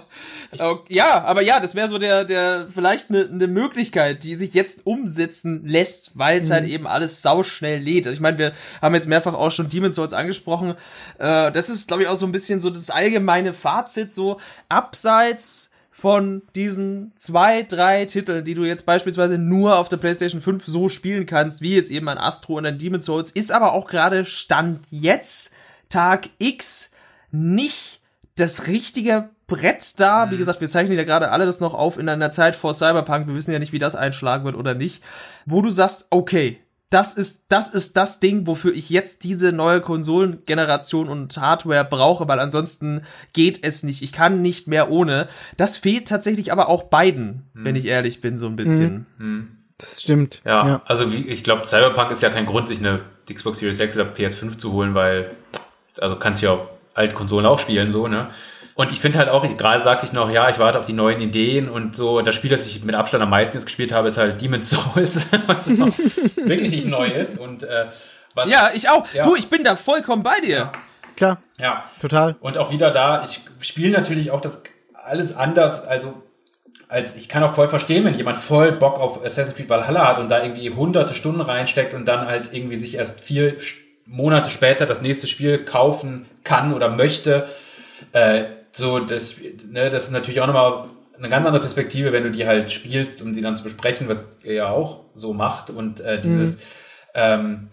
Ja, 0.87 1.21
aber 1.23 1.41
ja, 1.41 1.59
das 1.59 1.75
wäre 1.75 1.89
so 1.89 1.97
der, 1.97 2.23
der, 2.23 2.69
vielleicht 2.73 3.09
eine 3.09 3.27
ne 3.27 3.47
Möglichkeit, 3.47 4.23
die 4.23 4.35
sich 4.35 4.53
jetzt 4.53 4.85
umsetzen 4.85 5.67
lässt, 5.67 6.17
weil 6.17 6.39
es 6.39 6.49
halt 6.49 6.61
mhm. 6.61 6.67
halt 6.67 6.73
eben 6.73 6.87
alles 6.87 7.21
sauschnell 7.21 7.81
lädt. 7.81 8.05
Ich 8.05 8.21
meine, 8.21 8.37
wir 8.37 8.53
haben 8.81 8.95
jetzt 8.95 9.07
mehrfach 9.07 9.33
auch 9.33 9.51
schon 9.51 9.67
Demon's 9.67 9.95
Souls 9.95 10.13
angesprochen. 10.13 10.75
Äh, 11.19 11.51
das 11.51 11.69
ist, 11.69 11.89
glaube 11.89 12.03
ich, 12.03 12.07
auch 12.07 12.15
so 12.15 12.25
ein 12.25 12.31
bisschen 12.31 12.61
so 12.61 12.69
das 12.69 12.89
allgemeine 12.89 13.53
Fazit, 13.53 14.13
so 14.13 14.39
abseits 14.69 15.71
von 15.91 16.41
diesen 16.55 17.11
zwei, 17.15 17.63
drei 17.63 18.05
Titeln, 18.05 18.43
die 18.43 18.55
du 18.55 18.63
jetzt 18.63 18.85
beispielsweise 18.85 19.37
nur 19.37 19.77
auf 19.77 19.89
der 19.89 19.97
PlayStation 19.97 20.41
5 20.41 20.65
so 20.65 20.89
spielen 20.89 21.25
kannst, 21.25 21.61
wie 21.61 21.75
jetzt 21.75 21.91
eben 21.91 22.07
ein 22.09 22.17
Astro 22.17 22.57
und 22.57 22.65
ein 22.65 22.77
Demon's 22.77 23.05
Souls, 23.05 23.29
ist 23.31 23.51
aber 23.51 23.73
auch 23.73 23.87
gerade 23.87 24.25
Stand 24.25 24.79
jetzt, 24.89 25.53
Tag 25.89 26.29
X, 26.39 26.93
nicht 27.31 27.99
das 28.35 28.67
richtige 28.67 29.29
Brett 29.47 29.99
da. 29.99 30.25
Mhm. 30.25 30.31
Wie 30.31 30.37
gesagt, 30.37 30.61
wir 30.61 30.67
zeichnen 30.67 30.97
ja 30.97 31.03
gerade 31.03 31.29
alle 31.29 31.45
das 31.45 31.59
noch 31.59 31.73
auf 31.73 31.97
in 31.97 32.09
einer 32.09 32.31
Zeit 32.31 32.55
vor 32.55 32.73
Cyberpunk. 32.73 33.27
Wir 33.27 33.35
wissen 33.35 33.51
ja 33.51 33.59
nicht, 33.59 33.73
wie 33.73 33.79
das 33.79 33.95
einschlagen 33.95 34.45
wird 34.45 34.55
oder 34.55 34.73
nicht. 34.73 35.03
Wo 35.45 35.61
du 35.61 35.69
sagst, 35.69 36.07
okay, 36.09 36.61
das 36.91 37.13
ist, 37.13 37.45
das 37.49 37.69
ist 37.69 37.95
das 37.95 38.19
Ding, 38.19 38.45
wofür 38.45 38.73
ich 38.73 38.89
jetzt 38.89 39.23
diese 39.23 39.53
neue 39.53 39.79
Konsolengeneration 39.79 41.07
und 41.07 41.35
Hardware 41.37 41.85
brauche, 41.85 42.27
weil 42.27 42.39
ansonsten 42.39 43.03
geht 43.31 43.63
es 43.63 43.83
nicht. 43.83 44.01
Ich 44.01 44.11
kann 44.11 44.41
nicht 44.41 44.67
mehr 44.67 44.91
ohne. 44.91 45.29
Das 45.55 45.77
fehlt 45.77 46.09
tatsächlich 46.09 46.51
aber 46.51 46.67
auch 46.67 46.83
beiden, 46.83 47.49
hm. 47.53 47.63
wenn 47.65 47.75
ich 47.77 47.85
ehrlich 47.85 48.19
bin, 48.19 48.37
so 48.37 48.45
ein 48.47 48.57
bisschen. 48.57 49.07
Hm. 49.17 49.25
hm. 49.25 49.47
Das 49.77 50.01
stimmt. 50.03 50.43
Ja, 50.45 50.67
ja. 50.67 50.81
also 50.85 51.11
wie, 51.11 51.25
ich 51.27 51.43
glaube, 51.43 51.65
Cyberpunk 51.65 52.11
ist 52.11 52.21
ja 52.21 52.29
kein 52.29 52.45
Grund, 52.45 52.67
sich 52.67 52.77
eine 52.79 52.99
Xbox 53.33 53.57
Series 53.57 53.79
X 53.79 53.95
oder 53.95 54.11
PS5 54.13 54.59
zu 54.59 54.73
holen, 54.73 54.93
weil, 54.93 55.31
also 55.99 56.17
kannst 56.17 56.41
du 56.41 56.45
ja 56.45 56.51
auf 56.53 56.67
alten 56.93 57.15
Konsolen 57.15 57.47
auch 57.47 57.57
spielen, 57.57 57.91
so, 57.91 58.07
ne? 58.07 58.29
Und 58.81 58.91
ich 58.91 58.99
finde 58.99 59.19
halt 59.19 59.29
auch, 59.29 59.45
gerade 59.57 59.83
sagte 59.83 60.07
ich 60.07 60.11
noch, 60.11 60.31
ja, 60.31 60.49
ich 60.49 60.57
warte 60.57 60.79
auf 60.79 60.87
die 60.87 60.93
neuen 60.93 61.21
Ideen 61.21 61.69
und 61.69 61.95
so. 61.95 62.23
Das 62.23 62.33
Spiel, 62.33 62.49
das 62.49 62.65
ich 62.65 62.83
mit 62.83 62.95
Abstand 62.95 63.21
am 63.21 63.29
meisten 63.29 63.55
jetzt 63.55 63.65
gespielt 63.65 63.91
habe, 63.91 64.07
ist 64.07 64.17
halt 64.17 64.41
Demon's 64.41 64.71
Souls, 64.71 65.27
was 65.45 65.67
wirklich 65.67 66.71
nicht 66.71 66.87
neu 66.87 67.05
ist. 67.07 67.37
Und, 67.37 67.61
äh, 67.61 67.85
was, 68.33 68.49
ja, 68.49 68.71
ich 68.73 68.89
auch. 68.89 69.05
Ja. 69.13 69.21
Du, 69.21 69.35
ich 69.35 69.51
bin 69.51 69.63
da 69.63 69.75
vollkommen 69.75 70.23
bei 70.23 70.39
dir. 70.39 70.57
Ja. 70.57 70.71
Klar. 71.15 71.37
Ja. 71.59 71.83
Total. 71.99 72.35
Und 72.39 72.57
auch 72.57 72.71
wieder 72.71 72.89
da, 72.89 73.23
ich 73.23 73.41
spiele 73.59 73.91
natürlich 73.91 74.31
auch 74.31 74.41
das 74.41 74.63
alles 75.05 75.35
anders, 75.35 75.85
also 75.85 76.23
als 76.87 77.15
ich 77.15 77.29
kann 77.29 77.43
auch 77.43 77.53
voll 77.53 77.67
verstehen, 77.67 78.03
wenn 78.03 78.15
jemand 78.15 78.39
voll 78.39 78.71
Bock 78.71 78.99
auf 78.99 79.23
Assassin's 79.23 79.55
Creed 79.55 79.69
Valhalla 79.69 80.07
hat 80.07 80.17
und 80.17 80.29
da 80.29 80.41
irgendwie 80.41 80.71
hunderte 80.71 81.13
Stunden 81.13 81.41
reinsteckt 81.41 81.93
und 81.93 82.05
dann 82.05 82.25
halt 82.25 82.49
irgendwie 82.51 82.77
sich 82.77 82.95
erst 82.95 83.21
vier 83.21 83.57
Monate 84.07 84.49
später 84.49 84.87
das 84.87 85.03
nächste 85.03 85.27
Spiel 85.27 85.65
kaufen 85.65 86.25
kann 86.43 86.73
oder 86.73 86.89
möchte. 86.89 87.47
Äh, 88.13 88.45
so, 88.71 88.99
das, 88.99 89.35
ne, 89.37 89.89
das 89.89 90.05
ist 90.05 90.11
natürlich 90.11 90.41
auch 90.41 90.47
nochmal 90.47 90.89
eine 91.17 91.29
ganz 91.29 91.45
andere 91.45 91.61
Perspektive, 91.61 92.11
wenn 92.11 92.23
du 92.23 92.31
die 92.31 92.47
halt 92.47 92.71
spielst, 92.71 93.21
um 93.21 93.35
sie 93.35 93.41
dann 93.41 93.57
zu 93.57 93.63
besprechen, 93.63 94.07
was 94.07 94.37
er 94.43 94.53
ja 94.53 94.69
auch 94.69 95.05
so 95.15 95.33
macht. 95.33 95.69
Und 95.69 96.01
äh, 96.01 96.21
dieses, 96.21 96.57
mhm. 96.57 96.61
ähm, 97.13 97.67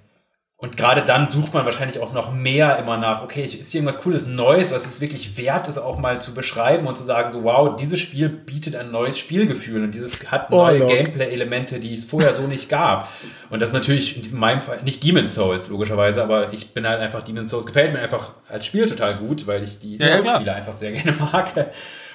und 0.61 0.77
gerade 0.77 1.03
dann 1.03 1.31
sucht 1.31 1.55
man 1.55 1.65
wahrscheinlich 1.65 2.01
auch 2.01 2.13
noch 2.13 2.33
mehr 2.33 2.79
immer 2.79 2.99
nach, 2.99 3.23
okay, 3.23 3.45
ist 3.45 3.71
hier 3.71 3.81
irgendwas 3.81 4.03
Cooles, 4.03 4.27
Neues, 4.27 4.73
was 4.73 4.87
es 4.87 5.01
wirklich 5.01 5.39
wert 5.39 5.69
ist, 5.69 5.79
auch 5.79 5.99
mal 5.99 6.21
zu 6.21 6.35
beschreiben 6.35 6.89
und 6.89 6.99
zu 6.99 7.05
sagen, 7.05 7.33
so, 7.33 7.45
wow, 7.45 7.77
dieses 7.77 8.01
Spiel 8.01 8.29
bietet 8.29 8.75
ein 8.75 8.91
neues 8.91 9.21
Spielgefühl 9.21 9.85
und 9.85 9.93
dieses 9.93 10.33
hat 10.33 10.49
oh, 10.51 10.57
neue 10.57 10.85
Gameplay-Elemente, 10.85 11.79
die 11.79 11.95
es 11.95 12.07
vorher 12.07 12.35
so 12.35 12.49
nicht 12.49 12.69
gab. 12.69 13.09
Und 13.51 13.61
das 13.61 13.69
ist 13.69 13.75
natürlich 13.75 14.33
in 14.33 14.37
meinem 14.37 14.61
Fall 14.61 14.83
nicht 14.83 15.05
Demon's 15.05 15.37
Souls, 15.37 15.69
logischerweise, 15.69 16.25
aber 16.25 16.53
ich 16.53 16.75
bin 16.75 16.89
halt 16.89 17.01
einfach, 17.01 17.23
Demon's 17.23 17.53
Souls 17.53 17.65
gefällt 17.65 17.93
mir 17.93 18.01
einfach 18.01 18.31
als 18.49 18.67
Spiel 18.67 18.87
total 18.87 19.15
gut, 19.15 19.47
weil 19.47 19.63
ich 19.63 19.79
die 19.79 19.97
ja, 19.97 20.19
Spiele 20.19 20.55
einfach 20.55 20.75
sehr 20.75 20.91
gerne 20.91 21.13
mag. 21.21 21.53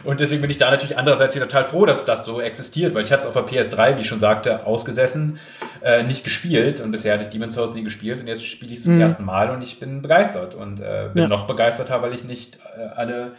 Und 0.04 0.20
deswegen 0.20 0.42
bin 0.42 0.50
ich 0.50 0.58
da 0.58 0.72
natürlich 0.72 0.98
andererseits 0.98 1.36
wieder 1.36 1.48
total 1.48 1.66
froh, 1.66 1.86
dass 1.86 2.06
das 2.06 2.26
so 2.26 2.42
existiert, 2.42 2.94
weil 2.94 3.04
ich 3.04 3.12
hatte 3.12 3.28
es 3.28 3.28
auf 3.28 3.34
der 3.34 3.46
PS3, 3.46 3.98
wie 3.98 4.02
ich 4.02 4.08
schon 4.08 4.20
sagte, 4.20 4.66
ausgesessen, 4.66 5.40
äh, 5.82 6.04
nicht 6.04 6.24
gespielt 6.24 6.82
und 6.82 6.92
bisher 6.92 7.14
hatte 7.14 7.24
ich 7.24 7.30
Demon's 7.30 7.56
Souls 7.56 7.74
nie 7.74 7.84
gespielt 7.84 8.20
und 8.20 8.28
jetzt 8.28 8.46
spiele 8.46 8.72
ich 8.72 8.80
es 8.80 8.84
zum 8.84 8.96
mhm. 8.96 9.02
ersten 9.02 9.26
Mal 9.26 9.50
und 9.52 9.64
ich 9.64 9.80
bin 9.80 10.02
begeistert 10.02 10.56
und 10.56 10.80
äh, 10.80 11.10
bin 11.14 11.24
ja. 11.24 11.30
noch 11.30 11.48
begeisterter, 11.48 12.02
weil 12.02 12.14
ich 12.14 12.24
nicht 12.24 12.58
äh, 12.78 12.82
alle 12.96 13.34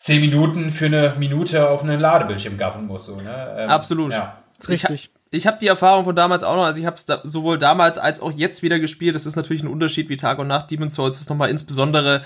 zehn 0.00 0.20
Minuten 0.20 0.72
für 0.72 0.86
eine 0.86 1.14
Minute 1.18 1.68
auf 1.68 1.82
einen 1.82 2.00
Ladebildschirm 2.00 2.56
gaffen 2.56 2.86
muss. 2.86 3.06
So, 3.06 3.16
ne? 3.16 3.56
Ähm, 3.58 3.70
Absolut. 3.70 4.12
Ja. 4.12 4.38
Richtig. 4.68 4.90
Ich, 4.90 5.10
ich 5.32 5.46
habe 5.46 5.58
die 5.60 5.68
Erfahrung 5.68 6.04
von 6.04 6.16
damals 6.16 6.42
auch 6.42 6.56
noch, 6.56 6.64
also 6.64 6.80
ich 6.80 6.86
habe 6.86 6.96
es 6.96 7.06
da 7.06 7.20
sowohl 7.22 7.56
damals 7.56 7.98
als 7.98 8.20
auch 8.20 8.32
jetzt 8.32 8.62
wieder 8.62 8.80
gespielt. 8.80 9.14
Das 9.14 9.26
ist 9.26 9.36
natürlich 9.36 9.62
ein 9.62 9.68
Unterschied 9.68 10.08
wie 10.08 10.16
Tag 10.16 10.38
und 10.38 10.48
Nacht. 10.48 10.70
Demon's 10.70 10.94
Souls 10.94 11.20
ist 11.20 11.30
nochmal 11.30 11.50
insbesondere 11.50 12.22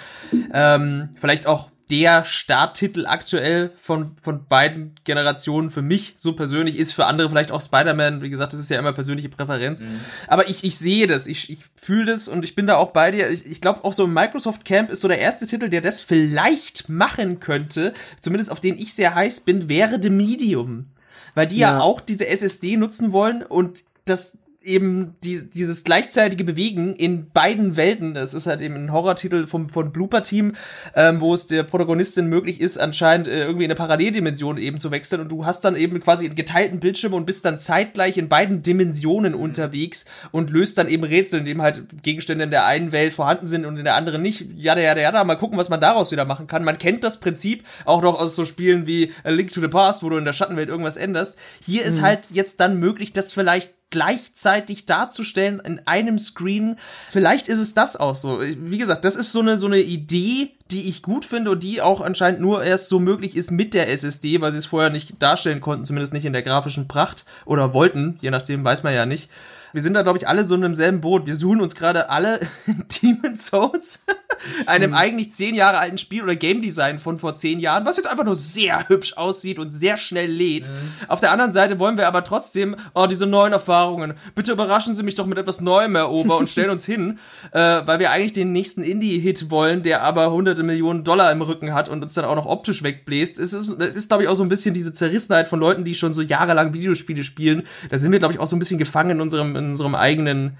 ähm, 0.52 1.10
vielleicht 1.20 1.46
auch 1.46 1.68
der 1.90 2.24
Starttitel 2.24 3.06
aktuell 3.06 3.72
von, 3.82 4.16
von 4.22 4.46
beiden 4.46 4.94
Generationen 5.04 5.70
für 5.70 5.82
mich 5.82 6.14
so 6.16 6.32
persönlich 6.32 6.76
ist, 6.76 6.92
für 6.92 7.06
andere 7.06 7.28
vielleicht 7.28 7.52
auch 7.52 7.60
Spider-Man. 7.60 8.22
Wie 8.22 8.30
gesagt, 8.30 8.52
das 8.54 8.60
ist 8.60 8.70
ja 8.70 8.78
immer 8.78 8.92
persönliche 8.92 9.28
Präferenz. 9.28 9.80
Mhm. 9.80 10.00
Aber 10.26 10.48
ich, 10.48 10.64
ich 10.64 10.78
sehe 10.78 11.06
das, 11.06 11.26
ich, 11.26 11.50
ich 11.50 11.58
fühle 11.76 12.06
das 12.06 12.28
und 12.28 12.44
ich 12.44 12.54
bin 12.54 12.66
da 12.66 12.76
auch 12.76 12.92
bei 12.92 13.10
dir. 13.10 13.28
Ich, 13.30 13.44
ich 13.46 13.60
glaube, 13.60 13.84
auch 13.84 13.92
so 13.92 14.06
Microsoft 14.06 14.64
Camp 14.64 14.90
ist 14.90 15.02
so 15.02 15.08
der 15.08 15.18
erste 15.18 15.46
Titel, 15.46 15.68
der 15.68 15.82
das 15.82 16.00
vielleicht 16.00 16.88
machen 16.88 17.40
könnte, 17.40 17.92
zumindest 18.20 18.50
auf 18.50 18.60
den 18.60 18.78
ich 18.78 18.94
sehr 18.94 19.14
heiß 19.14 19.42
bin, 19.42 19.68
wäre 19.68 20.00
The 20.02 20.10
Medium. 20.10 20.86
Weil 21.34 21.48
die 21.48 21.58
ja, 21.58 21.72
ja 21.72 21.80
auch 21.80 22.00
diese 22.00 22.26
SSD 22.26 22.76
nutzen 22.76 23.12
wollen 23.12 23.42
und 23.42 23.84
das 24.04 24.38
eben 24.64 25.16
die, 25.22 25.48
dieses 25.48 25.84
gleichzeitige 25.84 26.44
Bewegen 26.44 26.96
in 26.96 27.30
beiden 27.30 27.76
Welten. 27.76 28.14
Das 28.14 28.34
ist 28.34 28.46
halt 28.46 28.60
eben 28.60 28.74
ein 28.74 28.92
Horrortitel 28.92 29.46
vom, 29.46 29.68
von 29.68 29.92
Blooper 29.92 30.22
Team, 30.22 30.54
ähm, 30.94 31.20
wo 31.20 31.34
es 31.34 31.46
der 31.46 31.62
Protagonistin 31.62 32.26
möglich 32.26 32.60
ist, 32.60 32.78
anscheinend 32.78 33.28
äh, 33.28 33.42
irgendwie 33.42 33.64
in 33.64 33.70
eine 33.70 33.76
Paralleldimension 33.76 34.58
eben 34.58 34.78
zu 34.78 34.90
wechseln 34.90 35.20
und 35.20 35.28
du 35.28 35.46
hast 35.46 35.64
dann 35.64 35.76
eben 35.76 36.00
quasi 36.00 36.26
einen 36.26 36.34
geteilten 36.34 36.80
Bildschirm 36.80 37.14
und 37.14 37.26
bist 37.26 37.44
dann 37.44 37.58
zeitgleich 37.58 38.16
in 38.16 38.28
beiden 38.28 38.62
Dimensionen 38.62 39.34
unterwegs 39.34 40.06
und 40.32 40.50
löst 40.50 40.78
dann 40.78 40.88
eben 40.88 41.04
Rätsel, 41.04 41.40
in 41.40 41.44
dem 41.44 41.62
halt 41.62 42.02
Gegenstände 42.02 42.44
in 42.44 42.50
der 42.50 42.66
einen 42.66 42.92
Welt 42.92 43.14
vorhanden 43.14 43.46
sind 43.46 43.64
und 43.64 43.76
in 43.76 43.84
der 43.84 43.94
anderen 43.94 44.22
nicht. 44.22 44.46
Ja, 44.56 44.76
ja, 44.78 44.96
ja, 44.96 45.12
ja, 45.12 45.24
mal 45.24 45.36
gucken, 45.36 45.58
was 45.58 45.68
man 45.68 45.80
daraus 45.80 46.10
wieder 46.10 46.24
machen 46.24 46.46
kann. 46.46 46.64
Man 46.64 46.78
kennt 46.78 47.04
das 47.04 47.20
Prinzip 47.20 47.64
auch 47.84 48.02
noch 48.02 48.18
aus 48.18 48.36
so 48.36 48.44
Spielen 48.44 48.86
wie 48.86 49.12
A 49.22 49.30
Link 49.30 49.52
to 49.52 49.60
the 49.60 49.68
Past, 49.68 50.02
wo 50.02 50.08
du 50.08 50.16
in 50.16 50.24
der 50.24 50.32
Schattenwelt 50.32 50.68
irgendwas 50.68 50.96
änderst. 50.96 51.38
Hier 51.64 51.82
mhm. 51.82 51.88
ist 51.88 52.02
halt 52.02 52.20
jetzt 52.30 52.60
dann 52.60 52.78
möglich, 52.78 53.12
das 53.12 53.32
vielleicht 53.32 53.72
gleichzeitig 53.94 54.86
darzustellen 54.86 55.60
in 55.60 55.80
einem 55.86 56.18
Screen. 56.18 56.78
Vielleicht 57.10 57.46
ist 57.46 57.60
es 57.60 57.74
das 57.74 57.96
auch 57.96 58.16
so. 58.16 58.40
Wie 58.40 58.76
gesagt, 58.76 59.04
das 59.04 59.14
ist 59.14 59.30
so 59.30 59.38
eine, 59.38 59.56
so 59.56 59.68
eine 59.68 59.78
Idee, 59.78 60.50
die 60.72 60.88
ich 60.88 61.00
gut 61.00 61.24
finde 61.24 61.52
und 61.52 61.62
die 61.62 61.80
auch 61.80 62.00
anscheinend 62.00 62.40
nur 62.40 62.64
erst 62.64 62.88
so 62.88 62.98
möglich 62.98 63.36
ist 63.36 63.52
mit 63.52 63.72
der 63.72 63.88
SSD, 63.88 64.40
weil 64.40 64.50
sie 64.50 64.58
es 64.58 64.66
vorher 64.66 64.90
nicht 64.90 65.22
darstellen 65.22 65.60
konnten, 65.60 65.84
zumindest 65.84 66.12
nicht 66.12 66.24
in 66.24 66.32
der 66.32 66.42
grafischen 66.42 66.88
Pracht 66.88 67.24
oder 67.44 67.72
wollten, 67.72 68.18
je 68.20 68.32
nachdem 68.32 68.64
weiß 68.64 68.82
man 68.82 68.94
ja 68.94 69.06
nicht. 69.06 69.30
Wir 69.74 69.82
sind 69.82 69.94
da, 69.94 70.02
glaube 70.02 70.18
ich, 70.18 70.28
alle 70.28 70.44
so 70.44 70.54
in 70.54 70.60
demselben 70.60 71.00
Boot. 71.00 71.26
Wir 71.26 71.34
suchen 71.34 71.60
uns 71.60 71.74
gerade 71.74 72.08
alle 72.08 72.38
Demon's 73.02 73.46
Souls, 73.46 74.04
einem 74.66 74.90
mhm. 74.90 74.96
eigentlich 74.96 75.32
zehn 75.32 75.56
Jahre 75.56 75.78
alten 75.78 75.98
Spiel 75.98 76.22
oder 76.22 76.36
Game 76.36 76.62
Design 76.62 77.00
von 77.00 77.18
vor 77.18 77.34
zehn 77.34 77.58
Jahren, 77.58 77.84
was 77.84 77.96
jetzt 77.96 78.06
einfach 78.06 78.24
nur 78.24 78.36
sehr 78.36 78.88
hübsch 78.88 79.16
aussieht 79.16 79.58
und 79.58 79.70
sehr 79.70 79.96
schnell 79.96 80.30
lädt. 80.30 80.68
Mhm. 80.68 81.08
Auf 81.08 81.18
der 81.18 81.32
anderen 81.32 81.50
Seite 81.50 81.80
wollen 81.80 81.96
wir 81.96 82.06
aber 82.06 82.22
trotzdem, 82.22 82.76
oh, 82.94 83.06
diese 83.06 83.26
neuen 83.26 83.52
Erfahrungen. 83.52 84.14
Bitte 84.36 84.52
überraschen 84.52 84.94
Sie 84.94 85.02
mich 85.02 85.16
doch 85.16 85.26
mit 85.26 85.38
etwas 85.38 85.60
Neuem, 85.60 85.96
Herr 85.96 86.12
Ober, 86.12 86.38
und 86.38 86.48
stellen 86.48 86.70
uns 86.70 86.86
hin, 86.86 87.18
äh, 87.50 87.58
weil 87.58 87.98
wir 87.98 88.12
eigentlich 88.12 88.32
den 88.32 88.52
nächsten 88.52 88.84
Indie-Hit 88.84 89.50
wollen, 89.50 89.82
der 89.82 90.04
aber 90.04 90.30
hunderte 90.30 90.62
Millionen 90.62 91.02
Dollar 91.02 91.32
im 91.32 91.42
Rücken 91.42 91.74
hat 91.74 91.88
und 91.88 92.00
uns 92.00 92.14
dann 92.14 92.26
auch 92.26 92.36
noch 92.36 92.46
optisch 92.46 92.84
wegbläst. 92.84 93.40
Es 93.40 93.52
ist, 93.52 93.68
es 93.80 93.96
ist 93.96 94.06
glaube 94.06 94.22
ich, 94.22 94.28
auch 94.28 94.36
so 94.36 94.44
ein 94.44 94.48
bisschen 94.48 94.72
diese 94.72 94.92
Zerrissenheit 94.92 95.48
von 95.48 95.58
Leuten, 95.58 95.82
die 95.82 95.94
schon 95.94 96.12
so 96.12 96.22
jahrelang 96.22 96.72
Videospiele 96.72 97.24
spielen. 97.24 97.64
Da 97.90 97.98
sind 97.98 98.12
wir, 98.12 98.20
glaube 98.20 98.34
ich, 98.34 98.38
auch 98.38 98.46
so 98.46 98.54
ein 98.54 98.60
bisschen 98.60 98.78
gefangen 98.78 99.10
in 99.10 99.20
unserem 99.20 99.63
in 99.64 99.70
unserem 99.70 99.94
eigenen 99.94 100.58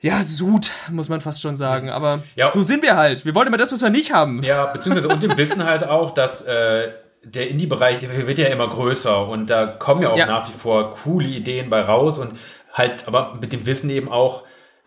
ja, 0.00 0.22
Sud, 0.24 0.72
muss 0.90 1.08
man 1.08 1.20
fast 1.20 1.42
schon 1.42 1.54
sagen. 1.54 1.88
Aber 1.88 2.24
ja. 2.34 2.50
so 2.50 2.60
sind 2.60 2.82
wir 2.82 2.96
halt. 2.96 3.24
Wir 3.24 3.34
wollen 3.34 3.46
immer 3.46 3.56
das, 3.56 3.70
was 3.70 3.82
wir 3.82 3.90
nicht 3.90 4.12
haben. 4.12 4.42
Ja, 4.42 4.66
beziehungsweise 4.66 5.08
und 5.08 5.22
dem 5.22 5.36
Wissen 5.36 5.64
halt 5.64 5.84
auch, 5.84 6.12
dass 6.12 6.42
äh, 6.42 6.88
der 7.22 7.48
Indie-Bereich 7.48 8.02
wird 8.26 8.38
ja 8.38 8.48
immer 8.48 8.68
größer 8.68 9.28
und 9.28 9.48
da 9.48 9.66
kommen 9.66 10.02
ja 10.02 10.10
auch 10.10 10.18
ja. 10.18 10.26
nach 10.26 10.48
wie 10.48 10.58
vor 10.58 10.90
coole 10.90 11.28
Ideen 11.28 11.70
bei 11.70 11.82
raus 11.82 12.18
und 12.18 12.36
halt, 12.72 13.06
aber 13.06 13.38
mit 13.40 13.52
dem 13.52 13.64
Wissen 13.64 13.90
eben 13.90 14.10
auch, 14.10 14.42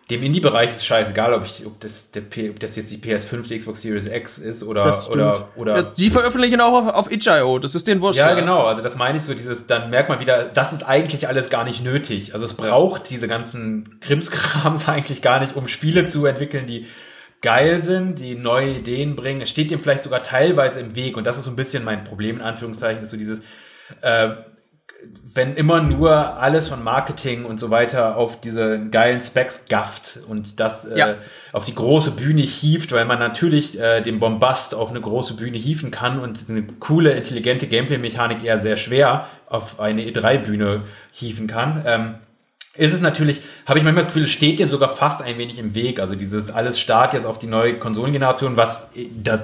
dem 0.10 0.22
Indie-Bereich 0.22 0.70
ist 0.70 0.86
scheißegal, 0.86 1.34
ob, 1.34 1.46
ich, 1.46 1.66
ob, 1.66 1.80
das, 1.80 2.12
der, 2.12 2.22
ob 2.52 2.60
das 2.60 2.76
jetzt 2.76 2.92
die 2.92 2.98
PS5, 2.98 3.48
die 3.48 3.58
Xbox 3.58 3.82
Series 3.82 4.06
X 4.06 4.38
ist 4.38 4.64
oder. 4.64 4.86
oder, 5.10 5.50
oder 5.56 5.76
ja, 5.78 5.82
die 5.82 6.12
veröffentlichen 6.12 6.62
auch 6.62 6.74
auf, 6.74 6.94
auf 6.94 7.12
itch.io, 7.12 7.58
das 7.58 7.74
ist 7.74 7.88
den 7.88 8.02
Wurscht. 8.02 8.20
Ja, 8.20 8.36
genau, 8.36 8.66
also 8.66 8.84
das 8.84 8.96
meine 8.96 9.18
ich 9.18 9.24
so, 9.24 9.34
dieses, 9.34 9.66
dann 9.66 9.90
merkt 9.90 10.10
man 10.10 10.20
wieder, 10.20 10.46
das 10.46 10.74
ist 10.74 10.84
eigentlich 10.84 11.28
alles 11.28 11.50
gar 11.50 11.64
nicht 11.64 11.84
nötig. 11.84 12.36
Also 12.36 12.46
es 12.46 12.54
braucht 12.54 13.10
diese 13.10 13.28
ganzen 13.28 14.00
Krimskrams 14.00 14.88
eigentlich 14.90 15.24
gar 15.24 15.40
nicht, 15.40 15.56
um 15.56 15.68
Spiele 15.68 16.06
zu 16.06 16.26
entwickeln, 16.28 16.68
die 16.68 16.86
geil 17.42 17.82
sind, 17.82 18.20
die 18.20 18.36
neue 18.36 18.72
Ideen 18.72 19.16
bringen. 19.16 19.42
Es 19.42 19.50
steht 19.50 19.72
dem 19.72 19.80
vielleicht 19.80 20.04
sogar 20.04 20.22
teilweise 20.22 20.80
im 20.82 20.96
Weg 20.96 21.18
und 21.18 21.26
das 21.26 21.38
ist 21.38 21.46
so 21.46 21.50
ein 21.50 21.56
bisschen 21.56 21.84
mein 21.84 22.04
Problem 22.04 22.38
in 22.38 22.42
Anführungszeichen, 22.44 23.04
ist 23.04 23.10
so 23.10 23.18
dieses 23.18 23.40
äh, 24.02 24.30
wenn 25.36 25.56
immer 25.56 25.82
nur 25.82 26.12
alles 26.40 26.70
von 26.70 26.82
Marketing 26.82 27.44
und 27.44 27.60
so 27.60 27.70
weiter 27.70 28.16
auf 28.16 28.40
diese 28.40 28.80
geilen 28.90 29.20
Specs 29.20 29.68
gafft 29.68 30.20
und 30.30 30.62
das 30.62 30.86
äh, 30.86 30.98
ja. 30.98 31.16
auf 31.52 31.66
die 31.66 31.76
große 31.76 32.12
Bühne 32.12 32.42
hieft, 32.42 32.94
weil 32.94 33.04
man 33.04 33.20
natürlich 33.20 33.78
äh, 33.78 34.00
den 34.00 34.20
Bombast 34.20 34.74
auf 34.74 34.90
eine 34.90 35.02
große 35.02 35.36
Bühne 35.36 35.58
hieven 35.58 35.92
kann 35.92 36.20
und 36.20 36.46
eine 36.48 36.64
coole, 36.80 37.12
intelligente 37.12 37.68
Gameplay-Mechanik 37.68 38.46
eher 38.46 38.60
sehr 38.60 38.78
schwer 38.78 39.28
auf 39.50 39.82
eine 39.82 40.04
E3-Bühne 40.04 40.84
hieven 41.12 41.48
kann. 41.48 41.84
Ähm, 41.86 42.16
ist 42.78 42.94
es 42.94 43.02
natürlich, 43.02 43.42
habe 43.66 43.80
ich 43.80 43.84
manchmal 43.84 44.04
das 44.04 44.14
Gefühl, 44.14 44.26
es 44.26 44.32
steht 44.32 44.60
dem 44.60 44.70
sogar 44.70 44.96
fast 44.96 45.22
ein 45.22 45.38
wenig 45.38 45.60
im 45.60 45.76
Weg. 45.76 46.00
Also 46.00 46.16
dieses 46.16 46.50
alles 46.50 46.80
Start 46.80 47.14
jetzt 47.14 47.26
auf 47.26 47.40
die 47.40 47.48
neue 47.48 47.74
Konsolengeneration, 47.74 48.56
was 48.56 48.94
da, 49.22 49.42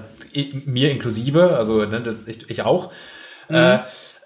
mir 0.65 0.89
inklusive, 0.89 1.57
also 1.57 1.85
ne, 1.85 2.01
das, 2.01 2.27
ich, 2.27 2.49
ich 2.49 2.61
auch. 2.61 2.91
Mhm. 3.49 3.55
Äh, 3.55 3.79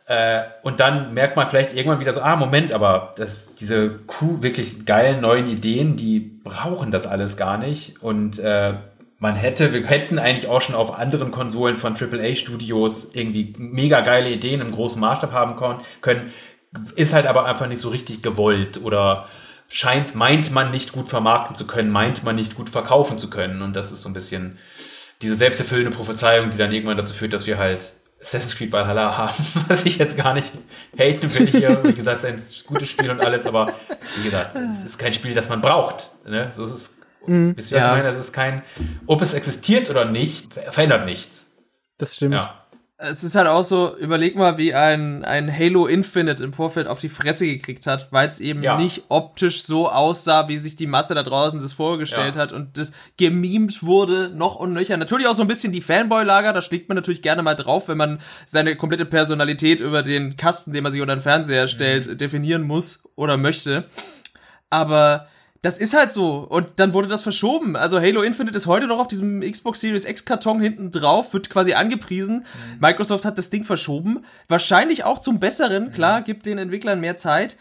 äh, 0.07 0.43
und 0.61 0.79
dann 0.79 1.13
merkt 1.13 1.35
man 1.35 1.47
vielleicht 1.47 1.75
irgendwann 1.75 1.99
wieder 1.99 2.13
so, 2.13 2.21
ah, 2.21 2.35
Moment, 2.35 2.73
aber 2.73 3.13
das, 3.17 3.55
diese 3.55 3.89
Kuh, 4.05 4.41
wirklich 4.41 4.85
geilen 4.85 5.21
neuen 5.21 5.49
Ideen, 5.49 5.95
die 5.95 6.19
brauchen 6.19 6.91
das 6.91 7.07
alles 7.07 7.37
gar 7.37 7.57
nicht. 7.57 8.01
Und 8.03 8.37
äh, 8.37 8.73
man 9.17 9.35
hätte, 9.35 9.73
wir 9.73 9.85
hätten 9.87 10.19
eigentlich 10.19 10.47
auch 10.47 10.61
schon 10.61 10.75
auf 10.75 10.97
anderen 10.97 11.31
Konsolen 11.31 11.77
von 11.77 11.95
AAA-Studios 11.95 13.11
irgendwie 13.13 13.55
mega 13.57 14.01
geile 14.01 14.29
Ideen 14.29 14.61
im 14.61 14.71
großen 14.71 15.01
Maßstab 15.01 15.31
haben 15.31 15.79
können, 16.01 16.33
ist 16.95 17.13
halt 17.13 17.25
aber 17.25 17.45
einfach 17.45 17.67
nicht 17.67 17.79
so 17.79 17.89
richtig 17.89 18.21
gewollt 18.21 18.83
oder 18.83 19.27
scheint, 19.69 20.13
meint 20.13 20.51
man 20.51 20.69
nicht 20.69 20.91
gut 20.91 21.07
vermarkten 21.07 21.55
zu 21.55 21.65
können, 21.65 21.89
meint 21.89 22.23
man 22.23 22.35
nicht 22.35 22.55
gut 22.55 22.69
verkaufen 22.69 23.17
zu 23.17 23.31
können. 23.31 23.63
Und 23.63 23.73
das 23.73 23.91
ist 23.91 24.03
so 24.03 24.09
ein 24.09 24.13
bisschen 24.13 24.59
diese 25.23 25.35
selbsterfüllende 25.35 25.95
Prophezeiung, 25.95 26.51
die 26.51 26.57
dann 26.57 26.71
irgendwann 26.71 26.97
dazu 26.97 27.15
führt, 27.15 27.33
dass 27.33 27.47
wir 27.47 27.57
halt 27.57 27.81
Assassin's 28.25 28.57
Creed 28.57 28.71
Valhalla 28.71 29.17
haben, 29.17 29.45
was 29.67 29.85
ich 29.85 29.97
jetzt 29.97 30.17
gar 30.17 30.33
nicht 30.33 30.51
haten 30.97 31.33
will 31.33 31.47
hier. 31.47 31.83
Wie 31.83 31.93
gesagt, 31.93 32.23
es 32.23 32.49
ist 32.49 32.65
ein 32.65 32.73
gutes 32.73 32.89
Spiel 32.89 33.11
und 33.11 33.21
alles, 33.21 33.45
aber 33.45 33.73
wie 34.17 34.23
gesagt, 34.23 34.55
es 34.55 34.85
ist 34.85 34.97
kein 34.97 35.13
Spiel, 35.13 35.33
das 35.33 35.47
man 35.47 35.61
braucht. 35.61 36.11
Ne? 36.25 36.51
So 36.55 36.65
ist 36.65 36.71
es. 36.73 36.95
Mhm, 37.27 37.55
wisst 37.55 37.71
ihr, 37.71 37.77
was 37.77 37.85
ja. 37.85 37.95
ich 37.95 38.03
meine? 38.03 38.17
Es 38.17 38.25
ist 38.25 38.33
kein, 38.33 38.63
ob 39.07 39.21
es 39.21 39.33
existiert 39.33 39.89
oder 39.89 40.05
nicht, 40.05 40.53
verändert 40.53 41.05
nichts. 41.05 41.51
Das 41.97 42.15
stimmt. 42.15 42.33
Ja 42.33 42.64
es 42.97 43.25
ist 43.25 43.35
halt 43.35 43.47
auch 43.47 43.63
so, 43.63 43.97
überleg 43.97 44.37
mal, 44.37 44.57
wie 44.57 44.73
ein, 44.73 45.25
ein 45.25 45.51
Halo 45.51 45.85
Infinite 45.85 46.41
im 46.41 46.53
Vorfeld 46.53 46.87
auf 46.87 46.99
die 46.99 47.09
Fresse 47.09 47.45
gekriegt 47.45 47.87
hat, 47.87 48.07
weil 48.11 48.29
es 48.29 48.39
eben 48.39 48.63
ja. 48.63 48.77
nicht 48.77 49.03
optisch 49.09 49.63
so 49.63 49.91
aussah, 49.91 50.47
wie 50.47 50.57
sich 50.57 50.77
die 50.77 50.87
Masse 50.87 51.13
da 51.13 51.23
draußen 51.23 51.59
das 51.59 51.73
vorgestellt 51.73 52.35
ja. 52.35 52.41
hat 52.41 52.53
und 52.53 52.77
das 52.77 52.93
gemimt 53.17 53.83
wurde, 53.83 54.29
noch 54.29 54.55
und 54.55 54.71
nöcher. 54.71 54.95
Natürlich 54.95 55.27
auch 55.27 55.33
so 55.33 55.41
ein 55.41 55.49
bisschen 55.49 55.73
die 55.73 55.81
Fanboy-Lager, 55.81 56.53
da 56.53 56.61
schlägt 56.61 56.87
man 56.87 56.95
natürlich 56.95 57.21
gerne 57.21 57.43
mal 57.43 57.55
drauf, 57.55 57.89
wenn 57.89 57.97
man 57.97 58.21
seine 58.45 58.77
komplette 58.77 59.05
Personalität 59.05 59.81
über 59.81 60.01
den 60.01 60.37
Kasten, 60.37 60.71
den 60.71 60.83
man 60.83 60.93
sich 60.93 61.01
unter 61.01 61.17
den 61.17 61.21
Fernseher 61.21 61.67
stellt, 61.67 62.07
mhm. 62.07 62.17
definieren 62.17 62.63
muss 62.63 63.09
oder 63.15 63.35
möchte. 63.35 63.85
Aber 64.69 65.27
das 65.65 65.79
ist 65.79 65.95
halt 65.95 66.11
so. 66.11 66.45
Und 66.47 66.73
dann 66.75 66.93
wurde 66.93 67.07
das 67.07 67.23
verschoben. 67.23 67.75
Also 67.75 67.99
Halo 67.99 68.21
Infinite 68.21 68.55
ist 68.55 68.67
heute 68.67 68.85
noch 68.85 68.99
auf 68.99 69.07
diesem 69.07 69.41
Xbox 69.41 69.81
Series 69.81 70.05
X 70.05 70.23
Karton 70.23 70.61
hinten 70.61 70.91
drauf, 70.91 71.33
wird 71.33 71.49
quasi 71.49 71.73
angepriesen. 71.73 72.45
Mhm. 72.73 72.79
Microsoft 72.79 73.25
hat 73.25 73.39
das 73.39 73.49
Ding 73.49 73.65
verschoben. 73.65 74.23
Wahrscheinlich 74.47 75.05
auch 75.05 75.17
zum 75.17 75.39
Besseren. 75.39 75.91
Klar, 75.91 76.19
mhm. 76.19 76.25
gibt 76.25 76.45
den 76.45 76.59
Entwicklern 76.59 76.99
mehr 76.99 77.15
Zeit. 77.15 77.57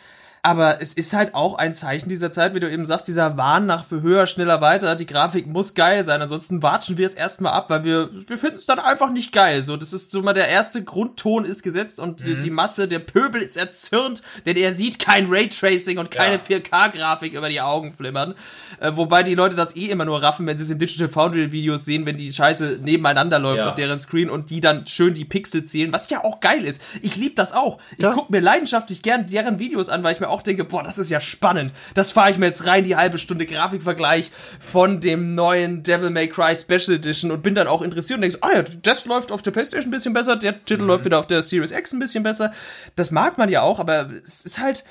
Aber 0.47 0.83
es 0.83 0.93
ist 0.93 1.15
halt 1.15 1.35
auch 1.35 1.55
ein 1.55 1.73
Zeichen 1.73 2.11
dieser 2.11 2.31
Zeit, 2.31 2.55
wie 2.55 2.61
du 2.61 2.71
eben 2.71 2.85
sagst, 2.85 3.09
dieser 3.09 3.39
Wahn 3.39 3.65
nach 3.65 3.91
höher, 3.91 4.27
schneller, 4.27 4.61
weiter. 4.61 4.95
Die 4.95 5.07
Grafik 5.07 5.47
muss 5.47 5.73
geil 5.73 6.05
sein, 6.05 6.21
ansonsten 6.21 6.63
watschen 6.63 6.99
wir 6.99 7.07
es 7.07 7.15
erstmal 7.15 7.55
ab, 7.55 7.71
weil 7.71 7.83
wir, 7.83 8.11
wir 8.27 8.37
finden 8.37 8.57
es 8.57 8.67
dann 8.67 8.79
einfach 8.79 9.11
nicht 9.11 9.33
geil. 9.33 9.63
So, 9.63 9.79
das 9.79 9.95
ist 9.95 10.11
so 10.11 10.21
mal 10.21 10.35
der 10.35 10.49
erste 10.49 10.85
Grundton 10.85 11.47
ist 11.47 11.63
gesetzt 11.63 11.99
und 11.99 12.21
mhm. 12.21 12.27
die, 12.27 12.39
die, 12.41 12.51
Masse, 12.51 12.89
der 12.89 12.99
Pöbel 12.99 13.41
ist 13.41 13.57
erzürnt, 13.57 14.23
denn 14.45 14.59
er 14.59 14.75
sieht 14.75 14.99
kein 14.99 15.29
Raytracing 15.31 15.97
und 15.97 16.11
keine 16.11 16.35
ja. 16.35 16.59
4K-Grafik 16.59 17.33
über 17.33 17.49
die 17.49 17.63
Augen 17.63 17.95
flimmern. 17.95 18.35
Äh, 18.81 18.93
wobei 18.97 19.23
die 19.23 19.35
Leute 19.35 19.57
das 19.57 19.75
eh 19.77 19.87
immer 19.87 20.05
nur 20.05 20.23
raffen, 20.23 20.47
wenn 20.47 20.59
sie 20.59 20.65
es 20.65 20.71
in 20.71 20.79
Digital 20.79 21.09
Foundry 21.09 21.53
Videos 21.53 21.87
sehen, 21.87 22.05
wenn 22.05 22.19
die 22.19 22.31
Scheiße 22.31 22.81
nebeneinander 22.83 23.39
läuft 23.39 23.61
ja. 23.61 23.71
auf 23.71 23.77
deren 23.77 23.99
Screen 23.99 24.29
und 24.29 24.51
die 24.51 24.61
dann 24.61 24.87
schön 24.87 25.15
die 25.15 25.25
Pixel 25.25 25.65
zählen, 25.65 25.91
was 25.91 26.11
ja 26.11 26.23
auch 26.23 26.41
geil 26.41 26.67
ist. 26.67 26.83
Ich 27.01 27.17
liebe 27.17 27.35
das 27.35 27.55
auch. 27.55 27.79
Ja. 27.97 28.11
Ich 28.11 28.15
gucke 28.15 28.31
mir 28.31 28.41
leidenschaftlich 28.41 29.01
gern 29.01 29.27
deren 29.27 29.59
Videos 29.59 29.89
an, 29.89 30.03
weil 30.03 30.13
ich 30.13 30.21
mir 30.21 30.34
auch 30.34 30.34
denke, 30.43 30.65
boah, 30.65 30.83
das 30.83 30.99
ist 30.99 31.11
ja 31.11 31.21
spannend. 31.21 31.73
Das 31.95 32.11
fahre 32.11 32.31
ich 32.31 32.39
mir 32.39 32.47
jetzt 32.47 32.67
rein, 32.67 32.85
die 32.85 32.97
halbe 32.97 33.19
Stunde 33.19 33.47
Grafikvergleich 33.47 34.31
von 34.61 35.01
dem 35.01 35.35
neuen 35.35 35.83
Devil 35.83 36.11
May 36.11 36.29
Cry 36.29 36.55
Special 36.55 36.97
Edition 36.97 37.31
und 37.31 37.43
bin 37.43 37.55
dann 37.55 37.67
auch 37.67 37.83
interessiert 37.83 38.19
und 38.19 38.23
denke, 38.23 38.39
ah 38.41 38.57
ja, 38.57 38.65
das 38.83 39.05
läuft 39.05 39.33
auf 39.33 39.43
der 39.43 39.51
Playstation 39.51 39.89
ein 39.89 39.93
bisschen 39.93 40.15
besser, 40.15 40.37
der 40.37 40.65
Titel 40.65 40.83
mhm. 40.83 40.89
läuft 40.89 41.05
wieder 41.05 41.19
auf 41.19 41.27
der 41.27 41.43
Series 41.43 41.71
X 41.71 41.93
ein 41.93 41.99
bisschen 41.99 42.23
besser. 42.23 42.53
Das 42.97 43.11
mag 43.11 43.39
man 43.39 43.49
ja 43.49 43.63
auch, 43.63 43.79
aber 43.79 44.11
es 44.25 44.45
ist 44.45 44.61
halt, 44.61 44.85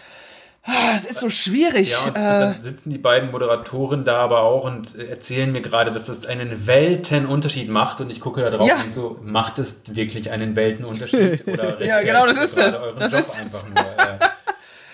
ah, 0.63 0.93
es 0.95 1.05
ist 1.05 1.19
so 1.19 1.29
schwierig. 1.29 1.91
Ja, 1.91 1.99
und, 1.99 2.15
äh, 2.15 2.19
dann 2.19 2.61
sitzen 2.61 2.89
die 2.89 2.97
beiden 2.97 3.31
Moderatoren 3.31 4.05
da 4.05 4.19
aber 4.19 4.41
auch 4.41 4.65
und 4.65 4.95
erzählen 4.95 5.51
mir 5.51 5.61
gerade, 5.61 5.91
dass 5.91 6.05
das 6.05 6.25
einen 6.25 6.67
Weltenunterschied 6.67 7.69
macht 7.69 8.01
und 8.01 8.09
ich 8.09 8.19
gucke 8.19 8.41
da 8.41 8.49
drauf 8.49 8.67
ja. 8.67 8.81
und 8.83 8.95
so, 8.95 9.19
macht 9.23 9.59
es 9.59 9.81
wirklich 9.89 10.31
einen 10.31 10.55
Weltenunterschied? 10.55 11.47
Oder 11.47 11.83
ja, 11.83 12.01
genau, 12.01 12.25
das 12.25 12.37
ist 12.37 12.57
das. 12.57 12.81
Das 12.97 13.11
Job 13.11 13.19
ist 13.19 13.39
einfach 13.39 13.69
nur. 13.69 13.77
Äh, 13.77 14.19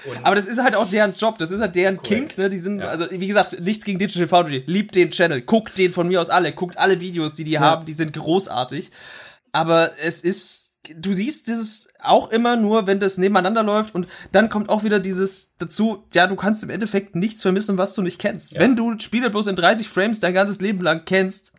und 0.05 0.25
aber 0.25 0.35
das 0.35 0.47
ist 0.47 0.61
halt 0.61 0.75
auch 0.75 0.89
deren 0.89 1.13
Job, 1.15 1.37
das 1.37 1.51
ist 1.51 1.61
halt 1.61 1.75
deren 1.75 1.97
Correct. 1.97 2.07
Kink, 2.07 2.37
ne? 2.37 2.49
Die 2.49 2.57
sind, 2.57 2.79
ja. 2.79 2.87
also 2.87 3.05
wie 3.09 3.27
gesagt, 3.27 3.59
nichts 3.59 3.85
gegen 3.85 3.99
Digital 3.99 4.27
Foundry. 4.27 4.63
Liebt 4.65 4.95
den 4.95 5.11
Channel, 5.11 5.41
guckt 5.41 5.77
den 5.77 5.93
von 5.93 6.07
mir 6.07 6.21
aus 6.21 6.29
alle, 6.29 6.53
guckt 6.53 6.77
alle 6.77 6.99
Videos, 6.99 7.33
die 7.33 7.43
die 7.43 7.51
ja. 7.51 7.61
haben, 7.61 7.85
die 7.85 7.93
sind 7.93 8.13
großartig. 8.13 8.91
Aber 9.51 9.91
es 10.01 10.21
ist, 10.21 10.77
du 10.95 11.13
siehst 11.13 11.47
dieses 11.47 11.89
auch 11.99 12.31
immer 12.31 12.55
nur, 12.55 12.87
wenn 12.87 12.99
das 12.99 13.17
nebeneinander 13.17 13.63
läuft 13.63 13.95
und 13.95 14.07
dann 14.31 14.49
kommt 14.49 14.69
auch 14.69 14.83
wieder 14.83 14.99
dieses 14.99 15.55
dazu, 15.57 16.05
ja, 16.13 16.27
du 16.27 16.35
kannst 16.35 16.63
im 16.63 16.69
Endeffekt 16.69 17.15
nichts 17.15 17.41
vermissen, 17.41 17.77
was 17.77 17.93
du 17.93 18.01
nicht 18.01 18.19
kennst. 18.19 18.53
Ja. 18.53 18.61
Wenn 18.61 18.75
du 18.75 18.97
Spiele 18.99 19.29
bloß 19.29 19.47
in 19.47 19.55
30 19.55 19.89
Frames 19.89 20.19
dein 20.19 20.33
ganzes 20.33 20.61
Leben 20.61 20.81
lang 20.81 21.05
kennst, 21.05 21.53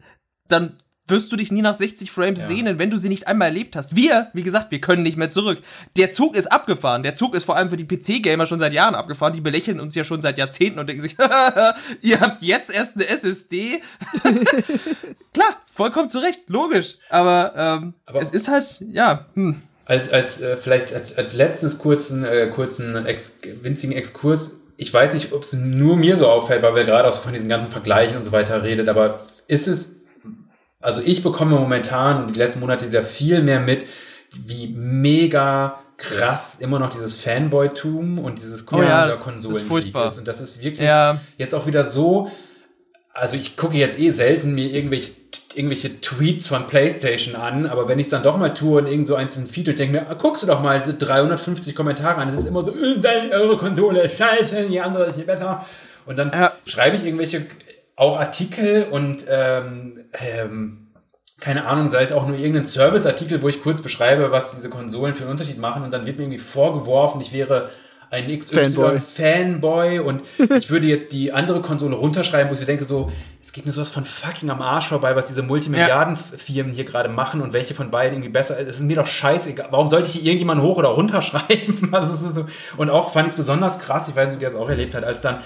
dann 0.48 0.76
wirst 1.10 1.32
du 1.32 1.36
dich 1.36 1.52
nie 1.52 1.62
nach 1.62 1.74
60 1.74 2.10
Frames 2.10 2.40
ja. 2.40 2.46
sehnen, 2.46 2.78
wenn 2.78 2.90
du 2.90 2.96
sie 2.96 3.08
nicht 3.08 3.26
einmal 3.26 3.48
erlebt 3.48 3.76
hast. 3.76 3.96
Wir, 3.96 4.28
wie 4.32 4.42
gesagt, 4.42 4.70
wir 4.70 4.80
können 4.80 5.02
nicht 5.02 5.16
mehr 5.16 5.28
zurück. 5.28 5.58
Der 5.96 6.10
Zug 6.10 6.34
ist 6.34 6.46
abgefahren. 6.46 7.02
Der 7.02 7.14
Zug 7.14 7.34
ist 7.34 7.44
vor 7.44 7.56
allem 7.56 7.70
für 7.70 7.76
die 7.76 7.86
PC-Gamer 7.86 8.46
schon 8.46 8.58
seit 8.58 8.72
Jahren 8.72 8.94
abgefahren. 8.94 9.32
Die 9.32 9.40
belächeln 9.40 9.80
uns 9.80 9.94
ja 9.94 10.04
schon 10.04 10.20
seit 10.20 10.38
Jahrzehnten 10.38 10.78
und 10.78 10.88
denken 10.88 11.02
sich, 11.02 11.16
ihr 12.02 12.20
habt 12.20 12.42
jetzt 12.42 12.72
erst 12.72 12.96
eine 12.96 13.08
SSD. 13.08 13.82
Klar, 15.34 15.56
vollkommen 15.74 16.08
zurecht, 16.08 16.42
logisch. 16.48 16.98
Aber, 17.08 17.52
ähm, 17.56 17.94
Aber 18.06 18.20
es 18.20 18.30
ist 18.30 18.48
halt, 18.48 18.82
ja, 18.92 19.26
hm. 19.34 19.62
Als, 19.86 20.08
als, 20.12 20.40
äh, 20.40 20.56
vielleicht 20.56 20.94
als, 20.94 21.18
als 21.18 21.32
letztes 21.32 21.78
kurzen, 21.78 22.24
äh, 22.24 22.46
kurzen, 22.54 23.06
ex 23.06 23.40
winzigen 23.62 23.96
Exkurs. 23.96 24.52
Ich 24.76 24.94
weiß 24.94 25.14
nicht, 25.14 25.32
ob 25.32 25.42
es 25.42 25.52
nur 25.52 25.96
mir 25.96 26.16
so 26.16 26.28
auffällt, 26.28 26.62
weil 26.62 26.76
wir 26.76 26.84
gerade 26.84 27.08
auch 27.08 27.12
so 27.12 27.22
von 27.22 27.32
diesen 27.32 27.48
ganzen 27.48 27.72
Vergleichen 27.72 28.16
und 28.16 28.24
so 28.24 28.30
weiter 28.30 28.62
redet, 28.62 28.88
aber 28.88 29.26
ist 29.48 29.66
es 29.66 29.99
also 30.80 31.02
ich 31.04 31.22
bekomme 31.22 31.56
momentan 31.56 32.24
und 32.24 32.34
die 32.34 32.38
letzten 32.38 32.60
Monate 32.60 32.88
wieder 32.88 33.04
viel 33.04 33.42
mehr 33.42 33.60
mit, 33.60 33.86
wie 34.32 34.68
mega 34.68 35.80
krass 35.98 36.56
immer 36.58 36.78
noch 36.78 36.90
dieses 36.90 37.16
Fanboy-Tum 37.16 38.18
und 38.18 38.38
dieses 38.38 38.64
oh 38.72 38.82
ja, 38.82 39.06
ist 39.06 39.60
furchtbar. 39.60 40.08
Ist. 40.08 40.18
Und 40.18 40.26
das 40.26 40.40
ist 40.40 40.62
wirklich 40.62 40.86
ja. 40.86 41.20
jetzt 41.36 41.54
auch 41.54 41.66
wieder 41.66 41.84
so, 41.84 42.30
also 43.12 43.36
ich 43.36 43.56
gucke 43.58 43.76
jetzt 43.76 43.98
eh 43.98 44.10
selten 44.12 44.54
mir 44.54 44.70
irgendwelche, 44.70 45.12
irgendwelche 45.54 46.00
Tweets 46.00 46.46
von 46.46 46.66
PlayStation 46.66 47.36
an, 47.36 47.66
aber 47.66 47.86
wenn 47.86 47.98
ich 47.98 48.06
es 48.06 48.10
dann 48.10 48.22
doch 48.22 48.38
mal 48.38 48.54
tue 48.54 48.80
und 48.80 48.86
irgend 48.86 49.06
so 49.06 49.14
eins 49.14 49.36
in 49.36 49.46
Feed 49.46 49.68
und 49.68 49.78
denke 49.78 50.00
mir, 50.00 50.08
ah, 50.08 50.14
guckst 50.14 50.42
du 50.42 50.46
doch 50.46 50.62
mal 50.62 50.78
diese 50.78 50.94
350 50.94 51.74
Kommentare 51.74 52.20
an, 52.20 52.30
es 52.30 52.38
ist 52.38 52.46
immer 52.46 52.64
so, 52.64 52.70
äh, 52.74 53.30
eure 53.32 53.58
Konsole 53.58 54.08
scheiße, 54.08 54.68
die 54.70 54.80
andere 54.80 55.06
ist 55.06 55.16
hier 55.16 55.26
besser. 55.26 55.66
Und 56.06 56.16
dann 56.16 56.32
ja. 56.32 56.52
schreibe 56.64 56.96
ich 56.96 57.04
irgendwelche 57.04 57.46
auch 58.00 58.18
Artikel 58.18 58.84
und 58.90 59.26
ähm, 59.28 60.06
ähm, 60.14 60.86
keine 61.38 61.66
Ahnung, 61.66 61.90
sei 61.90 62.02
es 62.02 62.12
auch 62.12 62.26
nur 62.26 62.36
irgendein 62.36 62.64
Service-Artikel, 62.64 63.42
wo 63.42 63.48
ich 63.48 63.62
kurz 63.62 63.82
beschreibe, 63.82 64.30
was 64.30 64.56
diese 64.56 64.70
Konsolen 64.70 65.14
für 65.14 65.24
einen 65.24 65.32
Unterschied 65.32 65.58
machen 65.58 65.82
und 65.82 65.90
dann 65.90 66.06
wird 66.06 66.16
mir 66.16 66.24
irgendwie 66.24 66.38
vorgeworfen, 66.38 67.20
ich 67.20 67.34
wäre 67.34 67.68
ein 68.08 68.26
XY-Fanboy 68.26 69.00
Fanboy 69.00 69.98
und 69.98 70.22
ich 70.58 70.70
würde 70.70 70.86
jetzt 70.86 71.12
die 71.12 71.32
andere 71.32 71.60
Konsole 71.60 71.94
runterschreiben, 71.94 72.48
wo 72.48 72.54
ich 72.54 72.60
so 72.60 72.66
denke, 72.66 72.86
so, 72.86 73.12
es 73.44 73.52
geht 73.52 73.66
mir 73.66 73.72
sowas 73.72 73.90
von 73.90 74.06
fucking 74.06 74.48
am 74.48 74.62
Arsch 74.62 74.88
vorbei, 74.88 75.14
was 75.14 75.28
diese 75.28 75.42
Multimilliardenfirmen 75.42 76.72
hier 76.72 76.84
gerade 76.84 77.10
machen 77.10 77.42
und 77.42 77.52
welche 77.52 77.74
von 77.74 77.90
beiden 77.90 78.14
irgendwie 78.16 78.32
besser 78.32 78.58
ist. 78.58 78.68
Es 78.68 78.76
ist 78.76 78.82
mir 78.82 78.96
doch 78.96 79.06
scheißegal. 79.06 79.68
Warum 79.70 79.90
sollte 79.90 80.08
ich 80.08 80.14
hier 80.14 80.24
irgendjemanden 80.24 80.66
hoch 80.66 80.78
oder 80.78 80.88
runterschreiben? 80.88 81.90
Also, 81.92 82.30
so. 82.30 82.46
Und 82.78 82.88
auch 82.88 83.12
fand 83.12 83.28
ich 83.28 83.32
es 83.32 83.36
besonders 83.36 83.78
krass, 83.78 84.08
ich 84.08 84.16
weiß 84.16 84.28
nicht, 84.28 84.36
ob 84.36 84.42
ihr 84.42 84.48
das 84.48 84.56
auch 84.56 84.68
erlebt 84.70 84.94
hat, 84.94 85.04
als 85.04 85.20
dann 85.20 85.40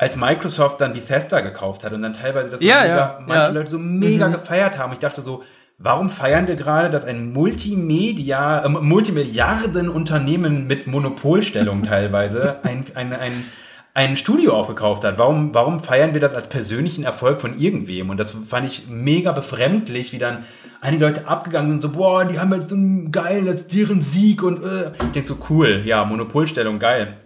als 0.00 0.16
Microsoft 0.16 0.80
dann 0.80 0.94
Bethesda 0.94 1.42
gekauft 1.42 1.84
hat 1.84 1.92
und 1.92 2.00
dann 2.00 2.14
teilweise 2.14 2.50
das 2.50 2.62
ja, 2.62 2.76
so 2.76 2.80
mega, 2.80 2.96
ja, 2.96 3.18
manche 3.26 3.42
ja. 3.42 3.48
Leute 3.48 3.70
so 3.70 3.78
mega 3.78 4.28
mhm. 4.28 4.32
gefeiert 4.32 4.78
haben. 4.78 4.94
Ich 4.94 4.98
dachte 4.98 5.20
so, 5.20 5.42
warum 5.76 6.08
feiern 6.08 6.48
wir 6.48 6.56
gerade, 6.56 6.88
dass 6.88 7.04
ein 7.04 7.34
Multimedia, 7.34 8.64
äh, 8.64 8.68
Multimilliarden 8.70 9.90
Unternehmen 9.90 10.66
mit 10.66 10.86
Monopolstellung 10.86 11.82
teilweise 11.82 12.56
ein, 12.62 12.86
ein, 12.94 13.12
ein 13.12 13.44
ein 13.92 14.16
Studio 14.16 14.54
aufgekauft 14.54 15.02
hat. 15.02 15.18
Warum, 15.18 15.52
warum 15.52 15.80
feiern 15.80 16.14
wir 16.14 16.20
das 16.20 16.36
als 16.36 16.48
persönlichen 16.48 17.02
Erfolg 17.02 17.40
von 17.40 17.58
irgendwem? 17.58 18.08
Und 18.08 18.18
das 18.18 18.30
fand 18.30 18.64
ich 18.66 18.86
mega 18.88 19.32
befremdlich, 19.32 20.12
wie 20.12 20.18
dann 20.18 20.44
einige 20.80 21.06
Leute 21.06 21.26
abgegangen 21.26 21.72
sind, 21.72 21.82
so, 21.82 21.88
boah, 21.90 22.24
die 22.24 22.38
haben 22.38 22.54
jetzt 22.54 22.68
so 22.68 22.76
einen 22.76 23.10
geilen, 23.10 23.46
jetzt 23.46 23.72
deren 23.74 24.00
Sieg 24.00 24.44
und 24.44 24.62
äh. 24.62 24.92
ich 25.02 25.12
denk 25.12 25.26
so, 25.26 25.36
cool, 25.50 25.82
ja, 25.84 26.04
Monopolstellung, 26.04 26.78
geil. 26.78 27.16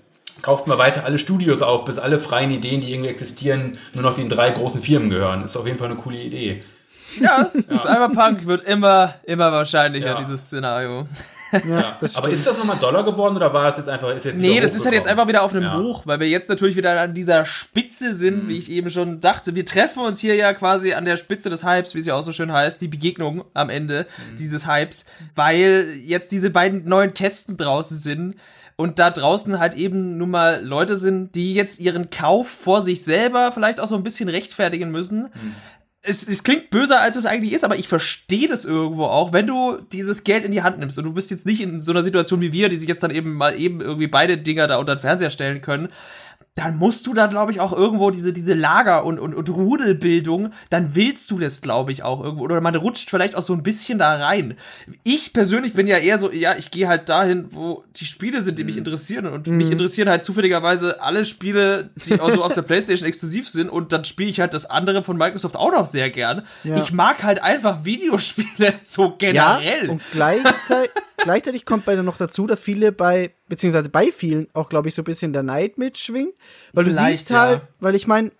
Kauft 0.42 0.66
mal 0.66 0.78
weiter 0.78 1.04
alle 1.04 1.18
Studios 1.18 1.62
auf, 1.62 1.84
bis 1.84 1.98
alle 1.98 2.20
freien 2.20 2.50
Ideen, 2.50 2.80
die 2.80 2.92
irgendwie 2.92 3.10
existieren, 3.10 3.78
nur 3.92 4.02
noch 4.02 4.14
den 4.14 4.28
drei 4.28 4.50
großen 4.50 4.82
Firmen 4.82 5.10
gehören. 5.10 5.44
Ist 5.44 5.56
auf 5.56 5.66
jeden 5.66 5.78
Fall 5.78 5.90
eine 5.90 5.96
coole 5.96 6.18
Idee. 6.18 6.64
Ja, 7.20 7.50
Cyberpunk 7.68 8.46
wird 8.46 8.64
immer, 8.64 9.14
immer 9.24 9.52
wahrscheinlicher, 9.52 10.06
ja. 10.06 10.20
dieses 10.22 10.46
Szenario. 10.46 11.06
Ja, 11.68 11.98
aber 12.14 12.30
ist 12.30 12.46
das 12.46 12.58
nochmal 12.58 12.76
Dollar 12.78 13.04
geworden 13.04 13.36
oder 13.36 13.52
war 13.52 13.70
es 13.70 13.78
jetzt 13.78 13.88
einfach? 13.88 14.14
Ist 14.14 14.24
jetzt 14.24 14.36
nee, 14.36 14.60
das 14.60 14.74
ist 14.74 14.84
halt 14.84 14.94
jetzt 14.94 15.06
einfach 15.06 15.28
wieder 15.28 15.42
auf 15.42 15.52
einem 15.52 15.64
ja. 15.64 15.78
Hoch, 15.78 16.02
weil 16.06 16.20
wir 16.20 16.28
jetzt 16.28 16.48
natürlich 16.48 16.76
wieder 16.76 17.00
an 17.00 17.14
dieser 17.14 17.44
Spitze 17.44 18.14
sind, 18.14 18.44
mhm. 18.44 18.48
wie 18.48 18.58
ich 18.58 18.70
eben 18.70 18.90
schon 18.90 19.20
dachte. 19.20 19.54
Wir 19.54 19.64
treffen 19.64 20.02
uns 20.02 20.20
hier 20.20 20.34
ja 20.34 20.52
quasi 20.52 20.92
an 20.94 21.04
der 21.04 21.16
Spitze 21.16 21.50
des 21.50 21.64
Hypes, 21.64 21.94
wie 21.94 21.98
es 21.98 22.06
ja 22.06 22.14
auch 22.14 22.22
so 22.22 22.32
schön 22.32 22.52
heißt, 22.52 22.80
die 22.80 22.88
Begegnung 22.88 23.44
am 23.54 23.70
Ende 23.70 24.06
mhm. 24.32 24.36
dieses 24.36 24.66
Hypes, 24.66 25.06
weil 25.34 25.94
jetzt 26.04 26.32
diese 26.32 26.50
beiden 26.50 26.84
neuen 26.88 27.14
Kästen 27.14 27.56
draußen 27.56 27.96
sind 27.96 28.36
und 28.76 28.98
da 28.98 29.10
draußen 29.10 29.58
halt 29.58 29.74
eben 29.74 30.18
nun 30.18 30.30
mal 30.30 30.64
Leute 30.64 30.96
sind, 30.96 31.34
die 31.34 31.54
jetzt 31.54 31.80
ihren 31.80 32.10
Kauf 32.10 32.48
vor 32.48 32.82
sich 32.82 33.04
selber 33.04 33.52
vielleicht 33.52 33.78
auch 33.80 33.86
so 33.86 33.94
ein 33.94 34.02
bisschen 34.02 34.28
rechtfertigen 34.28 34.90
müssen. 34.90 35.30
Mhm 35.32 35.54
es, 36.06 36.28
es 36.28 36.42
klingt 36.42 36.68
böser, 36.68 37.00
als 37.00 37.16
es 37.16 37.24
eigentlich 37.24 37.54
ist, 37.54 37.64
aber 37.64 37.76
ich 37.76 37.88
verstehe 37.88 38.46
das 38.46 38.66
irgendwo 38.66 39.04
auch, 39.04 39.32
wenn 39.32 39.46
du 39.46 39.78
dieses 39.90 40.22
Geld 40.22 40.44
in 40.44 40.52
die 40.52 40.62
Hand 40.62 40.78
nimmst 40.78 40.98
und 40.98 41.04
du 41.04 41.14
bist 41.14 41.30
jetzt 41.30 41.46
nicht 41.46 41.62
in 41.62 41.82
so 41.82 41.92
einer 41.92 42.02
Situation 42.02 42.42
wie 42.42 42.52
wir, 42.52 42.68
die 42.68 42.76
sich 42.76 42.88
jetzt 42.88 43.02
dann 43.02 43.10
eben 43.10 43.32
mal 43.32 43.58
eben 43.58 43.80
irgendwie 43.80 44.06
beide 44.06 44.36
Dinger 44.36 44.68
da 44.68 44.76
unter 44.76 44.96
den 44.96 45.00
Fernseher 45.00 45.30
stellen 45.30 45.62
können, 45.62 45.88
dann 46.56 46.76
musst 46.76 47.04
du 47.08 47.14
da, 47.14 47.26
glaube 47.26 47.50
ich, 47.50 47.58
auch 47.58 47.72
irgendwo 47.72 48.12
diese, 48.12 48.32
diese 48.32 48.54
Lager- 48.54 49.04
und, 49.04 49.18
und, 49.18 49.34
und 49.34 49.48
Rudelbildung, 49.48 50.52
dann 50.70 50.94
willst 50.94 51.28
du 51.32 51.38
das, 51.40 51.62
glaube 51.62 51.90
ich, 51.90 52.04
auch 52.04 52.22
irgendwo. 52.22 52.44
Oder 52.44 52.60
man 52.60 52.76
rutscht 52.76 53.10
vielleicht 53.10 53.34
auch 53.34 53.42
so 53.42 53.54
ein 53.54 53.64
bisschen 53.64 53.98
da 53.98 54.14
rein. 54.14 54.56
Ich 55.02 55.32
persönlich 55.32 55.72
bin 55.74 55.88
ja 55.88 55.98
eher 55.98 56.16
so, 56.16 56.30
ja, 56.30 56.54
ich 56.56 56.70
gehe 56.70 56.86
halt 56.86 57.08
dahin, 57.08 57.48
wo 57.50 57.82
die 57.96 58.04
Spiele 58.06 58.40
sind, 58.40 58.60
die 58.60 58.64
mich 58.64 58.76
mhm. 58.76 58.80
interessieren. 58.80 59.26
Und 59.26 59.48
mhm. 59.48 59.56
mich 59.56 59.70
interessieren 59.70 60.08
halt 60.08 60.22
zufälligerweise 60.22 61.02
alle 61.02 61.24
Spiele, 61.24 61.90
die 62.06 62.20
auch 62.20 62.30
so 62.30 62.44
auf 62.44 62.52
der 62.52 62.62
Playstation 62.62 63.08
exklusiv 63.08 63.48
sind. 63.48 63.68
Und 63.68 63.92
dann 63.92 64.04
spiele 64.04 64.30
ich 64.30 64.38
halt 64.38 64.54
das 64.54 64.66
andere 64.66 65.02
von 65.02 65.16
Microsoft 65.16 65.56
auch 65.56 65.72
noch 65.72 65.86
sehr 65.86 66.10
gern. 66.10 66.46
Ja. 66.62 66.76
Ich 66.76 66.92
mag 66.92 67.24
halt 67.24 67.42
einfach 67.42 67.84
Videospiele 67.84 68.74
so 68.82 69.16
generell. 69.18 69.86
Ja, 69.86 69.90
und 69.90 70.02
gleichzeitig, 70.12 70.92
gleichzeitig 71.16 71.64
kommt 71.64 71.84
bei 71.84 71.96
noch 71.96 72.16
dazu, 72.16 72.46
dass 72.46 72.62
viele 72.62 72.92
bei 72.92 73.32
beziehungsweise 73.54 73.88
bei 73.88 74.06
vielen 74.06 74.48
auch, 74.52 74.68
glaube 74.68 74.88
ich, 74.88 74.96
so 74.96 75.02
ein 75.02 75.04
bisschen 75.04 75.32
der 75.32 75.44
Neid 75.44 75.78
mitschwingt. 75.78 76.34
Weil 76.72 76.86
Vielleicht, 76.86 77.00
du 77.00 77.16
siehst 77.16 77.30
halt, 77.30 77.60
ja. 77.60 77.68
weil 77.78 77.94
ich 77.94 78.08
meine, 78.08 78.32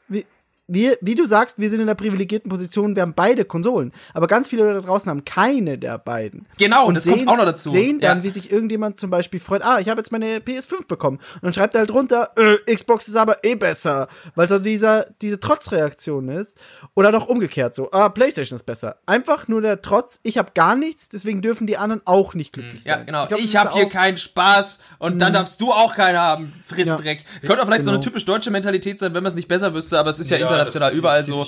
wir, 0.66 0.96
wie 1.02 1.14
du 1.14 1.26
sagst, 1.26 1.58
wir 1.58 1.68
sind 1.68 1.80
in 1.80 1.86
der 1.86 1.94
privilegierten 1.94 2.50
Position, 2.50 2.96
wir 2.96 3.02
haben 3.02 3.12
beide 3.14 3.44
Konsolen. 3.44 3.92
Aber 4.14 4.26
ganz 4.26 4.48
viele 4.48 4.64
Leute 4.64 4.80
da 4.80 4.86
draußen 4.86 5.10
haben 5.10 5.24
keine 5.24 5.76
der 5.76 5.98
beiden. 5.98 6.46
Genau, 6.58 6.86
und 6.86 6.94
das 6.94 7.04
sehen, 7.04 7.18
kommt 7.18 7.28
auch 7.28 7.36
noch 7.36 7.44
dazu. 7.44 7.70
Sehen 7.70 8.00
dann, 8.00 8.18
ja. 8.18 8.24
wie 8.24 8.30
sich 8.30 8.50
irgendjemand 8.50 8.98
zum 8.98 9.10
Beispiel 9.10 9.40
freut, 9.40 9.62
ah, 9.62 9.78
ich 9.78 9.88
habe 9.88 10.00
jetzt 10.00 10.10
meine 10.10 10.38
PS5 10.38 10.86
bekommen. 10.86 11.18
Und 11.34 11.42
dann 11.42 11.52
schreibt 11.52 11.74
er 11.74 11.80
halt 11.80 11.90
drunter, 11.90 12.30
äh, 12.36 12.74
Xbox 12.74 13.08
ist 13.08 13.16
aber 13.16 13.44
eh 13.44 13.56
besser. 13.56 14.08
Weil 14.34 14.48
so 14.48 14.58
dieser, 14.58 15.06
diese 15.20 15.38
Trotzreaktion 15.38 16.28
ist. 16.28 16.58
Oder 16.94 17.12
doch 17.12 17.26
umgekehrt 17.26 17.74
so, 17.74 17.90
ah, 17.92 18.08
PlayStation 18.08 18.56
ist 18.56 18.64
besser. 18.64 18.96
Einfach 19.04 19.48
nur 19.48 19.60
der 19.60 19.82
Trotz, 19.82 20.20
ich 20.22 20.38
habe 20.38 20.52
gar 20.54 20.76
nichts, 20.76 21.10
deswegen 21.10 21.42
dürfen 21.42 21.66
die 21.66 21.76
anderen 21.76 22.00
auch 22.06 22.34
nicht 22.34 22.54
glücklich 22.54 22.84
sein. 22.84 23.00
Ja, 23.00 23.04
genau. 23.04 23.22
Ich, 23.24 23.28
glaub, 23.28 23.40
ich 23.40 23.56
habe 23.56 23.72
hier 23.74 23.88
keinen 23.88 24.16
Spaß 24.16 24.78
und 24.98 25.18
dann 25.18 25.30
mhm. 25.32 25.34
darfst 25.34 25.60
du 25.60 25.72
auch 25.72 25.94
keinen 25.94 26.18
haben. 26.18 26.52
Friss 26.64 26.88
ja. 26.88 26.96
Dreck. 26.96 27.24
Könnte 27.40 27.60
auch 27.60 27.66
vielleicht 27.66 27.80
genau. 27.80 27.84
so 27.84 27.90
eine 27.90 27.98
genau. 27.98 28.04
typisch 28.04 28.24
deutsche 28.24 28.50
Mentalität 28.50 28.98
sein, 28.98 29.12
wenn 29.12 29.22
man 29.22 29.30
es 29.30 29.36
nicht 29.36 29.48
besser 29.48 29.74
wüsste, 29.74 29.98
aber 29.98 30.10
es 30.10 30.18
ist 30.18 30.30
ja, 30.30 30.38
ja 30.38 30.53
international 30.54 30.90
das, 30.90 30.98
überall 30.98 31.24
so. 31.24 31.46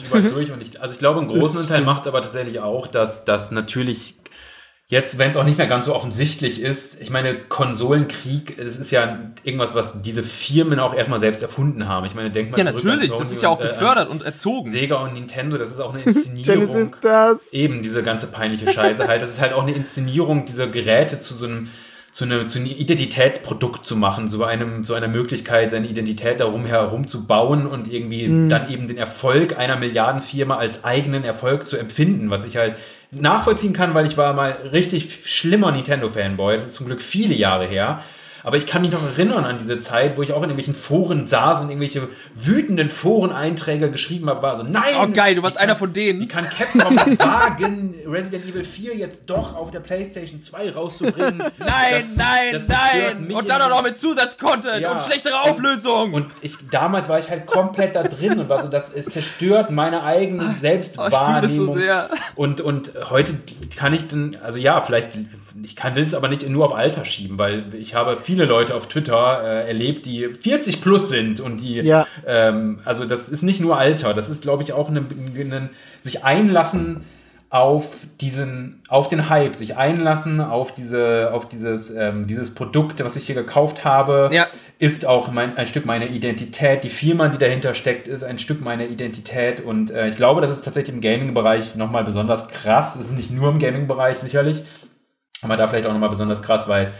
Ich, 0.60 0.80
also 0.80 0.92
ich 0.92 0.98
glaube, 0.98 1.20
ein 1.20 1.28
großen 1.28 1.66
Teil 1.66 1.82
macht 1.82 2.06
aber 2.06 2.22
tatsächlich 2.22 2.60
auch, 2.60 2.86
dass 2.86 3.24
das 3.24 3.50
natürlich 3.50 4.16
jetzt, 4.88 5.18
wenn 5.18 5.30
es 5.30 5.36
auch 5.36 5.44
nicht 5.44 5.58
mehr 5.58 5.66
ganz 5.66 5.86
so 5.86 5.94
offensichtlich 5.94 6.60
ist, 6.62 7.00
ich 7.00 7.10
meine, 7.10 7.36
Konsolenkrieg, 7.36 8.56
das 8.56 8.76
ist 8.76 8.90
ja 8.92 9.18
irgendwas, 9.42 9.74
was 9.74 10.02
diese 10.02 10.22
Firmen 10.22 10.78
auch 10.78 10.94
erstmal 10.94 11.18
selbst 11.18 11.42
erfunden 11.42 11.88
haben. 11.88 12.06
Ich 12.06 12.14
meine, 12.14 12.30
denk 12.30 12.52
mal 12.52 12.58
Ja, 12.58 12.64
natürlich, 12.64 13.12
das 13.12 13.32
ist 13.32 13.42
ja 13.42 13.48
auch 13.48 13.58
und, 13.58 13.66
äh, 13.66 13.68
gefördert 13.68 14.08
äh, 14.08 14.12
und 14.12 14.22
erzogen. 14.22 14.70
Sega 14.70 14.96
und 14.96 15.14
Nintendo, 15.14 15.58
das 15.58 15.72
ist 15.72 15.80
auch 15.80 15.92
eine 15.92 16.02
Inszenierung. 16.04 16.44
Genesis 16.44 16.92
das. 17.00 17.52
Eben, 17.52 17.82
diese 17.82 18.02
ganze 18.02 18.28
peinliche 18.28 18.72
Scheiße 18.72 19.08
halt. 19.08 19.22
Das 19.22 19.30
ist 19.30 19.40
halt 19.40 19.52
auch 19.52 19.62
eine 19.62 19.72
Inszenierung 19.72 20.46
dieser 20.46 20.68
Geräte 20.68 21.18
zu 21.18 21.34
so 21.34 21.46
einem 21.46 21.68
zu, 22.16 22.24
eine, 22.24 22.46
zu 22.46 22.58
einem 22.58 22.68
Identitätsprodukt 22.68 23.84
zu 23.84 23.94
machen, 23.94 24.30
zu 24.30 24.42
einem, 24.42 24.84
zu 24.84 24.94
einer 24.94 25.06
Möglichkeit, 25.06 25.70
seine 25.70 25.86
Identität 25.86 26.40
darum 26.40 26.64
herum 26.64 27.08
zu 27.08 27.26
bauen 27.26 27.66
und 27.66 27.92
irgendwie 27.92 28.26
mhm. 28.26 28.48
dann 28.48 28.70
eben 28.70 28.88
den 28.88 28.96
Erfolg 28.96 29.58
einer 29.58 29.76
Milliardenfirma 29.76 30.56
als 30.56 30.82
eigenen 30.82 31.24
Erfolg 31.24 31.66
zu 31.66 31.76
empfinden, 31.76 32.30
was 32.30 32.46
ich 32.46 32.56
halt 32.56 32.76
nachvollziehen 33.10 33.74
kann, 33.74 33.92
weil 33.92 34.06
ich 34.06 34.16
war 34.16 34.32
mal 34.32 34.52
richtig 34.72 35.26
schlimmer 35.26 35.72
Nintendo-Fanboy, 35.72 36.56
das 36.56 36.68
ist 36.68 36.76
zum 36.76 36.86
Glück 36.86 37.02
viele 37.02 37.34
Jahre 37.34 37.66
her. 37.66 38.02
Aber 38.46 38.56
ich 38.58 38.68
kann 38.68 38.82
mich 38.82 38.92
noch 38.92 39.02
erinnern 39.02 39.44
an 39.44 39.58
diese 39.58 39.80
Zeit, 39.80 40.16
wo 40.16 40.22
ich 40.22 40.30
auch 40.30 40.36
in 40.36 40.50
irgendwelchen 40.50 40.76
Foren 40.76 41.26
saß 41.26 41.62
und 41.62 41.68
irgendwelche 41.68 42.06
wütenden 42.36 42.90
Foreneinträge 42.90 43.90
geschrieben 43.90 44.30
habe, 44.30 44.40
war 44.40 44.56
so, 44.56 44.62
nein! 44.62 44.94
Oh 45.02 45.08
geil, 45.08 45.34
du 45.34 45.42
warst 45.42 45.58
einer 45.58 45.74
von 45.74 45.92
denen. 45.92 46.20
Wie 46.20 46.28
kann 46.28 46.48
Capcom 46.48 46.94
das 46.94 47.18
wagen, 47.18 47.96
Resident 48.06 48.44
Evil 48.44 48.64
4 48.64 48.94
jetzt 48.94 49.22
doch 49.26 49.56
auf 49.56 49.72
der 49.72 49.80
Playstation 49.80 50.40
2 50.40 50.70
rauszubringen? 50.70 51.38
Nein, 51.58 51.58
das, 51.58 52.16
nein, 52.16 52.52
das 52.52 52.68
nein! 52.68 53.32
Und 53.32 53.50
dann 53.50 53.62
auch 53.62 53.68
noch 53.68 53.82
mit 53.82 53.96
Zusatzcontent 53.96 54.80
ja. 54.80 54.92
und 54.92 55.00
schlechtere 55.00 55.42
Auflösung! 55.42 56.14
Und 56.14 56.30
ich, 56.40 56.54
damals 56.70 57.08
war 57.08 57.18
ich 57.18 57.28
halt 57.28 57.46
komplett 57.46 57.96
da 57.96 58.04
drin 58.04 58.38
und 58.38 58.48
war 58.48 58.62
so, 58.62 58.68
das 58.68 58.92
es 58.94 59.06
zerstört 59.06 59.72
meine 59.72 60.04
eigene 60.04 60.54
Selbstwahrnehmung. 60.60 61.42
Oh, 61.42 61.44
ich 61.44 61.50
so 61.50 61.66
sehr. 61.66 62.10
Und, 62.36 62.60
und 62.60 62.92
heute 63.10 63.34
kann 63.74 63.92
ich 63.92 64.06
dann, 64.06 64.38
also 64.40 64.60
ja, 64.60 64.80
vielleicht 64.82 65.08
ich 65.62 65.76
kann 65.76 65.94
will 65.94 66.04
es 66.04 66.14
aber 66.14 66.28
nicht 66.28 66.48
nur 66.48 66.66
auf 66.66 66.74
Alter 66.74 67.04
schieben, 67.04 67.38
weil 67.38 67.74
ich 67.74 67.94
habe 67.94 68.18
viele 68.36 68.48
Leute 68.48 68.74
auf 68.74 68.86
Twitter 68.88 69.40
äh, 69.42 69.68
erlebt, 69.68 70.04
die 70.04 70.28
40 70.28 70.82
plus 70.82 71.08
sind 71.08 71.40
und 71.40 71.62
die, 71.62 71.76
ja. 71.76 72.06
ähm, 72.26 72.80
also 72.84 73.06
das 73.06 73.30
ist 73.30 73.42
nicht 73.42 73.60
nur 73.60 73.78
Alter, 73.78 74.12
das 74.12 74.28
ist, 74.28 74.42
glaube 74.42 74.62
ich, 74.62 74.74
auch 74.74 74.90
ein 74.90 75.70
sich 76.02 76.22
einlassen 76.22 77.04
auf 77.48 77.94
diesen, 78.20 78.82
auf 78.88 79.08
den 79.08 79.30
Hype, 79.30 79.56
sich 79.56 79.78
einlassen 79.78 80.42
auf 80.42 80.74
diese, 80.74 81.30
auf 81.32 81.48
dieses, 81.48 81.90
ähm, 81.94 82.26
dieses 82.26 82.54
Produkt, 82.54 83.02
was 83.02 83.16
ich 83.16 83.24
hier 83.24 83.36
gekauft 83.36 83.86
habe, 83.86 84.28
ja. 84.32 84.46
ist 84.78 85.06
auch 85.06 85.30
mein, 85.30 85.56
ein 85.56 85.66
Stück 85.66 85.86
meiner 85.86 86.08
Identität. 86.08 86.84
Die 86.84 86.90
Firma, 86.90 87.28
die 87.28 87.38
dahinter 87.38 87.72
steckt, 87.72 88.06
ist 88.06 88.22
ein 88.22 88.38
Stück 88.38 88.60
meiner 88.60 88.84
Identität 88.84 89.62
und 89.62 89.90
äh, 89.90 90.10
ich 90.10 90.16
glaube, 90.16 90.42
das 90.42 90.50
ist 90.50 90.66
tatsächlich 90.66 90.94
im 90.94 91.00
Gaming-Bereich 91.00 91.74
nochmal 91.76 92.04
besonders 92.04 92.48
krass. 92.48 92.96
Es 92.96 93.04
ist 93.04 93.16
nicht 93.16 93.30
nur 93.30 93.48
im 93.48 93.58
Gaming-Bereich 93.58 94.18
sicherlich, 94.18 94.62
aber 95.40 95.56
da 95.56 95.68
vielleicht 95.68 95.86
auch 95.86 95.92
nochmal 95.94 96.10
besonders 96.10 96.42
krass, 96.42 96.68
weil, 96.68 96.92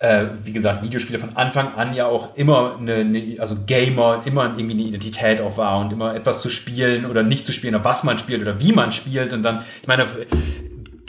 äh, 0.00 0.28
wie 0.44 0.52
gesagt, 0.52 0.82
Videospiele 0.82 1.18
von 1.18 1.36
Anfang 1.36 1.74
an 1.74 1.92
ja 1.92 2.06
auch 2.06 2.34
immer 2.34 2.76
eine, 2.80 2.94
eine, 2.96 3.36
also 3.38 3.54
Gamer, 3.66 4.22
immer 4.24 4.44
irgendwie 4.44 4.72
eine 4.72 4.82
Identität 4.82 5.42
auch 5.42 5.58
war 5.58 5.78
und 5.78 5.92
immer 5.92 6.14
etwas 6.14 6.40
zu 6.40 6.48
spielen 6.48 7.04
oder 7.04 7.22
nicht 7.22 7.44
zu 7.44 7.52
spielen, 7.52 7.74
oder 7.74 7.84
was 7.84 8.02
man 8.02 8.18
spielt 8.18 8.40
oder 8.40 8.58
wie 8.58 8.72
man 8.72 8.92
spielt 8.92 9.34
und 9.34 9.42
dann, 9.42 9.62
ich 9.82 9.86
meine, 9.86 10.06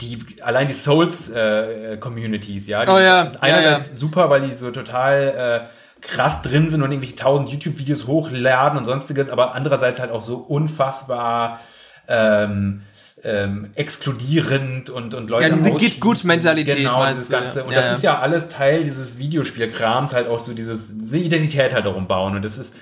die, 0.02 0.18
allein 0.42 0.68
die 0.68 0.74
Souls-Communities, 0.74 2.68
äh, 2.68 2.70
ja, 2.70 2.84
die 2.84 2.92
oh 2.92 2.98
ja, 2.98 3.30
einerseits 3.40 3.88
ja, 3.88 3.94
ja. 3.94 3.98
super, 3.98 4.28
weil 4.28 4.42
die 4.42 4.54
so 4.54 4.70
total 4.70 5.70
äh, 5.70 6.06
krass 6.06 6.42
drin 6.42 6.68
sind 6.68 6.82
und 6.82 6.90
irgendwelche 6.90 7.16
tausend 7.16 7.48
YouTube-Videos 7.48 8.06
hochladen 8.06 8.78
und 8.78 8.84
sonstiges, 8.84 9.30
aber 9.30 9.54
andererseits 9.54 10.00
halt 10.00 10.10
auch 10.10 10.20
so 10.20 10.36
unfassbar 10.36 11.60
ähm, 12.08 12.82
ähm, 13.24 13.70
exkludierend 13.74 14.90
und, 14.90 15.14
und 15.14 15.30
Leute. 15.30 15.44
Ja, 15.44 15.50
diese 15.50 15.72
Git-Gut-Mentalität. 15.72 16.76
Genau, 16.76 17.00
das 17.00 17.30
Ganze. 17.30 17.64
Und 17.64 17.72
ja, 17.72 17.80
das 17.80 17.86
ja. 17.86 17.94
ist 17.94 18.02
ja 18.02 18.18
alles 18.18 18.48
Teil 18.48 18.84
dieses 18.84 19.18
Videospielkrams, 19.18 20.12
halt 20.12 20.28
auch 20.28 20.40
so 20.40 20.52
dieses, 20.52 20.92
diese 20.98 21.18
Identität 21.18 21.72
halt 21.72 21.86
darum 21.86 22.06
bauen. 22.08 22.34
Und 22.34 22.42
das 22.42 22.58
ist 22.58 22.74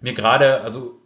mir 0.00 0.14
gerade, 0.14 0.60
also 0.62 1.00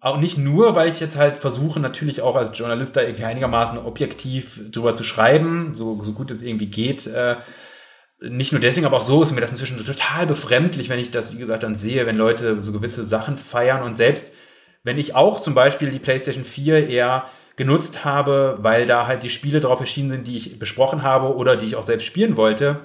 auch 0.00 0.18
nicht 0.18 0.38
nur, 0.38 0.74
weil 0.76 0.88
ich 0.88 1.00
jetzt 1.00 1.16
halt 1.16 1.38
versuche, 1.38 1.80
natürlich 1.80 2.22
auch 2.22 2.36
als 2.36 2.56
Journalist 2.56 2.96
da 2.96 3.02
irgendwie 3.02 3.24
einigermaßen 3.24 3.78
objektiv 3.78 4.70
drüber 4.70 4.94
zu 4.94 5.04
schreiben, 5.04 5.74
so, 5.74 6.02
so 6.02 6.12
gut 6.12 6.30
es 6.30 6.42
irgendwie 6.42 6.66
geht. 6.66 7.06
Äh, 7.06 7.36
nicht 8.22 8.52
nur 8.52 8.60
deswegen, 8.60 8.86
aber 8.86 8.98
auch 8.98 9.02
so 9.02 9.22
ist 9.22 9.32
mir 9.32 9.40
das 9.40 9.50
inzwischen 9.50 9.84
total 9.84 10.26
befremdlich, 10.26 10.88
wenn 10.88 10.98
ich 10.98 11.10
das, 11.10 11.34
wie 11.34 11.38
gesagt, 11.38 11.62
dann 11.62 11.74
sehe, 11.74 12.06
wenn 12.06 12.16
Leute 12.16 12.62
so 12.62 12.72
gewisse 12.72 13.06
Sachen 13.06 13.36
feiern 13.36 13.82
und 13.82 13.96
selbst 13.96 14.32
wenn 14.82 14.98
ich 14.98 15.14
auch 15.14 15.40
zum 15.40 15.54
Beispiel 15.54 15.90
die 15.90 15.98
PlayStation 15.98 16.44
4 16.44 16.88
eher 16.88 17.26
genutzt 17.60 18.06
habe, 18.06 18.56
weil 18.62 18.86
da 18.86 19.06
halt 19.06 19.22
die 19.22 19.28
Spiele 19.28 19.60
drauf 19.60 19.80
erschienen 19.80 20.08
sind, 20.08 20.26
die 20.26 20.38
ich 20.38 20.58
besprochen 20.58 21.02
habe 21.02 21.36
oder 21.36 21.56
die 21.56 21.66
ich 21.66 21.76
auch 21.76 21.82
selbst 21.82 22.06
spielen 22.06 22.38
wollte, 22.38 22.80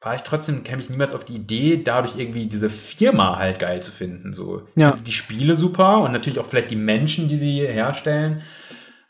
war 0.00 0.16
ich 0.16 0.22
trotzdem, 0.22 0.64
käme 0.64 0.82
ich 0.82 0.90
niemals 0.90 1.14
auf 1.14 1.24
die 1.24 1.36
Idee, 1.36 1.80
dadurch 1.84 2.18
irgendwie 2.18 2.46
diese 2.46 2.70
Firma 2.70 3.38
halt 3.38 3.60
geil 3.60 3.84
zu 3.84 3.92
finden. 3.92 4.32
So 4.32 4.62
ja. 4.74 4.98
die 5.06 5.12
Spiele 5.12 5.54
super 5.54 5.98
und 6.00 6.10
natürlich 6.10 6.40
auch 6.40 6.46
vielleicht 6.46 6.72
die 6.72 6.76
Menschen, 6.76 7.28
die 7.28 7.36
sie 7.36 7.60
herstellen. 7.60 8.42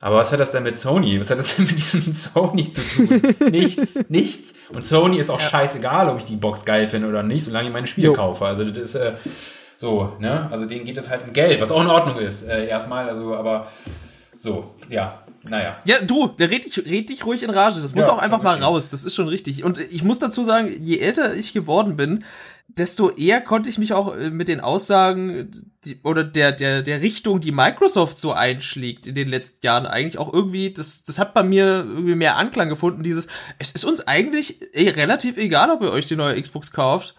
Aber 0.01 0.17
was 0.17 0.31
hat 0.33 0.41
das 0.41 0.53
denn 0.53 0.65
mit 0.65 0.79
Sony? 0.79 1.19
Was 1.19 1.31
hat 1.31 1.39
das 1.39 1.57
denn 1.57 1.65
mit 1.65 1.77
diesem 1.77 2.13
Sony 2.15 2.71
zu 2.71 3.07
tun? 3.07 3.23
nichts, 3.51 3.99
nichts. 4.11 4.53
Und 4.69 4.85
Sony 4.85 5.17
ist 5.19 5.31
auch 5.31 5.41
ja. 5.41 5.49
scheißegal, 5.49 6.11
ob 6.11 6.19
ich 6.19 6.27
die 6.27 6.37
Box 6.37 6.67
geil 6.67 6.89
finde 6.89 7.09
oder 7.09 7.23
nicht, 7.23 7.47
solange 7.47 7.69
ich 7.69 7.73
meine 7.73 7.87
Spiele 7.87 8.09
jo. 8.09 8.13
kaufe. 8.13 8.45
Also 8.45 8.67
das 8.67 8.95
ist, 8.95 8.97
äh, 8.97 9.15
So, 9.79 10.13
ne? 10.19 10.47
Also 10.51 10.67
denen 10.67 10.85
geht 10.85 10.99
es 10.99 11.09
halt 11.09 11.23
um 11.27 11.33
Geld, 11.33 11.63
was 11.63 11.73
auch 11.73 11.81
in 11.81 11.89
Ordnung 11.89 12.19
ist, 12.19 12.47
äh, 12.47 12.67
erstmal, 12.67 13.09
also, 13.09 13.35
aber 13.35 13.69
so, 14.45 14.75
ja, 14.91 15.25
naja. 15.49 15.77
Ja, 15.87 16.01
du, 16.03 16.29
der 16.29 16.51
red 16.51 16.67
dich, 16.67 16.79
red 16.85 17.09
dich 17.09 17.25
ruhig 17.25 17.43
in 17.43 17.51
Rage. 17.51 17.81
Das 17.81 17.95
muss 17.95 18.07
Ja, 18.07 18.13
auch 18.13 18.19
einfach 18.19 18.43
mal 18.43 18.51
richtig. 18.51 18.67
raus. 18.69 18.91
Das 18.91 19.03
ist 19.03 19.15
schon 19.15 19.29
richtig. 19.29 19.65
Und 19.65 19.79
ich 19.79 20.05
muss 20.05 20.19
dazu 20.19 20.45
sagen, 20.45 20.71
je 20.83 20.99
älter 20.99 21.35
ich 21.35 21.55
geworden 21.55 21.97
bin, 21.97 22.25
desto 22.69 23.11
eher 23.11 23.41
konnte 23.41 23.71
ich 23.71 23.79
mich 23.79 23.95
auch 23.95 24.15
äh, 24.17 24.29
mit 24.31 24.49
den 24.49 24.61
Aussagen 24.61 25.71
die, 25.85 25.99
oder 26.03 26.25
der, 26.25 26.53
der, 26.53 26.83
der 26.83 27.01
Richtung, 27.01 27.41
die 27.41 27.53
Microsoft 27.53 28.19
so 28.19 28.33
einschlägt 28.33 29.07
in 29.07 29.15
den 29.15 29.29
letzten 29.29 29.65
Jahren 29.67 29.87
eigentlich 29.87 30.19
auch 30.19 30.33
irgendwie, 30.33 30.73
das, 30.73 31.05
das 31.05 31.19
hat 31.19 31.33
bei 31.33 31.43
mir 31.43 31.87
irgendwie 31.89 32.15
mehr 32.15 32.37
Anklang 32.37 32.69
gefunden. 32.69 33.03
Dieses, 33.03 33.29
es 33.59 33.73
ist 33.73 33.85
uns 33.85 34.07
eigentlich 34.07 34.61
relativ 34.75 35.39
egal, 35.39 35.71
ob 35.71 35.83
ihr 35.83 35.91
euch 35.91 36.07
die 36.07 36.17
neue 36.17 36.41
Xbox 36.41 36.71
kauft. 36.71 37.15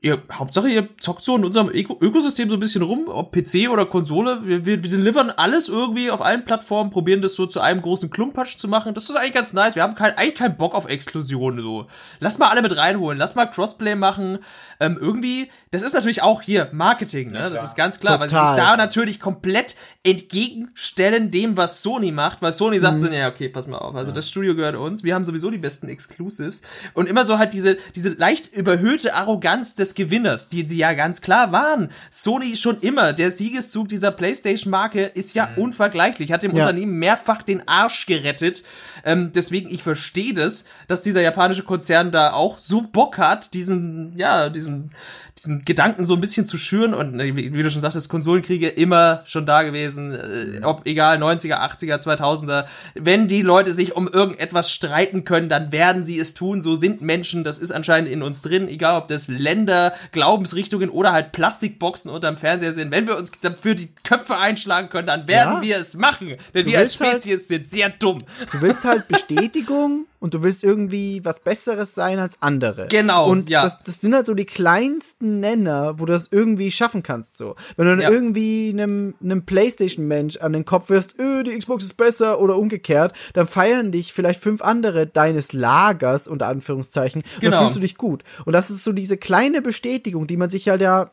Ihr, 0.00 0.22
Hauptsache, 0.32 0.68
ihr 0.68 0.96
zockt 1.00 1.24
so 1.24 1.34
in 1.36 1.44
unserem 1.44 1.70
Öko 1.70 1.98
Ökosystem 2.00 2.48
so 2.48 2.54
ein 2.54 2.60
bisschen 2.60 2.82
rum, 2.82 3.08
ob 3.08 3.32
PC 3.32 3.68
oder 3.68 3.84
Konsole. 3.84 4.46
Wir, 4.46 4.64
wir, 4.64 4.84
wir 4.84 4.90
delivern 4.90 5.30
alles 5.30 5.68
irgendwie 5.68 6.12
auf 6.12 6.22
allen 6.22 6.44
Plattformen, 6.44 6.90
probieren 6.90 7.20
das 7.20 7.34
so 7.34 7.46
zu 7.46 7.60
einem 7.60 7.82
großen 7.82 8.08
Klumpatsch 8.08 8.58
zu 8.58 8.68
machen. 8.68 8.94
Das 8.94 9.10
ist 9.10 9.16
eigentlich 9.16 9.34
ganz 9.34 9.54
nice. 9.54 9.74
Wir 9.74 9.82
haben 9.82 9.96
kein, 9.96 10.16
eigentlich 10.16 10.36
keinen 10.36 10.56
Bock 10.56 10.76
auf 10.76 10.88
Exklusionen 10.88 11.64
so. 11.64 11.88
Lass 12.20 12.38
mal 12.38 12.46
alle 12.46 12.62
mit 12.62 12.76
reinholen, 12.76 13.18
lass 13.18 13.34
mal 13.34 13.46
Crossplay 13.46 13.96
machen. 13.96 14.38
Ähm, 14.78 14.96
irgendwie, 15.00 15.50
das 15.72 15.82
ist 15.82 15.94
natürlich 15.94 16.22
auch 16.22 16.42
hier 16.42 16.68
Marketing, 16.72 17.32
ne? 17.32 17.50
das 17.50 17.54
klar. 17.54 17.64
ist 17.64 17.74
ganz 17.74 17.98
klar, 17.98 18.20
weil 18.20 18.28
sie 18.28 18.36
Total. 18.36 18.54
sich 18.54 18.64
da 18.64 18.76
natürlich 18.76 19.18
komplett 19.18 19.74
entgegenstellen 20.04 21.32
dem, 21.32 21.56
was 21.56 21.82
Sony 21.82 22.12
macht, 22.12 22.40
weil 22.40 22.52
Sony 22.52 22.78
sagt 22.78 23.00
so, 23.00 23.08
ja, 23.08 23.28
okay, 23.28 23.48
pass 23.48 23.66
mal 23.66 23.78
auf, 23.78 23.96
also 23.96 24.12
das 24.12 24.28
Studio 24.28 24.54
gehört 24.54 24.76
uns, 24.76 25.02
wir 25.02 25.16
haben 25.16 25.24
sowieso 25.24 25.50
die 25.50 25.58
besten 25.58 25.88
Exclusives 25.88 26.62
und 26.94 27.08
immer 27.08 27.24
so 27.24 27.38
halt 27.38 27.52
diese, 27.52 27.78
diese 27.96 28.10
leicht 28.10 28.54
überhöhte 28.54 29.14
Arroganz 29.14 29.74
des 29.74 29.87
Gewinners, 29.94 30.48
die 30.48 30.68
sie 30.68 30.78
ja 30.78 30.94
ganz 30.94 31.20
klar 31.20 31.52
waren. 31.52 31.90
Sony 32.10 32.56
schon 32.56 32.80
immer, 32.80 33.12
der 33.12 33.30
Siegeszug 33.30 33.88
dieser 33.88 34.10
Playstation-Marke 34.10 35.04
ist 35.04 35.34
ja 35.34 35.50
unvergleichlich, 35.56 36.32
hat 36.32 36.42
dem 36.42 36.54
Ja. 36.54 36.64
Unternehmen 36.64 36.98
mehrfach 36.98 37.42
den 37.42 37.66
Arsch 37.66 38.06
gerettet, 38.06 38.64
ähm, 39.04 39.32
deswegen, 39.34 39.68
ich 39.72 39.82
verstehe 39.82 40.34
das, 40.34 40.64
dass 40.86 41.02
dieser 41.02 41.20
japanische 41.22 41.62
Konzern 41.62 42.10
da 42.10 42.32
auch 42.32 42.58
so 42.58 42.82
Bock 42.82 43.18
hat, 43.18 43.54
diesen, 43.54 44.16
ja, 44.16 44.48
diesen, 44.48 44.90
diesen 45.38 45.64
Gedanken 45.64 46.04
so 46.04 46.14
ein 46.14 46.20
bisschen 46.20 46.44
zu 46.46 46.56
schüren 46.58 46.94
und 46.94 47.18
äh, 47.20 47.34
wie, 47.36 47.62
du 47.62 47.70
schon 47.70 47.80
sagtest, 47.80 48.08
Konsolenkriege 48.08 48.68
immer 48.68 49.22
schon 49.24 49.46
da 49.46 49.62
gewesen, 49.62 50.12
äh, 50.12 50.60
ob 50.64 50.86
egal 50.86 51.18
90er, 51.18 51.60
80er, 51.60 51.96
2000er, 52.02 52.64
wenn 52.94 53.28
die 53.28 53.42
Leute 53.42 53.72
sich 53.72 53.94
um 53.96 54.08
irgendetwas 54.08 54.72
streiten 54.72 55.24
können, 55.24 55.48
dann 55.48 55.72
werden 55.72 56.04
sie 56.04 56.18
es 56.18 56.34
tun, 56.34 56.60
so 56.60 56.74
sind 56.76 57.00
Menschen, 57.00 57.44
das 57.44 57.58
ist 57.58 57.70
anscheinend 57.70 58.10
in 58.10 58.22
uns 58.22 58.40
drin, 58.40 58.68
egal 58.68 59.00
ob 59.00 59.08
das 59.08 59.28
Länder, 59.28 59.92
Glaubensrichtungen 60.12 60.90
oder 60.90 61.12
halt 61.12 61.32
Plastikboxen 61.32 62.10
unterm 62.10 62.36
Fernseher 62.36 62.72
sind, 62.72 62.90
wenn 62.90 63.06
wir 63.06 63.16
uns 63.16 63.30
dafür 63.40 63.74
die 63.74 63.88
Köpfe 64.04 64.36
einschlagen 64.36 64.88
können, 64.88 65.06
dann 65.06 65.28
werden 65.28 65.54
Ja. 65.56 65.62
wir 65.62 65.76
es 65.78 65.94
machen, 65.96 66.34
denn 66.54 66.64
Du 66.64 66.70
wir 66.72 66.78
als 66.78 66.98
halt- 67.00 67.22
Spezies 67.22 67.48
sind 67.48 67.64
sehr 67.64 67.88
dumm. 67.90 68.18
Du 68.52 68.60
willst 68.60 68.84
halt 68.84 69.06
Bestätigung 69.08 70.06
und 70.20 70.34
du 70.34 70.42
willst 70.42 70.64
irgendwie 70.64 71.24
was 71.24 71.40
Besseres 71.40 71.94
sein 71.94 72.18
als 72.18 72.42
andere. 72.42 72.88
Genau, 72.88 73.28
Und 73.30 73.50
ja. 73.50 73.62
das, 73.62 73.78
das 73.84 74.00
sind 74.00 74.14
halt 74.14 74.26
so 74.26 74.34
die 74.34 74.44
kleinsten 74.46 75.40
Nenner, 75.40 75.98
wo 75.98 76.06
du 76.06 76.12
das 76.12 76.28
irgendwie 76.30 76.70
schaffen 76.70 77.02
kannst. 77.02 77.36
So, 77.36 77.54
wenn 77.76 77.86
du 77.86 77.92
dann 77.92 78.00
Ja. 78.00 78.10
irgendwie 78.10 78.70
einem, 78.70 79.14
einem 79.22 79.44
PlayStation-Mensch 79.44 80.38
an 80.38 80.52
den 80.52 80.64
Kopf 80.64 80.88
wirst, 80.90 81.18
öh, 81.18 81.42
die 81.42 81.56
Xbox 81.58 81.84
ist 81.84 81.96
besser 81.96 82.40
oder 82.40 82.56
umgekehrt, 82.56 83.12
dann 83.34 83.46
feiern 83.46 83.92
dich 83.92 84.12
vielleicht 84.12 84.42
fünf 84.42 84.62
andere 84.62 85.06
deines 85.06 85.52
Lagers 85.52 86.26
unter 86.28 86.48
Anführungszeichen. 86.48 87.22
Und 87.22 87.40
Genau. 87.40 87.52
dann 87.52 87.60
fühlst 87.64 87.76
du 87.76 87.80
dich 87.80 87.96
gut. 87.96 88.24
Und 88.44 88.52
das 88.52 88.70
ist 88.70 88.84
so 88.84 88.92
diese 88.92 89.16
kleine 89.16 89.62
Bestätigung, 89.62 90.26
die 90.26 90.36
man 90.36 90.50
sich 90.50 90.68
halt 90.68 90.80
ja 90.80 91.10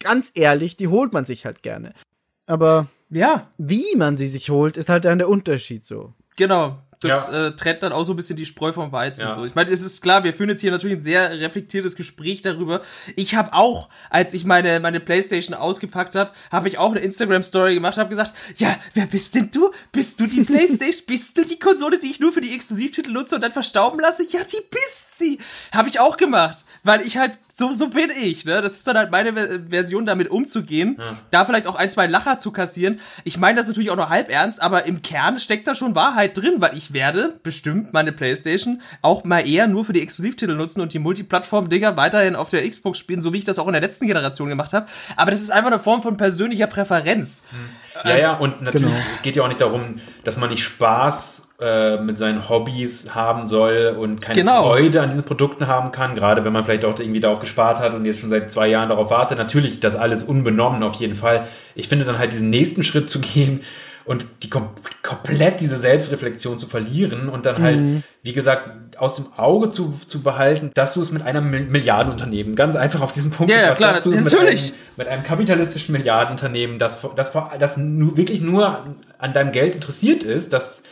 ganz 0.00 0.32
ehrlich, 0.34 0.76
die 0.76 0.88
holt 0.88 1.12
man 1.12 1.24
sich 1.24 1.46
halt 1.46 1.62
gerne. 1.62 1.94
Aber 2.46 2.86
Ja, 3.08 3.48
wie 3.58 3.96
man 3.96 4.16
sie 4.16 4.26
sich 4.26 4.50
holt, 4.50 4.76
ist 4.76 4.88
halt 4.88 5.04
dann 5.04 5.18
der 5.18 5.28
Unterschied 5.28 5.84
so. 5.84 6.12
Genau. 6.36 6.78
Das 7.02 7.28
Ja. 7.28 7.48
äh, 7.48 7.56
trennt 7.56 7.82
dann 7.82 7.92
auch 7.92 8.04
so 8.04 8.12
ein 8.12 8.16
bisschen 8.16 8.36
die 8.36 8.46
Spreu 8.46 8.72
vom 8.72 8.92
Weizen. 8.92 9.22
Ja. 9.22 9.34
So. 9.34 9.44
Ich 9.44 9.54
meine, 9.54 9.70
es 9.70 9.82
ist 9.82 10.00
klar, 10.00 10.24
wir 10.24 10.32
führen 10.32 10.48
jetzt 10.50 10.60
hier 10.60 10.70
natürlich 10.70 10.96
ein 10.96 11.02
sehr 11.02 11.38
reflektiertes 11.40 11.96
Gespräch 11.96 12.42
darüber. 12.42 12.80
Ich 13.16 13.34
habe 13.34 13.52
auch, 13.52 13.88
als 14.10 14.34
ich 14.34 14.44
meine 14.44 14.80
meine 14.80 15.00
PlayStation 15.00 15.54
ausgepackt 15.54 16.14
habe, 16.14 16.30
habe 16.50 16.68
ich 16.68 16.78
auch 16.78 16.90
eine 16.92 17.00
Instagram 17.00 17.42
Story 17.42 17.74
gemacht, 17.74 17.98
habe 17.98 18.08
gesagt, 18.08 18.34
ja, 18.56 18.76
wer 18.94 19.06
bist 19.06 19.34
denn 19.34 19.50
du? 19.50 19.70
Bist 19.92 20.20
du 20.20 20.26
die 20.26 20.40
PlayStation? 20.44 21.04
bist 21.06 21.36
du 21.36 21.44
die 21.44 21.58
Konsole, 21.58 21.98
die 21.98 22.08
ich 22.10 22.20
nur 22.20 22.32
für 22.32 22.40
die 22.40 22.54
Exklusivtitel 22.54 23.10
nutze 23.10 23.34
und 23.34 23.40
dann 23.42 23.52
verstauben 23.52 23.98
lasse? 24.00 24.24
Ja, 24.30 24.40
die 24.44 24.60
bist 24.70 25.18
sie. 25.18 25.38
Habe 25.72 25.88
ich 25.88 25.98
auch 26.00 26.16
gemacht, 26.16 26.64
weil 26.84 27.02
ich 27.02 27.16
halt 27.16 27.38
so 27.54 27.72
so 27.74 27.90
bin 27.90 28.10
ich, 28.10 28.44
ne? 28.46 28.62
Das 28.62 28.72
ist 28.78 28.86
dann 28.86 28.96
halt 28.96 29.10
meine 29.10 29.34
Ver- 29.34 29.60
Version 29.68 30.06
damit 30.06 30.30
umzugehen. 30.30 30.98
Da 31.30 31.44
vielleicht 31.44 31.66
auch 31.66 31.76
ein, 31.76 31.90
zwei 31.90 32.06
Lacher 32.06 32.38
zu 32.38 32.50
kassieren. 32.50 32.98
Ich 33.24 33.36
meine 33.38 33.56
das 33.58 33.68
natürlich 33.68 33.90
auch 33.90 33.96
nur 33.96 34.08
halb 34.08 34.30
ernst, 34.30 34.62
aber 34.62 34.84
im 34.86 35.02
Kern 35.02 35.38
steckt 35.38 35.66
da 35.66 35.74
schon 35.74 35.94
Wahrheit 35.94 36.36
drin, 36.36 36.54
weil 36.58 36.76
ich 36.76 36.92
werde 36.94 37.38
bestimmt 37.42 37.92
meine 37.92 38.10
Playstation 38.10 38.80
auch 39.02 39.22
mal 39.24 39.46
eher 39.46 39.66
nur 39.68 39.84
für 39.84 39.92
die 39.92 40.00
Exklusivtitel 40.00 40.54
nutzen 40.54 40.80
und 40.80 40.94
die 40.94 40.98
Multiplattform-Dinger 40.98 41.96
weiterhin 41.96 42.34
auf 42.36 42.48
der 42.48 42.66
Xbox 42.68 42.98
spielen, 42.98 43.20
so 43.20 43.32
wie 43.34 43.38
ich 43.38 43.44
das 43.44 43.58
auch 43.58 43.66
in 43.66 43.72
der 43.74 43.82
letzten 43.82 44.06
Generation 44.06 44.48
gemacht 44.48 44.72
habe. 44.72 44.86
Aber 45.16 45.30
das 45.30 45.40
ist 45.40 45.50
einfach 45.50 45.70
eine 45.70 45.78
Form 45.78 46.02
von 46.02 46.16
persönlicher 46.16 46.66
Präferenz. 46.68 47.44
Ja, 48.04 48.16
ja, 48.16 48.32
und 48.38 48.62
natürlich 48.62 48.88
Genau. 48.88 49.04
geht 49.22 49.36
ja 49.36 49.42
auch 49.44 49.48
nicht 49.48 49.60
darum, 49.60 50.00
dass 50.24 50.38
man 50.38 50.48
nicht 50.48 50.64
Spaß 50.64 51.41
äh, 51.62 51.98
mit 51.98 52.18
seinen 52.18 52.48
Hobbys 52.48 53.14
haben 53.14 53.46
soll 53.46 53.96
und 53.98 54.20
keine 54.20 54.40
Genau. 54.40 54.64
Freude 54.64 55.00
an 55.00 55.10
diesen 55.10 55.22
Produkten 55.24 55.66
haben 55.68 55.92
kann, 55.92 56.14
gerade 56.14 56.44
wenn 56.44 56.52
man 56.52 56.64
vielleicht 56.64 56.84
auch 56.84 56.98
irgendwie 56.98 57.20
darauf 57.20 57.40
gespart 57.40 57.78
hat 57.78 57.94
und 57.94 58.04
jetzt 58.04 58.20
schon 58.20 58.30
seit 58.30 58.50
zwei 58.50 58.68
Jahren 58.68 58.88
darauf 58.88 59.10
wartet. 59.10 59.38
Natürlich 59.38 59.80
das 59.80 59.94
alles 59.96 60.24
unbenommen 60.24 60.82
auf 60.82 60.94
jeden 60.96 61.14
Fall. 61.14 61.46
Ich 61.74 61.88
finde 61.88 62.04
dann 62.04 62.18
halt 62.18 62.32
diesen 62.32 62.50
nächsten 62.50 62.82
Schritt 62.84 63.08
zu 63.08 63.20
gehen 63.34 63.60
und 64.04 64.26
die 64.42 64.50
kom 64.50 64.70
komplett 65.04 65.60
diese 65.60 65.78
Selbstreflexion 65.78 66.58
zu 66.58 66.66
verlieren 66.66 67.28
und 67.28 67.46
dann 67.46 67.62
halt, 67.62 67.80
wie 68.24 68.32
gesagt, 68.32 68.96
aus 68.98 69.14
dem 69.14 69.26
Auge 69.36 69.70
zu, 69.70 69.94
zu 70.08 70.22
behalten, 70.22 70.72
dass 70.74 70.94
du 70.94 71.02
es 71.02 71.12
mit 71.12 71.22
einem 71.22 71.48
Mil- 71.50 71.66
Milliardenunternehmen 71.66 72.56
ganz 72.56 72.74
einfach 72.74 73.00
auf 73.00 73.12
diesen 73.12 73.30
Punkt 73.30 73.52
Ja, 73.52 73.60
ja, 73.62 73.74
klar, 73.76 73.96
es 73.98 74.04
natürlich. 74.04 74.72
Mit 74.72 74.72
einem, 74.72 74.74
mit 74.96 75.08
einem 75.08 75.22
kapitalistischen 75.22 75.92
Milliardenunternehmen, 75.92 76.80
das, 76.80 76.98
das, 77.14 77.30
vor- 77.30 77.52
das 77.60 77.76
nu, 77.76 78.16
wirklich 78.16 78.40
nur 78.40 78.84
an 79.18 79.32
deinem 79.32 79.52
Geld 79.52 79.76
interessiert 79.76 80.24
ist, 80.24 80.52
das 80.52 80.82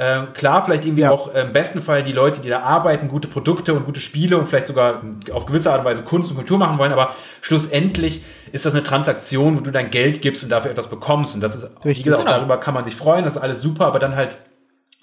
äh, 0.00 0.22
klar, 0.32 0.64
vielleicht 0.64 0.84
irgendwie 0.86 1.02
Ja. 1.02 1.10
auch 1.10 1.34
äh, 1.34 1.42
im 1.42 1.52
besten 1.52 1.82
Fall 1.82 2.02
die 2.02 2.12
Leute, 2.12 2.40
die 2.40 2.48
da 2.48 2.60
arbeiten, 2.60 3.08
gute 3.08 3.28
Produkte 3.28 3.74
und 3.74 3.84
gute 3.84 4.00
Spiele 4.00 4.38
und 4.38 4.48
vielleicht 4.48 4.66
sogar 4.68 5.02
auf 5.32 5.44
gewisse 5.44 5.70
Art 5.70 5.80
und 5.80 5.84
Weise 5.84 6.02
Kunst 6.02 6.30
und 6.30 6.36
Kultur 6.36 6.56
machen 6.58 6.78
wollen, 6.78 6.92
aber 6.92 7.14
schlussendlich 7.42 8.24
ist 8.52 8.64
das 8.64 8.72
eine 8.74 8.82
Transaktion, 8.82 9.56
wo 9.58 9.60
du 9.60 9.70
dein 9.70 9.90
Geld 9.90 10.22
gibst 10.22 10.42
und 10.42 10.48
dafür 10.48 10.70
etwas 10.70 10.88
bekommst. 10.88 11.34
Und 11.34 11.42
das 11.42 11.54
ist, 11.54 11.70
wie 11.82 11.88
Richtig. 11.88 12.04
gesagt, 12.06 12.22
auch 12.22 12.26
Genau. 12.26 12.36
darüber 12.38 12.56
kann 12.58 12.72
man 12.74 12.84
sich 12.84 12.96
freuen, 12.96 13.24
das 13.24 13.36
ist 13.36 13.42
alles 13.42 13.60
super, 13.60 13.86
aber 13.86 13.98
dann 13.98 14.16
halt 14.16 14.38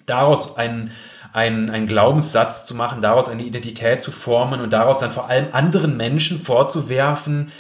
daraus 0.08 0.58
einen, 0.58 0.92
einen, 1.34 1.70
einen 1.70 1.86
Glaubenssatz 1.88 2.66
zu 2.66 2.74
machen, 2.74 3.02
daraus 3.02 3.30
eine 3.30 3.44
Identität 3.44 4.02
zu 4.02 4.12
formen 4.12 4.62
und 4.62 4.72
daraus 4.72 5.00
dann 5.00 5.12
vor 5.12 5.30
allem 5.30 5.48
anderen 5.52 5.96
Menschen 5.96 6.40
vorzuwerfen, 6.40 7.52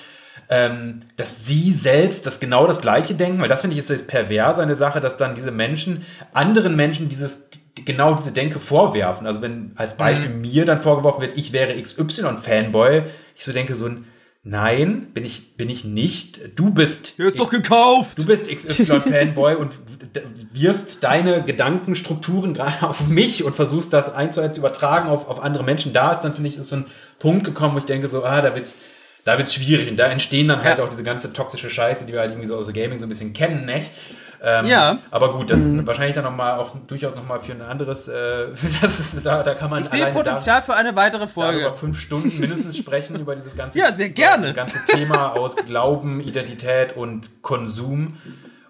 ähm, 0.49 1.03
dass 1.17 1.45
sie 1.45 1.73
selbst 1.73 2.25
das 2.25 2.39
genau 2.39 2.67
das 2.67 2.81
Gleiche 2.81 3.15
denken, 3.15 3.41
weil 3.41 3.49
das 3.49 3.61
finde 3.61 3.75
ich 3.75 3.79
ist 3.79 3.89
das 3.89 4.07
Perverse 4.07 4.61
eine 4.61 4.75
Sache, 4.75 5.01
dass 5.01 5.17
dann 5.17 5.35
diese 5.35 5.51
Menschen 5.51 6.05
anderen 6.33 6.75
Menschen 6.75 7.09
dieses 7.09 7.49
genau 7.85 8.15
diese 8.15 8.31
Denke 8.31 8.59
vorwerfen. 8.59 9.27
Also 9.27 9.41
wenn 9.41 9.71
als 9.75 9.95
Beispiel 9.95 10.29
mir 10.29 10.65
dann 10.65 10.81
vorgeworfen 10.81 11.21
wird, 11.21 11.37
ich 11.37 11.53
wäre 11.53 11.79
XY 11.81 12.37
Fanboy, 12.41 13.03
ich 13.35 13.43
so 13.43 13.51
denke 13.51 13.75
so 13.75 13.85
ein 13.87 14.05
Nein, 14.49 15.07
bin 15.13 15.25
ich 15.25 15.57
bin 15.57 15.69
ich 15.69 15.83
nicht. 15.83 16.57
Du 16.57 16.69
bist 16.69 17.19
Der 17.19 17.25
ist 17.25 17.37
doch 17.37 17.49
gekauft! 17.49 18.17
Du 18.17 18.25
bist 18.25 18.47
XY-Fanboy 18.47 19.55
und 19.55 19.73
wirfst 20.53 21.03
deine 21.03 21.43
Gedankenstrukturen 21.43 22.53
gerade 22.53 22.87
auf 22.87 23.07
mich 23.07 23.43
und 23.43 23.57
versuchst 23.57 23.91
das 23.91 24.13
eins 24.13 24.35
zu 24.35 24.41
eins 24.41 24.57
übertragen 24.57 25.09
auf, 25.09 25.27
auf 25.27 25.43
andere 25.43 25.65
Menschen. 25.65 25.91
Da 25.91 26.13
ist 26.13 26.21
dann, 26.21 26.33
finde 26.33 26.47
ich, 26.47 26.57
ist 26.57 26.69
so 26.69 26.77
ein 26.77 26.85
Punkt 27.19 27.43
gekommen, 27.43 27.75
wo 27.75 27.79
ich 27.79 27.85
denke 27.85 28.07
so, 28.07 28.23
ah, 28.23 28.41
da 28.41 28.55
wird's, 28.55 28.77
da 29.27 29.37
wird's 29.37 29.53
schwierig. 29.53 29.89
Und 29.89 29.97
da 29.97 30.07
entstehen 30.07 30.47
dann 30.47 30.63
halt 30.63 30.77
Ja. 30.79 30.83
auch 30.83 30.89
diese 30.89 31.03
ganze 31.03 31.31
toxische 31.33 31.69
Scheiße, 31.69 32.05
die 32.05 32.13
wir 32.13 32.19
halt 32.21 32.31
irgendwie 32.31 32.47
so 32.47 32.57
aus 32.57 32.65
dem 32.67 32.73
Gaming 32.75 32.99
so 32.99 33.05
ein 33.05 33.09
bisschen 33.09 33.33
kennen, 33.33 33.65
nicht? 33.65 33.91
Ähm, 34.43 34.67
Ja. 34.67 34.99
Aber 35.09 35.33
gut, 35.33 35.49
das 35.49 35.57
ist 35.59 35.85
wahrscheinlich 35.87 36.13
dann 36.15 36.23
nochmal 36.23 36.59
auch 36.59 36.71
durchaus 36.87 37.15
nochmal 37.15 37.39
für 37.39 37.53
ein 37.53 37.61
anderes, 37.63 38.07
äh, 38.07 38.45
das 38.81 38.99
ist, 38.99 39.25
da, 39.25 39.41
da 39.43 39.55
kann 39.55 39.69
man 39.71 39.79
Ich 39.79 39.87
sehe 39.89 40.05
Potenzial 40.07 40.61
für 40.61 40.75
eine 40.75 40.95
weitere 40.95 41.21
Da, 41.21 41.27
Folge. 41.27 41.59
darüber 41.61 41.75
fünf 41.75 41.99
Stunden 41.99 42.31
mindestens 42.39 42.77
sprechen, 42.77 43.19
über 43.19 43.35
dieses 43.35 43.55
ganze, 43.57 43.79
Ja, 43.79 43.91
sehr 43.91 44.09
gerne. 44.09 44.45
Das 44.53 44.55
ganze 44.55 44.79
Thema 44.85 45.31
aus 45.35 45.55
Glauben, 45.55 46.21
Identität 46.21 46.95
und 46.95 47.41
Konsum. 47.41 48.17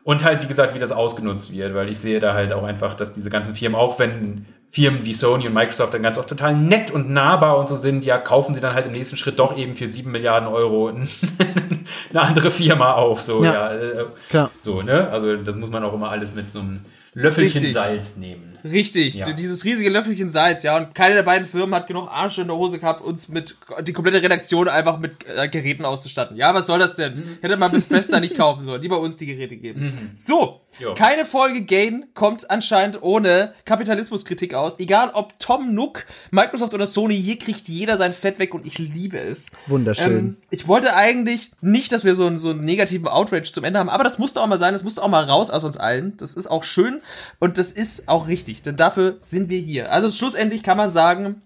Und 0.03 0.23
halt, 0.23 0.41
wie 0.41 0.47
gesagt, 0.47 0.73
wie 0.73 0.79
das 0.79 0.93
ausgenutzt 0.93 1.51
wird, 1.51 1.73
weil 1.75 1.89
ich 1.89 1.99
sehe 1.99 2.21
da 2.21 2.33
halt 2.33 2.53
auch 2.53 2.63
einfach, 2.63 2.95
dass 2.95 3.11
diese 3.11 3.29
ganzen 3.29 3.53
Firmen, 3.53 3.75
auch 3.77 3.99
wenn 3.99 4.45
Firmen 4.71 5.05
wie 5.05 5.13
Sony 5.13 5.47
und 5.47 5.53
Microsoft 5.53 5.93
dann 5.93 6.03
ganz 6.03 6.17
oft 6.17 6.29
total 6.29 6.55
nett 6.55 6.91
und 6.91 7.09
nahbar 7.09 7.57
und 7.57 7.69
so 7.69 7.77
sind, 7.77 8.05
ja, 8.05 8.17
kaufen 8.17 8.53
sie 8.53 8.61
dann 8.61 8.73
halt 8.75 8.85
im 8.85 8.91
nächsten 8.91 9.17
Schritt 9.17 9.39
doch 9.39 9.57
eben 9.57 9.73
für 9.73 9.87
sieben 9.87 10.11
Milliarden 10.11 10.47
Euro 10.47 10.87
eine 12.09 12.21
andere 12.21 12.51
Firma 12.51 12.93
auf. 12.93 13.21
So, 13.21 13.43
ja. 13.43 13.53
Ja. 13.53 13.73
äh, 13.73 14.05
Klar. 14.29 14.51
so, 14.61 14.81
ne? 14.81 15.09
Also 15.09 15.35
das 15.37 15.55
muss 15.55 15.69
man 15.69 15.83
auch 15.83 15.93
immer 15.93 16.09
alles 16.09 16.35
mit 16.35 16.51
so 16.51 16.59
einem 16.59 16.81
Löffelchen. 17.13 17.73
Salz 17.73 18.17
nehmen. 18.17 18.56
Richtig, 18.71 19.15
Ja. 19.15 19.31
dieses 19.33 19.63
riesige 19.65 19.89
Löffelchen 19.89 20.29
Salz, 20.29 20.63
ja. 20.63 20.77
Und 20.77 20.93
keine 20.95 21.15
der 21.15 21.23
beiden 21.23 21.47
Firmen 21.47 21.73
hat 21.75 21.87
genug 21.87 22.07
Arsch 22.09 22.37
in 22.37 22.47
der 22.47 22.55
Hose 22.55 22.79
gehabt, 22.79 23.01
uns 23.01 23.27
mit 23.29 23.55
die 23.81 23.93
komplette 23.93 24.21
Redaktion 24.21 24.67
einfach 24.67 24.99
mit 24.99 25.25
äh, 25.25 25.47
Geräten 25.49 25.85
auszustatten. 25.85 26.37
Ja, 26.37 26.53
was 26.53 26.67
soll 26.67 26.79
das 26.79 26.95
denn? 26.95 27.37
Hätte 27.41 27.57
man 27.57 27.71
Bethesda 27.71 28.19
nicht 28.19 28.35
kaufen 28.37 28.63
sollen. 28.63 28.81
Lieber 28.81 28.99
uns 28.99 29.17
die 29.17 29.25
Geräte 29.25 29.57
geben. 29.57 30.11
So, 30.15 30.61
Jo. 30.79 30.93
keine 30.93 31.25
Folge 31.25 31.63
Gain 31.63 32.05
kommt 32.13 32.49
anscheinend 32.49 33.01
ohne 33.01 33.53
Kapitalismuskritik 33.65 34.53
aus. 34.53 34.79
Egal 34.79 35.11
ob 35.13 35.37
Tom 35.39 35.73
Nook, 35.73 36.05
Microsoft 36.31 36.73
oder 36.73 36.85
Sony, 36.85 37.15
hier 37.15 37.37
kriegt 37.39 37.67
jeder 37.67 37.97
sein 37.97 38.13
Fett 38.13 38.39
weg 38.39 38.53
und 38.53 38.65
ich 38.65 38.77
liebe 38.79 39.17
es. 39.19 39.51
Wunderschön. 39.67 40.17
Ähm, 40.17 40.37
ich 40.49 40.67
wollte 40.67 40.95
eigentlich 40.95 41.51
nicht, 41.61 41.91
dass 41.91 42.03
wir 42.03 42.15
so, 42.15 42.25
einen- 42.27 42.37
so 42.37 42.49
einen 42.49 42.61
negativen 42.61 43.07
Outrage 43.07 43.51
zum 43.51 43.63
Ende 43.63 43.79
haben, 43.79 43.89
aber 43.89 44.03
das 44.03 44.17
musste 44.19 44.41
auch 44.41 44.47
mal 44.47 44.57
sein, 44.57 44.73
das 44.73 44.83
musste 44.83 45.01
auch 45.03 45.07
mal 45.07 45.23
raus 45.23 45.49
aus 45.49 45.63
uns 45.63 45.77
allen. 45.77 46.15
Das 46.17 46.33
ist 46.35 46.47
auch 46.47 46.63
schön 46.63 47.01
und 47.39 47.57
das 47.57 47.71
ist 47.71 48.07
auch 48.09 48.27
richtig, 48.27 48.56
denn 48.61 48.75
dafür 48.75 49.17
sind 49.21 49.49
wir 49.49 49.59
hier. 49.59 49.91
Also 49.91 50.11
schlussendlich 50.11 50.63
kann 50.63 50.77
man 50.77 50.91
sagen, 50.91 51.41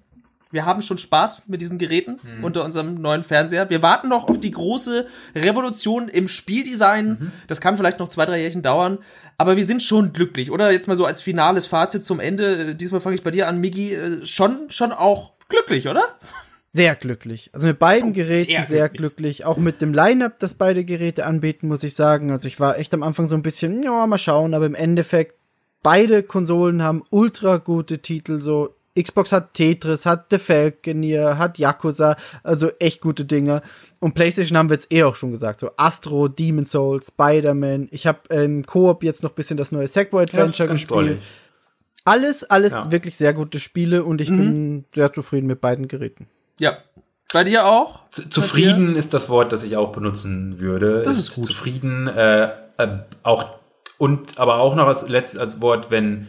wir 0.51 0.65
haben 0.65 0.81
schon 0.81 0.97
Spaß 0.97 1.43
mit 1.47 1.61
diesen 1.61 1.77
Geräten 1.77 2.19
unter 2.41 2.65
unserem 2.65 2.95
neuen 2.95 3.23
Fernseher. 3.23 3.69
Wir 3.69 3.81
warten 3.81 4.09
noch 4.09 4.27
auf 4.27 4.37
die 4.37 4.51
große 4.51 5.07
Revolution 5.33 6.09
im 6.09 6.27
Spieldesign. 6.27 7.31
Das 7.47 7.61
kann 7.61 7.77
vielleicht 7.77 7.99
noch 7.99 8.09
zwei, 8.09 8.25
drei 8.25 8.41
Jährchen 8.41 8.61
dauern. 8.61 8.97
Aber 9.37 9.55
wir 9.55 9.63
sind 9.63 9.81
schon 9.81 10.11
glücklich. 10.11 10.51
Oder 10.51 10.71
jetzt 10.71 10.87
mal 10.89 10.97
so 10.97 11.05
als 11.05 11.21
finales 11.21 11.67
Fazit 11.67 12.03
zum 12.03 12.19
Ende. 12.19 12.75
Diesmal 12.75 12.99
fange 12.99 13.15
ich 13.15 13.23
bei 13.23 13.31
dir 13.31 13.47
an, 13.47 13.59
Migi. 13.59 13.93
Äh, 13.93 14.25
Schon, 14.25 14.69
schon 14.69 14.91
auch 14.91 15.31
glücklich, 15.47 15.87
oder? 15.87 16.03
Sehr 16.67 16.95
glücklich. 16.95 17.49
Also 17.53 17.67
mit 17.67 17.79
beiden 17.79 18.13
Geräten 18.13 18.47
sehr 18.47 18.65
sehr, 18.65 18.89
glücklich. 18.89 19.37
glücklich. 19.37 19.45
Auch 19.45 19.57
mit 19.57 19.81
dem 19.81 19.93
Line-Up, 19.93 20.39
das 20.39 20.55
beide 20.55 20.85
Geräte 20.85 21.25
anbieten, 21.25 21.67
muss 21.67 21.83
ich 21.83 21.95
sagen. 21.95 22.31
Also 22.31 22.47
ich 22.47 22.59
war 22.59 22.77
echt 22.77 22.93
am 22.93 23.03
Anfang 23.03 23.27
so 23.27 23.35
ein 23.35 23.41
bisschen, 23.41 23.83
ja, 23.83 24.05
mal 24.05 24.17
schauen, 24.17 24.53
aber 24.53 24.65
im 24.65 24.75
Endeffekt, 24.75 25.35
beide 25.83 26.23
Konsolen 26.23 26.81
haben 26.83 27.03
ultra 27.09 27.57
gute 27.57 27.99
Titel, 27.99 28.41
so 28.41 28.75
Xbox 28.99 29.31
hat 29.31 29.53
Tetris, 29.53 30.05
hat 30.05 30.25
The 30.31 30.37
Falconeer, 30.37 31.37
hat 31.37 31.57
Yakuza, 31.57 32.17
also 32.43 32.71
echt 32.79 32.99
gute 32.99 33.23
Dinge. 33.23 33.61
Und 33.99 34.15
PlayStation 34.15 34.57
haben 34.57 34.69
wir 34.69 34.75
jetzt 34.75 34.91
eh 34.91 35.03
auch 35.03 35.15
schon 35.15 35.31
gesagt, 35.31 35.61
so 35.61 35.71
Astro, 35.77 36.27
Demon 36.27 36.65
Souls, 36.65 37.07
Spider-Man. 37.07 37.87
Ich 37.91 38.05
habe 38.05 38.19
im 38.35 38.65
Koop 38.65 39.03
jetzt 39.03 39.23
noch 39.23 39.31
ein 39.31 39.35
bisschen 39.35 39.55
das 39.55 39.71
neue 39.71 39.87
Sackboy 39.87 40.23
Adventure 40.23 40.67
gespielt. 40.67 41.21
Alles, 42.03 42.43
alles 42.49 42.73
Ja. 42.73 42.91
wirklich 42.91 43.15
sehr 43.15 43.33
gute 43.33 43.59
Spiele 43.59 44.03
und 44.03 44.19
ich 44.21 44.29
bin 44.29 44.85
sehr 44.93 45.13
zufrieden 45.13 45.47
mit 45.47 45.61
beiden 45.61 45.87
Geräten. 45.87 46.27
Ja. 46.59 46.77
Bei 47.31 47.45
dir 47.45 47.65
auch? 47.65 48.09
Z- 48.09 48.33
Zufrieden 48.33 48.93
ist 48.97 49.13
das 49.13 49.29
Wort, 49.29 49.53
das 49.53 49.63
ich 49.63 49.77
auch 49.77 49.93
benutzen 49.93 50.59
würde. 50.59 51.01
Das 51.03 51.17
ist 51.17 51.33
gut. 51.33 51.45
Zufrieden, 51.47 52.07
äh, 52.09 52.49
äh, 52.77 52.87
auch 53.23 53.60
und 54.01 54.39
aber 54.39 54.55
auch 54.55 54.73
noch 54.73 54.87
als 54.87 55.07
letztes 55.07 55.39
als 55.39 55.61
Wort, 55.61 55.91
wenn 55.91 56.27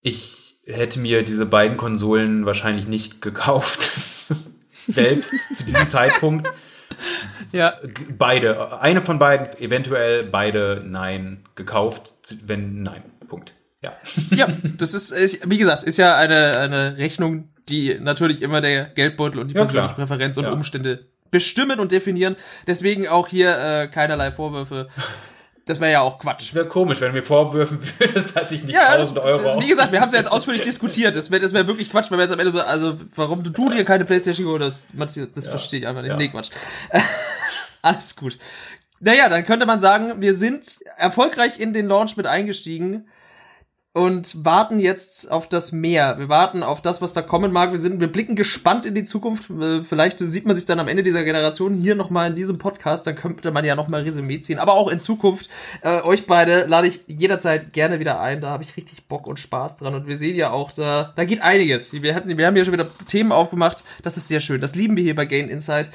ich 0.00 0.56
hätte 0.64 0.98
mir 0.98 1.24
diese 1.24 1.44
beiden 1.44 1.76
Konsolen 1.76 2.46
wahrscheinlich 2.46 2.86
nicht 2.88 3.20
gekauft. 3.20 3.90
Selbst 4.88 5.34
zu 5.54 5.64
diesem 5.64 5.88
Zeitpunkt. 5.88 6.50
Ja. 7.52 7.74
Beide, 8.16 8.80
eine 8.80 9.02
von 9.02 9.18
beiden, 9.18 9.60
eventuell 9.60 10.24
beide 10.24 10.82
nein 10.86 11.44
gekauft, 11.54 12.14
wenn 12.46 12.82
nein. 12.82 13.02
Punkt. 13.28 13.52
Ja. 13.82 13.94
Ja, 14.30 14.48
das 14.78 14.94
ist, 14.94 15.10
ist, 15.10 15.50
wie 15.50 15.58
gesagt, 15.58 15.82
ist 15.82 15.98
ja 15.98 16.16
eine, 16.16 16.56
eine 16.56 16.96
Rechnung, 16.96 17.50
die 17.68 17.98
natürlich 18.00 18.40
immer 18.40 18.62
der 18.62 18.86
Geldbeutel 18.86 19.38
und 19.38 19.48
die 19.48 19.54
Ja, 19.54 19.60
persönliche 19.60 19.94
klar. 19.94 20.06
Präferenz 20.06 20.38
und 20.38 20.44
Ja. 20.44 20.52
Umstände 20.52 21.10
bestimmen 21.30 21.78
und 21.78 21.92
definieren. 21.92 22.36
Deswegen 22.66 23.06
auch 23.06 23.28
hier 23.28 23.50
äh, 23.58 23.88
keinerlei 23.88 24.32
Vorwürfe. 24.32 24.88
Das 25.66 25.80
wäre 25.80 25.90
ja 25.92 26.00
auch 26.00 26.18
Quatsch. 26.20 26.42
Es 26.42 26.54
wäre 26.54 26.66
komisch, 26.66 27.00
wenn 27.00 27.08
du 27.08 27.14
mir 27.14 27.24
vorwerfen 27.24 27.80
würdest, 27.98 28.34
dass 28.36 28.52
ich 28.52 28.62
nicht 28.62 28.74
Ja, 28.74 28.96
das, 28.96 29.08
1000 29.10 29.18
Euro. 29.18 29.42
das, 29.42 29.60
wie 29.60 29.66
gesagt, 29.66 29.90
wir 29.92 30.00
haben 30.00 30.06
es 30.08 30.14
ja 30.14 30.20
jetzt 30.20 30.30
ausführlich 30.30 30.62
diskutiert. 30.62 31.16
Das 31.16 31.30
wäre 31.30 31.42
das 31.42 31.52
wär 31.52 31.66
wirklich 31.66 31.90
Quatsch, 31.90 32.10
weil 32.10 32.18
wir 32.18 32.22
jetzt 32.22 32.32
am 32.32 32.38
Ende 32.38 32.52
so, 32.52 32.60
also 32.60 32.96
warum 33.16 33.42
du, 33.42 33.50
du 33.50 33.68
dir 33.68 33.84
keine 33.84 34.04
Playstation 34.04 34.46
geholt 34.46 34.62
hast, 34.62 34.94
Matthias, 34.94 35.32
das 35.32 35.48
verstehe 35.48 35.80
ich 35.80 35.86
einfach 35.86 36.02
nicht. 36.02 36.12
Ja. 36.12 36.16
Nee, 36.16 36.28
Quatsch. 36.28 36.50
Alles 37.82 38.14
gut. 38.14 38.38
Naja, 39.00 39.28
dann 39.28 39.44
könnte 39.44 39.66
man 39.66 39.80
sagen, 39.80 40.20
wir 40.20 40.34
sind 40.34 40.78
erfolgreich 40.96 41.58
in 41.58 41.72
den 41.72 41.86
Launch 41.88 42.16
mit 42.16 42.26
eingestiegen 42.26 43.08
und 43.96 44.44
warten 44.44 44.78
jetzt 44.78 45.32
auf 45.32 45.48
das 45.48 45.72
Meer. 45.72 46.18
Wir 46.18 46.28
warten 46.28 46.62
auf 46.62 46.82
das, 46.82 47.00
was 47.00 47.14
da 47.14 47.22
kommen 47.22 47.50
mag. 47.50 47.72
Wir 47.72 47.78
sind, 47.78 47.98
wir 47.98 48.12
blicken 48.12 48.36
gespannt 48.36 48.84
in 48.84 48.94
die 48.94 49.04
Zukunft. 49.04 49.48
Äh, 49.48 49.84
Vielleicht 49.84 50.18
sieht 50.18 50.44
man 50.44 50.54
sich 50.54 50.66
dann 50.66 50.78
am 50.78 50.88
Ende 50.88 51.02
dieser 51.02 51.24
Generation 51.24 51.72
hier 51.72 51.94
nochmal 51.94 52.28
in 52.28 52.36
diesem 52.36 52.58
Podcast. 52.58 53.06
Dann 53.06 53.16
könnte 53.16 53.50
man 53.52 53.64
ja 53.64 53.74
nochmal 53.74 54.02
Resümee 54.02 54.38
ziehen. 54.40 54.58
Aber 54.58 54.74
auch 54.74 54.90
in 54.90 55.00
Zukunft. 55.00 55.48
Äh, 55.80 56.02
euch 56.02 56.26
beide 56.26 56.66
lade 56.66 56.88
ich 56.88 57.04
jederzeit 57.06 57.72
gerne 57.72 57.98
wieder 57.98 58.20
ein. 58.20 58.42
Da 58.42 58.50
habe 58.50 58.64
ich 58.64 58.76
richtig 58.76 59.06
Bock 59.06 59.26
und 59.26 59.38
Spaß 59.38 59.78
dran. 59.78 59.94
Und 59.94 60.06
wir 60.06 60.18
sehen 60.18 60.36
ja 60.36 60.50
auch, 60.50 60.72
da, 60.72 61.14
da 61.16 61.24
geht 61.24 61.40
einiges. 61.40 61.94
Wir, 61.94 62.14
hatten, 62.14 62.36
wir 62.36 62.46
haben 62.46 62.54
hier 62.54 62.66
schon 62.66 62.74
wieder 62.74 62.90
Themen 63.08 63.32
aufgemacht. 63.32 63.82
Das 64.02 64.18
ist 64.18 64.28
sehr 64.28 64.40
schön. 64.40 64.60
Das 64.60 64.74
lieben 64.74 64.98
wir 64.98 65.04
hier 65.04 65.14
bei 65.14 65.24
Gain 65.24 65.48
Insight. 65.48 65.88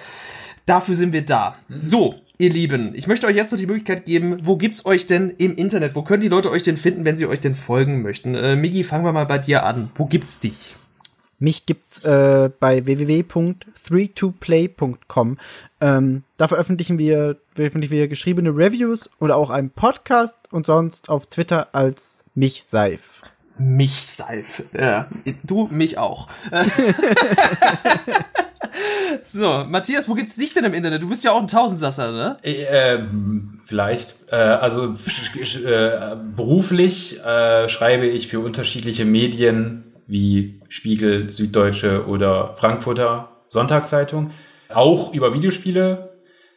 Dafür 0.66 0.96
sind 0.96 1.14
wir 1.14 1.24
da. 1.24 1.54
So, 1.70 2.16
ihr 2.42 2.50
Lieben, 2.50 2.94
ich 2.96 3.06
möchte 3.08 3.28
euch 3.28 3.36
jetzt 3.36 3.52
noch 3.52 3.60
die 3.60 3.68
Möglichkeit 3.68 4.06
geben, 4.06 4.40
wo 4.44 4.56
gibt's 4.58 4.84
euch 4.86 5.06
denn 5.06 5.30
im 5.38 5.56
Internet? 5.56 5.94
Wo 5.96 6.02
können 6.02 6.22
die 6.22 6.28
Leute 6.28 6.50
euch 6.50 6.64
denn 6.64 6.76
finden, 6.76 7.06
wenn 7.06 7.16
sie 7.16 7.28
euch 7.28 7.40
denn 7.40 7.54
folgen 7.54 8.02
möchten? 8.02 8.34
Äh, 8.34 8.56
Migi, 8.56 8.84
fangen 8.84 9.06
wir 9.06 9.14
mal 9.14 9.26
bei 9.26 9.38
dir 9.38 9.64
an. 9.64 9.92
Wo 9.96 10.08
gibt's 10.08 10.40
dich? 10.40 10.76
Mich 11.38 11.68
gibt's 11.68 12.04
äh, 12.04 12.50
bei 12.60 12.84
www.3toplay.com. 12.86 15.38
Ähm, 15.82 16.24
da 16.38 16.48
veröffentlichen 16.48 16.98
wir, 17.00 17.38
veröffentlichen 17.56 17.94
wir 17.94 18.08
geschriebene 18.08 18.50
Reviews 18.50 19.12
oder 19.20 19.38
auch 19.38 19.52
einen 19.52 19.70
Podcast 19.70 20.40
und 20.52 20.66
sonst 20.66 21.10
auf 21.10 21.28
Twitter 21.28 21.68
als 21.74 22.26
mich 22.34 22.64
Seif. 22.64 23.22
Mich, 23.58 24.06
Salf. 24.06 24.64
Ja, 24.74 25.08
du, 25.44 25.68
mich 25.72 25.98
auch. 25.98 26.30
so, 29.22 29.66
Matthias, 29.68 30.10
wo 30.10 30.14
gibt's 30.14 30.36
dich 30.36 30.54
denn 30.54 30.66
im 30.66 30.74
Internet? 30.74 31.04
Du 31.04 31.10
bist 31.10 31.24
ja 31.24 31.32
auch 31.32 31.42
ein 31.42 31.48
Tausendsasser, 31.48 32.12
ne? 32.12 32.38
Äh, 32.44 32.64
ähm, 32.64 33.60
vielleicht. 33.66 34.16
Äh, 34.32 34.36
also 34.36 34.96
äh, 34.96 36.16
beruflich 36.36 37.24
äh, 37.24 37.70
schreibe 37.70 38.08
ich 38.08 38.28
für 38.28 38.40
unterschiedliche 38.40 39.06
Medien 39.06 39.84
wie 40.08 40.62
Spiegel, 40.70 41.30
Süddeutsche 41.30 42.06
oder 42.08 42.56
Frankfurter 42.58 43.30
Sonntagszeitung. 43.50 44.32
Auch 44.70 45.14
über 45.14 45.34
Videospiele. 45.34 46.10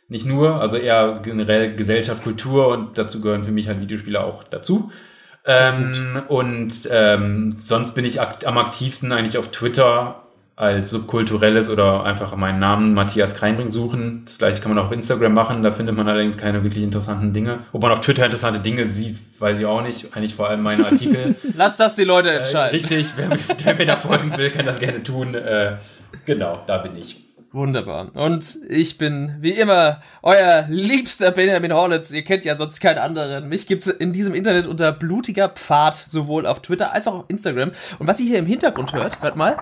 Nicht 0.09 0.27
nur, 0.27 0.61
also 0.61 0.77
eher 0.77 1.21
generell 1.23 1.75
Gesellschaft, 1.75 2.23
Kultur 2.23 2.69
und 2.69 2.99
dazu 2.99 3.21
gehören 3.21 3.45
für 3.45 3.53
mich 3.53 3.69
halt 3.69 3.81
Videospiele 3.81 4.23
auch 4.23 4.45
dazu. 4.45 4.91
Ähm, 5.47 6.23
und 6.29 6.73
ähm, 6.91 7.53
sonst 7.53 7.95
bin 7.95 8.05
ich 8.05 8.21
akt 8.21 8.47
am 8.47 8.57
aktivsten 8.59 9.12
eigentlich 9.12 9.37
auf 9.39 9.51
Twitter 9.51 10.21
als 10.57 10.89
subkulturelles 10.91 11.69
oder 11.69 12.05
einfach 12.05 12.35
meinen 12.37 12.61
Namen 12.61 12.95
Matthias 12.95 13.35
Kreinbring 13.35 13.73
suchen. 13.73 14.23
Das 14.27 14.39
gleiche 14.39 14.61
kann 14.62 14.73
man 14.73 14.79
auch 14.83 14.87
auf 14.87 14.93
Instagram 14.93 15.35
machen, 15.35 15.65
da 15.65 15.73
findet 15.73 15.97
man 15.97 16.07
allerdings 16.09 16.39
keine 16.39 16.62
wirklich 16.62 16.85
interessanten 16.85 17.33
Dinge. 17.33 17.59
Ob 17.73 17.83
man 17.83 17.91
auf 17.91 18.01
Twitter 18.03 18.25
interessante 18.25 18.61
Dinge 18.61 18.87
sieht, 18.87 19.19
weiß 19.41 19.59
ich 19.59 19.66
auch 19.66 19.83
nicht. 19.83 20.16
Eigentlich 20.16 20.37
vor 20.37 20.49
allem 20.49 20.62
meine 20.62 20.85
Artikel. 20.91 21.35
Lass 21.57 21.77
das 21.77 21.97
die 21.97 22.05
Leute 22.05 22.31
äh, 22.31 22.37
entscheiden. 22.39 22.71
richtig, 22.71 23.09
wer, 23.16 23.29
mir- 23.31 23.39
wer 23.65 23.75
mir 23.75 23.87
da 23.87 23.97
folgen 23.97 24.37
will, 24.37 24.51
kann 24.51 24.65
das 24.65 24.79
gerne 24.79 25.03
tun. 25.03 25.35
Äh, 25.35 25.79
genau, 26.25 26.62
da 26.69 26.79
bin 26.79 26.97
ich. 26.97 27.24
Wunderbar. 27.55 28.11
Und 28.15 28.59
ich 28.69 28.99
bin, 28.99 29.37
wie 29.39 29.53
immer, 29.53 30.03
euer 30.25 30.67
liebster 30.69 31.31
Benjamin 31.31 31.73
Hornitz. 31.73 32.11
Ihr 32.11 32.25
kennt 32.25 32.45
ja 32.45 32.57
sonst 32.57 32.81
keinen 32.81 32.99
anderen. 32.99 33.49
Mich 33.49 33.69
gibt's 33.69 33.87
in 33.87 34.13
diesem 34.13 34.35
Internet 34.35 34.67
unter 34.67 34.91
blutiger 34.91 35.49
Pfad, 35.49 35.95
sowohl 35.95 36.49
auf 36.49 36.63
Twitter 36.63 36.93
als 36.93 37.07
auch 37.07 37.15
auf 37.15 37.25
Instagram. 37.29 37.71
Und 38.01 38.09
was 38.09 38.19
ihr 38.19 38.27
hier 38.27 38.41
im 38.41 38.47
Hintergrund 38.47 38.93
hört, 38.93 39.23
hört 39.23 39.37
mal, 39.37 39.57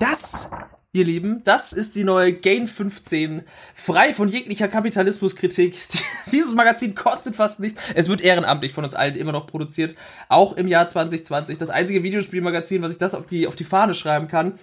das, 0.00 0.50
ihr 0.90 1.04
Lieben, 1.04 1.44
das 1.44 1.72
ist 1.72 1.94
die 1.94 2.02
neue 2.02 2.32
Gain 2.32 2.66
15, 2.66 3.42
frei 3.76 4.12
von 4.12 4.28
jeglicher 4.28 4.66
Kapitalismuskritik. 4.66 5.76
Dieses 6.32 6.52
Magazin 6.56 6.96
kostet 6.96 7.36
fast 7.36 7.60
nichts. 7.60 7.80
Es 7.94 8.08
wird 8.08 8.22
ehrenamtlich 8.22 8.72
von 8.72 8.82
uns 8.82 8.96
allen 8.96 9.14
immer 9.14 9.30
noch 9.30 9.46
produziert. 9.46 9.94
Auch 10.28 10.56
im 10.56 10.66
Jahr 10.66 10.88
2020. 10.88 11.58
Das 11.58 11.70
einzige 11.70 12.02
Videospielmagazin, 12.02 12.82
was 12.82 12.90
ich 12.90 12.98
das 12.98 13.14
auf 13.14 13.24
die, 13.24 13.46
auf 13.46 13.54
die 13.54 13.62
Fahne 13.62 13.94
schreiben 13.94 14.26
kann. 14.26 14.58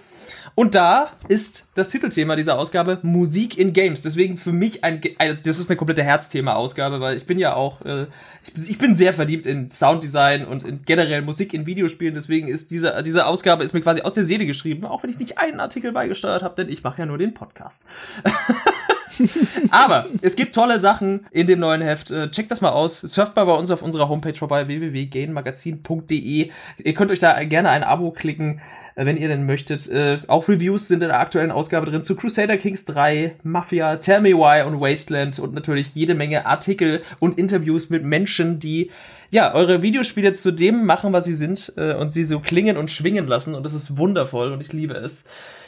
Und 0.56 0.76
da 0.76 1.12
ist 1.28 1.72
das 1.76 1.90
Titelthema 1.90 2.36
dieser 2.36 2.60
Ausgabe 2.60 3.00
Musik 3.02 3.58
in 3.58 3.74
Games. 3.74 4.04
Deswegen 4.04 4.38
für 4.38 4.52
mich 4.52 4.84
ein, 4.84 5.02
ein 5.18 5.40
das 5.44 5.60
ist 5.60 5.70
eine 5.70 5.78
komplette 5.78 6.04
Herzthema-Ausgabe, 6.04 7.02
weil 7.02 7.18
ich 7.18 7.26
bin 7.26 7.40
ja 7.40 7.56
auch, 7.56 7.82
äh, 7.82 8.06
ich, 8.44 8.70
ich 8.70 8.78
bin 8.78 8.94
sehr 8.94 9.14
verliebt 9.14 9.46
in 9.46 9.70
Sounddesign 9.70 10.46
und 10.46 10.64
in 10.64 10.84
generell 10.86 11.24
Musik 11.24 11.54
in 11.54 11.66
Videospielen. 11.66 12.14
Deswegen 12.14 12.48
ist 12.48 12.70
diese, 12.70 13.02
diese 13.04 13.26
Ausgabe 13.26 13.64
ist 13.64 13.74
mir 13.74 13.82
quasi 13.82 14.02
aus 14.02 14.14
der 14.14 14.24
Seele 14.24 14.46
geschrieben, 14.46 14.86
auch 14.86 15.02
wenn 15.02 15.10
ich 15.10 15.20
nicht 15.20 15.40
einen 15.40 15.60
Artikel 15.60 15.92
beigesteuert 15.92 16.44
habe, 16.44 16.56
denn 16.56 16.72
ich 16.72 16.84
mache 16.84 17.00
ja 17.00 17.06
nur 17.08 17.18
den 17.18 17.34
Podcast. 17.34 17.88
Aber 19.72 20.08
es 20.22 20.36
gibt 20.36 20.56
tolle 20.56 20.80
Sachen 20.80 21.26
in 21.32 21.48
dem 21.48 21.60
neuen 21.60 21.82
Heft. 21.82 22.12
Äh, 22.12 22.30
checkt 22.32 22.52
das 22.52 22.62
mal 22.62 22.72
aus. 22.72 23.00
Surft 23.00 23.36
mal 23.36 23.46
bei 23.46 23.54
uns 23.54 23.72
auf 23.72 23.82
unserer 23.82 24.10
Homepage 24.10 24.34
vorbei, 24.34 24.68
www.gainmagazin.de. 24.68 26.52
Ihr 26.78 26.94
könnt 26.94 27.12
euch 27.12 27.20
da 27.20 27.44
gerne 27.44 27.70
ein 27.70 27.84
Abo 27.84 28.12
klicken, 28.12 28.62
äh, 28.96 29.06
wenn 29.06 29.18
ihr 29.18 29.28
denn 29.28 29.46
möchtet. 29.46 29.90
Äh, 29.90 30.20
auch 30.28 30.48
Reviews 30.48 30.88
sind 30.88 31.02
in 31.02 31.10
der 31.10 31.20
aktuellen 31.20 31.52
Ausgabe 31.52 31.86
drin 31.86 32.04
zu 32.04 32.16
Crusader 32.16 32.58
Kings 32.58 32.86
3, 32.86 33.36
Mafia, 33.44 33.98
Tell 33.98 34.22
Me 34.22 34.34
Why 34.34 34.66
und 34.66 34.80
Wasteland 34.80 35.40
und 35.40 35.54
natürlich 35.54 35.92
jede 35.94 36.16
Menge 36.16 36.46
Artikel 36.46 37.02
und 37.20 37.38
Interviews 37.38 37.90
mit 37.90 38.04
Menschen, 38.04 38.60
die 38.60 38.92
ja, 39.34 39.56
eure 39.56 39.82
Videospiele 39.82 40.34
zu 40.34 40.52
dem 40.52 40.86
machen, 40.86 41.12
was 41.12 41.26
sie 41.26 41.34
sind 41.34 41.74
äh, 41.76 41.96
und 41.96 42.10
sie 42.10 42.24
so 42.24 42.40
klingen 42.40 42.78
und 42.78 42.92
schwingen 42.92 43.26
lassen 43.26 43.56
und 43.56 43.64
das 43.64 43.74
ist 43.74 43.98
wundervoll 43.98 44.52
und 44.52 44.62
ich 44.62 44.72
liebe 44.74 44.94
es. 44.94 45.26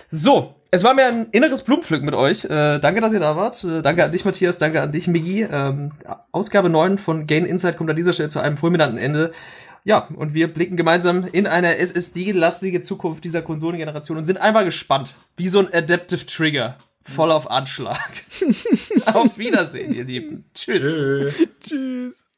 So, 0.10 0.56
es 0.72 0.84
war 0.84 0.94
mir 0.94 1.06
ein 1.06 1.27
inneres 1.32 1.64
Blumenpflücken 1.64 2.06
mit 2.06 2.15
euch. 2.15 2.45
Äh, 2.45 2.80
danke, 2.80 3.02
dass 3.02 3.14
ihr 3.14 3.19
da 3.19 3.36
wart. 3.36 3.64
Äh, 3.64 3.82
danke 3.82 4.03
an 4.03 4.11
dich, 4.11 4.26
Matthias. 4.26 4.57
Danke 4.57 4.82
an 4.82 4.91
dich, 4.91 5.07
Migi. 5.07 5.44
Ähm, 5.44 5.91
Ausgabe 6.32 6.69
9 6.69 6.98
von 6.98 7.27
Gain 7.27 7.45
Insight 7.45 7.77
kommt 7.77 7.90
an 7.90 7.95
dieser 7.95 8.14
Stelle 8.14 8.30
zu 8.30 8.40
einem 8.40 8.57
fulminanten 8.57 8.98
Ende. 8.98 9.32
Ja, 9.84 10.10
und 10.15 10.34
wir 10.34 10.52
blicken 10.52 10.77
gemeinsam 10.77 11.27
in 11.32 11.48
eine 11.48 11.77
SSD-lastige 11.77 12.82
Zukunft 12.82 13.23
dieser 13.23 13.41
Konsolengeneration 13.41 14.18
und 14.18 14.26
sind 14.26 14.38
einfach 14.38 14.65
gespannt. 14.65 15.15
Wie 15.38 15.48
so 15.48 15.60
ein 15.60 15.72
Adaptive 15.72 16.26
Trigger. 16.26 16.77
Voll 17.03 17.32
auf 17.32 17.49
Anschlag. 17.52 18.26
auf 19.06 19.38
Wiedersehen, 19.38 19.94
ihr 19.94 20.03
Lieben. 20.03 20.49
Tschüss. 20.56 21.36
Tschüss. 21.61 22.30